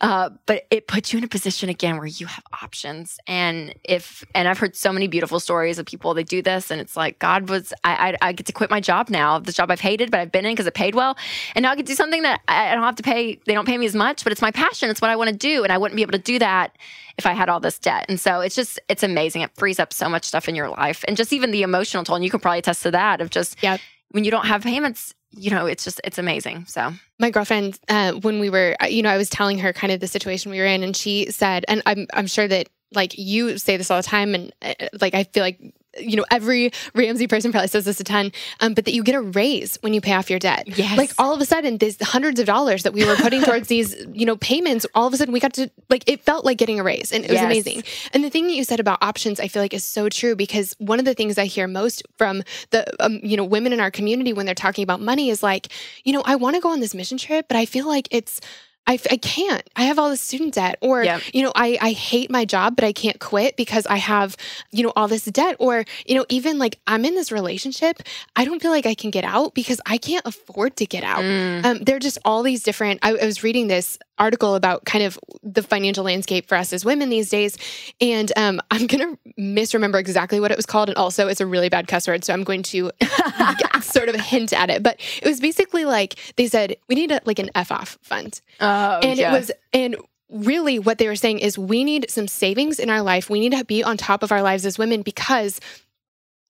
uh, 0.00 0.30
but 0.46 0.66
it 0.70 0.86
puts 0.86 1.12
you 1.12 1.18
in 1.18 1.24
a 1.24 1.28
position 1.28 1.68
again 1.68 1.96
where 1.96 2.06
you 2.06 2.26
have 2.26 2.44
options. 2.62 3.18
And 3.26 3.74
if, 3.84 4.24
and 4.34 4.48
I've 4.48 4.58
heard 4.58 4.76
so 4.76 4.92
many 4.92 5.08
beautiful 5.08 5.40
stories 5.40 5.78
of 5.78 5.86
people 5.86 6.14
that 6.14 6.28
do 6.28 6.42
this, 6.42 6.70
and 6.70 6.80
it's 6.80 6.96
like, 6.96 7.18
God 7.18 7.48
was, 7.48 7.72
I, 7.84 8.10
I, 8.10 8.28
I 8.28 8.32
get 8.32 8.46
to 8.46 8.52
quit 8.52 8.70
my 8.70 8.80
job 8.80 9.10
now, 9.10 9.38
the 9.38 9.52
job 9.52 9.70
I've 9.70 9.80
hated, 9.80 10.10
but 10.10 10.20
I've 10.20 10.32
been 10.32 10.44
in 10.44 10.52
because 10.52 10.66
it 10.66 10.74
paid 10.74 10.94
well. 10.94 11.16
And 11.54 11.62
now 11.62 11.72
I 11.72 11.76
get 11.76 11.86
to 11.86 11.92
do 11.92 11.96
something 11.96 12.22
that 12.22 12.40
I, 12.48 12.70
I 12.70 12.74
don't 12.74 12.84
have 12.84 12.96
to 12.96 13.02
pay, 13.02 13.40
they 13.46 13.54
don't 13.54 13.66
pay 13.66 13.78
me 13.78 13.86
as 13.86 13.94
much, 13.94 14.24
but 14.24 14.32
it's 14.32 14.42
my 14.42 14.50
passion. 14.50 14.90
It's 14.90 15.00
what 15.00 15.10
I 15.10 15.16
want 15.16 15.30
to 15.30 15.36
do. 15.36 15.64
And 15.64 15.72
I 15.72 15.78
wouldn't 15.78 15.96
be 15.96 16.02
able 16.02 16.12
to 16.12 16.18
do 16.18 16.38
that 16.38 16.76
if 17.16 17.26
I 17.26 17.32
had 17.32 17.48
all 17.48 17.60
this 17.60 17.78
debt. 17.78 18.06
And 18.08 18.20
so 18.20 18.40
it's 18.40 18.54
just, 18.54 18.78
it's 18.88 19.02
amazing. 19.02 19.42
It 19.42 19.50
frees 19.56 19.78
up 19.80 19.92
so 19.92 20.08
much 20.08 20.24
stuff 20.24 20.48
in 20.48 20.54
your 20.54 20.68
life. 20.68 21.04
And 21.08 21.16
just 21.16 21.32
even 21.32 21.50
the 21.50 21.62
emotional 21.62 22.04
toll, 22.04 22.16
and 22.16 22.24
you 22.24 22.30
can 22.30 22.40
probably 22.40 22.60
attest 22.60 22.82
to 22.84 22.90
that 22.92 23.20
of 23.20 23.30
just, 23.30 23.56
yeah. 23.62 23.78
when 24.10 24.24
you 24.24 24.30
don't 24.30 24.46
have 24.46 24.62
payments, 24.62 25.14
you 25.30 25.50
know, 25.50 25.66
it's 25.66 25.84
just, 25.84 26.00
it's 26.04 26.18
amazing. 26.18 26.66
So 26.66 26.92
my 27.18 27.30
girlfriend, 27.30 27.78
uh, 27.88 28.12
when 28.12 28.40
we 28.40 28.50
were, 28.50 28.76
uh, 28.80 28.86
you 28.86 29.02
know, 29.02 29.10
I 29.10 29.16
was 29.16 29.30
telling 29.30 29.58
her 29.58 29.72
kind 29.72 29.92
of 29.92 30.00
the 30.00 30.06
situation 30.06 30.50
we 30.50 30.58
were 30.58 30.66
in, 30.66 30.82
and 30.82 30.96
she 30.96 31.30
said, 31.30 31.64
and 31.68 31.82
I'm, 31.86 32.06
I'm 32.12 32.26
sure 32.26 32.48
that 32.48 32.68
like 32.94 33.18
you 33.18 33.58
say 33.58 33.76
this 33.76 33.90
all 33.90 33.98
the 33.98 34.08
time, 34.08 34.34
and 34.34 34.52
uh, 34.62 34.88
like 35.00 35.14
I 35.14 35.24
feel 35.24 35.42
like 35.42 35.60
you 36.00 36.16
know, 36.16 36.24
every 36.30 36.72
Ramsey 36.94 37.26
person 37.26 37.50
probably 37.50 37.68
says 37.68 37.84
this 37.84 38.00
a 38.00 38.04
ton, 38.04 38.32
um, 38.60 38.74
but 38.74 38.84
that 38.84 38.94
you 38.94 39.02
get 39.02 39.14
a 39.14 39.20
raise 39.20 39.76
when 39.80 39.94
you 39.94 40.00
pay 40.00 40.12
off 40.12 40.30
your 40.30 40.38
debt. 40.38 40.66
Yes. 40.78 40.96
Like 40.96 41.12
all 41.18 41.34
of 41.34 41.40
a 41.40 41.44
sudden, 41.44 41.78
these 41.78 42.00
hundreds 42.02 42.40
of 42.40 42.46
dollars 42.46 42.82
that 42.82 42.92
we 42.92 43.04
were 43.04 43.16
putting 43.16 43.42
towards 43.42 43.68
these, 43.68 43.94
you 44.12 44.26
know, 44.26 44.36
payments, 44.36 44.86
all 44.94 45.06
of 45.06 45.14
a 45.14 45.16
sudden 45.16 45.32
we 45.32 45.40
got 45.40 45.52
to, 45.54 45.70
like, 45.88 46.04
it 46.06 46.22
felt 46.22 46.44
like 46.44 46.58
getting 46.58 46.80
a 46.80 46.82
raise 46.82 47.12
and 47.12 47.24
it 47.24 47.30
was 47.30 47.40
yes. 47.40 47.44
amazing. 47.44 47.82
And 48.12 48.24
the 48.24 48.30
thing 48.30 48.46
that 48.46 48.54
you 48.54 48.64
said 48.64 48.80
about 48.80 49.02
options, 49.02 49.40
I 49.40 49.48
feel 49.48 49.62
like 49.62 49.74
is 49.74 49.84
so 49.84 50.08
true 50.08 50.36
because 50.36 50.74
one 50.78 50.98
of 50.98 51.04
the 51.04 51.14
things 51.14 51.38
I 51.38 51.46
hear 51.46 51.66
most 51.66 52.02
from 52.16 52.42
the, 52.70 52.86
um, 53.02 53.20
you 53.22 53.36
know, 53.36 53.44
women 53.44 53.72
in 53.72 53.80
our 53.80 53.90
community 53.90 54.32
when 54.32 54.46
they're 54.46 54.54
talking 54.54 54.82
about 54.82 55.00
money 55.00 55.30
is 55.30 55.42
like, 55.42 55.68
you 56.04 56.12
know, 56.12 56.22
I 56.24 56.36
want 56.36 56.56
to 56.56 56.60
go 56.60 56.70
on 56.70 56.80
this 56.80 56.94
mission 56.94 57.18
trip, 57.18 57.46
but 57.48 57.56
I 57.56 57.66
feel 57.66 57.86
like 57.86 58.08
it's, 58.10 58.40
I, 58.88 58.98
I 59.10 59.18
can't. 59.18 59.62
I 59.76 59.82
have 59.82 59.98
all 59.98 60.08
this 60.08 60.22
student 60.22 60.54
debt. 60.54 60.78
Or, 60.80 61.04
yep. 61.04 61.22
you 61.32 61.42
know, 61.42 61.52
I, 61.54 61.78
I 61.80 61.92
hate 61.92 62.30
my 62.30 62.44
job, 62.44 62.74
but 62.74 62.84
I 62.84 62.92
can't 62.92 63.20
quit 63.20 63.56
because 63.56 63.86
I 63.86 63.98
have, 63.98 64.36
you 64.72 64.82
know, 64.82 64.92
all 64.96 65.06
this 65.06 65.26
debt. 65.26 65.56
Or, 65.58 65.84
you 66.06 66.14
know, 66.16 66.24
even 66.30 66.58
like 66.58 66.80
I'm 66.86 67.04
in 67.04 67.14
this 67.14 67.30
relationship, 67.30 68.02
I 68.34 68.44
don't 68.44 68.60
feel 68.60 68.70
like 68.70 68.86
I 68.86 68.94
can 68.94 69.10
get 69.10 69.24
out 69.24 69.54
because 69.54 69.80
I 69.86 69.98
can't 69.98 70.26
afford 70.26 70.76
to 70.76 70.86
get 70.86 71.04
out. 71.04 71.20
Mm. 71.20 71.64
Um, 71.64 71.78
there 71.80 71.96
are 71.96 72.00
just 72.00 72.18
all 72.24 72.42
these 72.42 72.62
different, 72.62 73.00
I, 73.02 73.10
I 73.10 73.26
was 73.26 73.44
reading 73.44 73.68
this 73.68 73.98
article 74.18 74.54
about 74.54 74.84
kind 74.84 75.04
of 75.04 75.18
the 75.42 75.62
financial 75.62 76.04
landscape 76.04 76.48
for 76.48 76.56
us 76.56 76.72
as 76.72 76.84
women 76.84 77.08
these 77.08 77.30
days. 77.30 77.56
And 78.00 78.32
um, 78.36 78.60
I'm 78.70 78.86
going 78.86 79.16
to 79.16 79.18
misremember 79.36 79.98
exactly 79.98 80.40
what 80.40 80.50
it 80.50 80.56
was 80.56 80.66
called. 80.66 80.88
And 80.88 80.98
also, 80.98 81.28
it's 81.28 81.40
a 81.40 81.46
really 81.46 81.68
bad 81.68 81.88
cuss 81.88 82.08
word. 82.08 82.24
So 82.24 82.32
I'm 82.32 82.44
going 82.44 82.62
to 82.64 82.90
sort 83.82 84.08
of 84.08 84.16
hint 84.16 84.52
at 84.52 84.70
it. 84.70 84.82
But 84.82 85.00
it 85.22 85.28
was 85.28 85.40
basically 85.40 85.84
like 85.84 86.16
they 86.36 86.46
said, 86.46 86.76
we 86.88 86.94
need 86.94 87.10
a, 87.10 87.20
like 87.24 87.38
an 87.38 87.50
F 87.54 87.72
off 87.72 87.98
fund. 88.02 88.40
Oh, 88.60 89.00
and 89.02 89.18
it 89.18 89.30
was, 89.30 89.50
and 89.72 89.96
really 90.30 90.78
what 90.78 90.98
they 90.98 91.08
were 91.08 91.16
saying 91.16 91.38
is 91.38 91.58
we 91.58 91.84
need 91.84 92.10
some 92.10 92.28
savings 92.28 92.78
in 92.78 92.90
our 92.90 93.02
life. 93.02 93.30
We 93.30 93.40
need 93.40 93.52
to 93.52 93.64
be 93.64 93.82
on 93.82 93.96
top 93.96 94.22
of 94.22 94.32
our 94.32 94.42
lives 94.42 94.66
as 94.66 94.78
women 94.78 95.02
because 95.02 95.60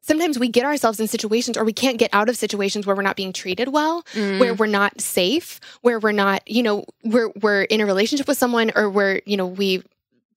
sometimes 0.09 0.39
we 0.39 0.49
get 0.49 0.65
ourselves 0.65 0.99
in 0.99 1.07
situations 1.07 1.57
or 1.57 1.65
we 1.65 1.73
can't 1.73 1.99
get 1.99 2.09
out 2.13 2.29
of 2.29 2.37
situations 2.37 2.87
where 2.87 2.97
we're 2.97 3.03
not 3.03 3.15
being 3.15 3.33
treated 3.33 3.69
well, 3.69 4.03
mm. 4.15 4.41
where 4.41 4.55
we're 4.55 4.67
not 4.67 5.01
safe, 5.01 5.61
where 5.83 6.01
we're 6.01 6.13
not, 6.13 6.43
you 6.49 6.63
know, 6.63 6.85
we're 7.05 7.31
we're 7.43 7.63
in 7.63 7.81
a 7.81 7.87
relationship 7.87 8.27
with 8.27 8.39
someone 8.39 8.73
or 8.75 8.89
we're, 8.91 9.21
you 9.27 9.37
know, 9.37 9.47
we 9.47 9.83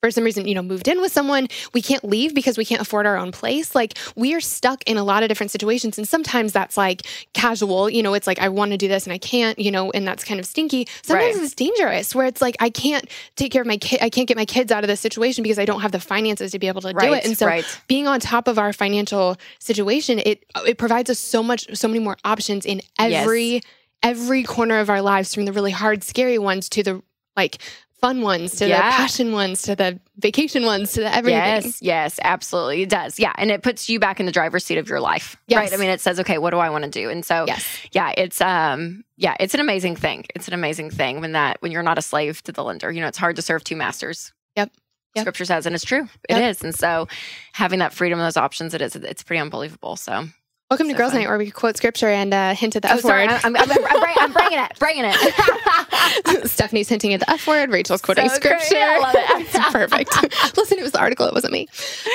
for 0.01 0.09
some 0.09 0.23
reason, 0.23 0.47
you 0.47 0.55
know, 0.55 0.63
moved 0.63 0.87
in 0.87 0.99
with 0.99 1.11
someone, 1.11 1.47
we 1.73 1.81
can't 1.81 2.03
leave 2.03 2.33
because 2.33 2.57
we 2.57 2.65
can't 2.65 2.81
afford 2.81 3.05
our 3.05 3.17
own 3.17 3.31
place. 3.31 3.75
Like 3.75 3.97
we 4.15 4.33
are 4.33 4.41
stuck 4.41 4.81
in 4.89 4.97
a 4.97 5.03
lot 5.03 5.21
of 5.21 5.29
different 5.29 5.51
situations. 5.51 5.99
And 5.99 6.07
sometimes 6.07 6.51
that's 6.53 6.75
like 6.75 7.03
casual, 7.33 7.87
you 7.87 8.01
know, 8.01 8.15
it's 8.15 8.25
like 8.25 8.39
I 8.39 8.49
want 8.49 8.71
to 8.71 8.77
do 8.77 8.87
this 8.87 9.05
and 9.05 9.13
I 9.13 9.19
can't, 9.19 9.59
you 9.59 9.69
know, 9.69 9.91
and 9.91 10.07
that's 10.07 10.23
kind 10.23 10.39
of 10.39 10.47
stinky. 10.47 10.87
Sometimes 11.03 11.35
right. 11.35 11.43
it's 11.43 11.53
dangerous 11.53 12.15
where 12.15 12.25
it's 12.25 12.41
like 12.41 12.55
I 12.59 12.71
can't 12.71 13.07
take 13.35 13.51
care 13.51 13.61
of 13.61 13.67
my 13.67 13.77
kid, 13.77 13.99
I 14.01 14.09
can't 14.09 14.27
get 14.27 14.37
my 14.37 14.45
kids 14.45 14.71
out 14.71 14.83
of 14.83 14.87
this 14.87 14.99
situation 14.99 15.43
because 15.43 15.59
I 15.59 15.65
don't 15.65 15.81
have 15.81 15.91
the 15.91 15.99
finances 15.99 16.51
to 16.53 16.59
be 16.59 16.67
able 16.67 16.81
to 16.81 16.93
right. 16.93 17.07
do 17.07 17.13
it. 17.13 17.25
And 17.25 17.37
so 17.37 17.45
right. 17.45 17.81
being 17.87 18.07
on 18.07 18.19
top 18.19 18.47
of 18.47 18.57
our 18.57 18.73
financial 18.73 19.37
situation, 19.59 20.19
it 20.25 20.43
it 20.65 20.79
provides 20.79 21.11
us 21.11 21.19
so 21.19 21.43
much, 21.43 21.67
so 21.77 21.87
many 21.87 21.99
more 21.99 22.17
options 22.25 22.65
in 22.65 22.81
every 22.97 23.45
yes. 23.45 23.63
every 24.01 24.41
corner 24.41 24.79
of 24.79 24.89
our 24.89 25.03
lives, 25.03 25.35
from 25.35 25.45
the 25.45 25.53
really 25.53 25.71
hard, 25.71 26.03
scary 26.03 26.39
ones 26.39 26.69
to 26.69 26.81
the 26.81 27.03
like 27.37 27.59
fun 28.01 28.21
ones 28.21 28.55
to 28.55 28.67
yeah. 28.67 28.77
the 28.77 28.95
passion 28.95 29.31
ones 29.31 29.61
to 29.61 29.75
the 29.75 29.99
vacation 30.17 30.65
ones 30.65 30.93
to 30.93 31.01
the 31.01 31.15
everything. 31.15 31.37
Yes, 31.39 31.81
yes, 31.81 32.19
absolutely. 32.23 32.81
It 32.81 32.89
does. 32.89 33.19
Yeah. 33.19 33.33
And 33.37 33.51
it 33.51 33.61
puts 33.61 33.87
you 33.87 33.99
back 33.99 34.19
in 34.19 34.25
the 34.25 34.31
driver's 34.31 34.65
seat 34.65 34.79
of 34.79 34.89
your 34.89 34.99
life. 34.99 35.37
Yes. 35.47 35.57
Right. 35.57 35.73
I 35.73 35.77
mean, 35.77 35.89
it 35.89 36.01
says, 36.01 36.19
okay, 36.19 36.39
what 36.39 36.49
do 36.49 36.57
I 36.57 36.69
want 36.71 36.83
to 36.83 36.89
do? 36.89 37.09
And 37.09 37.23
so 37.23 37.45
yes. 37.47 37.65
yeah, 37.91 38.11
it's 38.17 38.41
um 38.41 39.03
yeah, 39.17 39.35
it's 39.39 39.53
an 39.53 39.59
amazing 39.59 39.95
thing. 39.95 40.25
It's 40.35 40.47
an 40.47 40.53
amazing 40.53 40.89
thing 40.89 41.21
when 41.21 41.33
that 41.33 41.61
when 41.61 41.71
you're 41.71 41.83
not 41.83 41.97
a 41.97 42.01
slave 42.01 42.41
to 42.43 42.51
the 42.51 42.63
lender. 42.63 42.91
You 42.91 43.01
know, 43.01 43.07
it's 43.07 43.19
hard 43.19 43.35
to 43.35 43.41
serve 43.41 43.63
two 43.63 43.75
masters. 43.75 44.33
Yep. 44.55 44.71
Yep. 45.15 45.23
Scripture 45.23 45.45
says, 45.45 45.65
and 45.65 45.75
it's 45.75 45.83
true. 45.83 46.07
It 46.29 46.37
yep. 46.37 46.51
is, 46.51 46.63
And 46.63 46.73
so 46.73 47.07
having 47.51 47.79
that 47.79 47.93
freedom, 47.93 48.17
those 48.17 48.37
options, 48.37 48.73
it 48.73 48.81
is, 48.81 48.95
it's 48.95 49.23
pretty 49.23 49.41
unbelievable. 49.41 49.97
So 49.97 50.25
Welcome 50.71 50.87
so 50.87 50.93
to 50.93 50.97
Girls 50.97 51.11
fun. 51.11 51.19
Night, 51.23 51.27
where 51.27 51.37
we 51.37 51.51
quote 51.51 51.75
scripture 51.75 52.07
and 52.07 52.33
uh, 52.33 52.55
hint 52.55 52.77
at 52.77 52.81
the 52.81 52.89
oh, 52.89 52.95
F 52.95 53.01
sorry, 53.01 53.27
word. 53.27 53.41
I'm, 53.43 53.57
I'm, 53.57 53.69
I'm, 53.69 53.85
I'm, 54.21 54.31
bringing 54.31 54.57
it, 54.57 54.79
bringing 54.79 55.03
it. 55.05 56.47
Stephanie's 56.49 56.87
hinting 56.87 57.13
at 57.13 57.19
the 57.19 57.29
F 57.29 57.45
word. 57.45 57.71
Rachel's 57.71 58.01
quoting 58.01 58.29
so 58.29 58.35
scripture. 58.35 58.77
I 58.77 58.99
love 58.99 59.15
it. 59.17 59.51
perfect. 59.73 60.55
Listen, 60.55 60.79
it 60.79 60.81
was 60.81 60.93
the 60.93 60.99
article. 61.01 61.27
It 61.27 61.33
wasn't 61.33 61.51
me. 61.51 61.67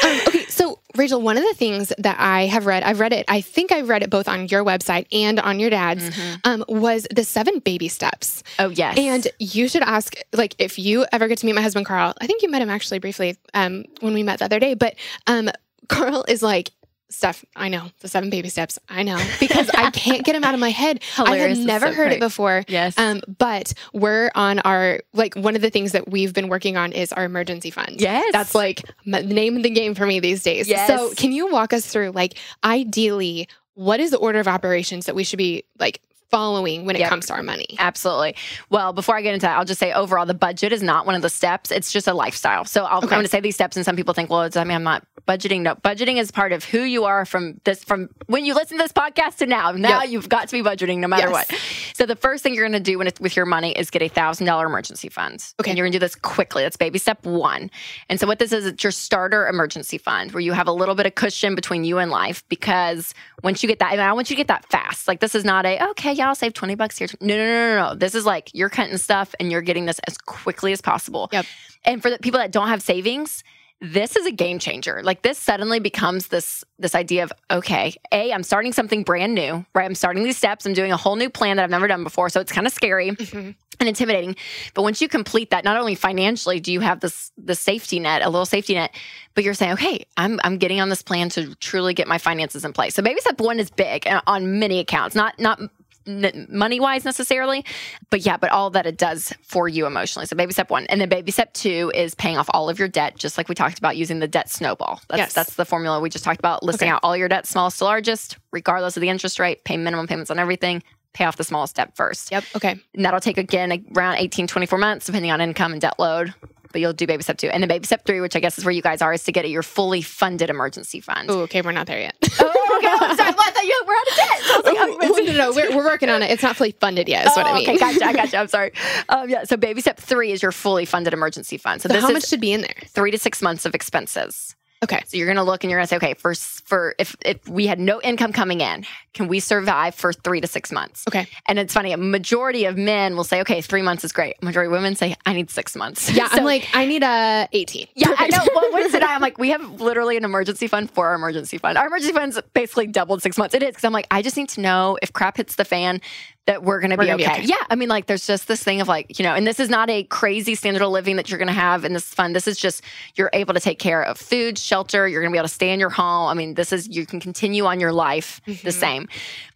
Um, 0.03 0.21
okay, 0.29 0.47
so 0.47 0.79
Rachel, 0.95 1.21
one 1.21 1.37
of 1.37 1.43
the 1.43 1.53
things 1.53 1.93
that 1.99 2.19
I 2.19 2.47
have 2.47 2.65
read, 2.65 2.83
I've 2.83 2.99
read 2.99 3.13
it. 3.13 3.27
I 3.29 3.43
think 3.43 3.73
I've 3.73 3.91
read 3.91 4.03
it 4.03 4.09
both 4.09 4.27
on 4.27 4.49
your 4.49 4.65
website 4.65 5.05
and 5.13 5.39
on 5.39 5.61
your 5.61 5.69
dad's. 5.69 6.09
Mm-hmm. 6.09 6.35
Um, 6.45 6.65
was 6.67 7.07
the 7.15 7.25
seven 7.25 7.59
baby 7.59 7.89
steps? 7.89 8.43
Oh 8.59 8.71
yes. 8.71 8.97
And 8.97 9.29
you 9.39 9.69
should 9.69 9.83
ask, 9.83 10.17
like, 10.33 10.55
if 10.57 10.79
you 10.79 11.05
ever 11.13 11.29
get 11.29 11.37
to 11.39 11.47
meet 11.47 11.55
my 11.55 11.61
husband 11.61 11.85
Carl. 11.85 12.15
I 12.23 12.27
think 12.27 12.41
you 12.41 12.51
met 12.51 12.63
him 12.63 12.71
actually 12.71 13.01
briefly 13.01 13.37
um, 13.53 13.85
when 14.01 14.15
we 14.15 14.23
met 14.23 14.39
the 14.39 14.47
other 14.47 14.59
day, 14.61 14.73
but 14.73 14.95
um, 15.27 15.51
Carl 15.89 16.25
is 16.27 16.43
like 16.43 16.71
Steph, 17.17 17.47
I 17.57 17.71
know 17.71 17.91
the 18.01 18.09
seven 18.09 18.29
baby 18.29 18.51
steps. 18.51 18.79
I 18.91 19.03
know 19.03 19.19
because 19.41 19.71
I 19.71 19.91
can't 19.91 20.23
get 20.23 20.35
them 20.35 20.45
out 20.45 20.53
of 20.53 20.61
my 20.61 20.69
head. 20.69 21.03
Hilarious. 21.15 21.57
I 21.57 21.61
had 21.61 21.67
never 21.67 21.87
so 21.87 21.95
heard 21.95 22.09
great. 22.09 22.17
it 22.17 22.21
before. 22.21 22.63
Yes. 22.69 22.99
Um, 22.99 23.23
but 23.39 23.73
we're 23.95 24.31
on 24.35 24.59
our 24.59 25.01
like 25.15 25.35
one 25.35 25.57
of 25.57 25.63
the 25.63 25.71
things 25.71 25.93
that 25.93 26.11
we've 26.11 26.35
been 26.35 26.49
working 26.49 26.77
on 26.77 26.93
is 26.93 27.15
our 27.15 27.25
emergency 27.25 27.71
fund. 27.71 28.03
Yes. 28.03 28.33
That's 28.33 28.55
like 28.55 28.83
the 29.07 29.23
name 29.23 29.57
of 29.57 29.63
the 29.63 29.71
game 29.71 29.95
for 29.95 30.05
me 30.05 30.21
these 30.21 30.43
days. 30.43 30.69
Yes. 30.69 30.89
So 30.89 31.15
can 31.15 31.33
you 31.33 31.51
walk 31.51 31.73
us 31.73 31.87
through 31.87 32.11
like 32.11 32.37
ideally 32.63 33.49
what 33.73 33.99
is 33.99 34.11
the 34.11 34.19
order 34.19 34.39
of 34.39 34.47
operations 34.47 35.07
that 35.07 35.15
we 35.15 35.25
should 35.25 35.39
be 35.39 35.65
like 35.79 36.03
following 36.31 36.85
when 36.85 36.97
it 36.97 37.01
yep. 37.01 37.09
comes 37.09 37.27
to 37.27 37.33
our 37.33 37.43
money. 37.43 37.77
Absolutely. 37.79 38.35
Well, 38.69 38.93
before 38.93 39.17
I 39.17 39.23
get 39.23 39.33
into 39.33 39.47
that, 39.47 39.57
I'll 39.57 39.65
just 39.65 39.81
say 39.81 39.93
overall, 39.93 40.27
the 40.27 40.35
budget 40.35 40.73
is 40.73 40.83
not 40.83 41.07
one 41.07 41.15
of 41.15 41.23
the 41.23 41.31
steps. 41.31 41.71
It's 41.71 41.93
just 41.93 42.09
a 42.09 42.15
lifestyle. 42.15 42.65
So 42.65 42.85
i 42.85 42.97
am 42.97 43.07
going 43.07 43.23
to 43.23 43.29
say 43.29 43.41
these 43.41 43.55
steps, 43.55 43.77
and 43.77 43.85
some 43.85 43.97
people 43.97 44.13
think, 44.13 44.29
well, 44.29 44.43
it's, 44.43 44.57
I 44.57 44.65
mean, 44.65 44.75
I'm 44.75 44.83
not 44.83 45.07
budgeting. 45.27 45.63
No, 45.63 45.75
budgeting 45.75 46.17
is 46.17 46.31
part 46.31 46.53
of 46.53 46.65
who 46.65 46.81
you 46.81 47.05
are 47.05 47.25
from 47.25 47.61
this, 47.65 47.85
from 47.85 48.09
when 48.27 48.45
you 48.45 48.55
listen 48.55 48.79
to 48.79 48.85
this 48.85 48.93
podcast 48.93 49.37
to 49.39 49.47
now. 49.47 49.73
Now 49.73 50.03
yep. 50.03 50.11
you've 50.11 50.29
got 50.29 50.49
to 50.49 50.63
be 50.63 50.69
budgeting 50.69 50.99
no 50.99 51.09
matter 51.09 51.31
yes. 51.31 51.51
what. 51.51 51.61
So 51.95 52.07
the 52.07 52.17
first 52.17 52.43
thing 52.43 52.55
you're 52.55 52.69
going 52.69 52.73
to 52.73 52.81
do 52.81 52.99
when 52.99 53.07
it's 53.07 53.21
with 53.21 53.37
your 53.37 53.47
money 53.47 53.73
is 53.73 53.91
get 53.91 54.03
a 54.03 54.09
thousand 54.09 54.47
dollar 54.47 54.67
emergency 54.67 55.09
fund. 55.09 55.45
Okay. 55.61 55.71
And 55.71 55.79
you're 55.79 55.85
going 55.85 55.93
to 55.93 55.99
do 55.99 56.05
this 56.05 56.15
quickly. 56.15 56.63
That's 56.63 56.77
baby 56.77 56.99
step 56.99 57.25
one. 57.25 57.71
And 58.09 58.21
so 58.21 58.27
what 58.27 58.39
this 58.39 58.53
is, 58.53 58.67
it's 58.67 58.83
your 58.83 58.93
starter 58.93 59.49
emergency 59.49 59.99
fund 59.99 60.33
where 60.33 60.41
you 60.41 60.53
have 60.53 60.69
a 60.69 60.73
little 60.73 60.95
bit 60.95 61.07
of 61.07 61.15
cushion 61.15 61.55
between 61.55 61.85
you 61.85 61.99
and 61.99 62.11
life 62.11 62.45
because 62.49 63.15
once 63.43 63.63
you 63.63 63.69
get 63.69 63.79
that, 63.81 63.93
and 63.93 64.01
I 64.01 64.13
want 64.13 64.31
you 64.31 64.37
to 64.37 64.41
get 64.41 64.49
that 64.49 64.67
fast. 64.71 65.09
Like 65.09 65.21
this 65.21 65.35
is 65.35 65.45
not 65.45 65.67
a 65.67 65.91
okay, 65.91 66.13
yeah, 66.13 66.29
I'll 66.29 66.35
save 66.35 66.55
twenty 66.55 66.75
bucks 66.75 66.99
here. 66.99 67.09
No, 67.21 67.37
no, 67.37 67.45
no, 67.45 67.77
no, 67.77 67.89
no. 67.89 67.95
This 67.95 68.15
is 68.15 68.27
like 68.27 68.51
you're 68.55 68.69
cutting 68.69 68.97
stuff 68.99 69.35
and 69.39 69.51
you're 69.51 69.63
getting 69.63 69.87
this 69.87 69.99
as 70.07 70.19
quickly 70.19 70.73
as 70.73 70.81
possible. 70.81 71.29
Yep. 71.33 71.47
And 71.85 72.03
for 72.03 72.11
the 72.11 72.19
people 72.19 72.39
that 72.39 72.51
don't 72.51 72.69
have 72.69 72.83
savings, 72.83 73.45
this 73.81 74.17
is 74.17 74.27
a 74.27 74.33
game 74.33 74.59
changer. 74.59 75.03
Like 75.03 75.23
this 75.23 75.39
suddenly 75.39 75.81
becomes 75.81 76.29
this 76.29 76.65
this 76.79 76.95
idea 76.95 77.25
of 77.25 77.33
okay, 77.51 77.95
a 78.13 78.33
I'm 78.33 78.43
starting 78.43 78.73
something 78.73 79.03
brand 79.03 79.35
new, 79.35 79.65
right? 79.75 79.85
I'm 79.85 79.95
starting 79.95 80.25
these 80.25 80.39
steps. 80.39 80.67
I'm 80.67 80.73
doing 80.73 80.93
a 80.93 80.97
whole 80.97 81.17
new 81.17 81.29
plan 81.29 81.57
that 81.57 81.65
I've 81.65 81.71
never 81.71 81.87
done 81.87 82.03
before, 82.03 82.29
so 82.29 82.41
it's 82.41 82.53
kind 82.53 82.67
of 82.67 82.73
scary. 82.73 83.11
Mm-hmm. 83.11 83.51
And 83.79 83.91
intimidating, 83.91 84.37
but 84.73 84.81
once 84.81 85.03
you 85.03 85.09
complete 85.09 85.51
that, 85.51 85.63
not 85.63 85.77
only 85.77 85.95
financially 85.95 86.61
do 86.61 86.73
you 86.73 86.81
have 86.81 87.01
this 87.01 87.31
the 87.37 87.55
safety 87.55 88.01
net, 88.01 88.23
a 88.23 88.31
little 88.31 88.47
safety 88.47 88.73
net, 88.73 88.95
but 89.35 89.45
you're 89.45 89.53
saying, 89.53 89.73
okay, 89.73 90.07
I'm 90.17 90.41
I'm 90.45 90.57
getting 90.57 90.81
on 90.81 90.89
this 90.89 91.03
plan 91.03 91.29
to 91.31 91.55
truly 91.57 91.93
get 91.93 92.09
my 92.09 92.17
finances 92.17 92.65
in 92.65 92.73
place. 92.73 92.95
So 92.95 93.03
baby 93.03 93.21
step 93.21 93.39
one 93.39 93.61
is 93.61 93.71
big 93.71 94.07
uh, 94.07 94.23
on 94.27 94.59
many 94.59 94.79
accounts, 94.79 95.15
not 95.15 95.39
not 95.39 95.61
money 96.07 96.81
wise 96.81 97.05
necessarily, 97.05 97.65
but 98.11 98.25
yeah, 98.25 98.37
but 98.37 98.51
all 98.51 98.71
that 98.71 98.87
it 98.87 98.97
does 98.97 99.33
for 99.43 99.69
you 99.69 99.87
emotionally. 99.87 100.27
So 100.27 100.37
baby 100.37 100.53
step 100.53 100.71
one, 100.71 100.87
and 100.87 101.01
then 101.01 101.09
baby 101.09 101.31
step 101.31 101.53
two 101.53 101.91
is 101.95 102.15
paying 102.15 102.39
off 102.39 102.49
all 102.53 102.69
of 102.69 102.79
your 102.79 102.89
debt, 102.89 103.17
just 103.17 103.39
like 103.39 103.49
we 103.49 103.55
talked 103.55 103.79
about 103.79 103.97
using 103.97 104.21
the 104.21 104.29
debt 104.29 104.51
snowball. 104.51 105.01
That's 105.09 105.19
yes. 105.19 105.33
that's 105.35 105.55
the 105.55 105.65
formula 105.65 106.01
we 106.01 106.11
just 106.11 106.25
talked 106.25 106.41
about. 106.41 106.63
Listing 106.63 106.89
okay. 106.89 106.95
out 106.95 107.01
all 107.03 107.17
your 107.17 107.29
debt, 107.29 107.47
smallest 107.47 107.79
to 107.79 107.85
largest, 107.85 108.39
regardless 108.53 108.97
of 108.97 109.01
the 109.01 109.09
interest 109.09 109.39
rate. 109.39 109.65
Pay 109.65 109.77
minimum 109.77 110.07
payments 110.07 110.31
on 110.31 110.39
everything. 110.39 110.83
Pay 111.13 111.25
off 111.25 111.37
the 111.37 111.45
smallest 111.45 111.77
debt 111.77 111.97
first. 111.97 112.31
Yep. 112.31 112.45
Okay. 112.57 112.79
And 112.95 113.05
that'll 113.05 113.21
take 113.21 113.39
again 113.39 113.87
around 113.97 114.17
18, 114.17 114.47
24 114.47 114.79
months, 114.79 115.07
depending 115.07 115.31
on 115.31 115.41
income 115.41 115.73
and 115.73 115.81
debt 115.81 115.99
load 115.99 116.35
but 116.73 116.81
you'll 116.81 116.93
do 116.93 117.07
baby 117.07 117.23
step 117.23 117.39
two. 117.39 117.49
And 117.49 117.63
then 117.63 117.69
baby 117.69 117.87
step 117.87 118.05
three, 118.05 118.21
which 118.21 118.37
I 118.37 118.41
guess 118.41 118.59
is 118.59 118.65
where 118.65 118.73
you 118.73 118.83
guys 118.83 119.03
are, 119.03 119.13
is 119.13 119.25
to 119.25 119.33
get 119.33 119.49
your 119.49 119.63
fully 119.63 120.03
funded 120.03 120.51
emergency 120.51 121.01
fund. 121.01 121.31
Oh, 121.31 121.41
okay, 121.41 121.63
we're 121.63 121.73
not 121.73 121.87
there 121.87 122.01
yet. 122.01 122.17
oh, 122.41 122.79
okay. 122.79 122.89
I'm 122.89 123.17
sorry. 123.17 123.33
Well, 123.33 123.47
I 123.47 123.51
thought 123.51 123.65
you 123.65 123.85
were 123.87 123.95
out 123.95 124.09
of 124.09 124.17
debt. 124.17 124.41
So 124.47 124.61
like, 124.65 124.77
oh, 124.79 125.25
no, 125.25 125.33
no, 125.33 125.39
no, 125.39 125.53
we're, 125.53 125.77
we're 125.77 125.85
working 125.85 126.09
on 126.09 126.23
it. 126.23 126.31
It's 126.31 126.43
not 126.43 126.57
fully 126.57 126.73
funded 126.73 127.09
yet, 127.09 127.27
is 127.27 127.33
oh, 127.37 127.41
what 127.41 127.47
I 127.47 127.51
oh, 127.51 127.55
mean. 127.55 127.69
Okay, 127.69 127.79
gotcha, 127.79 128.05
I 128.05 128.13
gotcha. 128.13 128.37
I'm 128.39 128.49
sorry. 128.49 128.73
Um, 129.09 129.29
yeah, 129.29 129.45
so 129.45 129.57
baby 129.57 129.81
step 129.81 129.99
three 129.99 130.33
is 130.33 130.43
your 130.43 130.51
fully 130.51 130.85
funded 130.85 131.13
emergency 131.13 131.59
fund. 131.59 131.81
So, 131.81 131.89
so 131.89 132.01
how 132.01 132.11
much 132.11 132.27
should 132.27 132.41
be 132.41 132.53
in 132.53 132.63
there? 132.63 132.75
Three 132.87 133.11
to 133.11 133.19
six 133.19 133.41
months 133.41 133.65
of 133.65 133.75
expenses. 133.75 134.57
Okay. 134.87 135.03
So 135.07 135.17
you're 135.17 135.27
going 135.27 135.37
to 135.37 135.43
look 135.43 135.65
and 135.65 135.71
you're 135.71 135.79
going 135.79 135.87
to 135.87 135.89
say, 135.89 135.97
okay, 135.97 136.15
for 136.15 136.35
for 136.35 136.95
if 136.99 137.17
if 137.25 137.49
we 137.49 137.67
had 137.67 137.81
no 137.81 138.01
income 138.01 138.33
coming 138.33 138.61
in, 138.61 138.85
can 139.15 139.29
we 139.29 139.41
survive 139.41 139.95
for 139.95 140.13
three 140.13 140.41
to 140.41 140.47
six 140.47 140.71
months? 140.71 141.05
Okay. 141.09 141.27
And 141.47 141.59
it's 141.59 141.75
funny, 141.75 141.93
a 141.93 141.97
majority 141.97 142.65
of 142.67 142.77
men 142.77 143.17
will 143.17 143.25
say, 143.25 143.41
okay, 143.41 143.61
three 143.61 143.83
months 143.83 144.05
is 144.05 144.13
great. 144.13 144.37
A 144.41 144.45
majority 144.45 144.69
of 144.69 144.73
women 144.73 144.95
say, 144.95 145.17
I 145.25 145.33
need 145.33 145.51
six 145.51 145.75
months. 145.75 146.11
Yeah, 146.13 146.29
so, 146.31 146.39
I'm 146.39 146.45
like, 146.45 146.69
I 146.75 146.87
need 146.87 147.03
a 147.03 147.49
18. 147.53 147.89
Yeah, 147.95 148.09
Perfect. 148.09 148.35
I 148.35 148.37
know. 148.37 148.51
Well, 148.55 148.73
what 148.73 148.83
is 148.83 148.95
it? 148.95 149.03
I'm 149.03 149.21
like, 149.27 149.39
we 149.39 149.51
have 149.51 149.81
literally 149.81 150.17
an 150.17 150.25
emergency 150.25 150.67
fund 150.67 150.91
for 150.91 151.09
our 151.09 151.15
emergency 151.15 151.59
fund. 151.59 151.77
Our 151.79 151.87
emergency 151.87 152.13
fund's 152.13 152.41
basically 152.55 152.87
doubled 152.87 153.23
six 153.23 153.37
months. 153.39 153.55
It 153.55 153.63
is 153.63 153.71
because 153.71 153.85
I'm 153.85 153.93
like, 153.93 154.07
I 154.11 154.23
just 154.23 154.37
need 154.37 154.49
to 154.51 154.61
know 154.61 154.99
if 155.03 155.13
crap 155.13 155.37
hits 155.39 155.57
the 155.57 155.65
fan, 155.65 156.01
that 156.47 156.63
we're 156.63 156.81
going 156.81 156.91
to 156.91 156.97
be, 156.97 157.13
okay. 157.13 157.43
Yeah. 157.43 157.57
I 157.69 157.75
mean, 157.75 157.89
like, 157.89 158.07
there's 158.07 158.27
just 158.27 158.49
this 158.49 158.63
thing 158.63 158.81
of 158.81 158.89
like, 158.89 159.19
you 159.19 159.25
know, 159.25 159.35
and 159.35 159.47
this 159.47 159.61
is 159.61 159.69
not 159.69 159.91
a 159.91 160.05
crazy 160.05 160.55
standard 160.55 160.83
of 160.83 160.91
living 160.91 161.17
that 161.17 161.29
you're 161.29 161.39
going 161.39 161.49
to 161.49 161.53
have 161.53 161.85
in 161.85 161.93
this 161.93 162.05
fund. 162.05 162.35
This 162.35 162.47
is 162.47 162.57
just 162.57 162.83
you're 163.17 163.31
able 163.33 163.53
to 163.55 163.61
take 163.61 163.79
care 163.79 164.03
of 164.03 164.17
food, 164.17 164.59
shelter. 164.59 165.09
You're 165.09 165.21
going 165.21 165.33
to 165.33 165.35
be 165.35 165.39
able 165.39 165.49
to 165.49 165.55
stay 165.55 165.73
in 165.73 165.81
your 165.81 165.91
home. 165.91 166.29
I 166.29 166.35
mean, 166.35 166.55
this 166.55 166.73
is, 166.73 166.89
you 166.89 167.05
can 167.05 167.21
continue 167.21 167.67
on 167.67 167.81
your 167.81 167.93
life 167.93 168.41
mm-hmm. 168.47 168.65
the 168.65 168.73
same. 168.73 169.09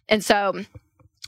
And 0.09 0.23
so, 0.23 0.63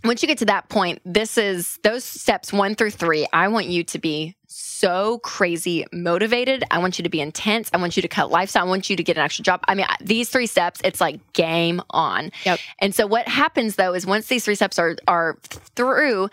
once 0.04 0.22
you 0.22 0.28
get 0.28 0.38
to 0.39 0.45
that 0.45 0.70
point, 0.70 1.01
this 1.06 1.38
is 1.38 1.80
those 1.84 2.04
steps 2.04 2.51
one 2.51 2.76
through 2.76 2.91
three. 2.91 3.28
I 3.32 3.47
want 3.47 3.68
you 3.68 3.84
to 3.86 3.99
be 3.99 4.36
so 4.47 5.20
crazy 5.20 5.86
motivated. 5.93 6.64
I 6.70 6.80
want 6.80 6.99
you 6.99 7.04
to 7.04 7.10
be 7.10 7.22
intense. 7.22 7.70
I 7.74 7.78
want 7.78 7.95
you 7.95 8.01
to 8.01 8.08
cut 8.08 8.30
lifestyle. 8.30 8.66
I 8.66 8.68
want 8.68 8.89
you 8.89 8.95
to 8.97 9.04
get 9.04 9.18
an 9.18 9.24
extra 9.24 9.43
job. 9.43 9.62
I 9.68 9.76
mean, 9.76 9.86
these 10.01 10.30
three 10.30 10.45
steps, 10.45 10.82
it's 10.84 10.99
like 10.99 11.20
game 11.34 11.82
on. 11.91 12.32
Yep. 12.45 12.60
And 12.80 12.93
so 12.93 13.08
what 13.08 13.28
happens 13.28 13.76
though 13.76 13.93
is 13.93 14.06
once 14.06 14.28
these 14.28 14.43
three 14.43 14.56
steps 14.56 14.78
are 14.78 14.97
are 15.08 15.38
through, 15.76 16.30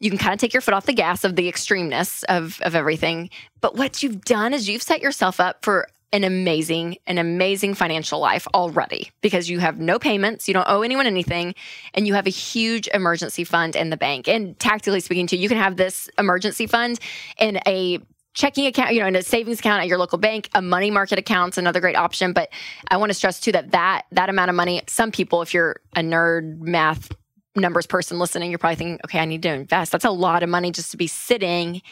you 0.00 0.10
can 0.10 0.18
kind 0.18 0.32
of 0.32 0.38
take 0.38 0.54
your 0.54 0.60
foot 0.60 0.74
off 0.74 0.86
the 0.86 0.92
gas 0.92 1.24
of 1.24 1.34
the 1.34 1.50
extremeness 1.50 2.22
of 2.28 2.60
of 2.62 2.76
everything. 2.76 3.30
But 3.60 3.76
what 3.76 4.02
you've 4.02 4.24
done 4.24 4.54
is 4.54 4.68
you've 4.68 4.82
set 4.82 5.02
yourself 5.02 5.40
up 5.40 5.64
for 5.64 5.88
an 6.12 6.24
amazing, 6.24 6.96
an 7.06 7.18
amazing 7.18 7.74
financial 7.74 8.18
life 8.18 8.46
already 8.54 9.10
because 9.20 9.50
you 9.50 9.58
have 9.58 9.78
no 9.78 9.98
payments, 9.98 10.48
you 10.48 10.54
don't 10.54 10.68
owe 10.68 10.82
anyone 10.82 11.06
anything, 11.06 11.54
and 11.94 12.06
you 12.06 12.14
have 12.14 12.26
a 12.26 12.30
huge 12.30 12.88
emergency 12.94 13.44
fund 13.44 13.76
in 13.76 13.90
the 13.90 13.96
bank. 13.96 14.26
And 14.26 14.58
tactically 14.58 15.00
speaking, 15.00 15.26
too, 15.26 15.36
you 15.36 15.48
can 15.48 15.58
have 15.58 15.76
this 15.76 16.08
emergency 16.18 16.66
fund 16.66 16.98
in 17.38 17.58
a 17.66 17.98
checking 18.34 18.66
account, 18.66 18.94
you 18.94 19.00
know, 19.00 19.06
in 19.06 19.16
a 19.16 19.22
savings 19.22 19.58
account 19.58 19.82
at 19.82 19.88
your 19.88 19.98
local 19.98 20.16
bank, 20.16 20.48
a 20.54 20.62
money 20.62 20.90
market 20.90 21.18
account's 21.18 21.58
another 21.58 21.80
great 21.80 21.96
option. 21.96 22.32
But 22.32 22.48
I 22.90 22.96
want 22.96 23.10
to 23.10 23.14
stress 23.14 23.40
too 23.40 23.52
that 23.52 23.72
that 23.72 24.02
that 24.12 24.30
amount 24.30 24.48
of 24.48 24.56
money, 24.56 24.82
some 24.86 25.10
people, 25.10 25.42
if 25.42 25.52
you're 25.52 25.80
a 25.94 26.00
nerd 26.00 26.58
math 26.60 27.10
numbers 27.54 27.86
person 27.86 28.18
listening, 28.18 28.50
you're 28.50 28.58
probably 28.58 28.76
thinking, 28.76 29.00
okay, 29.04 29.18
I 29.18 29.24
need 29.24 29.42
to 29.42 29.52
invest. 29.52 29.92
That's 29.92 30.04
a 30.04 30.10
lot 30.10 30.42
of 30.42 30.48
money 30.48 30.70
just 30.70 30.90
to 30.92 30.96
be 30.96 31.06
sitting 31.06 31.82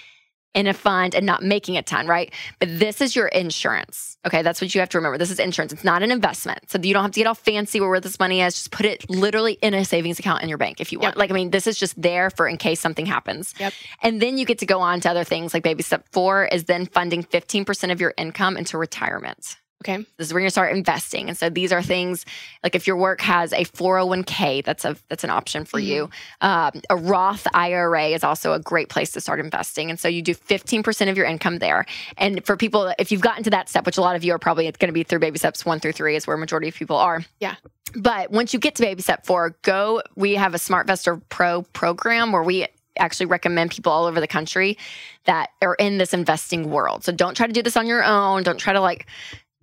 in 0.57 0.67
a 0.67 0.73
fund 0.73 1.15
and 1.15 1.27
not 1.27 1.43
making 1.43 1.77
a 1.77 1.83
ton, 1.83 2.07
right? 2.07 2.33
But 2.59 2.79
this 2.79 3.03
is 3.03 3.15
your 3.15 3.29
insurance. 3.29 4.17
Okay. 4.27 4.43
That's 4.43 4.61
what 4.61 4.75
you 4.75 4.81
have 4.81 4.89
to 4.89 4.99
remember. 4.99 5.19
This 5.19 5.31
is 5.31 5.39
insurance. 5.39 5.73
It's 5.73 5.85
not 5.85 6.03
an 6.03 6.11
investment. 6.11 6.69
So 6.69 6.81
you 6.83 6.95
don't 6.95 7.03
have 7.03 7.13
to 7.13 7.21
get 7.21 7.27
all 7.27 7.35
fancy 7.35 7.79
where 7.79 8.01
this 8.01 8.19
money 8.19 8.41
is. 8.41 8.55
Just 8.55 8.71
put 8.73 8.87
it 8.87 9.09
literally 9.09 9.53
in 9.63 9.75
a 9.75 9.85
savings 9.85 10.19
account 10.19 10.43
in 10.43 10.49
your 10.49 10.59
bank 10.59 10.81
if 10.81 10.91
you 10.91 10.99
want. 10.99 11.15
Yep. 11.15 11.19
Like, 11.19 11.31
I 11.31 11.35
mean, 11.35 11.51
this 11.51 11.67
is 11.67 11.79
just 11.79 12.01
there 12.01 12.31
for 12.31 12.49
in 12.49 12.57
case 12.57 12.81
something 12.81 13.07
happens. 13.07 13.55
Yep. 13.61 13.75
And 14.03 14.21
then 14.21 14.39
you 14.39 14.47
get 14.47 14.59
to 14.61 14.67
go 14.67 14.81
on 14.81 15.01
to 15.03 15.11
other 15.11 15.25
things 15.25 15.53
like 15.53 15.63
baby 15.63 15.83
step 15.83 16.07
four 16.11 16.47
is 16.47 16.65
then 16.65 16.87
funding 16.87 17.23
15% 17.23 17.93
of 17.93 18.01
your 18.01 18.15
income 18.17 18.57
into 18.57 18.79
retirement. 18.79 19.59
Okay. 19.85 19.99
This 20.17 20.29
is 20.29 20.33
where 20.33 20.43
you 20.43 20.49
start 20.49 20.75
investing. 20.75 21.29
And 21.29 21.37
so 21.37 21.51
these 21.51 21.71
are 21.71 21.83
things 21.83 22.25
like 22.63 22.75
if 22.75 22.87
your 22.87 22.97
work 22.97 23.21
has 23.21 23.53
a 23.53 23.65
401k, 23.65 24.65
that's 24.65 24.85
a 24.85 24.97
that's 25.09 25.23
an 25.23 25.31
option 25.31 25.65
for 25.65 25.79
mm-hmm. 25.79 25.89
you. 25.89 26.11
Um, 26.41 26.81
a 26.89 26.97
Roth 26.97 27.47
IRA 27.53 28.07
is 28.09 28.25
also 28.25 28.55
a 28.55 28.59
great 28.59 28.89
place 28.89 29.13
to 29.13 29.21
start 29.21 29.39
investing. 29.39 29.91
And 29.91 30.01
so 30.01 30.09
you 30.09 30.23
do 30.23 30.35
15% 30.35 31.11
of 31.11 31.17
your 31.17 31.27
income 31.27 31.59
there. 31.59 31.85
And 32.17 32.45
for 32.45 32.57
people, 32.57 32.93
if 32.99 33.13
you've 33.13 33.21
gotten 33.21 33.45
to 33.45 33.51
that 33.51 33.69
step, 33.69 33.85
which 33.85 33.99
a 33.99 34.01
lot 34.01 34.17
of 34.17 34.25
you 34.25 34.33
are 34.33 34.39
probably 34.39 34.67
it's 34.67 34.79
going 34.79 34.89
to 34.89 34.95
be 34.95 35.03
through 35.03 35.19
baby 35.19 35.39
steps 35.39 35.65
one 35.67 35.79
through 35.79 35.93
three, 35.93 36.17
is 36.17 36.27
where 36.27 36.37
majority 36.37 36.69
of 36.69 36.75
people 36.75 36.97
are. 36.97 37.23
Yeah. 37.39 37.57
But 37.95 38.31
once 38.31 38.53
you 38.53 38.59
get 38.59 38.77
to 38.77 38.83
baby 38.83 39.03
step 39.03 39.27
four, 39.27 39.57
go. 39.63 40.03
We 40.17 40.35
have 40.35 40.55
a 40.55 40.59
Smart 40.59 40.87
SmartVestor 40.87 41.21
Pro 41.29 41.63
program 41.63 42.33
where 42.33 42.43
we 42.43 42.67
actually 42.99 43.27
recommend 43.27 43.71
people 43.71 43.93
all 43.93 44.07
over 44.07 44.21
the 44.21 44.27
country 44.27 44.79
that 45.25 45.51
are 45.63 45.75
in 45.75 45.99
this 45.99 46.15
investing 46.15 46.71
world. 46.71 47.05
So 47.05 47.13
don't 47.13 47.37
try 47.37 47.47
to 47.47 47.53
do 47.53 47.63
this 47.63 47.77
on 47.77 47.87
your 47.87 48.03
own. 48.03 48.43
Don't 48.43 48.59
try 48.59 48.73
to 48.73 48.81
like 48.81 49.07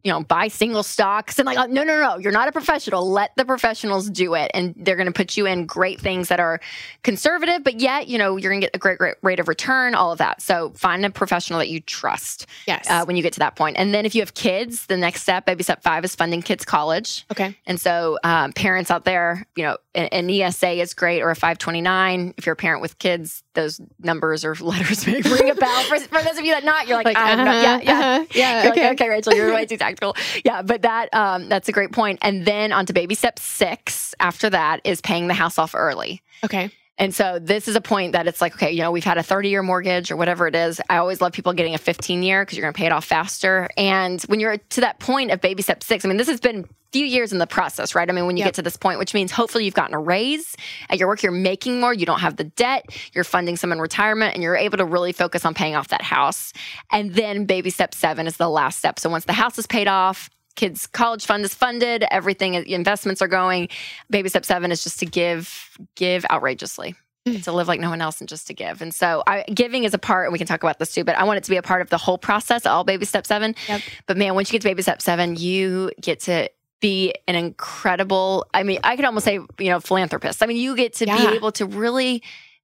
you 0.04 0.12
know, 0.12 0.22
buy 0.22 0.50
single 0.50 0.84
stocks 0.84 1.40
and 1.40 1.46
like, 1.46 1.70
no, 1.70 1.84
no, 1.84 2.00
no, 2.00 2.18
you're 2.18 2.32
not 2.32 2.48
a 2.48 2.52
professional. 2.52 3.10
Let 3.10 3.36
the 3.38 3.46
professionals 3.46 4.10
do 4.10 4.34
it. 4.34 4.52
And 4.54 4.74
they're 4.78 4.98
going 4.98 5.08
to 5.08 5.14
put 5.14 5.38
you 5.38 5.46
in 5.46 5.66
great 5.66 6.02
things 6.02 6.28
that 6.28 6.42
are 6.42 6.60
conservative, 7.04 7.64
but 7.64 7.80
yet, 7.80 8.08
you 8.10 8.18
know, 8.18 8.36
you're 8.36 8.52
going 8.52 8.60
to 8.60 8.68
get 8.68 8.76
a 8.76 8.80
great, 8.80 8.98
great 8.98 9.16
rate 9.22 9.40
of 9.40 9.48
return, 9.48 9.96
all 9.96 10.12
of 10.12 10.18
that. 10.18 10.42
So 10.42 10.72
find 10.72 11.06
a 11.06 11.10
professional 11.10 11.60
that 11.60 11.70
you 11.70 11.80
trust. 11.80 12.48
Yes. 12.68 12.90
Uh, 12.90 13.06
when 13.06 13.16
you 13.16 13.24
get 13.24 13.34
to 13.34 13.40
that 13.40 13.56
point. 13.56 13.78
And 13.78 13.94
then 13.94 14.06
if 14.06 14.14
you 14.14 14.22
have 14.22 14.34
kids, 14.34 14.88
the 14.88 14.98
next 14.98 15.22
step, 15.22 15.46
baby 15.46 15.64
step 15.64 15.84
five 15.84 16.04
is 16.04 16.16
funding 16.16 16.42
kids 16.42 16.66
college. 16.66 17.26
Okay. 17.32 17.58
And 17.66 17.80
so 17.80 18.18
um, 18.24 18.52
parents 18.54 18.92
out 18.92 19.06
there, 19.06 19.48
you 19.56 19.64
know, 19.64 19.78
an, 19.96 20.08
an 20.08 20.30
ESA 20.30 20.82
is 20.82 20.94
great 20.94 21.22
or 21.22 21.30
a 21.30 21.36
529. 21.36 22.34
If 22.38 22.46
you're 22.46 22.54
a 22.54 22.58
parent 22.58 22.82
with 22.82 23.00
kids, 23.00 23.44
those 23.54 23.80
numbers 24.00 24.44
or 24.44 24.56
letters 24.60 25.06
may 25.08 25.22
ring 25.22 25.50
a 25.50 25.56
bell. 25.56 25.84
For, 25.84 26.00
for 26.00 26.22
those 26.22 26.38
of 26.38 26.46
you 26.46 26.54
that 26.54 26.64
not, 26.64 26.88
you're 26.88 26.98
like, 26.98 27.06
like 27.06 27.18
uh-huh, 27.18 27.44
yeah, 27.44 27.80
yeah, 27.82 28.00
uh-huh, 28.00 28.26
yeah. 28.34 28.70
Okay. 28.72 28.90
okay, 28.92 29.10
Rachel, 29.10 29.34
you're 29.34 29.54
way 29.54 29.66
too 29.66 29.78
tactical. 29.96 30.42
Yeah, 30.44 30.62
but 30.62 30.82
that 30.82 31.14
um, 31.14 31.50
that's 31.50 31.70
a 31.70 31.72
great 31.72 31.92
point. 31.92 32.20
And 32.22 32.46
then 32.46 32.72
on 32.72 32.86
to 32.88 32.94
baby 32.94 33.16
step 33.16 33.40
six. 33.40 34.14
After 34.20 34.50
that 34.50 34.82
is 34.84 35.02
paying 35.02 35.28
the 35.28 35.34
house 35.34 35.58
off 35.58 35.76
early. 35.76 36.22
Okay. 36.44 36.70
And 36.98 37.14
so 37.14 37.40
this 37.40 37.68
is 37.68 37.76
a 37.76 37.82
point 37.82 38.12
that 38.12 38.28
it's 38.28 38.40
like, 38.40 38.54
okay, 38.56 38.72
you 38.72 38.82
know, 38.82 38.92
we've 38.92 39.04
had 39.04 39.18
a 39.18 39.24
30 39.24 39.50
year 39.50 39.64
mortgage 39.64 40.12
or 40.12 40.16
whatever 40.16 40.48
it 40.48 40.56
is. 40.56 40.80
I 40.90 40.98
always 40.98 41.22
love 41.22 41.34
people 41.34 41.54
getting 41.54 41.74
a 41.74 41.80
15 41.80 42.22
year 42.22 42.44
because 42.44 42.58
you're 42.58 42.66
going 42.66 42.74
to 42.74 42.78
pay 42.78 42.86
it 42.86 42.92
off 42.92 43.06
faster. 43.06 43.70
And 43.78 44.22
when 44.24 44.40
you're 44.40 44.58
to 44.58 44.82
that 44.82 45.00
point 45.00 45.32
of 45.32 45.42
baby 45.42 45.64
step 45.64 45.84
six, 45.84 46.06
I 46.06 46.08
mean, 46.08 46.18
this 46.18 46.28
has 46.28 46.40
been 46.40 46.68
few 46.94 47.06
years 47.06 47.34
in 47.34 47.40
the 47.40 47.48
process, 47.48 47.96
right? 47.96 48.08
I 48.08 48.14
mean, 48.14 48.28
when 48.28 48.38
you 48.38 48.42
yep. 48.42 48.50
get 48.50 48.54
to 48.56 48.62
this 48.62 48.78
point, 48.78 49.00
which 49.00 49.16
means 49.16 49.32
hopefully 49.32 49.66
you've 49.66 49.74
gotten 49.74 49.96
a 49.96 50.00
raise 50.00 50.56
at 50.90 51.00
your 51.00 51.08
work, 51.08 51.24
you're 51.24 51.32
making 51.32 51.80
more, 51.80 51.92
you 51.92 52.06
don't 52.06 52.20
have 52.20 52.36
the 52.36 52.44
debt, 52.44 52.86
you're 53.14 53.24
funding 53.24 53.58
some 53.58 53.72
in 53.72 53.80
retirement, 53.80 54.36
and 54.36 54.44
you're 54.44 54.56
able 54.56 54.78
to 54.78 54.86
really 54.86 55.12
focus 55.12 55.44
on 55.44 55.56
paying 55.56 55.76
off 55.76 55.88
that 55.88 56.04
house. 56.04 56.54
And 56.92 57.12
then 57.16 57.46
baby 57.46 57.72
step 57.72 57.96
seven 57.96 58.28
is 58.28 58.38
the 58.38 58.48
last 58.48 58.78
step. 58.78 59.00
So 59.00 59.10
once 59.10 59.26
the 59.26 59.34
house 59.34 59.58
is 59.58 59.66
paid 59.66 59.88
off, 59.88 60.30
kids 60.56 60.88
college 60.88 61.26
fund 61.26 61.44
is 61.44 61.54
funded 61.54 62.06
everything 62.12 62.54
investments 62.54 63.22
are 63.22 63.28
going 63.28 63.68
baby 64.10 64.30
step 64.30 64.46
seven 64.46 64.72
is 64.72 64.84
just 64.84 65.00
to 65.00 65.06
give 65.06 65.78
give 65.96 66.26
outrageously 66.30 66.96
mm. 67.26 67.44
to 67.44 67.52
live 67.52 67.68
like 67.68 67.80
no 67.80 67.90
one 67.90 68.02
else 68.02 68.20
and 68.20 68.30
just 68.30 68.48
to 68.48 68.54
give. 68.54 68.82
And 68.82 68.94
so 68.94 69.24
I, 69.28 69.44
giving 69.54 69.84
is 69.84 69.94
a 69.94 69.98
part, 69.98 70.26
and 70.26 70.34
we 70.34 70.38
can 70.38 70.48
talk 70.48 70.64
about 70.64 70.80
this 70.80 70.94
too, 70.94 71.04
but 71.04 71.16
I 71.16 71.24
want 71.24 71.38
it 71.38 71.44
to 71.46 71.50
be 71.50 71.58
a 71.58 71.62
part 71.62 71.82
of 71.82 71.90
the 71.90 71.98
whole 71.98 72.18
process, 72.18 72.66
all 72.66 72.84
baby 72.84 73.06
step 73.06 73.26
seven. 73.26 73.56
Yep. 73.68 73.82
But 74.08 74.18
man, 74.18 74.36
once 74.36 74.50
you 74.50 74.54
get 74.54 74.62
to 74.64 74.68
baby 74.68 74.82
step 74.82 75.02
seven, 75.02 75.36
you 75.36 75.92
get 76.02 76.22
to 76.22 76.50
be 76.82 77.14
an 77.28 77.36
incredible, 77.36 78.46
I 78.54 78.64
mean, 78.64 78.80
I 78.84 78.96
could 78.96 79.06
almost 79.06 79.26
say, 79.26 79.36
you 79.36 79.70
know, 79.70 79.80
philanthropist. 79.80 80.44
I 80.44 80.48
mean, 80.48 80.58
you 80.58 80.76
get 80.76 80.94
to 80.96 81.06
yeah. 81.06 81.18
be 81.18 81.36
able 81.36 81.52
to 81.54 81.66
really 81.66 82.22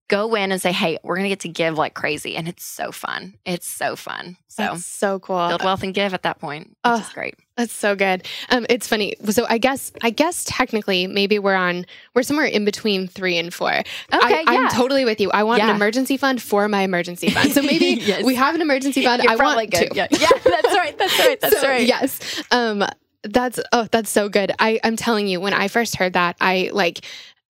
go 0.10 0.36
in 0.36 0.52
and 0.52 0.62
say, 0.62 0.74
hey, 0.74 0.98
we're 1.04 1.16
going 1.16 1.24
to 1.24 1.30
get 1.30 1.42
to 1.42 1.50
give 1.50 1.78
like 1.78 1.94
crazy. 1.94 2.36
And 2.36 2.48
it's 2.48 2.66
so 2.66 2.92
fun. 2.92 3.36
It's 3.46 3.68
so 3.68 3.96
fun. 3.96 4.36
So, 4.48 4.64
that's 4.64 4.86
so 4.86 5.20
cool. 5.20 5.48
Build 5.48 5.64
wealth 5.64 5.84
and 5.84 5.94
give 5.94 6.14
at 6.14 6.24
that 6.24 6.40
point, 6.40 6.68
which 6.68 6.76
oh, 6.84 7.00
is 7.00 7.10
great. 7.10 7.36
That's 7.56 7.72
so 7.72 7.96
good. 7.96 8.26
Um, 8.50 8.66
it's 8.70 8.88
funny. 8.88 9.16
So 9.30 9.46
I 9.48 9.58
guess, 9.58 9.94
I 10.02 10.10
guess 10.10 10.44
technically 10.46 11.08
maybe 11.08 11.40
we're 11.40 11.56
on, 11.56 11.86
we're 12.14 12.24
somewhere 12.24 12.48
in 12.48 12.66
between 12.66 13.08
three 13.08 13.38
and 13.38 13.54
four. 13.54 13.72
Okay. 13.72 13.86
I, 14.12 14.56
am 14.56 14.70
totally 14.70 15.06
with 15.06 15.22
you. 15.22 15.32
I 15.32 15.44
want 15.44 15.60
yeah. 15.60 15.70
an 15.70 15.76
emergency 15.76 16.18
fund 16.18 16.42
for 16.42 16.68
my 16.68 16.82
emergency 16.82 17.30
fund. 17.30 17.52
So 17.52 17.62
maybe 17.62 17.86
yes. 18.02 18.24
we 18.24 18.36
have 18.36 18.56
an 18.56 18.62
emergency 18.62 19.04
fund. 19.04 19.24
You're 19.24 19.32
I 19.32 19.36
want 19.36 19.72
good. 19.72 19.92
to. 19.92 19.96
Yeah. 19.96 20.08
yeah, 20.12 20.30
that's 20.44 20.76
right. 20.76 20.98
That's 20.98 21.20
right. 21.20 21.40
That's 21.42 21.62
so, 21.62 21.68
right. 21.70 21.86
Yes. 21.86 22.44
Um, 22.52 22.84
that's 23.24 23.60
oh, 23.74 23.88
that's 23.92 24.10
so 24.10 24.30
good. 24.30 24.54
I 24.60 24.80
I'm 24.84 24.96
telling 24.96 25.28
you, 25.28 25.42
when 25.42 25.54
I 25.54 25.68
first 25.68 25.98
heard 25.98 26.14
that, 26.14 26.38
I 26.40 26.70
like 26.74 27.02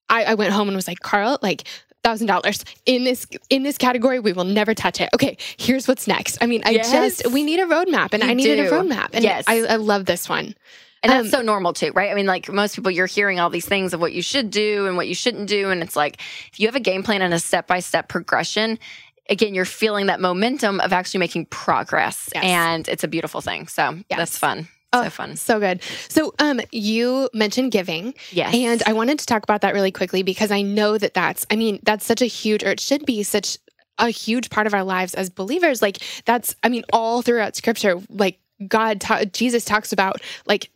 I, 0.08 0.24
I 0.24 0.34
went 0.34 0.52
home 0.52 0.68
and 0.68 0.74
was 0.74 0.88
like, 0.88 1.00
Carl, 1.00 1.38
like 1.42 1.64
thousand 2.02 2.26
dollars 2.26 2.64
in 2.86 3.04
this 3.04 3.26
in 3.48 3.62
this 3.62 3.78
category. 3.78 4.20
We 4.20 4.32
will 4.32 4.44
never 4.44 4.74
touch 4.74 5.00
it. 5.00 5.10
Okay, 5.14 5.36
here's 5.58 5.86
what's 5.88 6.06
next. 6.06 6.38
I 6.40 6.46
mean, 6.46 6.62
I 6.64 6.70
yes. 6.70 6.90
just 6.90 7.32
we 7.32 7.42
need 7.42 7.60
a 7.60 7.66
roadmap, 7.66 8.12
and 8.12 8.22
you 8.22 8.30
I 8.30 8.34
needed 8.34 8.56
do. 8.56 8.68
a 8.68 8.70
roadmap, 8.70 9.10
and 9.12 9.24
yes. 9.24 9.44
I, 9.46 9.60
I 9.62 9.76
love 9.76 10.06
this 10.06 10.28
one. 10.28 10.54
And 11.02 11.10
that's 11.10 11.32
um, 11.32 11.40
so 11.40 11.42
normal 11.42 11.72
too, 11.72 11.92
right? 11.92 12.10
I 12.10 12.14
mean, 12.14 12.26
like 12.26 12.50
most 12.52 12.76
people, 12.76 12.90
you're 12.90 13.06
hearing 13.06 13.40
all 13.40 13.48
these 13.48 13.64
things 13.64 13.94
of 13.94 14.00
what 14.00 14.12
you 14.12 14.20
should 14.20 14.50
do 14.50 14.86
and 14.86 14.96
what 14.96 15.08
you 15.08 15.14
shouldn't 15.14 15.48
do. 15.48 15.70
And 15.70 15.82
it's 15.82 15.96
like, 15.96 16.20
if 16.52 16.60
you 16.60 16.66
have 16.66 16.76
a 16.76 16.80
game 16.80 17.02
plan 17.02 17.22
and 17.22 17.32
a 17.32 17.38
step 17.38 17.66
by 17.66 17.80
step 17.80 18.08
progression, 18.08 18.78
again, 19.30 19.54
you're 19.54 19.64
feeling 19.64 20.06
that 20.06 20.20
momentum 20.20 20.78
of 20.80 20.92
actually 20.92 21.20
making 21.20 21.46
progress. 21.46 22.28
Yes. 22.34 22.44
And 22.44 22.88
it's 22.88 23.02
a 23.02 23.08
beautiful 23.08 23.40
thing. 23.40 23.66
So 23.66 23.94
yes. 24.10 24.18
that's 24.18 24.36
fun. 24.36 24.68
Oh, 24.92 25.04
so 25.04 25.10
fun. 25.10 25.36
So 25.36 25.60
good. 25.60 25.82
So 26.08 26.34
um 26.38 26.60
you 26.72 27.28
mentioned 27.32 27.72
giving. 27.72 28.14
Yes. 28.30 28.54
And 28.54 28.82
I 28.86 28.92
wanted 28.92 29.18
to 29.20 29.26
talk 29.26 29.42
about 29.42 29.60
that 29.60 29.74
really 29.74 29.92
quickly 29.92 30.22
because 30.22 30.50
I 30.50 30.62
know 30.62 30.98
that 30.98 31.14
that's 31.14 31.46
I 31.50 31.56
mean 31.56 31.78
that's 31.82 32.04
such 32.04 32.22
a 32.22 32.26
huge 32.26 32.64
or 32.64 32.70
it 32.70 32.80
should 32.80 33.06
be 33.06 33.22
such 33.22 33.58
a 33.98 34.08
huge 34.08 34.50
part 34.50 34.66
of 34.66 34.74
our 34.74 34.84
lives 34.84 35.14
as 35.14 35.30
believers. 35.30 35.82
Like 35.82 35.98
that's 36.24 36.54
I 36.62 36.68
mean 36.68 36.84
all 36.92 37.22
throughout 37.22 37.56
scripture 37.56 38.00
like 38.08 38.38
God 38.66 39.00
ta- 39.00 39.24
Jesus 39.24 39.64
talks 39.64 39.92
about 39.92 40.20
like 40.46 40.70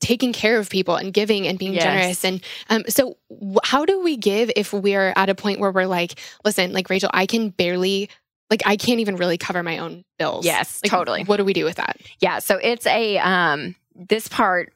taking 0.00 0.32
care 0.34 0.58
of 0.58 0.68
people 0.68 0.96
and 0.96 1.14
giving 1.14 1.46
and 1.46 1.58
being 1.58 1.72
yes. 1.72 1.82
generous 1.82 2.24
and 2.24 2.42
um, 2.68 2.84
so 2.88 3.16
w- 3.30 3.56
how 3.64 3.86
do 3.86 4.02
we 4.02 4.18
give 4.18 4.50
if 4.54 4.72
we're 4.72 5.14
at 5.16 5.30
a 5.30 5.34
point 5.34 5.60
where 5.60 5.70
we're 5.70 5.86
like 5.86 6.20
listen 6.44 6.72
like 6.74 6.90
rachel 6.90 7.08
i 7.14 7.24
can 7.24 7.48
barely 7.48 8.10
like 8.50 8.62
I 8.66 8.76
can't 8.76 9.00
even 9.00 9.16
really 9.16 9.38
cover 9.38 9.62
my 9.62 9.78
own 9.78 10.04
bills. 10.18 10.44
Yes, 10.44 10.80
like, 10.82 10.90
totally. 10.90 11.24
What 11.24 11.38
do 11.38 11.44
we 11.44 11.52
do 11.52 11.64
with 11.64 11.76
that? 11.76 11.98
Yeah, 12.20 12.38
so 12.38 12.58
it's 12.62 12.86
a 12.86 13.18
um 13.18 13.74
this 13.94 14.28
part 14.28 14.72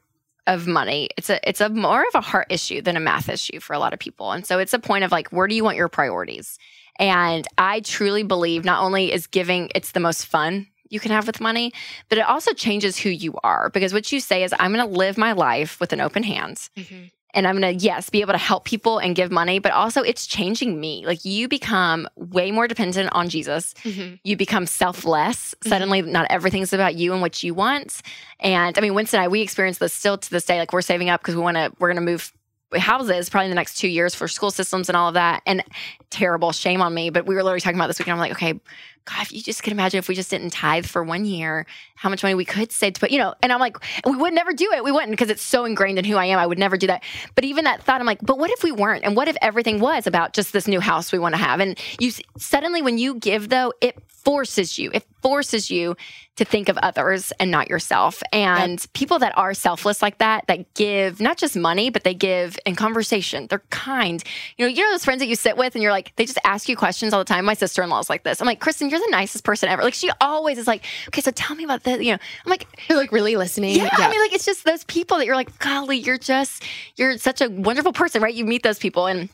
of 0.47 0.65
money 0.65 1.09
it's 1.15 1.29
a 1.29 1.47
it's 1.47 1.61
a 1.61 1.69
more 1.69 2.01
of 2.01 2.15
a 2.15 2.21
heart 2.21 2.47
issue 2.49 2.81
than 2.81 2.97
a 2.97 2.99
math 2.99 3.29
issue 3.29 3.59
for 3.59 3.73
a 3.73 3.79
lot 3.79 3.93
of 3.93 3.99
people 3.99 4.31
and 4.31 4.47
so 4.47 4.57
it's 4.57 4.73
a 4.73 4.79
point 4.79 5.03
of 5.03 5.11
like 5.11 5.27
where 5.29 5.47
do 5.47 5.53
you 5.53 5.63
want 5.63 5.77
your 5.77 5.87
priorities 5.87 6.57
and 6.97 7.47
i 7.59 7.81
truly 7.81 8.23
believe 8.23 8.65
not 8.65 8.81
only 8.81 9.13
is 9.13 9.27
giving 9.27 9.69
it's 9.75 9.91
the 9.91 9.99
most 9.99 10.25
fun 10.25 10.65
you 10.89 10.99
can 10.99 11.11
have 11.11 11.27
with 11.27 11.39
money 11.39 11.71
but 12.09 12.17
it 12.17 12.21
also 12.21 12.51
changes 12.53 12.97
who 12.97 13.09
you 13.09 13.35
are 13.43 13.69
because 13.69 13.93
what 13.93 14.11
you 14.11 14.19
say 14.19 14.43
is 14.43 14.51
i'm 14.59 14.73
going 14.73 14.83
to 14.83 14.97
live 14.97 15.19
my 15.19 15.33
life 15.33 15.79
with 15.79 15.93
an 15.93 16.01
open 16.01 16.23
hand 16.23 16.57
mm-hmm 16.75 17.05
and 17.33 17.47
I'm 17.47 17.59
going 17.59 17.77
to, 17.77 17.85
yes, 17.85 18.09
be 18.09 18.21
able 18.21 18.33
to 18.33 18.39
help 18.39 18.65
people 18.65 18.97
and 18.97 19.15
give 19.15 19.31
money, 19.31 19.59
but 19.59 19.71
also 19.71 20.01
it's 20.01 20.25
changing 20.25 20.79
me. 20.79 21.05
Like 21.05 21.23
you 21.23 21.47
become 21.47 22.07
way 22.15 22.51
more 22.51 22.67
dependent 22.67 23.09
on 23.11 23.29
Jesus. 23.29 23.73
Mm-hmm. 23.83 24.15
You 24.23 24.35
become 24.35 24.65
selfless. 24.65 25.53
Mm-hmm. 25.53 25.69
Suddenly, 25.69 26.01
not 26.03 26.27
everything's 26.29 26.73
about 26.73 26.95
you 26.95 27.13
and 27.13 27.21
what 27.21 27.43
you 27.43 27.53
want. 27.53 28.01
And 28.39 28.77
I 28.77 28.81
mean, 28.81 28.95
Winston 28.95 29.19
and 29.19 29.25
I, 29.25 29.27
we 29.27 29.41
experience 29.41 29.77
this 29.77 29.93
still 29.93 30.17
to 30.17 30.29
this 30.29 30.45
day. 30.45 30.57
Like 30.59 30.73
we're 30.73 30.81
saving 30.81 31.09
up 31.09 31.21
because 31.21 31.35
we 31.35 31.41
want 31.41 31.57
to, 31.57 31.71
we're 31.79 31.89
going 31.89 32.03
to 32.03 32.11
move 32.11 32.33
houses 32.77 33.29
probably 33.29 33.45
in 33.45 33.51
the 33.51 33.55
next 33.55 33.77
two 33.77 33.87
years 33.87 34.13
for 34.13 34.27
school 34.27 34.51
systems 34.51 34.89
and 34.89 34.95
all 34.95 35.07
of 35.07 35.13
that. 35.15 35.41
And 35.45 35.63
terrible 36.09 36.51
shame 36.51 36.81
on 36.81 36.93
me. 36.93 37.09
But 37.09 37.25
we 37.25 37.35
were 37.35 37.43
literally 37.43 37.61
talking 37.61 37.77
about 37.77 37.87
this 37.87 37.99
weekend. 37.99 38.13
I'm 38.13 38.19
like, 38.19 38.31
okay, 38.31 38.59
God, 39.05 39.21
if 39.21 39.31
you 39.33 39.41
just 39.41 39.63
could 39.63 39.73
imagine 39.73 39.97
if 39.97 40.07
we 40.07 40.15
just 40.15 40.29
didn't 40.29 40.51
tithe 40.51 40.85
for 40.85 41.03
one 41.03 41.25
year, 41.25 41.65
how 41.95 42.09
much 42.09 42.23
money 42.23 42.35
we 42.35 42.45
could 42.45 42.71
save 42.71 42.93
to 42.93 42.99
put, 42.99 43.11
you 43.11 43.17
know, 43.17 43.33
and 43.41 43.51
I'm 43.51 43.59
like, 43.59 43.77
we 44.05 44.15
would 44.15 44.33
never 44.33 44.53
do 44.53 44.71
it. 44.73 44.83
We 44.83 44.91
wouldn't 44.91 45.11
because 45.11 45.29
it's 45.29 45.41
so 45.41 45.65
ingrained 45.65 45.99
in 45.99 46.05
who 46.05 46.15
I 46.15 46.25
am. 46.25 46.39
I 46.39 46.45
would 46.45 46.59
never 46.59 46.77
do 46.77 46.87
that. 46.87 47.03
But 47.35 47.43
even 47.43 47.65
that 47.65 47.83
thought, 47.83 47.99
I'm 47.99 48.05
like, 48.07 48.19
but 48.21 48.37
what 48.37 48.51
if 48.51 48.63
we 48.63 48.71
weren't? 48.71 49.03
And 49.03 49.15
what 49.15 49.27
if 49.27 49.35
everything 49.41 49.79
was 49.79 50.07
about 50.07 50.33
just 50.33 50.53
this 50.53 50.67
new 50.67 50.79
house 50.79 51.11
we 51.11 51.19
want 51.19 51.33
to 51.33 51.39
have? 51.39 51.59
And 51.59 51.77
you 51.99 52.11
suddenly, 52.37 52.81
when 52.81 52.97
you 52.97 53.15
give, 53.15 53.49
though, 53.49 53.73
it 53.81 54.01
forces 54.07 54.77
you, 54.77 54.91
it 54.93 55.05
forces 55.21 55.71
you 55.71 55.95
to 56.35 56.45
think 56.45 56.69
of 56.69 56.77
others 56.77 57.33
and 57.39 57.51
not 57.51 57.69
yourself. 57.69 58.21
And 58.31 58.79
yep. 58.79 58.93
people 58.93 59.19
that 59.19 59.37
are 59.37 59.53
selfless 59.53 60.01
like 60.01 60.19
that, 60.19 60.47
that 60.47 60.73
give 60.73 61.19
not 61.19 61.37
just 61.37 61.55
money, 61.55 61.89
but 61.89 62.03
they 62.03 62.13
give 62.13 62.57
in 62.65 62.75
conversation. 62.75 63.47
They're 63.49 63.63
kind. 63.69 64.23
You 64.57 64.65
know, 64.65 64.69
you 64.69 64.83
know 64.83 64.91
those 64.91 65.03
friends 65.03 65.19
that 65.19 65.27
you 65.27 65.35
sit 65.35 65.57
with 65.57 65.75
and 65.75 65.83
you're 65.83 65.91
like, 65.91 66.15
they 66.15 66.25
just 66.25 66.39
ask 66.45 66.69
you 66.69 66.77
questions 66.77 67.13
all 67.13 67.19
the 67.19 67.25
time. 67.25 67.43
My 67.43 67.53
sister 67.53 67.81
in 67.83 67.89
law 67.89 67.99
is 67.99 68.09
like 68.09 68.23
this. 68.23 68.39
I'm 68.39 68.47
like, 68.47 68.59
Kristen, 68.59 68.88
you're 68.91 68.99
the 68.99 69.11
nicest 69.11 69.43
person 69.43 69.69
ever. 69.69 69.83
Like 69.83 69.93
she 69.93 70.09
always 70.21 70.57
is 70.57 70.67
like, 70.67 70.85
okay, 71.07 71.21
so 71.21 71.31
tell 71.31 71.55
me 71.55 71.63
about 71.63 71.83
this. 71.83 72.01
You 72.01 72.13
know, 72.13 72.19
I'm 72.45 72.49
like, 72.49 72.67
you're 72.89 72.97
like 72.97 73.11
really 73.11 73.35
listening. 73.35 73.75
Yeah, 73.75 73.89
yeah. 73.97 74.07
I 74.07 74.09
mean, 74.09 74.21
like 74.21 74.33
it's 74.33 74.45
just 74.45 74.65
those 74.65 74.83
people 74.85 75.17
that 75.17 75.25
you're 75.25 75.35
like, 75.35 75.57
golly, 75.59 75.97
you're 75.97 76.17
just, 76.17 76.63
you're 76.95 77.17
such 77.17 77.41
a 77.41 77.49
wonderful 77.49 77.93
person, 77.93 78.21
right? 78.21 78.33
You 78.33 78.45
meet 78.45 78.63
those 78.63 78.79
people 78.79 79.07
and 79.07 79.29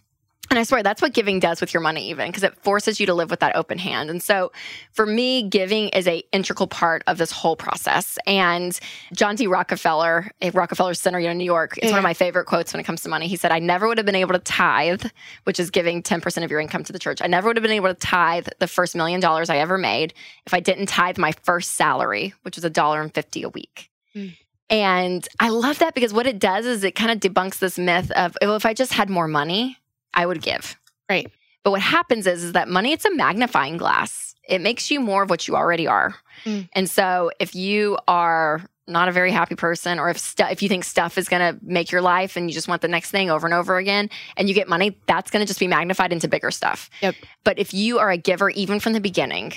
and 0.50 0.60
I 0.60 0.64
swear 0.64 0.84
that's 0.84 1.02
what 1.02 1.14
giving 1.14 1.40
does 1.40 1.62
with 1.62 1.74
your 1.74 1.82
money, 1.82 2.10
even 2.10 2.28
because 2.28 2.44
it 2.44 2.56
forces 2.64 3.00
you 3.00 3.06
to 3.08 3.14
live 3.14 3.30
with 3.30 3.40
that 3.40 3.56
open 3.56 3.78
hand. 3.78 4.10
And 4.10 4.22
so 4.22 4.52
for 4.92 5.06
me, 5.06 5.44
giving 5.44 5.90
is 5.90 6.08
a 6.08 6.24
integral 6.32 6.68
part 6.68 7.04
of 7.08 7.18
this 7.18 7.32
whole 7.32 7.56
process. 7.56 8.18
And 8.28 8.80
John 9.14 9.36
D. 9.36 9.48
Rockefeller, 9.48 10.32
at 10.42 10.54
Rockefeller 10.54 10.94
Center, 10.94 11.20
you 11.20 11.28
know, 11.28 11.34
New 11.34 11.46
York, 11.46 11.78
it's 11.78 11.86
yeah. 11.86 11.92
one 11.92 12.00
of 12.00 12.04
my 12.04 12.14
favorite 12.14 12.46
quotes 12.46 12.74
when 12.74 12.80
it 12.80 12.84
comes 12.84 13.02
to 13.04 13.10
money. 13.10 13.28
He 13.28 13.36
said, 13.36 13.52
I 13.52 13.60
never 13.60 13.88
would 13.88 13.98
have 13.98 14.06
been 14.06 14.16
able 14.16 14.34
to 14.34 14.40
tithe, 14.40 15.06
which 15.46 15.60
is 15.60 15.70
giving 15.70 16.04
10% 16.04 16.44
of 16.44 16.52
your 16.52 16.60
income 16.60 16.84
to 16.84 16.94
the 16.94 17.00
church. 17.00 17.22
I 17.22 17.28
never 17.28 17.48
would 17.48 17.58
have 17.58 17.64
been 17.64 17.72
able 17.72 17.90
to 17.90 18.00
tithe 18.00 18.48
the 18.60 18.68
first 18.68 18.96
million 18.96 19.20
dollars 19.20 19.50
I 19.50 19.58
ever 19.58 19.78
made 19.78 20.14
if 20.46 20.54
I 20.54 20.60
didn't 20.60 20.88
tithe 20.88 21.18
my 21.18 21.32
first 21.44 21.72
salary, 21.72 22.34
which 22.44 22.56
was 22.56 22.64
a 22.64 22.70
dollar 22.70 23.02
and 23.02 23.14
fifty 23.14 23.44
a 23.44 23.50
week. 23.50 23.90
Mm. 24.16 24.36
And 24.70 25.28
I 25.40 25.50
love 25.50 25.80
that 25.80 25.94
because 25.94 26.14
what 26.14 26.26
it 26.26 26.40
does 26.40 26.66
is 26.66 26.84
it 26.84 26.96
kind 26.96 27.12
of 27.12 27.20
debunks 27.20 27.60
this 27.60 27.78
myth 27.78 28.10
of, 28.12 28.36
well, 28.42 28.56
if 28.56 28.66
I 28.66 28.74
just 28.74 28.94
had 28.94 29.10
more 29.10 29.28
money, 29.28 29.78
I 30.16 30.26
would 30.26 30.42
give. 30.42 30.76
Right. 31.10 31.32
But 31.64 31.72
what 31.72 31.82
happens 31.82 32.28
is, 32.28 32.44
is 32.44 32.52
that 32.54 32.68
money, 32.68 32.92
it's 32.92 33.06
a 33.06 33.14
magnifying 33.14 33.78
glass. 33.78 34.36
It 34.48 34.62
makes 34.62 34.92
you 34.92 35.00
more 35.00 35.24
of 35.24 35.30
what 35.30 35.48
you 35.48 35.56
already 35.56 35.88
are. 35.88 36.16
Mm. 36.44 36.70
And 36.74 36.90
so 36.90 37.32
if 37.40 37.56
you 37.56 37.98
are 38.08 38.62
not 38.88 39.10
a 39.10 39.12
very 39.12 39.32
happy 39.32 39.56
person 39.56 40.00
or 40.00 40.10
if 40.10 40.20
stu- 40.20 40.46
if 40.46 40.62
you 40.62 40.70
think 40.70 40.84
stuff 40.84 41.18
is 41.18 41.28
going 41.28 41.42
to 41.42 41.60
make 41.64 41.92
your 41.92 42.02
life 42.02 42.38
and 42.38 42.50
you 42.50 42.54
just 42.54 42.68
want 42.68 42.82
the 42.82 42.88
next 42.88 43.10
thing 43.10 43.32
over 43.32 43.48
and 43.48 43.54
over 43.54 43.78
again 43.78 44.10
and 44.38 44.48
you 44.48 44.54
get 44.54 44.70
money 44.70 44.96
that's 45.08 45.32
going 45.32 45.44
to 45.44 45.48
just 45.48 45.60
be 45.60 45.68
magnified 45.68 46.14
into 46.14 46.28
bigger 46.28 46.52
stuff 46.52 46.90
yep. 47.02 47.16
but 47.44 47.58
if 47.58 47.74
you 47.74 47.98
are 47.98 48.12
a 48.12 48.18
giver 48.18 48.52
even 48.52 48.80
from 48.80 48.94
the 48.94 49.02
beginning 49.02 49.52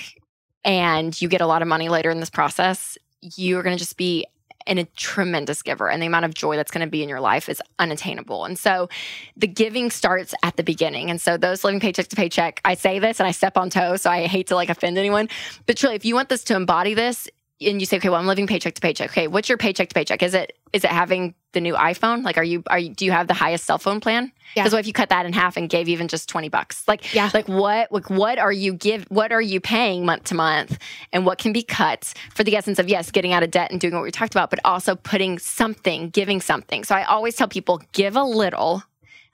and 0.65 1.21
you 1.21 1.27
get 1.27 1.41
a 1.41 1.45
lot 1.45 1.61
of 1.61 1.67
money 1.67 1.89
later 1.89 2.09
in 2.09 2.19
this 2.19 2.29
process 2.29 2.97
you're 3.21 3.61
going 3.61 3.75
to 3.75 3.79
just 3.79 3.97
be 3.97 4.25
and 4.69 4.79
a 4.79 4.85
tremendous 4.95 5.61
giver 5.61 5.89
and 5.89 6.01
the 6.01 6.05
amount 6.05 6.23
of 6.23 6.33
joy 6.33 6.55
that's 6.55 6.71
going 6.71 6.85
to 6.85 6.89
be 6.89 7.03
in 7.03 7.09
your 7.09 7.19
life 7.19 7.49
is 7.49 7.61
unattainable. 7.79 8.45
And 8.45 8.57
so 8.57 8.87
the 9.35 9.47
giving 9.47 9.89
starts 9.89 10.33
at 10.43 10.55
the 10.55 10.63
beginning. 10.63 11.09
And 11.09 11.19
so 11.19 11.35
those 11.35 11.63
living 11.63 11.79
paycheck 11.79 12.07
to 12.07 12.15
paycheck, 12.15 12.61
I 12.63 12.75
say 12.75 12.99
this 12.99 13.19
and 13.19 13.27
I 13.27 13.31
step 13.31 13.57
on 13.57 13.69
toes, 13.69 14.03
so 14.03 14.09
I 14.09 14.27
hate 14.27 14.47
to 14.47 14.55
like 14.55 14.69
offend 14.69 14.97
anyone, 14.97 15.27
but 15.65 15.75
truly 15.75 15.95
if 15.95 16.05
you 16.05 16.15
want 16.15 16.29
this 16.29 16.43
to 16.45 16.55
embody 16.55 16.93
this, 16.93 17.27
and 17.61 17.81
you 17.81 17.85
say, 17.85 17.97
okay, 17.97 18.07
well, 18.07 18.19
I'm 18.19 18.27
living 18.27 18.47
paycheck 18.47 18.75
to 18.75 18.81
paycheck. 18.81 19.09
Okay, 19.09 19.27
what's 19.27 19.49
your 19.49 19.57
paycheck 19.57 19.89
to 19.89 19.93
paycheck? 19.93 20.23
Is 20.23 20.33
it 20.33 20.57
is 20.71 20.85
it 20.85 20.91
having 20.91 21.35
the 21.53 21.61
new 21.61 21.73
iPhone? 21.73 22.23
Like, 22.23 22.37
are 22.37 22.43
you 22.43 22.63
are 22.67 22.79
you, 22.79 22.89
do 22.89 23.05
you 23.05 23.11
have 23.11 23.27
the 23.27 23.33
highest 23.33 23.65
cell 23.65 23.77
phone 23.77 23.99
plan? 23.99 24.31
Because 24.53 24.71
yeah. 24.71 24.75
what 24.75 24.79
if 24.79 24.87
you 24.87 24.93
cut 24.93 25.09
that 25.09 25.25
in 25.25 25.33
half 25.33 25.57
and 25.57 25.69
gave 25.69 25.89
even 25.89 26.07
just 26.07 26.29
twenty 26.29 26.49
bucks? 26.49 26.87
Like, 26.87 27.13
yeah, 27.13 27.29
like 27.33 27.47
what 27.47 27.91
like 27.91 28.09
what 28.09 28.39
are 28.39 28.51
you 28.51 28.73
give 28.73 29.05
what 29.09 29.31
are 29.31 29.41
you 29.41 29.59
paying 29.59 30.05
month 30.05 30.25
to 30.25 30.35
month, 30.35 30.77
and 31.11 31.25
what 31.25 31.37
can 31.37 31.53
be 31.53 31.63
cut 31.63 32.13
for 32.31 32.43
the 32.43 32.55
essence 32.55 32.79
of 32.79 32.87
yes, 32.87 33.11
getting 33.11 33.33
out 33.33 33.43
of 33.43 33.51
debt 33.51 33.71
and 33.71 33.79
doing 33.79 33.93
what 33.93 34.03
we 34.03 34.11
talked 34.11 34.33
about, 34.33 34.49
but 34.49 34.59
also 34.63 34.95
putting 34.95 35.39
something, 35.39 36.09
giving 36.09 36.41
something. 36.41 36.83
So 36.83 36.95
I 36.95 37.03
always 37.03 37.35
tell 37.35 37.47
people, 37.47 37.81
give 37.91 38.15
a 38.15 38.23
little 38.23 38.83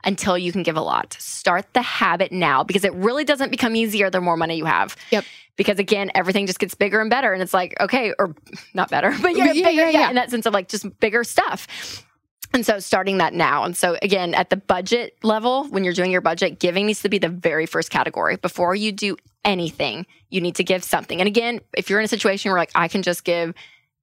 until 0.03 0.37
you 0.37 0.51
can 0.51 0.63
give 0.63 0.77
a 0.77 0.81
lot. 0.81 1.15
Start 1.19 1.65
the 1.73 1.81
habit 1.81 2.31
now 2.31 2.63
because 2.63 2.85
it 2.85 2.93
really 2.93 3.23
doesn't 3.23 3.49
become 3.49 3.75
easier 3.75 4.09
the 4.09 4.21
more 4.21 4.37
money 4.37 4.55
you 4.55 4.65
have. 4.65 4.95
Yep 5.11 5.25
because 5.57 5.79
again, 5.79 6.11
everything 6.15 6.47
just 6.47 6.59
gets 6.59 6.75
bigger 6.75 6.99
and 6.99 7.09
better. 7.09 7.33
And 7.33 7.41
it's 7.41 7.53
like, 7.53 7.75
okay, 7.79 8.13
or 8.19 8.35
not 8.73 8.89
better, 8.89 9.15
but 9.21 9.35
yeah, 9.35 9.51
yeah, 9.51 9.69
bigger, 9.69 9.89
yeah, 9.89 9.89
yeah, 9.89 10.09
in 10.09 10.15
that 10.15 10.29
sense 10.29 10.45
of 10.45 10.53
like 10.53 10.67
just 10.67 10.99
bigger 10.99 11.23
stuff. 11.23 12.04
And 12.55 12.65
so 12.65 12.79
starting 12.79 13.17
that 13.17 13.33
now. 13.33 13.65
And 13.65 13.75
so 13.75 13.97
again, 14.01 14.33
at 14.33 14.49
the 14.49 14.55
budget 14.55 15.17
level, 15.23 15.65
when 15.65 15.83
you're 15.83 15.93
doing 15.93 16.09
your 16.09 16.21
budget, 16.21 16.57
giving 16.57 16.85
needs 16.85 17.01
to 17.01 17.09
be 17.09 17.17
the 17.17 17.27
very 17.27 17.65
first 17.65 17.89
category. 17.89 18.37
Before 18.37 18.73
you 18.73 18.93
do 18.93 19.17
anything, 19.43 20.05
you 20.29 20.39
need 20.39 20.55
to 20.55 20.63
give 20.63 20.81
something. 20.81 21.19
And 21.19 21.27
again, 21.27 21.59
if 21.75 21.89
you're 21.89 21.99
in 21.99 22.05
a 22.05 22.07
situation 22.07 22.51
where 22.51 22.59
like 22.59 22.71
I 22.73 22.87
can 22.87 23.01
just 23.01 23.25
give 23.25 23.53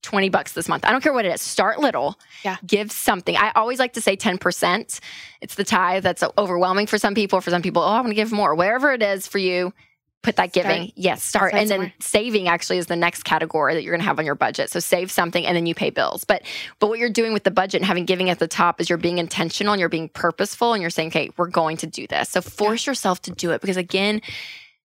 20 0.02 0.28
bucks 0.28 0.52
this 0.52 0.68
month. 0.68 0.84
I 0.84 0.90
don't 0.90 1.00
care 1.00 1.12
what 1.14 1.24
it 1.24 1.32
is. 1.32 1.40
Start 1.40 1.78
little. 1.80 2.18
Yeah. 2.44 2.56
Give 2.66 2.92
something. 2.92 3.36
I 3.36 3.52
always 3.52 3.78
like 3.78 3.94
to 3.94 4.00
say 4.00 4.16
10%. 4.16 5.00
It's 5.40 5.54
the 5.54 5.64
tithe 5.64 6.02
that's 6.02 6.22
overwhelming 6.36 6.88
for 6.88 6.98
some 6.98 7.14
people. 7.14 7.40
For 7.40 7.50
some 7.50 7.62
people, 7.62 7.82
oh, 7.82 7.86
I 7.86 8.00
want 8.00 8.08
to 8.08 8.14
give 8.14 8.32
more. 8.32 8.54
Wherever 8.54 8.92
it 8.92 9.02
is 9.02 9.26
for 9.26 9.38
you, 9.38 9.72
put 10.22 10.36
that 10.36 10.52
giving 10.52 10.84
start. 10.84 10.92
yes 10.96 11.24
start 11.24 11.54
and 11.54 11.68
then 11.68 11.92
saving 12.00 12.48
actually 12.48 12.78
is 12.78 12.86
the 12.86 12.96
next 12.96 13.24
category 13.24 13.74
that 13.74 13.82
you're 13.82 13.92
going 13.92 14.00
to 14.00 14.06
have 14.06 14.18
on 14.18 14.24
your 14.24 14.34
budget. 14.34 14.70
So 14.70 14.80
save 14.80 15.10
something 15.10 15.44
and 15.44 15.56
then 15.56 15.66
you 15.66 15.74
pay 15.74 15.90
bills. 15.90 16.24
But 16.24 16.42
but 16.78 16.88
what 16.88 16.98
you're 16.98 17.10
doing 17.10 17.32
with 17.32 17.44
the 17.44 17.50
budget 17.50 17.80
and 17.80 17.86
having 17.86 18.04
giving 18.04 18.30
at 18.30 18.38
the 18.38 18.48
top 18.48 18.80
is 18.80 18.88
you're 18.88 18.98
being 18.98 19.18
intentional 19.18 19.72
and 19.72 19.80
you're 19.80 19.88
being 19.88 20.08
purposeful 20.08 20.72
and 20.72 20.80
you're 20.80 20.90
saying 20.90 21.08
okay 21.08 21.30
we're 21.36 21.48
going 21.48 21.76
to 21.78 21.86
do 21.86 22.06
this. 22.06 22.30
So 22.30 22.40
force 22.40 22.86
yeah. 22.86 22.92
yourself 22.92 23.20
to 23.22 23.30
do 23.32 23.50
it 23.50 23.60
because 23.60 23.76
again 23.76 24.22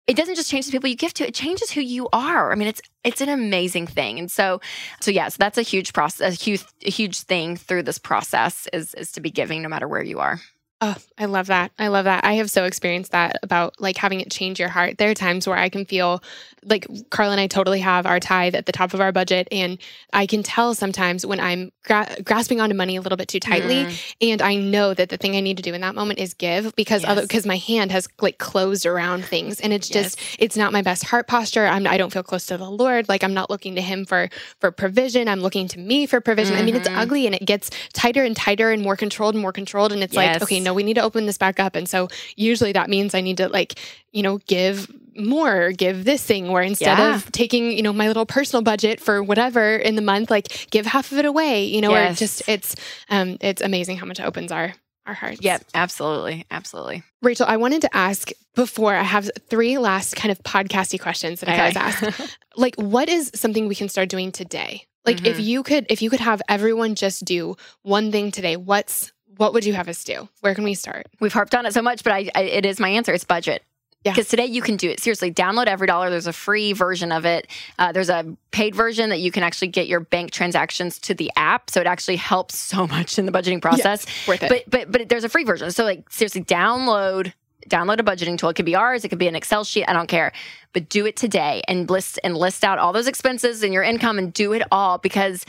it 0.07 0.17
doesn't 0.17 0.33
just 0.33 0.49
change 0.49 0.65
the 0.65 0.71
people 0.71 0.89
you 0.89 0.95
give 0.95 1.13
to 1.15 1.27
it 1.27 1.35
changes 1.35 1.71
who 1.71 1.81
you 1.81 2.09
are. 2.11 2.51
I 2.51 2.55
mean 2.55 2.67
it's 2.67 2.81
it's 3.03 3.21
an 3.21 3.29
amazing 3.29 3.87
thing. 3.87 4.19
And 4.19 4.31
so 4.31 4.59
so 4.99 5.11
yes 5.11 5.15
yeah, 5.15 5.27
so 5.29 5.35
that's 5.39 5.57
a 5.57 5.63
huge 5.63 5.93
process 5.93 6.39
a 6.39 6.43
huge 6.43 6.63
a 6.85 6.89
huge 6.89 7.21
thing 7.21 7.55
through 7.55 7.83
this 7.83 7.99
process 7.99 8.67
is 8.73 8.93
is 8.95 9.11
to 9.13 9.21
be 9.21 9.29
giving 9.29 9.61
no 9.61 9.69
matter 9.69 9.87
where 9.87 10.03
you 10.03 10.19
are 10.19 10.39
Oh, 10.81 10.95
I 11.17 11.25
love 11.25 11.47
that. 11.47 11.73
I 11.77 11.89
love 11.89 12.05
that. 12.05 12.23
I 12.23 12.33
have 12.33 12.49
so 12.49 12.63
experienced 12.63 13.11
that 13.11 13.37
about 13.43 13.81
like 13.81 13.97
having 13.97 14.21
it 14.21 14.31
change 14.31 14.59
your 14.59 14.69
heart. 14.69 14.97
There 14.97 15.09
are 15.09 15.13
times 15.13 15.45
where 15.45 15.57
I 15.57 15.67
can 15.67 15.83
feel 15.83 16.23
like 16.63 16.87
Carl 17.09 17.31
and 17.31 17.39
I 17.39 17.47
totally 17.47 17.81
have 17.81 18.05
our 18.05 18.19
tithe 18.19 18.55
at 18.55 18.65
the 18.65 18.71
top 18.71 18.93
of 18.93 19.01
our 19.01 19.11
budget. 19.11 19.49
And 19.51 19.77
I 20.13 20.25
can 20.25 20.41
tell 20.41 20.73
sometimes 20.73 21.25
when 21.25 21.39
I'm 21.41 21.73
gra- 21.83 22.15
grasping 22.23 22.61
onto 22.61 22.75
money 22.75 22.95
a 22.95 23.01
little 23.01 23.17
bit 23.17 23.27
too 23.27 23.41
tightly. 23.41 23.85
Mm. 23.85 24.15
And 24.21 24.41
I 24.41 24.55
know 24.55 24.93
that 24.93 25.09
the 25.09 25.17
thing 25.17 25.35
I 25.35 25.41
need 25.41 25.57
to 25.57 25.63
do 25.63 25.73
in 25.73 25.81
that 25.81 25.95
moment 25.95 26.19
is 26.19 26.33
give 26.33 26.73
because 26.77 27.03
yes. 27.03 27.21
because 27.21 27.45
my 27.45 27.57
hand 27.57 27.91
has 27.91 28.07
like 28.21 28.37
closed 28.37 28.85
around 28.85 29.25
things. 29.25 29.59
And 29.59 29.73
it's 29.73 29.89
just, 29.89 30.17
yes. 30.17 30.35
it's 30.39 30.57
not 30.57 30.71
my 30.71 30.81
best 30.81 31.03
heart 31.03 31.27
posture. 31.27 31.65
I'm, 31.65 31.87
I 31.87 31.97
don't 31.97 32.11
feel 32.13 32.23
close 32.23 32.45
to 32.47 32.57
the 32.57 32.69
Lord. 32.69 33.09
Like 33.09 33.25
I'm 33.25 33.33
not 33.33 33.49
looking 33.49 33.75
to 33.75 33.81
him 33.81 34.05
for, 34.05 34.29
for 34.59 34.71
provision. 34.71 35.27
I'm 35.27 35.41
looking 35.41 35.67
to 35.69 35.79
me 35.79 36.05
for 36.05 36.21
provision. 36.21 36.55
Mm-hmm. 36.55 36.61
I 36.61 36.65
mean, 36.65 36.75
it's 36.77 36.87
mm-hmm. 36.87 36.99
ugly 36.99 37.25
and 37.25 37.35
it 37.35 37.45
gets 37.45 37.69
tighter 37.91 38.23
and 38.23 38.33
tighter 38.33 38.71
and 38.71 38.81
more 38.81 38.95
controlled 38.95 39.35
and 39.35 39.41
more 39.41 39.51
controlled. 39.51 39.91
And 39.91 40.01
it's 40.03 40.13
yes. 40.13 40.35
like, 40.35 40.43
okay, 40.43 40.59
no, 40.59 40.68
we 40.73 40.83
need 40.83 40.95
to 40.95 41.01
open 41.01 41.25
this 41.25 41.37
back 41.37 41.59
up. 41.59 41.75
And 41.75 41.87
so 41.87 42.07
usually 42.35 42.71
that 42.73 42.89
means 42.89 43.13
I 43.13 43.21
need 43.21 43.37
to 43.37 43.49
like, 43.49 43.79
you 44.11 44.23
know, 44.23 44.37
give 44.47 44.87
more 45.19 45.71
give 45.71 46.05
this 46.05 46.23
thing 46.23 46.51
where 46.51 46.63
instead 46.63 46.97
yeah. 46.97 47.15
of 47.15 47.31
taking 47.31 47.71
you 47.71 47.81
know 47.81 47.93
my 47.93 48.07
little 48.07 48.25
personal 48.25 48.63
budget 48.63 48.99
for 48.99 49.21
whatever 49.21 49.75
in 49.75 49.95
the 49.95 50.01
month 50.01 50.29
like 50.29 50.67
give 50.71 50.85
half 50.85 51.11
of 51.11 51.17
it 51.17 51.25
away 51.25 51.65
you 51.65 51.81
know 51.81 51.91
yes. 51.91 52.13
or 52.13 52.15
just 52.15 52.47
it's 52.47 52.75
um 53.09 53.37
it's 53.41 53.61
amazing 53.61 53.97
how 53.97 54.05
much 54.05 54.19
it 54.19 54.23
opens 54.23 54.51
our 54.51 54.73
our 55.05 55.13
hearts 55.13 55.39
yep 55.41 55.63
absolutely 55.73 56.45
absolutely 56.51 57.03
rachel 57.21 57.45
i 57.47 57.57
wanted 57.57 57.81
to 57.81 57.95
ask 57.95 58.31
before 58.55 58.95
i 58.95 59.03
have 59.03 59.29
three 59.49 59.77
last 59.77 60.15
kind 60.15 60.31
of 60.31 60.39
podcasty 60.43 60.99
questions 60.99 61.41
that 61.41 61.49
okay. 61.49 61.57
i 61.57 61.61
always 61.61 61.77
ask 61.77 62.37
like 62.55 62.75
what 62.75 63.09
is 63.09 63.31
something 63.35 63.67
we 63.67 63.75
can 63.75 63.89
start 63.89 64.09
doing 64.09 64.31
today 64.31 64.85
like 65.05 65.17
mm-hmm. 65.17 65.25
if 65.25 65.39
you 65.39 65.63
could 65.63 65.85
if 65.89 66.01
you 66.01 66.09
could 66.09 66.19
have 66.19 66.41
everyone 66.47 66.95
just 66.95 67.25
do 67.25 67.55
one 67.81 68.11
thing 68.11 68.31
today 68.31 68.55
what's 68.55 69.11
what 69.39 69.53
would 69.53 69.63
you 69.63 69.71
have 69.71 69.87
us 69.87 70.03
do? 70.03 70.27
Where 70.41 70.53
can 70.53 70.65
we 70.65 70.73
start? 70.73 71.07
We've 71.21 71.31
harped 71.31 71.55
on 71.55 71.65
it 71.65 71.73
so 71.73 71.81
much, 71.81 72.03
but 72.03 72.11
I, 72.11 72.29
I, 72.35 72.41
it 72.41 72.65
is 72.65 72.77
my 72.77 72.89
answer. 72.89 73.13
It's 73.13 73.23
budget. 73.23 73.63
Yeah. 74.03 74.11
Because 74.11 74.27
today 74.27 74.47
you 74.47 74.61
can 74.61 74.75
do 74.75 74.89
it. 74.89 74.99
Seriously, 74.99 75.31
download 75.31 75.67
EveryDollar. 75.67 76.09
There's 76.09 76.27
a 76.27 76.33
free 76.33 76.73
version 76.73 77.13
of 77.13 77.25
it. 77.25 77.47
Uh, 77.77 77.93
there's 77.93 78.09
a 78.09 78.35
paid 78.51 78.75
version 78.75 79.09
that 79.11 79.21
you 79.21 79.31
can 79.31 79.43
actually 79.43 79.69
get 79.69 79.87
your 79.87 80.01
bank 80.01 80.31
transactions 80.31 80.99
to 80.99 81.13
the 81.13 81.31
app. 81.37 81.69
So 81.69 81.79
it 81.79 81.87
actually 81.87 82.17
helps 82.17 82.57
so 82.57 82.85
much 82.95 83.17
in 83.17 83.25
the 83.25 83.31
budgeting 83.31 83.61
process. 83.61 84.05
Yes, 84.05 84.27
worth 84.27 84.43
it. 84.43 84.49
But 84.49 84.69
but 84.69 84.91
but 84.91 85.07
there's 85.07 85.23
a 85.23 85.29
free 85.29 85.45
version. 85.45 85.71
So 85.71 85.85
like 85.85 86.09
seriously, 86.11 86.43
download 86.43 87.31
download 87.69 88.01
a 88.01 88.03
budgeting 88.03 88.37
tool. 88.37 88.49
It 88.49 88.55
could 88.55 88.65
be 88.65 88.75
ours. 88.75 89.05
It 89.05 89.09
could 89.09 89.19
be 89.19 89.27
an 89.29 89.35
Excel 89.35 89.63
sheet. 89.63 89.85
I 89.87 89.93
don't 89.93 90.07
care. 90.07 90.33
But 90.73 90.89
do 90.89 91.05
it 91.05 91.15
today 91.15 91.61
and 91.65 91.89
list 91.89 92.19
and 92.25 92.35
list 92.35 92.65
out 92.65 92.77
all 92.77 92.91
those 92.91 93.07
expenses 93.07 93.63
and 93.63 93.73
your 93.73 93.83
income 93.83 94.17
and 94.17 94.33
do 94.33 94.51
it 94.51 94.63
all 94.69 94.97
because 94.97 95.45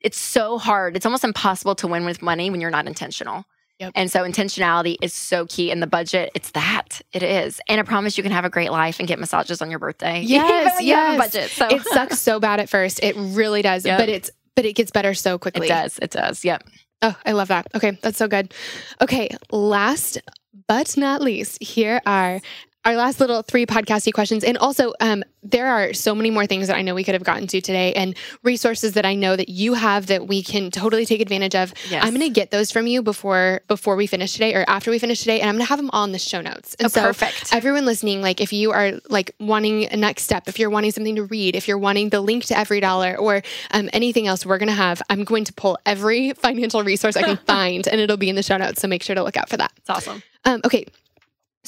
it's 0.00 0.18
so 0.18 0.58
hard. 0.58 0.96
It's 0.96 1.06
almost 1.06 1.24
impossible 1.24 1.74
to 1.76 1.86
win 1.86 2.04
with 2.04 2.22
money 2.22 2.50
when 2.50 2.60
you're 2.60 2.70
not 2.70 2.86
intentional. 2.86 3.44
Yep. 3.78 3.92
And 3.94 4.10
so 4.10 4.24
intentionality 4.24 4.96
is 5.00 5.14
so 5.14 5.46
key 5.46 5.70
in 5.70 5.78
the 5.78 5.86
budget. 5.86 6.32
It's 6.34 6.50
that. 6.52 7.00
It 7.12 7.22
is. 7.22 7.60
And 7.68 7.80
I 7.80 7.84
promise 7.84 8.16
you 8.16 8.24
can 8.24 8.32
have 8.32 8.44
a 8.44 8.50
great 8.50 8.72
life 8.72 8.98
and 8.98 9.06
get 9.06 9.20
massages 9.20 9.62
on 9.62 9.70
your 9.70 9.78
birthday. 9.78 10.22
Yes, 10.28 10.82
yes. 10.82 11.16
budget. 11.16 11.50
So 11.50 11.68
it 11.68 11.82
sucks 11.82 12.20
so 12.20 12.40
bad 12.40 12.60
at 12.60 12.68
first. 12.68 13.00
It 13.02 13.14
really 13.16 13.62
does. 13.62 13.84
Yep. 13.84 13.98
But 13.98 14.08
it's 14.08 14.30
but 14.56 14.64
it 14.64 14.74
gets 14.74 14.90
better 14.90 15.14
so 15.14 15.38
quickly. 15.38 15.66
It 15.66 15.70
does. 15.70 15.98
It 16.02 16.10
does. 16.10 16.44
Yep. 16.44 16.64
Oh, 17.02 17.16
I 17.24 17.32
love 17.32 17.48
that. 17.48 17.68
Okay, 17.76 17.92
that's 18.02 18.18
so 18.18 18.26
good. 18.26 18.52
Okay, 19.00 19.30
last 19.52 20.18
but 20.66 20.96
not 20.96 21.22
least, 21.22 21.62
here 21.62 22.00
are 22.04 22.40
our 22.88 22.96
last 22.96 23.20
little 23.20 23.42
three 23.42 23.66
podcasty 23.66 24.14
questions. 24.14 24.42
And 24.42 24.56
also, 24.56 24.94
um, 25.00 25.22
there 25.42 25.66
are 25.66 25.92
so 25.92 26.14
many 26.14 26.30
more 26.30 26.46
things 26.46 26.68
that 26.68 26.76
I 26.76 26.80
know 26.80 26.94
we 26.94 27.04
could 27.04 27.12
have 27.14 27.22
gotten 27.22 27.46
to 27.48 27.60
today 27.60 27.92
and 27.92 28.16
resources 28.42 28.94
that 28.94 29.04
I 29.04 29.14
know 29.14 29.36
that 29.36 29.50
you 29.50 29.74
have 29.74 30.06
that 30.06 30.26
we 30.26 30.42
can 30.42 30.70
totally 30.70 31.04
take 31.04 31.20
advantage 31.20 31.54
of. 31.54 31.74
Yes. 31.90 32.02
I'm 32.02 32.10
going 32.14 32.22
to 32.22 32.30
get 32.30 32.50
those 32.50 32.70
from 32.72 32.86
you 32.86 33.02
before 33.02 33.60
before 33.68 33.94
we 33.94 34.06
finish 34.06 34.32
today 34.32 34.54
or 34.54 34.64
after 34.66 34.90
we 34.90 34.98
finish 34.98 35.20
today, 35.20 35.38
and 35.40 35.50
I'm 35.50 35.56
going 35.56 35.66
to 35.66 35.68
have 35.68 35.78
them 35.78 35.90
all 35.92 36.04
in 36.04 36.12
the 36.12 36.18
show 36.18 36.40
notes. 36.40 36.74
And 36.78 36.86
Oh, 36.86 36.88
so, 36.88 37.02
perfect. 37.02 37.52
everyone 37.54 37.84
listening, 37.84 38.22
like 38.22 38.40
if 38.40 38.54
you 38.54 38.72
are 38.72 38.92
like 39.10 39.34
wanting 39.38 39.84
a 39.92 39.96
next 39.96 40.22
step, 40.22 40.48
if 40.48 40.58
you're 40.58 40.70
wanting 40.70 40.90
something 40.92 41.16
to 41.16 41.24
read, 41.24 41.56
if 41.56 41.68
you're 41.68 41.76
wanting 41.78 42.08
the 42.08 42.22
link 42.22 42.46
to 42.46 42.54
EveryDollar 42.54 43.18
or 43.18 43.42
um, 43.72 43.90
anything 43.92 44.26
else, 44.26 44.46
we're 44.46 44.58
going 44.58 44.70
to 44.70 44.74
have. 44.74 45.02
I'm 45.10 45.24
going 45.24 45.44
to 45.44 45.52
pull 45.52 45.78
every 45.84 46.32
financial 46.38 46.82
resource 46.82 47.16
I 47.16 47.22
can 47.22 47.36
find, 47.46 47.86
and 47.86 48.00
it'll 48.00 48.16
be 48.16 48.30
in 48.30 48.34
the 48.36 48.42
show 48.42 48.56
notes. 48.56 48.80
So 48.80 48.88
make 48.88 49.02
sure 49.02 49.14
to 49.14 49.22
look 49.22 49.36
out 49.36 49.50
for 49.50 49.58
that. 49.58 49.72
It's 49.76 49.90
awesome. 49.90 50.22
Um, 50.46 50.62
okay. 50.64 50.86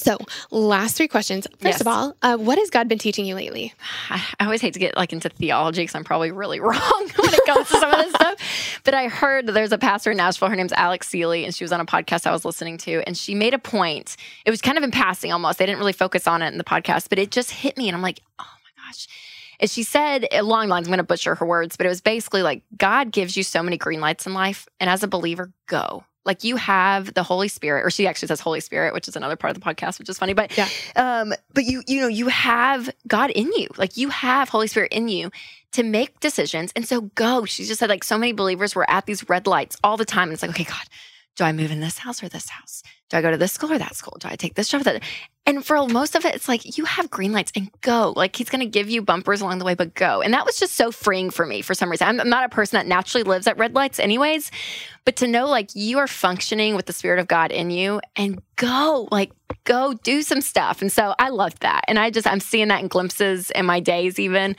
So, 0.03 0.19
last 0.51 0.97
three 0.97 1.09
questions. 1.09 1.47
First 1.53 1.65
Yes. 1.65 1.81
of 1.81 1.89
all, 1.89 2.17
uh, 2.23 2.37
what 2.37 2.59
has 2.59 2.71
God 2.71 2.89
been 2.89 2.99
teaching 2.99 3.27
you 3.27 3.35
lately? 3.35 3.75
I, 4.09 4.23
I 4.41 4.45
always 4.45 4.61
hate 4.61 4.73
to 4.75 4.79
get 4.81 4.97
like 4.97 5.13
into 5.13 5.29
theology 5.29 5.83
because 5.83 5.95
I'm 5.95 6.05
probably 6.05 6.31
really 6.31 6.61
wrong 6.61 7.11
when 7.17 7.35
it 7.35 7.45
comes 7.47 7.69
to 7.69 7.79
some 7.79 7.91
of 7.93 7.99
this 7.99 8.15
stuff. 8.15 8.81
But 8.85 8.95
I 8.95 9.09
heard 9.09 9.47
that 9.47 9.53
there's 9.53 9.73
a 9.73 9.79
pastor 9.79 10.11
in 10.11 10.17
Nashville. 10.17 10.49
Her 10.49 10.57
name's 10.57 10.73
Alex 10.73 11.09
Seeley, 11.09 11.45
and 11.45 11.55
she 11.55 11.65
was 11.65 11.73
on 11.73 11.81
a 11.81 11.87
podcast 11.87 12.27
I 12.27 12.33
was 12.33 12.45
listening 12.45 12.79
to, 12.79 13.03
and 13.07 13.17
she 13.17 13.35
made 13.35 13.55
a 13.55 13.59
point. 13.59 14.17
It 14.45 14.51
was 14.51 14.61
kind 14.61 14.79
of 14.79 14.85
in 14.85 14.91
passing 14.91 15.33
almost. 15.33 15.59
They 15.59 15.67
didn't 15.67 15.79
really 15.79 15.93
focus 15.93 16.27
on 16.27 16.43
it 16.43 16.49
in 16.49 16.59
the 16.59 16.65
podcast, 16.65 17.09
but 17.09 17.19
it 17.19 17.31
just 17.31 17.51
hit 17.51 17.77
me, 17.77 17.89
and 17.89 17.97
I'm 17.97 18.03
like, 18.03 18.21
oh 18.39 18.45
my 18.45 18.87
gosh. 18.87 19.07
And 19.61 19.69
she 19.71 19.83
said 19.83 20.27
along 20.33 20.69
lines, 20.69 20.87
I'm 20.87 20.91
going 20.91 20.99
to 20.99 21.05
butcher 21.05 21.35
her 21.35 21.45
words, 21.45 21.77
but 21.77 21.85
it 21.85 21.91
was 21.91 22.01
basically 22.01 22.43
like 22.43 22.63
God 22.79 23.13
gives 23.13 23.37
you 23.37 23.43
so 23.43 23.63
many 23.63 23.77
green 23.77 24.01
lights 24.01 24.27
in 24.27 24.33
life, 24.33 24.67
and 24.81 24.89
as 24.89 25.03
a 25.03 25.09
believer, 25.09 25.53
go. 25.67 26.05
Like 26.25 26.45
you 26.45 26.57
have 26.57 27.15
the 27.15 27.23
Holy 27.23 27.49
Spirit, 27.49 27.85
or 27.85 27.91
she 27.91 28.07
actually 28.07 28.29
says 28.29 28.41
Holy 28.41 28.61
Spirit, 28.61 28.93
which 28.93 29.09
is 29.09 29.17
another 29.17 29.37
part 29.37 29.57
of 29.57 29.61
the 29.63 29.67
podcast, 29.67 29.99
which 29.99 30.09
is 30.09 30.19
funny. 30.19 30.35
But 30.35 30.57
Yeah. 30.57 30.69
um, 30.97 31.33
but 31.55 31.65
you 31.65 31.83
you 31.87 32.01
know 32.01 32.09
you 32.09 32.29
have 32.29 32.91
God 33.09 33.31
in 33.31 33.47
you, 33.53 33.69
like 33.79 33.97
you 33.97 34.11
have 34.11 34.49
Holy 34.49 34.67
Spirit 34.67 34.93
in 34.93 35.09
you 35.09 35.31
to 35.73 35.83
make 35.83 36.21
decisions, 36.21 36.73
and 36.77 36.87
so 36.87 37.03
go. 37.15 37.45
She 37.45 37.65
just 37.65 37.79
said 37.81 37.89
like 37.89 38.05
so 38.05 38.19
many 38.19 38.33
believers 38.33 38.75
were 38.75 38.89
at 38.91 39.07
these 39.07 39.29
red 39.29 39.47
lights 39.47 39.77
all 39.83 39.97
the 39.97 40.05
time, 40.05 40.25
and 40.25 40.33
it's 40.33 40.43
like 40.43 40.51
okay, 40.53 40.65
God, 40.65 40.83
do 41.37 41.45
I 41.45 41.53
move 41.53 41.71
in 41.71 41.81
this 41.81 41.99
house 41.99 42.23
or 42.23 42.29
this 42.29 42.49
house? 42.51 42.83
Do 43.11 43.17
I 43.17 43.23
go 43.23 43.31
to 43.31 43.37
this 43.37 43.53
school 43.53 43.73
or 43.73 43.79
that 43.79 43.97
school? 43.97 44.17
Do 44.19 44.29
I 44.29 44.37
take 44.37 44.55
this 44.55 44.69
job? 44.69 44.83
Or 44.83 44.85
that? 44.85 45.03
And 45.45 45.65
for 45.65 45.85
most 45.89 46.15
of 46.15 46.25
it, 46.25 46.35
it's 46.35 46.47
like 46.47 46.79
you 46.79 46.85
have 46.85 47.11
green 47.11 47.33
lights 47.33 47.51
and 47.57 47.71
go. 47.81 48.13
Like 48.15 48.37
he's 48.37 48.49
going 48.49 48.61
to 48.61 48.67
give 48.67 48.89
you 48.89 49.03
bumpers 49.03 49.41
along 49.41 49.59
the 49.59 49.65
way, 49.65 49.75
but 49.75 49.95
go. 49.95 50.23
And 50.23 50.33
that 50.33 50.47
was 50.47 50.59
just 50.59 50.77
so 50.77 50.93
freeing 50.93 51.29
for 51.31 51.45
me 51.45 51.61
for 51.61 51.75
some 51.75 51.91
reason. 51.91 52.07
I'm, 52.07 52.21
I'm 52.21 52.29
not 52.29 52.45
a 52.45 52.49
person 52.49 52.77
that 52.77 52.87
naturally 52.87 53.25
lives 53.25 53.49
at 53.49 53.59
red 53.59 53.75
lights, 53.75 53.99
anyways. 53.99 54.53
But 55.05 55.17
to 55.17 55.27
know 55.27 55.47
like 55.47 55.71
you 55.75 55.99
are 55.99 56.07
functioning 56.07 56.77
with 56.77 56.87
the 56.87 56.93
Spirit 56.93 57.19
of 57.19 57.27
God 57.27 57.51
in 57.51 57.71
you 57.71 58.01
and 58.15 58.41
go, 58.55 59.09
like 59.11 59.33
go 59.65 59.93
do 59.93 60.23
some 60.23 60.41
stuff. 60.41 60.81
And 60.81 60.93
so 60.93 61.15
I 61.19 61.31
loved 61.31 61.63
that. 61.63 61.85
And 61.89 61.99
I 61.99 62.11
just, 62.11 62.29
I'm 62.29 62.41
seeing 62.41 62.69
that 62.69 62.81
in 62.81 62.87
glimpses 62.87 63.51
in 63.51 63.67
my 63.67 63.81
days, 63.81 64.21
even. 64.21 64.55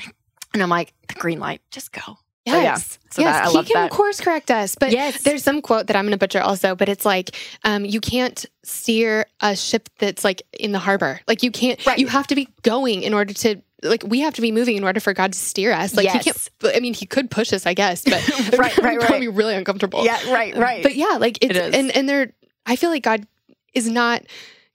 And 0.54 0.62
I'm 0.62 0.70
like, 0.70 0.94
the 1.08 1.14
green 1.14 1.40
light, 1.40 1.62
just 1.72 1.94
go. 1.94 2.18
So, 2.48 2.56
yeah. 2.56 2.62
Yes. 2.64 2.98
So 3.12 3.22
yes. 3.22 3.36
that- 3.36 3.48
I 3.56 3.62
he 3.62 3.68
can 3.72 3.84
that. 3.84 3.92
course 3.92 4.20
correct 4.20 4.50
us, 4.50 4.76
but 4.76 4.92
Yes. 4.92 5.22
there's 5.22 5.44
some 5.44 5.62
quote 5.62 5.88
that 5.88 5.96
I'm 5.96 6.06
going 6.06 6.12
to 6.12 6.18
butcher 6.18 6.42
also, 6.42 6.76
but 6.76 6.90
it's 6.90 7.06
like 7.06 7.36
um, 7.64 7.86
you 7.86 8.02
can't 8.02 8.44
steer 8.64 9.26
a 9.42 9.56
ship 9.56 9.90
that's 10.00 10.24
like 10.24 10.42
in 10.60 10.72
the 10.72 10.80
harbor. 10.80 11.20
Like 11.28 11.44
you 11.44 11.52
can't. 11.52 11.84
Right. 11.86 12.00
You 12.00 12.08
have 12.08 12.28
to 12.28 12.36
be 12.36 12.48
going 12.64 13.04
in 13.04 13.14
order 13.14 13.34
to. 13.34 13.62
Like 13.84 14.04
we 14.06 14.20
have 14.22 14.36
to 14.36 14.42
be 14.42 14.52
moving 14.52 14.78
in 14.78 14.84
order 14.84 15.00
for 15.00 15.12
God 15.14 15.34
to 15.34 15.40
steer 15.40 15.72
us. 15.72 15.96
Like 15.96 16.08
he 16.10 16.20
can't. 16.20 16.50
I 16.64 16.80
mean, 16.80 16.94
he 16.94 17.06
could 17.08 17.32
push 17.32 17.52
us, 17.52 17.66
I 17.66 17.74
guess, 17.74 18.04
but 18.04 18.14
Right, 18.58 18.78
right, 18.82 18.98
right. 19.02 19.20
be 19.20 19.28
really 19.28 19.56
uncomfortable. 19.56 20.06
Yeah, 20.06 20.32
right, 20.32 20.56
right. 20.56 20.84
But 20.84 20.96
yeah, 20.96 21.18
like 21.20 21.40
it's 21.42 21.58
It 21.58 21.58
is. 21.58 21.76
and 21.76 21.90
and 21.96 22.08
they're. 22.10 22.32
I 22.66 22.76
feel 22.76 22.92
like 22.92 23.02
God 23.04 23.26
is 23.74 23.90
not 23.90 24.22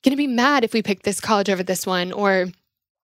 going 0.03 0.11
to 0.11 0.17
be 0.17 0.27
mad 0.27 0.65
if 0.65 0.73
we 0.73 0.83
pick 0.83 1.03
this 1.03 1.21
college 1.21 1.49
over 1.49 1.63
this 1.63 1.87
one 1.87 2.11
or 2.13 2.47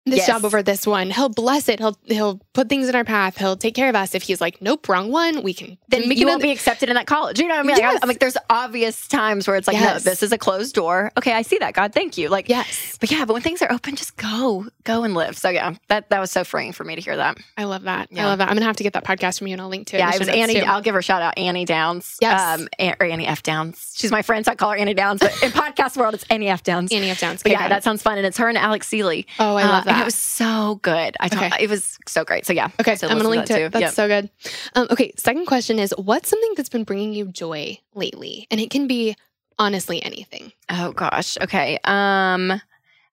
this 0.04 0.16
Yes. 0.18 0.26
job 0.26 0.44
over 0.44 0.62
this 0.62 0.86
one. 0.86 1.10
He'll 1.10 1.28
bless 1.28 1.68
it. 1.68 1.78
He'll 1.78 1.96
he'll 2.04 2.40
put 2.54 2.68
things 2.68 2.88
in 2.88 2.94
our 2.96 3.04
path. 3.04 3.38
He'll 3.38 3.56
take 3.56 3.74
care 3.74 3.88
of 3.88 3.94
us. 3.94 4.14
If 4.14 4.22
he's 4.24 4.40
like, 4.40 4.60
nope, 4.60 4.88
wrong 4.88 5.10
one, 5.12 5.42
we 5.42 5.54
can 5.54 5.78
then 5.88 6.08
make 6.08 6.18
you 6.18 6.26
won't 6.26 6.42
be 6.42 6.50
accepted 6.50 6.88
in 6.88 6.94
that 6.96 7.06
college. 7.06 7.38
You 7.38 7.46
know 7.48 7.54
what 7.54 7.60
I 7.60 7.62
mean? 7.66 7.76
Like, 7.76 7.84
I'm- 7.84 7.92
Yes. 7.94 8.00
I'm 8.02 8.08
like, 8.08 8.18
there's 8.18 8.36
obvious 8.50 9.06
times 9.08 9.46
where 9.46 9.56
it's 9.56 9.68
like, 9.68 9.76
Yes. 9.76 10.04
no, 10.04 10.10
this 10.10 10.22
is 10.22 10.32
a 10.32 10.38
closed 10.38 10.74
door. 10.74 11.12
Okay, 11.16 11.32
I 11.32 11.42
see 11.42 11.58
that. 11.58 11.74
God, 11.74 11.92
thank 11.92 12.18
you. 12.18 12.28
Like, 12.28 12.48
Yes, 12.48 12.96
but 13.00 13.10
yeah, 13.10 13.24
but 13.24 13.34
when 13.34 13.42
things 13.42 13.62
are 13.62 13.70
open, 13.72 13.94
just 13.96 14.16
go, 14.16 14.66
go 14.84 15.04
and 15.04 15.14
live. 15.14 15.38
So 15.38 15.48
yeah, 15.50 15.74
that 15.88 16.10
that 16.10 16.20
was 16.20 16.30
so 16.30 16.42
freeing 16.44 16.72
for 16.72 16.84
me 16.84 16.94
to 16.96 17.00
hear 17.00 17.16
that. 17.16 17.38
I 17.56 17.64
love 17.64 17.82
that. 17.82 18.08
I 18.16 18.24
love 18.24 18.38
that. 18.38 18.48
I'm 18.48 18.54
gonna 18.56 18.66
have 18.66 18.76
to 18.76 18.82
get 18.82 18.94
that 18.94 19.04
podcast 19.04 19.38
from 19.38 19.46
you, 19.46 19.52
and 19.54 19.62
I'll 19.62 19.68
link 19.68 19.86
to 19.88 19.96
it. 19.96 20.00
Yeah, 20.00 20.12
it 20.14 20.18
was 20.18 20.28
Annie. 20.28 20.54
too. 20.54 20.60
I'll 20.66 20.80
give 20.82 20.94
her 20.94 21.00
a 21.00 21.02
shout 21.02 21.22
out, 21.22 21.38
Annie 21.38 21.64
Downs. 21.64 22.16
Yes. 22.20 22.40
um, 22.60 22.68
or 22.78 23.04
Annie 23.06 23.26
F 23.26 23.42
Downs. 23.42 23.92
She's 23.96 24.10
my 24.10 24.22
friend, 24.22 24.44
so 24.44 24.52
I 24.52 24.54
call 24.56 24.70
her 24.70 24.76
Annie 24.76 24.94
Downs. 24.94 25.20
But 25.20 25.30
in 25.42 25.50
podcast 25.52 25.96
world, 25.96 26.14
it's 26.14 26.24
Annie 26.30 26.48
F 26.48 26.62
Downs. 26.62 26.92
Annie 26.92 27.10
F. 27.10 27.20
Downs. 27.20 27.42
But 27.42 27.52
Okay, 27.52 27.60
yeah, 27.60 27.68
that 27.68 27.84
sounds 27.84 28.02
fun, 28.02 28.18
and 28.18 28.26
it's 28.26 28.38
her 28.38 28.48
and 28.48 28.58
Alex 28.58 28.88
Seeley. 28.88 29.26
Oh, 29.38 29.56
I 29.56 29.64
love 29.64 29.86
Uh, 29.86 29.91
love 29.92 29.98
and 29.98 30.02
it 30.02 30.04
was 30.04 30.14
so 30.14 30.78
good. 30.82 31.16
I 31.20 31.26
Okay. 31.26 31.50
it 31.60 31.70
was 31.70 31.98
so 32.08 32.24
great. 32.24 32.46
So 32.46 32.52
yeah, 32.52 32.68
Okay, 32.80 32.96
so 32.96 33.08
I'm 33.08 33.16
gonna 33.16 33.28
link 33.28 33.46
to 33.46 33.54
it. 33.54 33.56
too. 33.56 33.68
That's 33.68 33.80
Yep. 33.82 33.92
so 33.92 34.08
good. 34.08 34.30
Um, 34.74 34.88
okay, 34.90 35.12
second 35.16 35.46
question 35.46 35.78
is 35.78 35.94
what's 35.96 36.28
something 36.28 36.52
that's 36.56 36.68
been 36.68 36.84
bringing 36.84 37.12
you 37.12 37.26
joy 37.26 37.78
lately? 37.94 38.46
And 38.50 38.60
it 38.60 38.70
can 38.70 38.86
be 38.86 39.16
honestly 39.58 40.02
anything. 40.02 40.52
Oh 40.68 40.92
gosh. 40.92 41.36
Okay. 41.40 41.78
Um, 41.84 42.60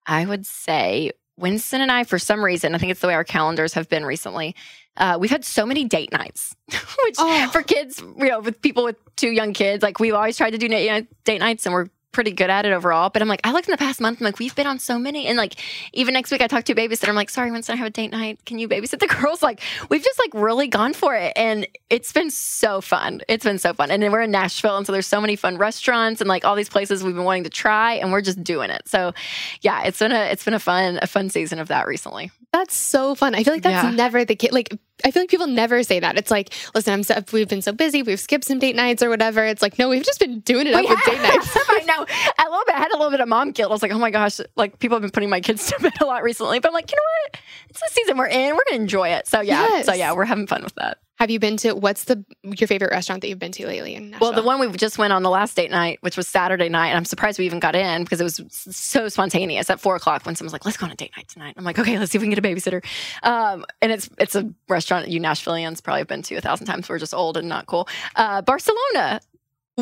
I 0.05 0.25
would 0.25 0.45
say 0.45 1.11
Winston 1.37 1.81
and 1.81 1.91
I, 1.91 2.03
for 2.03 2.19
some 2.19 2.43
reason, 2.43 2.75
I 2.75 2.77
think 2.79 2.91
it's 2.91 3.01
the 3.01 3.07
way 3.07 3.13
our 3.13 3.23
calendars 3.23 3.73
have 3.73 3.87
been 3.89 4.03
recently. 4.05 4.55
Uh, 4.97 5.17
we've 5.19 5.29
had 5.31 5.45
so 5.45 5.65
many 5.65 5.85
date 5.85 6.11
nights, 6.11 6.53
which 7.03 7.15
Oh. 7.17 7.47
for 7.53 7.61
kids, 7.61 8.01
you 8.17 8.27
know, 8.27 8.41
with 8.41 8.61
people 8.61 8.83
with 8.83 8.97
two 9.15 9.29
young 9.29 9.53
kids, 9.53 9.81
like 9.81 9.99
we've 9.99 10.13
always 10.13 10.35
tried 10.35 10.51
to 10.51 10.57
do 10.57 10.67
date 10.67 11.39
nights, 11.39 11.65
and 11.65 11.73
we're 11.73 11.87
pretty 12.11 12.31
good 12.31 12.49
at 12.49 12.65
it 12.65 12.71
overall. 12.71 13.09
But 13.09 13.21
I'm 13.21 13.27
like, 13.27 13.41
I 13.43 13.51
looked 13.51 13.67
in 13.67 13.71
the 13.71 13.77
past 13.77 14.01
month, 14.01 14.19
I'm 14.19 14.25
like, 14.25 14.39
we've 14.39 14.55
been 14.55 14.67
on 14.67 14.79
so 14.79 14.97
many, 14.97 15.27
and 15.27 15.37
like 15.37 15.55
even 15.93 16.13
next 16.13 16.31
week, 16.31 16.41
I 16.41 16.47
talked 16.47 16.67
to 16.67 16.73
a 16.73 16.75
babysitter. 16.75 17.09
I'm 17.09 17.15
like, 17.15 17.29
sorry, 17.29 17.51
Winston, 17.51 17.73
I 17.73 17.77
have 17.77 17.87
a 17.87 17.91
date 17.91 18.11
night. 18.11 18.39
Can 18.45 18.59
you 18.59 18.67
babysit 18.67 18.99
the 18.99 19.07
girls? 19.21 19.41
Like, 19.43 19.61
we've 19.89 20.03
just 20.03 20.19
like 20.19 20.33
really 20.33 20.67
gone 20.67 20.93
for 20.93 21.15
it, 21.15 21.33
and 21.35 21.67
it's 21.89 22.11
been 22.11 22.31
so 22.31 22.81
fun. 22.81 23.21
It's 23.27 23.43
been 23.43 23.59
so 23.59 23.73
fun, 23.73 23.91
and 23.91 24.01
then 24.01 24.11
we're 24.11 24.21
in 24.21 24.31
Nashville, 24.31 24.77
and 24.77 24.85
so 24.85 24.91
there's 24.91 25.07
so 25.07 25.21
many 25.21 25.35
fun 25.35 25.57
restaurants 25.57 26.21
and 26.21 26.27
like 26.27 26.45
all 26.45 26.55
these 26.55 26.69
places 26.69 27.03
we've 27.03 27.15
been 27.15 27.23
wanting 27.23 27.43
to 27.45 27.49
try, 27.49 27.93
and 27.93 28.11
we're 28.11 28.21
just 28.21 28.43
doing 28.43 28.69
it. 28.69 28.87
So, 28.87 29.13
yeah, 29.61 29.83
it's 29.83 29.99
been 29.99 30.11
a 30.11 30.23
it's 30.31 30.45
been 30.45 30.53
a 30.53 30.59
fun 30.59 30.99
a 31.01 31.07
fun 31.07 31.29
season 31.29 31.59
of 31.59 31.67
that 31.67 31.87
recently. 31.87 32.31
That's 32.51 32.75
so 32.75 33.13
fun. 33.13 33.35
I 33.35 33.43
feel 33.43 33.53
like 33.53 33.61
that's 33.63 33.83
Yeah. 33.83 33.91
never 33.91 34.25
the 34.25 34.35
case. 34.35 34.51
Like, 34.51 34.75
I 35.05 35.11
feel 35.11 35.21
like 35.21 35.29
people 35.29 35.45
never 35.47 35.83
say 35.83 35.99
that. 35.99 36.17
It's 36.17 36.31
like, 36.31 36.49
listen, 36.73 36.93
I'm 36.93 37.03
so, 37.03 37.23
we've 37.31 37.47
been 37.47 37.61
so 37.61 37.71
busy, 37.71 38.01
we've 38.01 38.19
skipped 38.19 38.45
some 38.45 38.57
date 38.59 38.75
nights 38.75 39.03
or 39.03 39.09
whatever. 39.09 39.45
It's 39.45 39.61
like, 39.61 39.77
no, 39.77 39.87
we've 39.87 40.03
just 40.03 40.19
been 40.19 40.39
doing 40.39 40.65
it 40.67 40.73
up 40.73 40.81
with 40.89 40.99
date 41.05 41.21
nights. 41.21 41.55
I 41.69 41.83
know. 41.87 42.05
Bit. 42.05 42.75
I 42.75 42.79
had 42.79 42.91
a 42.91 42.97
little 42.97 43.11
bit 43.11 43.19
of 43.21 43.27
mom 43.27 43.51
guilt. 43.51 43.71
I 43.71 43.73
was 43.73 43.81
like, 43.81 43.91
oh 43.91 43.99
my 43.99 44.11
gosh, 44.11 44.39
like 44.55 44.79
people 44.79 44.95
have 44.95 45.01
been 45.01 45.11
putting 45.11 45.29
my 45.29 45.39
kids 45.41 45.67
to 45.71 45.79
bed 45.79 45.93
a 46.01 46.05
lot 46.05 46.23
recently. 46.23 46.59
But 46.59 46.69
I'm 46.69 46.73
like, 46.73 46.91
you 46.91 46.97
know 46.97 47.03
what? 47.31 47.41
It's 47.69 47.79
the 47.79 47.87
season 47.91 48.17
we're 48.17 48.27
in. 48.27 48.55
We're 48.55 48.63
gonna 48.69 48.81
enjoy 48.81 49.09
it. 49.09 49.27
So 49.27 49.41
yeah. 49.41 49.61
Yes. 49.69 49.85
So 49.85 49.93
yeah, 49.93 50.13
we're 50.13 50.25
having 50.25 50.47
fun 50.47 50.63
with 50.63 50.75
that. 50.75 50.97
Have 51.19 51.29
you 51.29 51.39
been 51.39 51.57
to 51.57 51.73
what's 51.73 52.05
the 52.05 52.23
your 52.43 52.67
favorite 52.67 52.91
restaurant 52.91 53.21
that 53.21 53.27
you've 53.27 53.39
been 53.39 53.51
to 53.51 53.67
lately 53.67 53.93
in 53.93 54.11
Nashville? 54.11 54.29
Well, 54.31 54.41
the 54.41 54.45
one 54.45 54.57
we 54.61 54.71
just 54.77 54.97
went 54.97 55.11
on 55.11 55.21
the 55.21 55.29
last 55.29 55.53
date 55.53 55.69
night, 55.69 55.97
which 55.99 56.15
was 56.15 56.29
Saturday 56.29 56.69
night, 56.69 56.87
and 56.89 56.97
I'm 56.97 57.03
surprised 57.03 57.37
we 57.39 57.45
even 57.45 57.59
got 57.59 57.75
in 57.75 58.05
because 58.05 58.21
it 58.21 58.23
was 58.23 58.41
so 58.49 59.09
spontaneous 59.09 59.69
at 59.69 59.81
four 59.81 59.97
o'clock 59.97 60.25
when 60.25 60.35
someone's 60.35 60.53
like, 60.53 60.63
"Let's 60.63 60.77
go 60.77 60.85
on 60.85 60.93
a 60.93 60.95
date 60.95 61.11
night 61.17 61.27
tonight." 61.27 61.55
I'm 61.57 61.65
like, 61.65 61.77
"Okay, 61.77 61.99
let's 61.99 62.13
see 62.13 62.17
if 62.17 62.21
we 62.21 62.33
can 62.33 62.35
get 62.35 62.39
a 62.39 62.47
babysitter." 62.47 62.85
Um, 63.23 63.65
and 63.81 63.91
it's 63.91 64.09
it's 64.17 64.35
a 64.35 64.49
restaurant 64.69 65.07
that 65.07 65.11
you 65.11 65.19
Nashvilleians 65.19 65.83
probably 65.83 65.99
have 65.99 66.07
been 66.07 66.21
to 66.21 66.35
a 66.35 66.41
thousand 66.41 66.67
times. 66.67 66.87
We're 66.87 66.99
just 66.99 67.13
old 67.13 67.35
and 67.35 67.49
not 67.49 67.65
cool. 67.65 67.89
Uh, 68.15 68.41
Barcelona. 68.41 69.19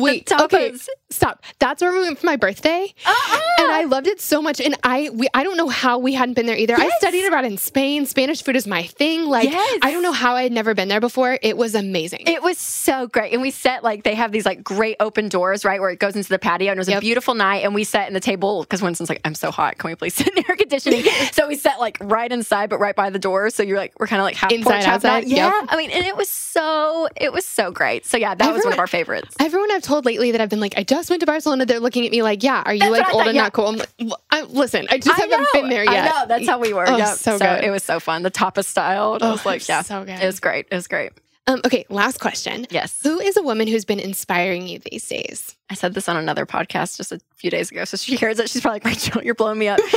Wait, 0.02 0.30
okay, 0.32 0.74
stop. 1.10 1.42
That's 1.58 1.82
where 1.82 1.92
we 1.92 2.00
went 2.00 2.18
for 2.18 2.26
my 2.26 2.36
birthday, 2.36 2.92
Uh-uh. 3.06 3.40
and 3.60 3.70
I 3.72 3.84
loved 3.84 4.06
it 4.06 4.20
so 4.20 4.40
much. 4.42 4.60
And 4.60 4.76
I, 4.82 5.10
we, 5.12 5.28
I 5.34 5.42
don't 5.44 5.56
know 5.56 5.68
how 5.68 5.98
we 5.98 6.12
hadn't 6.14 6.34
been 6.34 6.46
there 6.46 6.56
either. 6.56 6.74
I 6.76 6.88
studied 6.98 7.24
abroad 7.26 7.44
in 7.44 7.56
Spain. 7.58 8.06
Spanish 8.06 8.42
food 8.42 8.56
is 8.56 8.66
my 8.66 8.82
thing. 8.84 9.26
Like, 9.26 9.50
Yes. 9.50 9.78
I 9.82 9.90
don't 9.92 10.02
know 10.02 10.12
how 10.12 10.34
I 10.34 10.42
had 10.42 10.52
never 10.52 10.74
been 10.74 10.88
there 10.88 11.00
before. 11.00 11.38
It 11.42 11.56
was 11.56 11.74
amazing. 11.74 12.24
It 12.26 12.42
was 12.42 12.58
so 12.58 13.06
great. 13.06 13.32
And 13.32 13.42
we 13.42 13.50
set 13.50 13.82
like 13.84 14.04
they 14.04 14.14
have 14.14 14.32
these 14.32 14.44
like 14.46 14.62
great 14.62 14.96
open 15.00 15.28
doors, 15.28 15.64
right, 15.64 15.80
where 15.80 15.90
it 15.90 15.98
goes 15.98 16.16
into 16.16 16.28
the 16.28 16.38
patio. 16.38 16.70
And 16.70 16.78
it 16.78 16.80
was 16.80 16.88
a 16.88 17.00
beautiful 17.00 17.34
night. 17.34 17.64
And 17.64 17.74
we 17.74 17.84
sat 17.84 18.08
in 18.08 18.14
the 18.14 18.20
table 18.20 18.62
because 18.62 18.82
Winston's 18.82 19.08
like, 19.08 19.20
I'm 19.24 19.34
so 19.34 19.50
hot. 19.50 19.78
Can 19.78 19.90
we 19.90 19.94
please 19.94 20.14
sit 20.14 20.28
in 20.28 20.38
air 20.48 20.56
conditioning? 20.56 21.04
so 21.32 21.48
we 21.48 21.56
sat 21.56 21.80
like 21.80 21.98
right 22.00 22.30
inside, 22.30 22.70
but 22.70 22.78
right 22.78 22.94
by 22.96 23.10
the 23.10 23.18
door. 23.18 23.50
So 23.50 23.62
you're 23.62 23.78
like, 23.78 23.92
we're 23.98 24.06
kind 24.06 24.20
of 24.20 24.24
like 24.24 24.36
half 24.36 24.52
Inside, 24.52 24.70
porch, 24.70 24.84
half 24.84 24.94
outside. 24.96 25.24
out. 25.24 25.26
Yeah. 25.26 25.52
Yep. 25.60 25.68
I 25.70 25.76
mean, 25.76 25.90
and 25.90 26.04
it 26.06 26.16
was 26.16 26.28
so, 26.28 27.08
it 27.16 27.32
was 27.32 27.46
so 27.46 27.70
great. 27.70 28.04
So 28.06 28.16
yeah, 28.16 28.34
that 28.34 28.52
was 28.52 28.64
one 28.64 28.72
of 28.72 28.78
our 28.78 28.86
favorites. 28.86 29.34
Everyone 29.40 29.70
I've 29.72 29.82
told 29.88 30.04
lately 30.04 30.30
that 30.32 30.40
I've 30.40 30.48
been 30.50 30.60
like, 30.60 30.74
I 30.76 30.82
just 30.84 31.10
went 31.10 31.20
to 31.20 31.26
Barcelona. 31.26 31.66
They're 31.66 31.80
looking 31.80 32.04
at 32.06 32.12
me 32.12 32.22
like, 32.22 32.42
yeah, 32.42 32.62
are 32.64 32.72
you 32.74 32.80
That's 32.80 32.92
like 32.92 33.06
old 33.14 33.22
thought, 33.22 33.26
and 33.28 33.36
yeah. 33.36 33.42
not 33.42 33.52
cool? 33.52 33.66
I'm 33.68 33.76
like, 33.76 33.88
"Well, 34.00 34.20
I, 34.30 34.42
listen, 34.42 34.86
I 34.90 34.98
just 34.98 35.18
I 35.18 35.22
haven't 35.22 35.40
know. 35.40 35.46
been 35.60 35.68
there 35.70 35.84
yet. 35.84 36.14
I 36.14 36.20
know. 36.20 36.26
That's 36.28 36.46
how 36.46 36.58
we 36.58 36.72
were. 36.72 36.88
Oh, 36.88 36.96
yeah. 36.96 37.14
so 37.14 37.38
good. 37.38 37.64
it 37.64 37.70
was 37.70 37.82
so 37.82 37.98
fun. 37.98 38.22
The 38.22 38.30
tapas 38.30 38.64
style. 38.66 39.16
It 39.16 39.22
Oh, 39.22 39.32
was 39.32 39.44
like, 39.46 39.66
yeah. 39.68 39.82
so 39.82 40.04
good. 40.04 40.20
It 40.22 40.26
was 40.26 40.38
great. 40.40 40.66
It 40.70 40.74
was 40.74 40.86
great. 40.86 41.12
Um, 41.46 41.60
okay, 41.64 41.86
last 41.88 42.20
question. 42.20 42.66
Yes. 42.70 43.00
Who 43.02 43.18
is 43.18 43.36
a 43.38 43.42
woman 43.42 43.68
who's 43.68 43.86
been 43.86 44.00
inspiring 44.00 44.66
you 44.68 44.80
these 44.90 45.08
days? 45.08 45.56
I 45.70 45.74
said 45.74 45.94
this 45.94 46.06
on 46.08 46.16
another 46.18 46.44
podcast 46.44 46.98
just 46.98 47.10
a 47.10 47.20
few 47.36 47.50
days 47.50 47.70
ago. 47.70 47.84
So 47.86 47.96
she 47.96 48.16
hears 48.16 48.38
it. 48.38 48.50
She's 48.50 48.60
probably 48.60 48.76
like, 48.80 48.84
Rachel, 48.84 49.22
you're 49.24 49.34
blowing 49.34 49.58
me 49.58 49.68
up. 49.68 49.80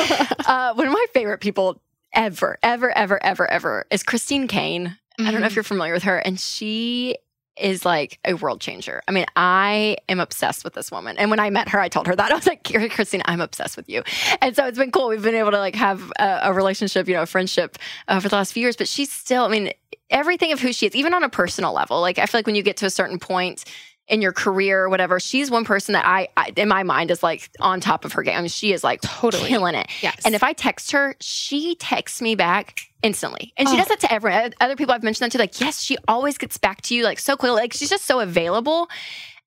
uh, 0.48 0.74
one 0.74 0.88
of 0.88 0.94
my 0.94 1.06
favorite 1.14 1.40
people 1.40 1.82
ever, 2.14 2.58
ever, 2.64 2.98
ever, 2.98 3.22
ever, 3.22 3.52
ever 3.52 3.86
is 3.92 4.02
Christine 4.04 4.48
Caine. 4.48 4.98
I 5.20 5.30
don't 5.30 5.42
know 5.42 5.48
if 5.48 5.52
Mhm. 5.52 5.56
you're 5.58 5.64
familiar 5.64 5.94
with 5.94 6.04
her. 6.04 6.18
And 6.18 6.40
she 6.40 7.18
is 7.58 7.86
like 7.86 8.20
a 8.26 8.34
world 8.34 8.62
changer. 8.62 9.02
I 9.08 9.12
mean, 9.12 9.26
I 9.36 9.98
am 10.10 10.20
obsessed 10.20 10.64
with 10.64 10.74
this 10.74 10.92
woman. 10.92 11.18
And 11.18 11.30
when 11.30 11.40
I 11.40 11.50
met 11.50 11.70
her, 11.70 11.80
I 11.80 11.90
told 11.90 12.08
her 12.08 12.16
that. 12.16 12.32
I 12.32 12.36
was 12.36 12.48
like, 12.48 12.64
Christina, 12.64 13.24
I'm 13.28 13.42
obsessed 13.42 13.78
with 13.78 13.90
you. 13.90 14.04
And 14.42 14.56
so 14.56 14.66
it's 14.66 14.78
been 14.78 14.92
cool. 14.92 15.10
We've 15.10 15.22
been 15.22 15.36
able 15.36 15.52
to 15.52 15.60
like 15.60 15.76
have 15.76 16.12
a, 16.20 16.40
a 16.44 16.54
relationship, 16.54 17.08
you 17.08 17.14
know, 17.14 17.24
a 17.24 17.28
friendship 17.28 17.78
uh, 18.08 18.20
for 18.20 18.30
the 18.30 18.36
last 18.36 18.54
few 18.54 18.62
years. 18.62 18.76
But 18.76 18.88
she's 18.88 19.12
still, 19.12 19.44
I 19.44 19.50
mean, 19.50 19.72
everything 20.10 20.52
of 20.52 20.60
who 20.60 20.74
she 20.74 20.88
is, 20.88 20.96
even 20.96 21.14
on 21.14 21.24
a 21.24 21.30
personal 21.30 21.74
level. 21.74 22.02
Like, 22.02 22.20
I 22.20 22.26
feel 22.26 22.40
like 22.40 22.46
when 22.46 22.56
you 22.56 22.64
get 22.64 22.78
to 22.78 22.86
a 22.86 22.92
certain 22.92 23.20
point, 23.20 23.66
in 24.08 24.22
your 24.22 24.34
career 24.34 24.84
or 24.84 24.90
whatever, 24.90 25.22
she's 25.22 25.50
one 25.50 25.64
person 25.64 25.94
that 25.94 26.06
I, 26.06 26.28
I, 26.36 26.52
in 26.58 26.68
my 26.68 26.84
mind 26.84 27.12
is 27.12 27.24
like 27.24 27.50
on 27.62 27.80
top 27.80 28.04
of 28.04 28.12
her 28.14 28.24
game. 28.24 28.36
I 28.36 28.42
mean, 28.42 28.50
she 28.50 28.74
is 28.74 28.84
like 28.84 29.00
totally 29.02 29.48
killing 29.48 29.74
it. 29.74 29.88
Yes. 30.02 30.20
And 30.26 30.36
if 30.36 30.44
I 30.44 30.52
text 30.52 30.92
her, 30.92 31.16
she 31.22 31.76
texts 31.76 32.22
me 32.22 32.36
back 32.36 32.91
instantly. 33.04 33.54
And 33.58 33.68
she 33.68 33.76
oh. 33.76 33.78
does 33.78 33.88
that 33.88 34.00
to 34.02 34.12
everyone. 34.12 34.54
Other 34.60 34.76
people 34.76 34.94
I've 34.94 35.04
mentioned 35.04 35.26
that 35.26 35.32
to, 35.34 35.38
like, 35.38 35.60
yes, 35.60 35.82
she 35.82 35.98
always 36.08 36.38
gets 36.38 36.58
back 36.58 36.82
to 36.84 36.96
you 36.96 37.04
like 37.04 37.20
so 37.20 37.36
quickly. 37.36 37.56
Like 37.56 37.74
she's 37.74 37.90
just 37.90 38.06
so 38.06 38.20
available. 38.20 38.90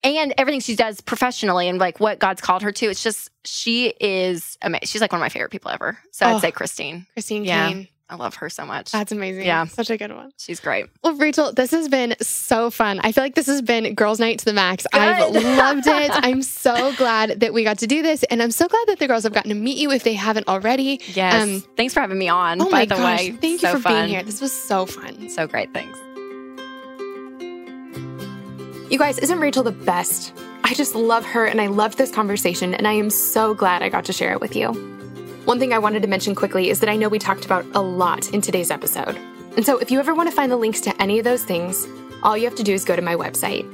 And 0.03 0.35
everything 0.37 0.61
she 0.61 0.77
does 0.77 1.01
professionally 1.01 1.67
and 1.67 1.79
like 1.79 1.99
what 1.99 2.19
God's 2.19 2.43
called 2.43 2.63
her 2.63 2.73
to, 2.73 2.87
it's 2.87 3.03
just 3.03 3.31
she 3.45 3.87
is 4.01 4.59
amazing. 4.61 4.87
She's 4.87 5.01
like 5.01 5.11
one 5.13 5.19
of 5.19 5.25
my 5.25 5.31
favorite 5.31 5.51
people 5.51 5.71
ever. 5.71 5.99
So 6.11 6.27
oh. 6.27 6.35
I'd 6.35 6.43
say 6.43 6.51
Christine. 6.51 7.07
Christine 7.15 7.45
yeah. 7.45 7.69
Caine. 7.69 7.89
I 8.09 8.17
love 8.17 8.35
her 8.37 8.51
so 8.51 8.67
much. 8.67 8.93
That's 8.93 9.13
amazing. 9.13 9.47
Yeah. 9.47 9.65
Such 9.65 9.89
a 9.89 9.97
good 9.97 10.13
one. 10.13 10.31
She's 10.39 10.61
great. 10.61 10.87
Well, 11.03 11.15
Rachel, 11.15 11.53
this 11.53 11.71
has 11.71 11.89
been 11.89 12.15
so 12.21 12.71
fun. 12.71 13.01
I 13.03 13.13
feel 13.13 13.25
like 13.25 13.35
this 13.35 13.47
has 13.47 13.63
been 13.63 13.95
girls' 13.95 14.21
night 14.21 14.39
to 14.41 14.45
the 14.45 14.53
max. 14.53 14.87
Good. 14.93 15.01
I've 15.01 15.33
loved 15.43 15.87
it. 15.87 16.11
I'm 16.13 16.43
so 16.43 16.95
glad 16.97 17.41
that 17.41 17.55
we 17.55 17.65
got 17.65 17.79
to 17.79 17.87
do 17.87 18.03
this. 18.03 18.23
And 18.25 18.43
I'm 18.43 18.51
so 18.51 18.69
glad 18.69 18.89
that 18.89 18.99
the 18.99 19.07
girls 19.07 19.23
have 19.23 19.33
gotten 19.33 19.49
to 19.49 19.55
meet 19.55 19.79
you 19.79 19.91
if 19.91 20.05
they 20.05 20.13
haven't 20.13 20.49
already. 20.49 21.01
Yes. 21.15 21.43
Um, 21.43 21.61
Thanks 21.77 21.95
for 21.95 22.01
having 22.01 22.19
me 22.19 22.29
on, 22.29 22.61
oh 22.61 22.71
by 22.71 22.85
the 22.85 22.95
gosh. 22.95 23.21
way. 23.21 23.31
Thank 23.33 23.61
so 23.61 23.69
you 23.69 23.77
for 23.77 23.81
fun. 23.83 23.95
being 23.95 24.09
here. 24.09 24.23
This 24.23 24.43
was 24.43 24.53
so 24.53 24.85
fun. 24.85 25.31
So 25.31 25.47
great. 25.47 25.73
Thanks. 25.73 25.99
You 28.93 28.99
guys, 28.99 29.19
isn't 29.19 29.41
Rachel 29.41 29.63
the 29.63 29.73
best? 29.73 30.35
I 30.63 30.75
just 30.75 30.95
love 30.95 31.25
her 31.25 31.47
and 31.47 31.61
I 31.61 31.67
loved 31.69 31.99
this 31.99 32.11
conversation, 32.13 32.75
and 32.75 32.87
I 32.87 32.93
am 32.93 33.11
so 33.11 33.55
glad 33.55 33.83
I 33.83 33.89
got 33.89 34.05
to 34.05 34.13
share 34.13 34.33
it 34.33 34.41
with 34.41 34.55
you. 34.55 34.94
One 35.45 35.59
thing 35.59 35.75
I 35.75 35.79
wanted 35.79 36.01
to 36.01 36.09
mention 36.09 36.35
quickly 36.35 36.71
is 36.71 36.81
that 36.81 36.89
I 36.89 36.97
know 36.97 37.11
we 37.11 37.19
talked 37.19 37.45
about 37.45 37.67
a 37.75 37.81
lot 37.81 38.33
in 38.33 38.41
today's 38.41 38.71
episode. 38.71 39.17
And 39.57 39.67
so 39.67 39.77
if 39.77 39.91
you 39.91 40.01
ever 40.01 40.15
want 40.15 40.31
to 40.31 40.35
find 40.35 40.51
the 40.51 40.57
links 40.57 40.81
to 40.83 41.03
any 41.03 41.19
of 41.19 41.25
those 41.25 41.45
things, 41.45 41.87
all 42.23 42.35
you 42.35 42.45
have 42.45 42.55
to 42.55 42.63
do 42.63 42.73
is 42.73 42.83
go 42.83 42.97
to 42.97 43.03
my 43.03 43.15
website. 43.15 43.67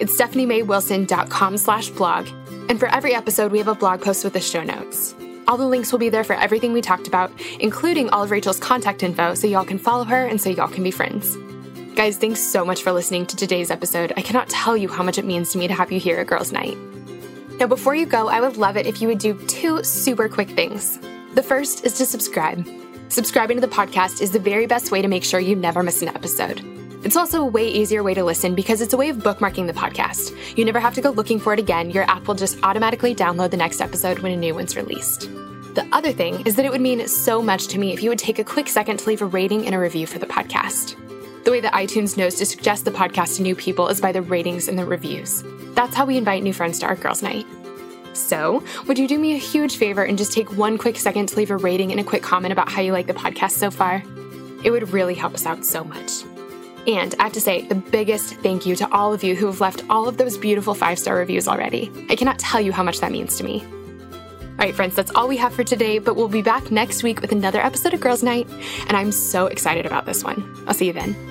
It's 0.00 0.18
stephaniemaywilson.com 0.18 1.58
slash 1.58 1.90
blog. 1.90 2.26
And 2.70 2.80
for 2.80 2.88
every 2.88 3.14
episode, 3.14 3.52
we 3.52 3.58
have 3.58 3.68
a 3.68 3.74
blog 3.74 4.00
post 4.00 4.24
with 4.24 4.32
the 4.32 4.40
show 4.40 4.62
notes. 4.62 5.14
All 5.46 5.58
the 5.58 5.66
links 5.66 5.92
will 5.92 5.98
be 5.98 6.08
there 6.08 6.24
for 6.24 6.34
everything 6.36 6.72
we 6.72 6.80
talked 6.80 7.06
about, 7.06 7.30
including 7.58 8.08
all 8.08 8.22
of 8.22 8.30
Rachel's 8.30 8.58
contact 8.58 9.02
info, 9.02 9.34
so 9.34 9.46
y'all 9.46 9.64
can 9.64 9.78
follow 9.78 10.04
her 10.04 10.26
and 10.26 10.40
so 10.40 10.48
y'all 10.48 10.68
can 10.68 10.82
be 10.82 10.90
friends. 10.90 11.36
Guys, 11.96 12.16
thanks 12.16 12.40
so 12.40 12.64
much 12.64 12.82
for 12.82 12.92
listening 12.92 13.26
to 13.26 13.36
today's 13.36 13.70
episode. 13.70 14.14
I 14.16 14.22
cannot 14.22 14.48
tell 14.48 14.74
you 14.74 14.88
how 14.88 15.02
much 15.02 15.18
it 15.18 15.26
means 15.26 15.52
to 15.52 15.58
me 15.58 15.68
to 15.68 15.74
have 15.74 15.92
you 15.92 16.00
here 16.00 16.18
at 16.18 16.28
Girls 16.28 16.50
Night. 16.50 16.78
Now, 17.60 17.66
before 17.66 17.94
you 17.94 18.06
go, 18.06 18.28
I 18.28 18.40
would 18.40 18.56
love 18.56 18.78
it 18.78 18.86
if 18.86 19.02
you 19.02 19.08
would 19.08 19.18
do 19.18 19.34
two 19.46 19.84
super 19.84 20.30
quick 20.30 20.48
things. 20.48 20.98
The 21.34 21.42
first 21.42 21.84
is 21.84 21.92
to 21.98 22.06
subscribe. 22.06 22.66
Subscribing 23.10 23.58
to 23.58 23.60
the 23.60 23.72
podcast 23.72 24.22
is 24.22 24.30
the 24.30 24.38
very 24.38 24.66
best 24.66 24.90
way 24.90 25.02
to 25.02 25.08
make 25.08 25.24
sure 25.24 25.40
you 25.40 25.54
never 25.54 25.82
miss 25.82 26.00
an 26.00 26.08
episode. 26.08 26.62
It's 27.04 27.16
also 27.16 27.42
a 27.42 27.46
way 27.46 27.68
easier 27.68 28.02
way 28.02 28.14
to 28.14 28.24
listen 28.24 28.54
because 28.54 28.80
it's 28.80 28.94
a 28.94 28.96
way 28.96 29.10
of 29.10 29.18
bookmarking 29.18 29.66
the 29.66 29.74
podcast. 29.74 30.56
You 30.56 30.64
never 30.64 30.80
have 30.80 30.94
to 30.94 31.02
go 31.02 31.10
looking 31.10 31.38
for 31.38 31.52
it 31.52 31.58
again. 31.58 31.90
Your 31.90 32.04
app 32.04 32.26
will 32.26 32.34
just 32.34 32.58
automatically 32.62 33.14
download 33.14 33.50
the 33.50 33.58
next 33.58 33.82
episode 33.82 34.20
when 34.20 34.32
a 34.32 34.36
new 34.36 34.54
one's 34.54 34.74
released. 34.74 35.22
The 35.74 35.86
other 35.92 36.12
thing 36.12 36.46
is 36.46 36.56
that 36.56 36.64
it 36.64 36.72
would 36.72 36.80
mean 36.80 37.06
so 37.08 37.42
much 37.42 37.66
to 37.68 37.78
me 37.78 37.92
if 37.92 38.02
you 38.02 38.08
would 38.08 38.18
take 38.18 38.38
a 38.38 38.44
quick 38.44 38.68
second 38.68 39.00
to 39.00 39.06
leave 39.06 39.20
a 39.20 39.26
rating 39.26 39.66
and 39.66 39.74
a 39.74 39.78
review 39.78 40.06
for 40.06 40.18
the 40.18 40.26
podcast. 40.26 40.96
The 41.44 41.50
way 41.50 41.60
that 41.60 41.72
iTunes 41.72 42.16
knows 42.16 42.34
to 42.36 42.46
suggest 42.46 42.84
the 42.84 42.90
podcast 42.90 43.36
to 43.36 43.42
new 43.42 43.54
people 43.54 43.88
is 43.88 44.00
by 44.00 44.12
the 44.12 44.22
ratings 44.22 44.68
and 44.68 44.78
the 44.78 44.84
reviews. 44.84 45.42
That's 45.74 45.94
how 45.94 46.04
we 46.04 46.16
invite 46.16 46.42
new 46.42 46.52
friends 46.52 46.78
to 46.80 46.86
our 46.86 46.96
girls' 46.96 47.22
night. 47.22 47.46
So, 48.12 48.62
would 48.86 48.98
you 48.98 49.08
do 49.08 49.18
me 49.18 49.34
a 49.34 49.38
huge 49.38 49.76
favor 49.76 50.02
and 50.02 50.18
just 50.18 50.32
take 50.32 50.56
one 50.56 50.76
quick 50.76 50.98
second 50.98 51.28
to 51.28 51.36
leave 51.36 51.50
a 51.50 51.56
rating 51.56 51.92
and 51.92 52.00
a 52.00 52.04
quick 52.04 52.22
comment 52.22 52.52
about 52.52 52.68
how 52.68 52.82
you 52.82 52.92
like 52.92 53.06
the 53.06 53.14
podcast 53.14 53.52
so 53.52 53.70
far? 53.70 54.02
It 54.64 54.70
would 54.70 54.92
really 54.92 55.14
help 55.14 55.34
us 55.34 55.46
out 55.46 55.64
so 55.64 55.84
much. 55.84 56.24
And 56.86 57.14
I 57.18 57.24
have 57.24 57.32
to 57.34 57.40
say, 57.40 57.62
the 57.62 57.74
biggest 57.74 58.34
thank 58.36 58.66
you 58.66 58.74
to 58.76 58.92
all 58.92 59.12
of 59.12 59.22
you 59.22 59.36
who 59.36 59.46
have 59.46 59.60
left 59.60 59.84
all 59.88 60.08
of 60.08 60.16
those 60.16 60.36
beautiful 60.36 60.74
five 60.74 60.98
star 60.98 61.16
reviews 61.16 61.46
already. 61.46 61.90
I 62.08 62.16
cannot 62.16 62.38
tell 62.38 62.60
you 62.60 62.72
how 62.72 62.82
much 62.82 63.00
that 63.00 63.12
means 63.12 63.36
to 63.38 63.44
me. 63.44 63.62
All 63.62 64.66
right, 64.66 64.74
friends, 64.74 64.94
that's 64.94 65.10
all 65.14 65.28
we 65.28 65.38
have 65.38 65.54
for 65.54 65.64
today, 65.64 65.98
but 65.98 66.16
we'll 66.16 66.28
be 66.28 66.42
back 66.42 66.70
next 66.70 67.02
week 67.02 67.22
with 67.22 67.32
another 67.32 67.60
episode 67.60 67.94
of 67.94 68.00
Girls 68.00 68.22
Night, 68.22 68.46
and 68.88 68.96
I'm 68.96 69.12
so 69.12 69.46
excited 69.46 69.86
about 69.86 70.04
this 70.04 70.22
one. 70.22 70.64
I'll 70.66 70.74
see 70.74 70.86
you 70.86 70.92
then. 70.92 71.29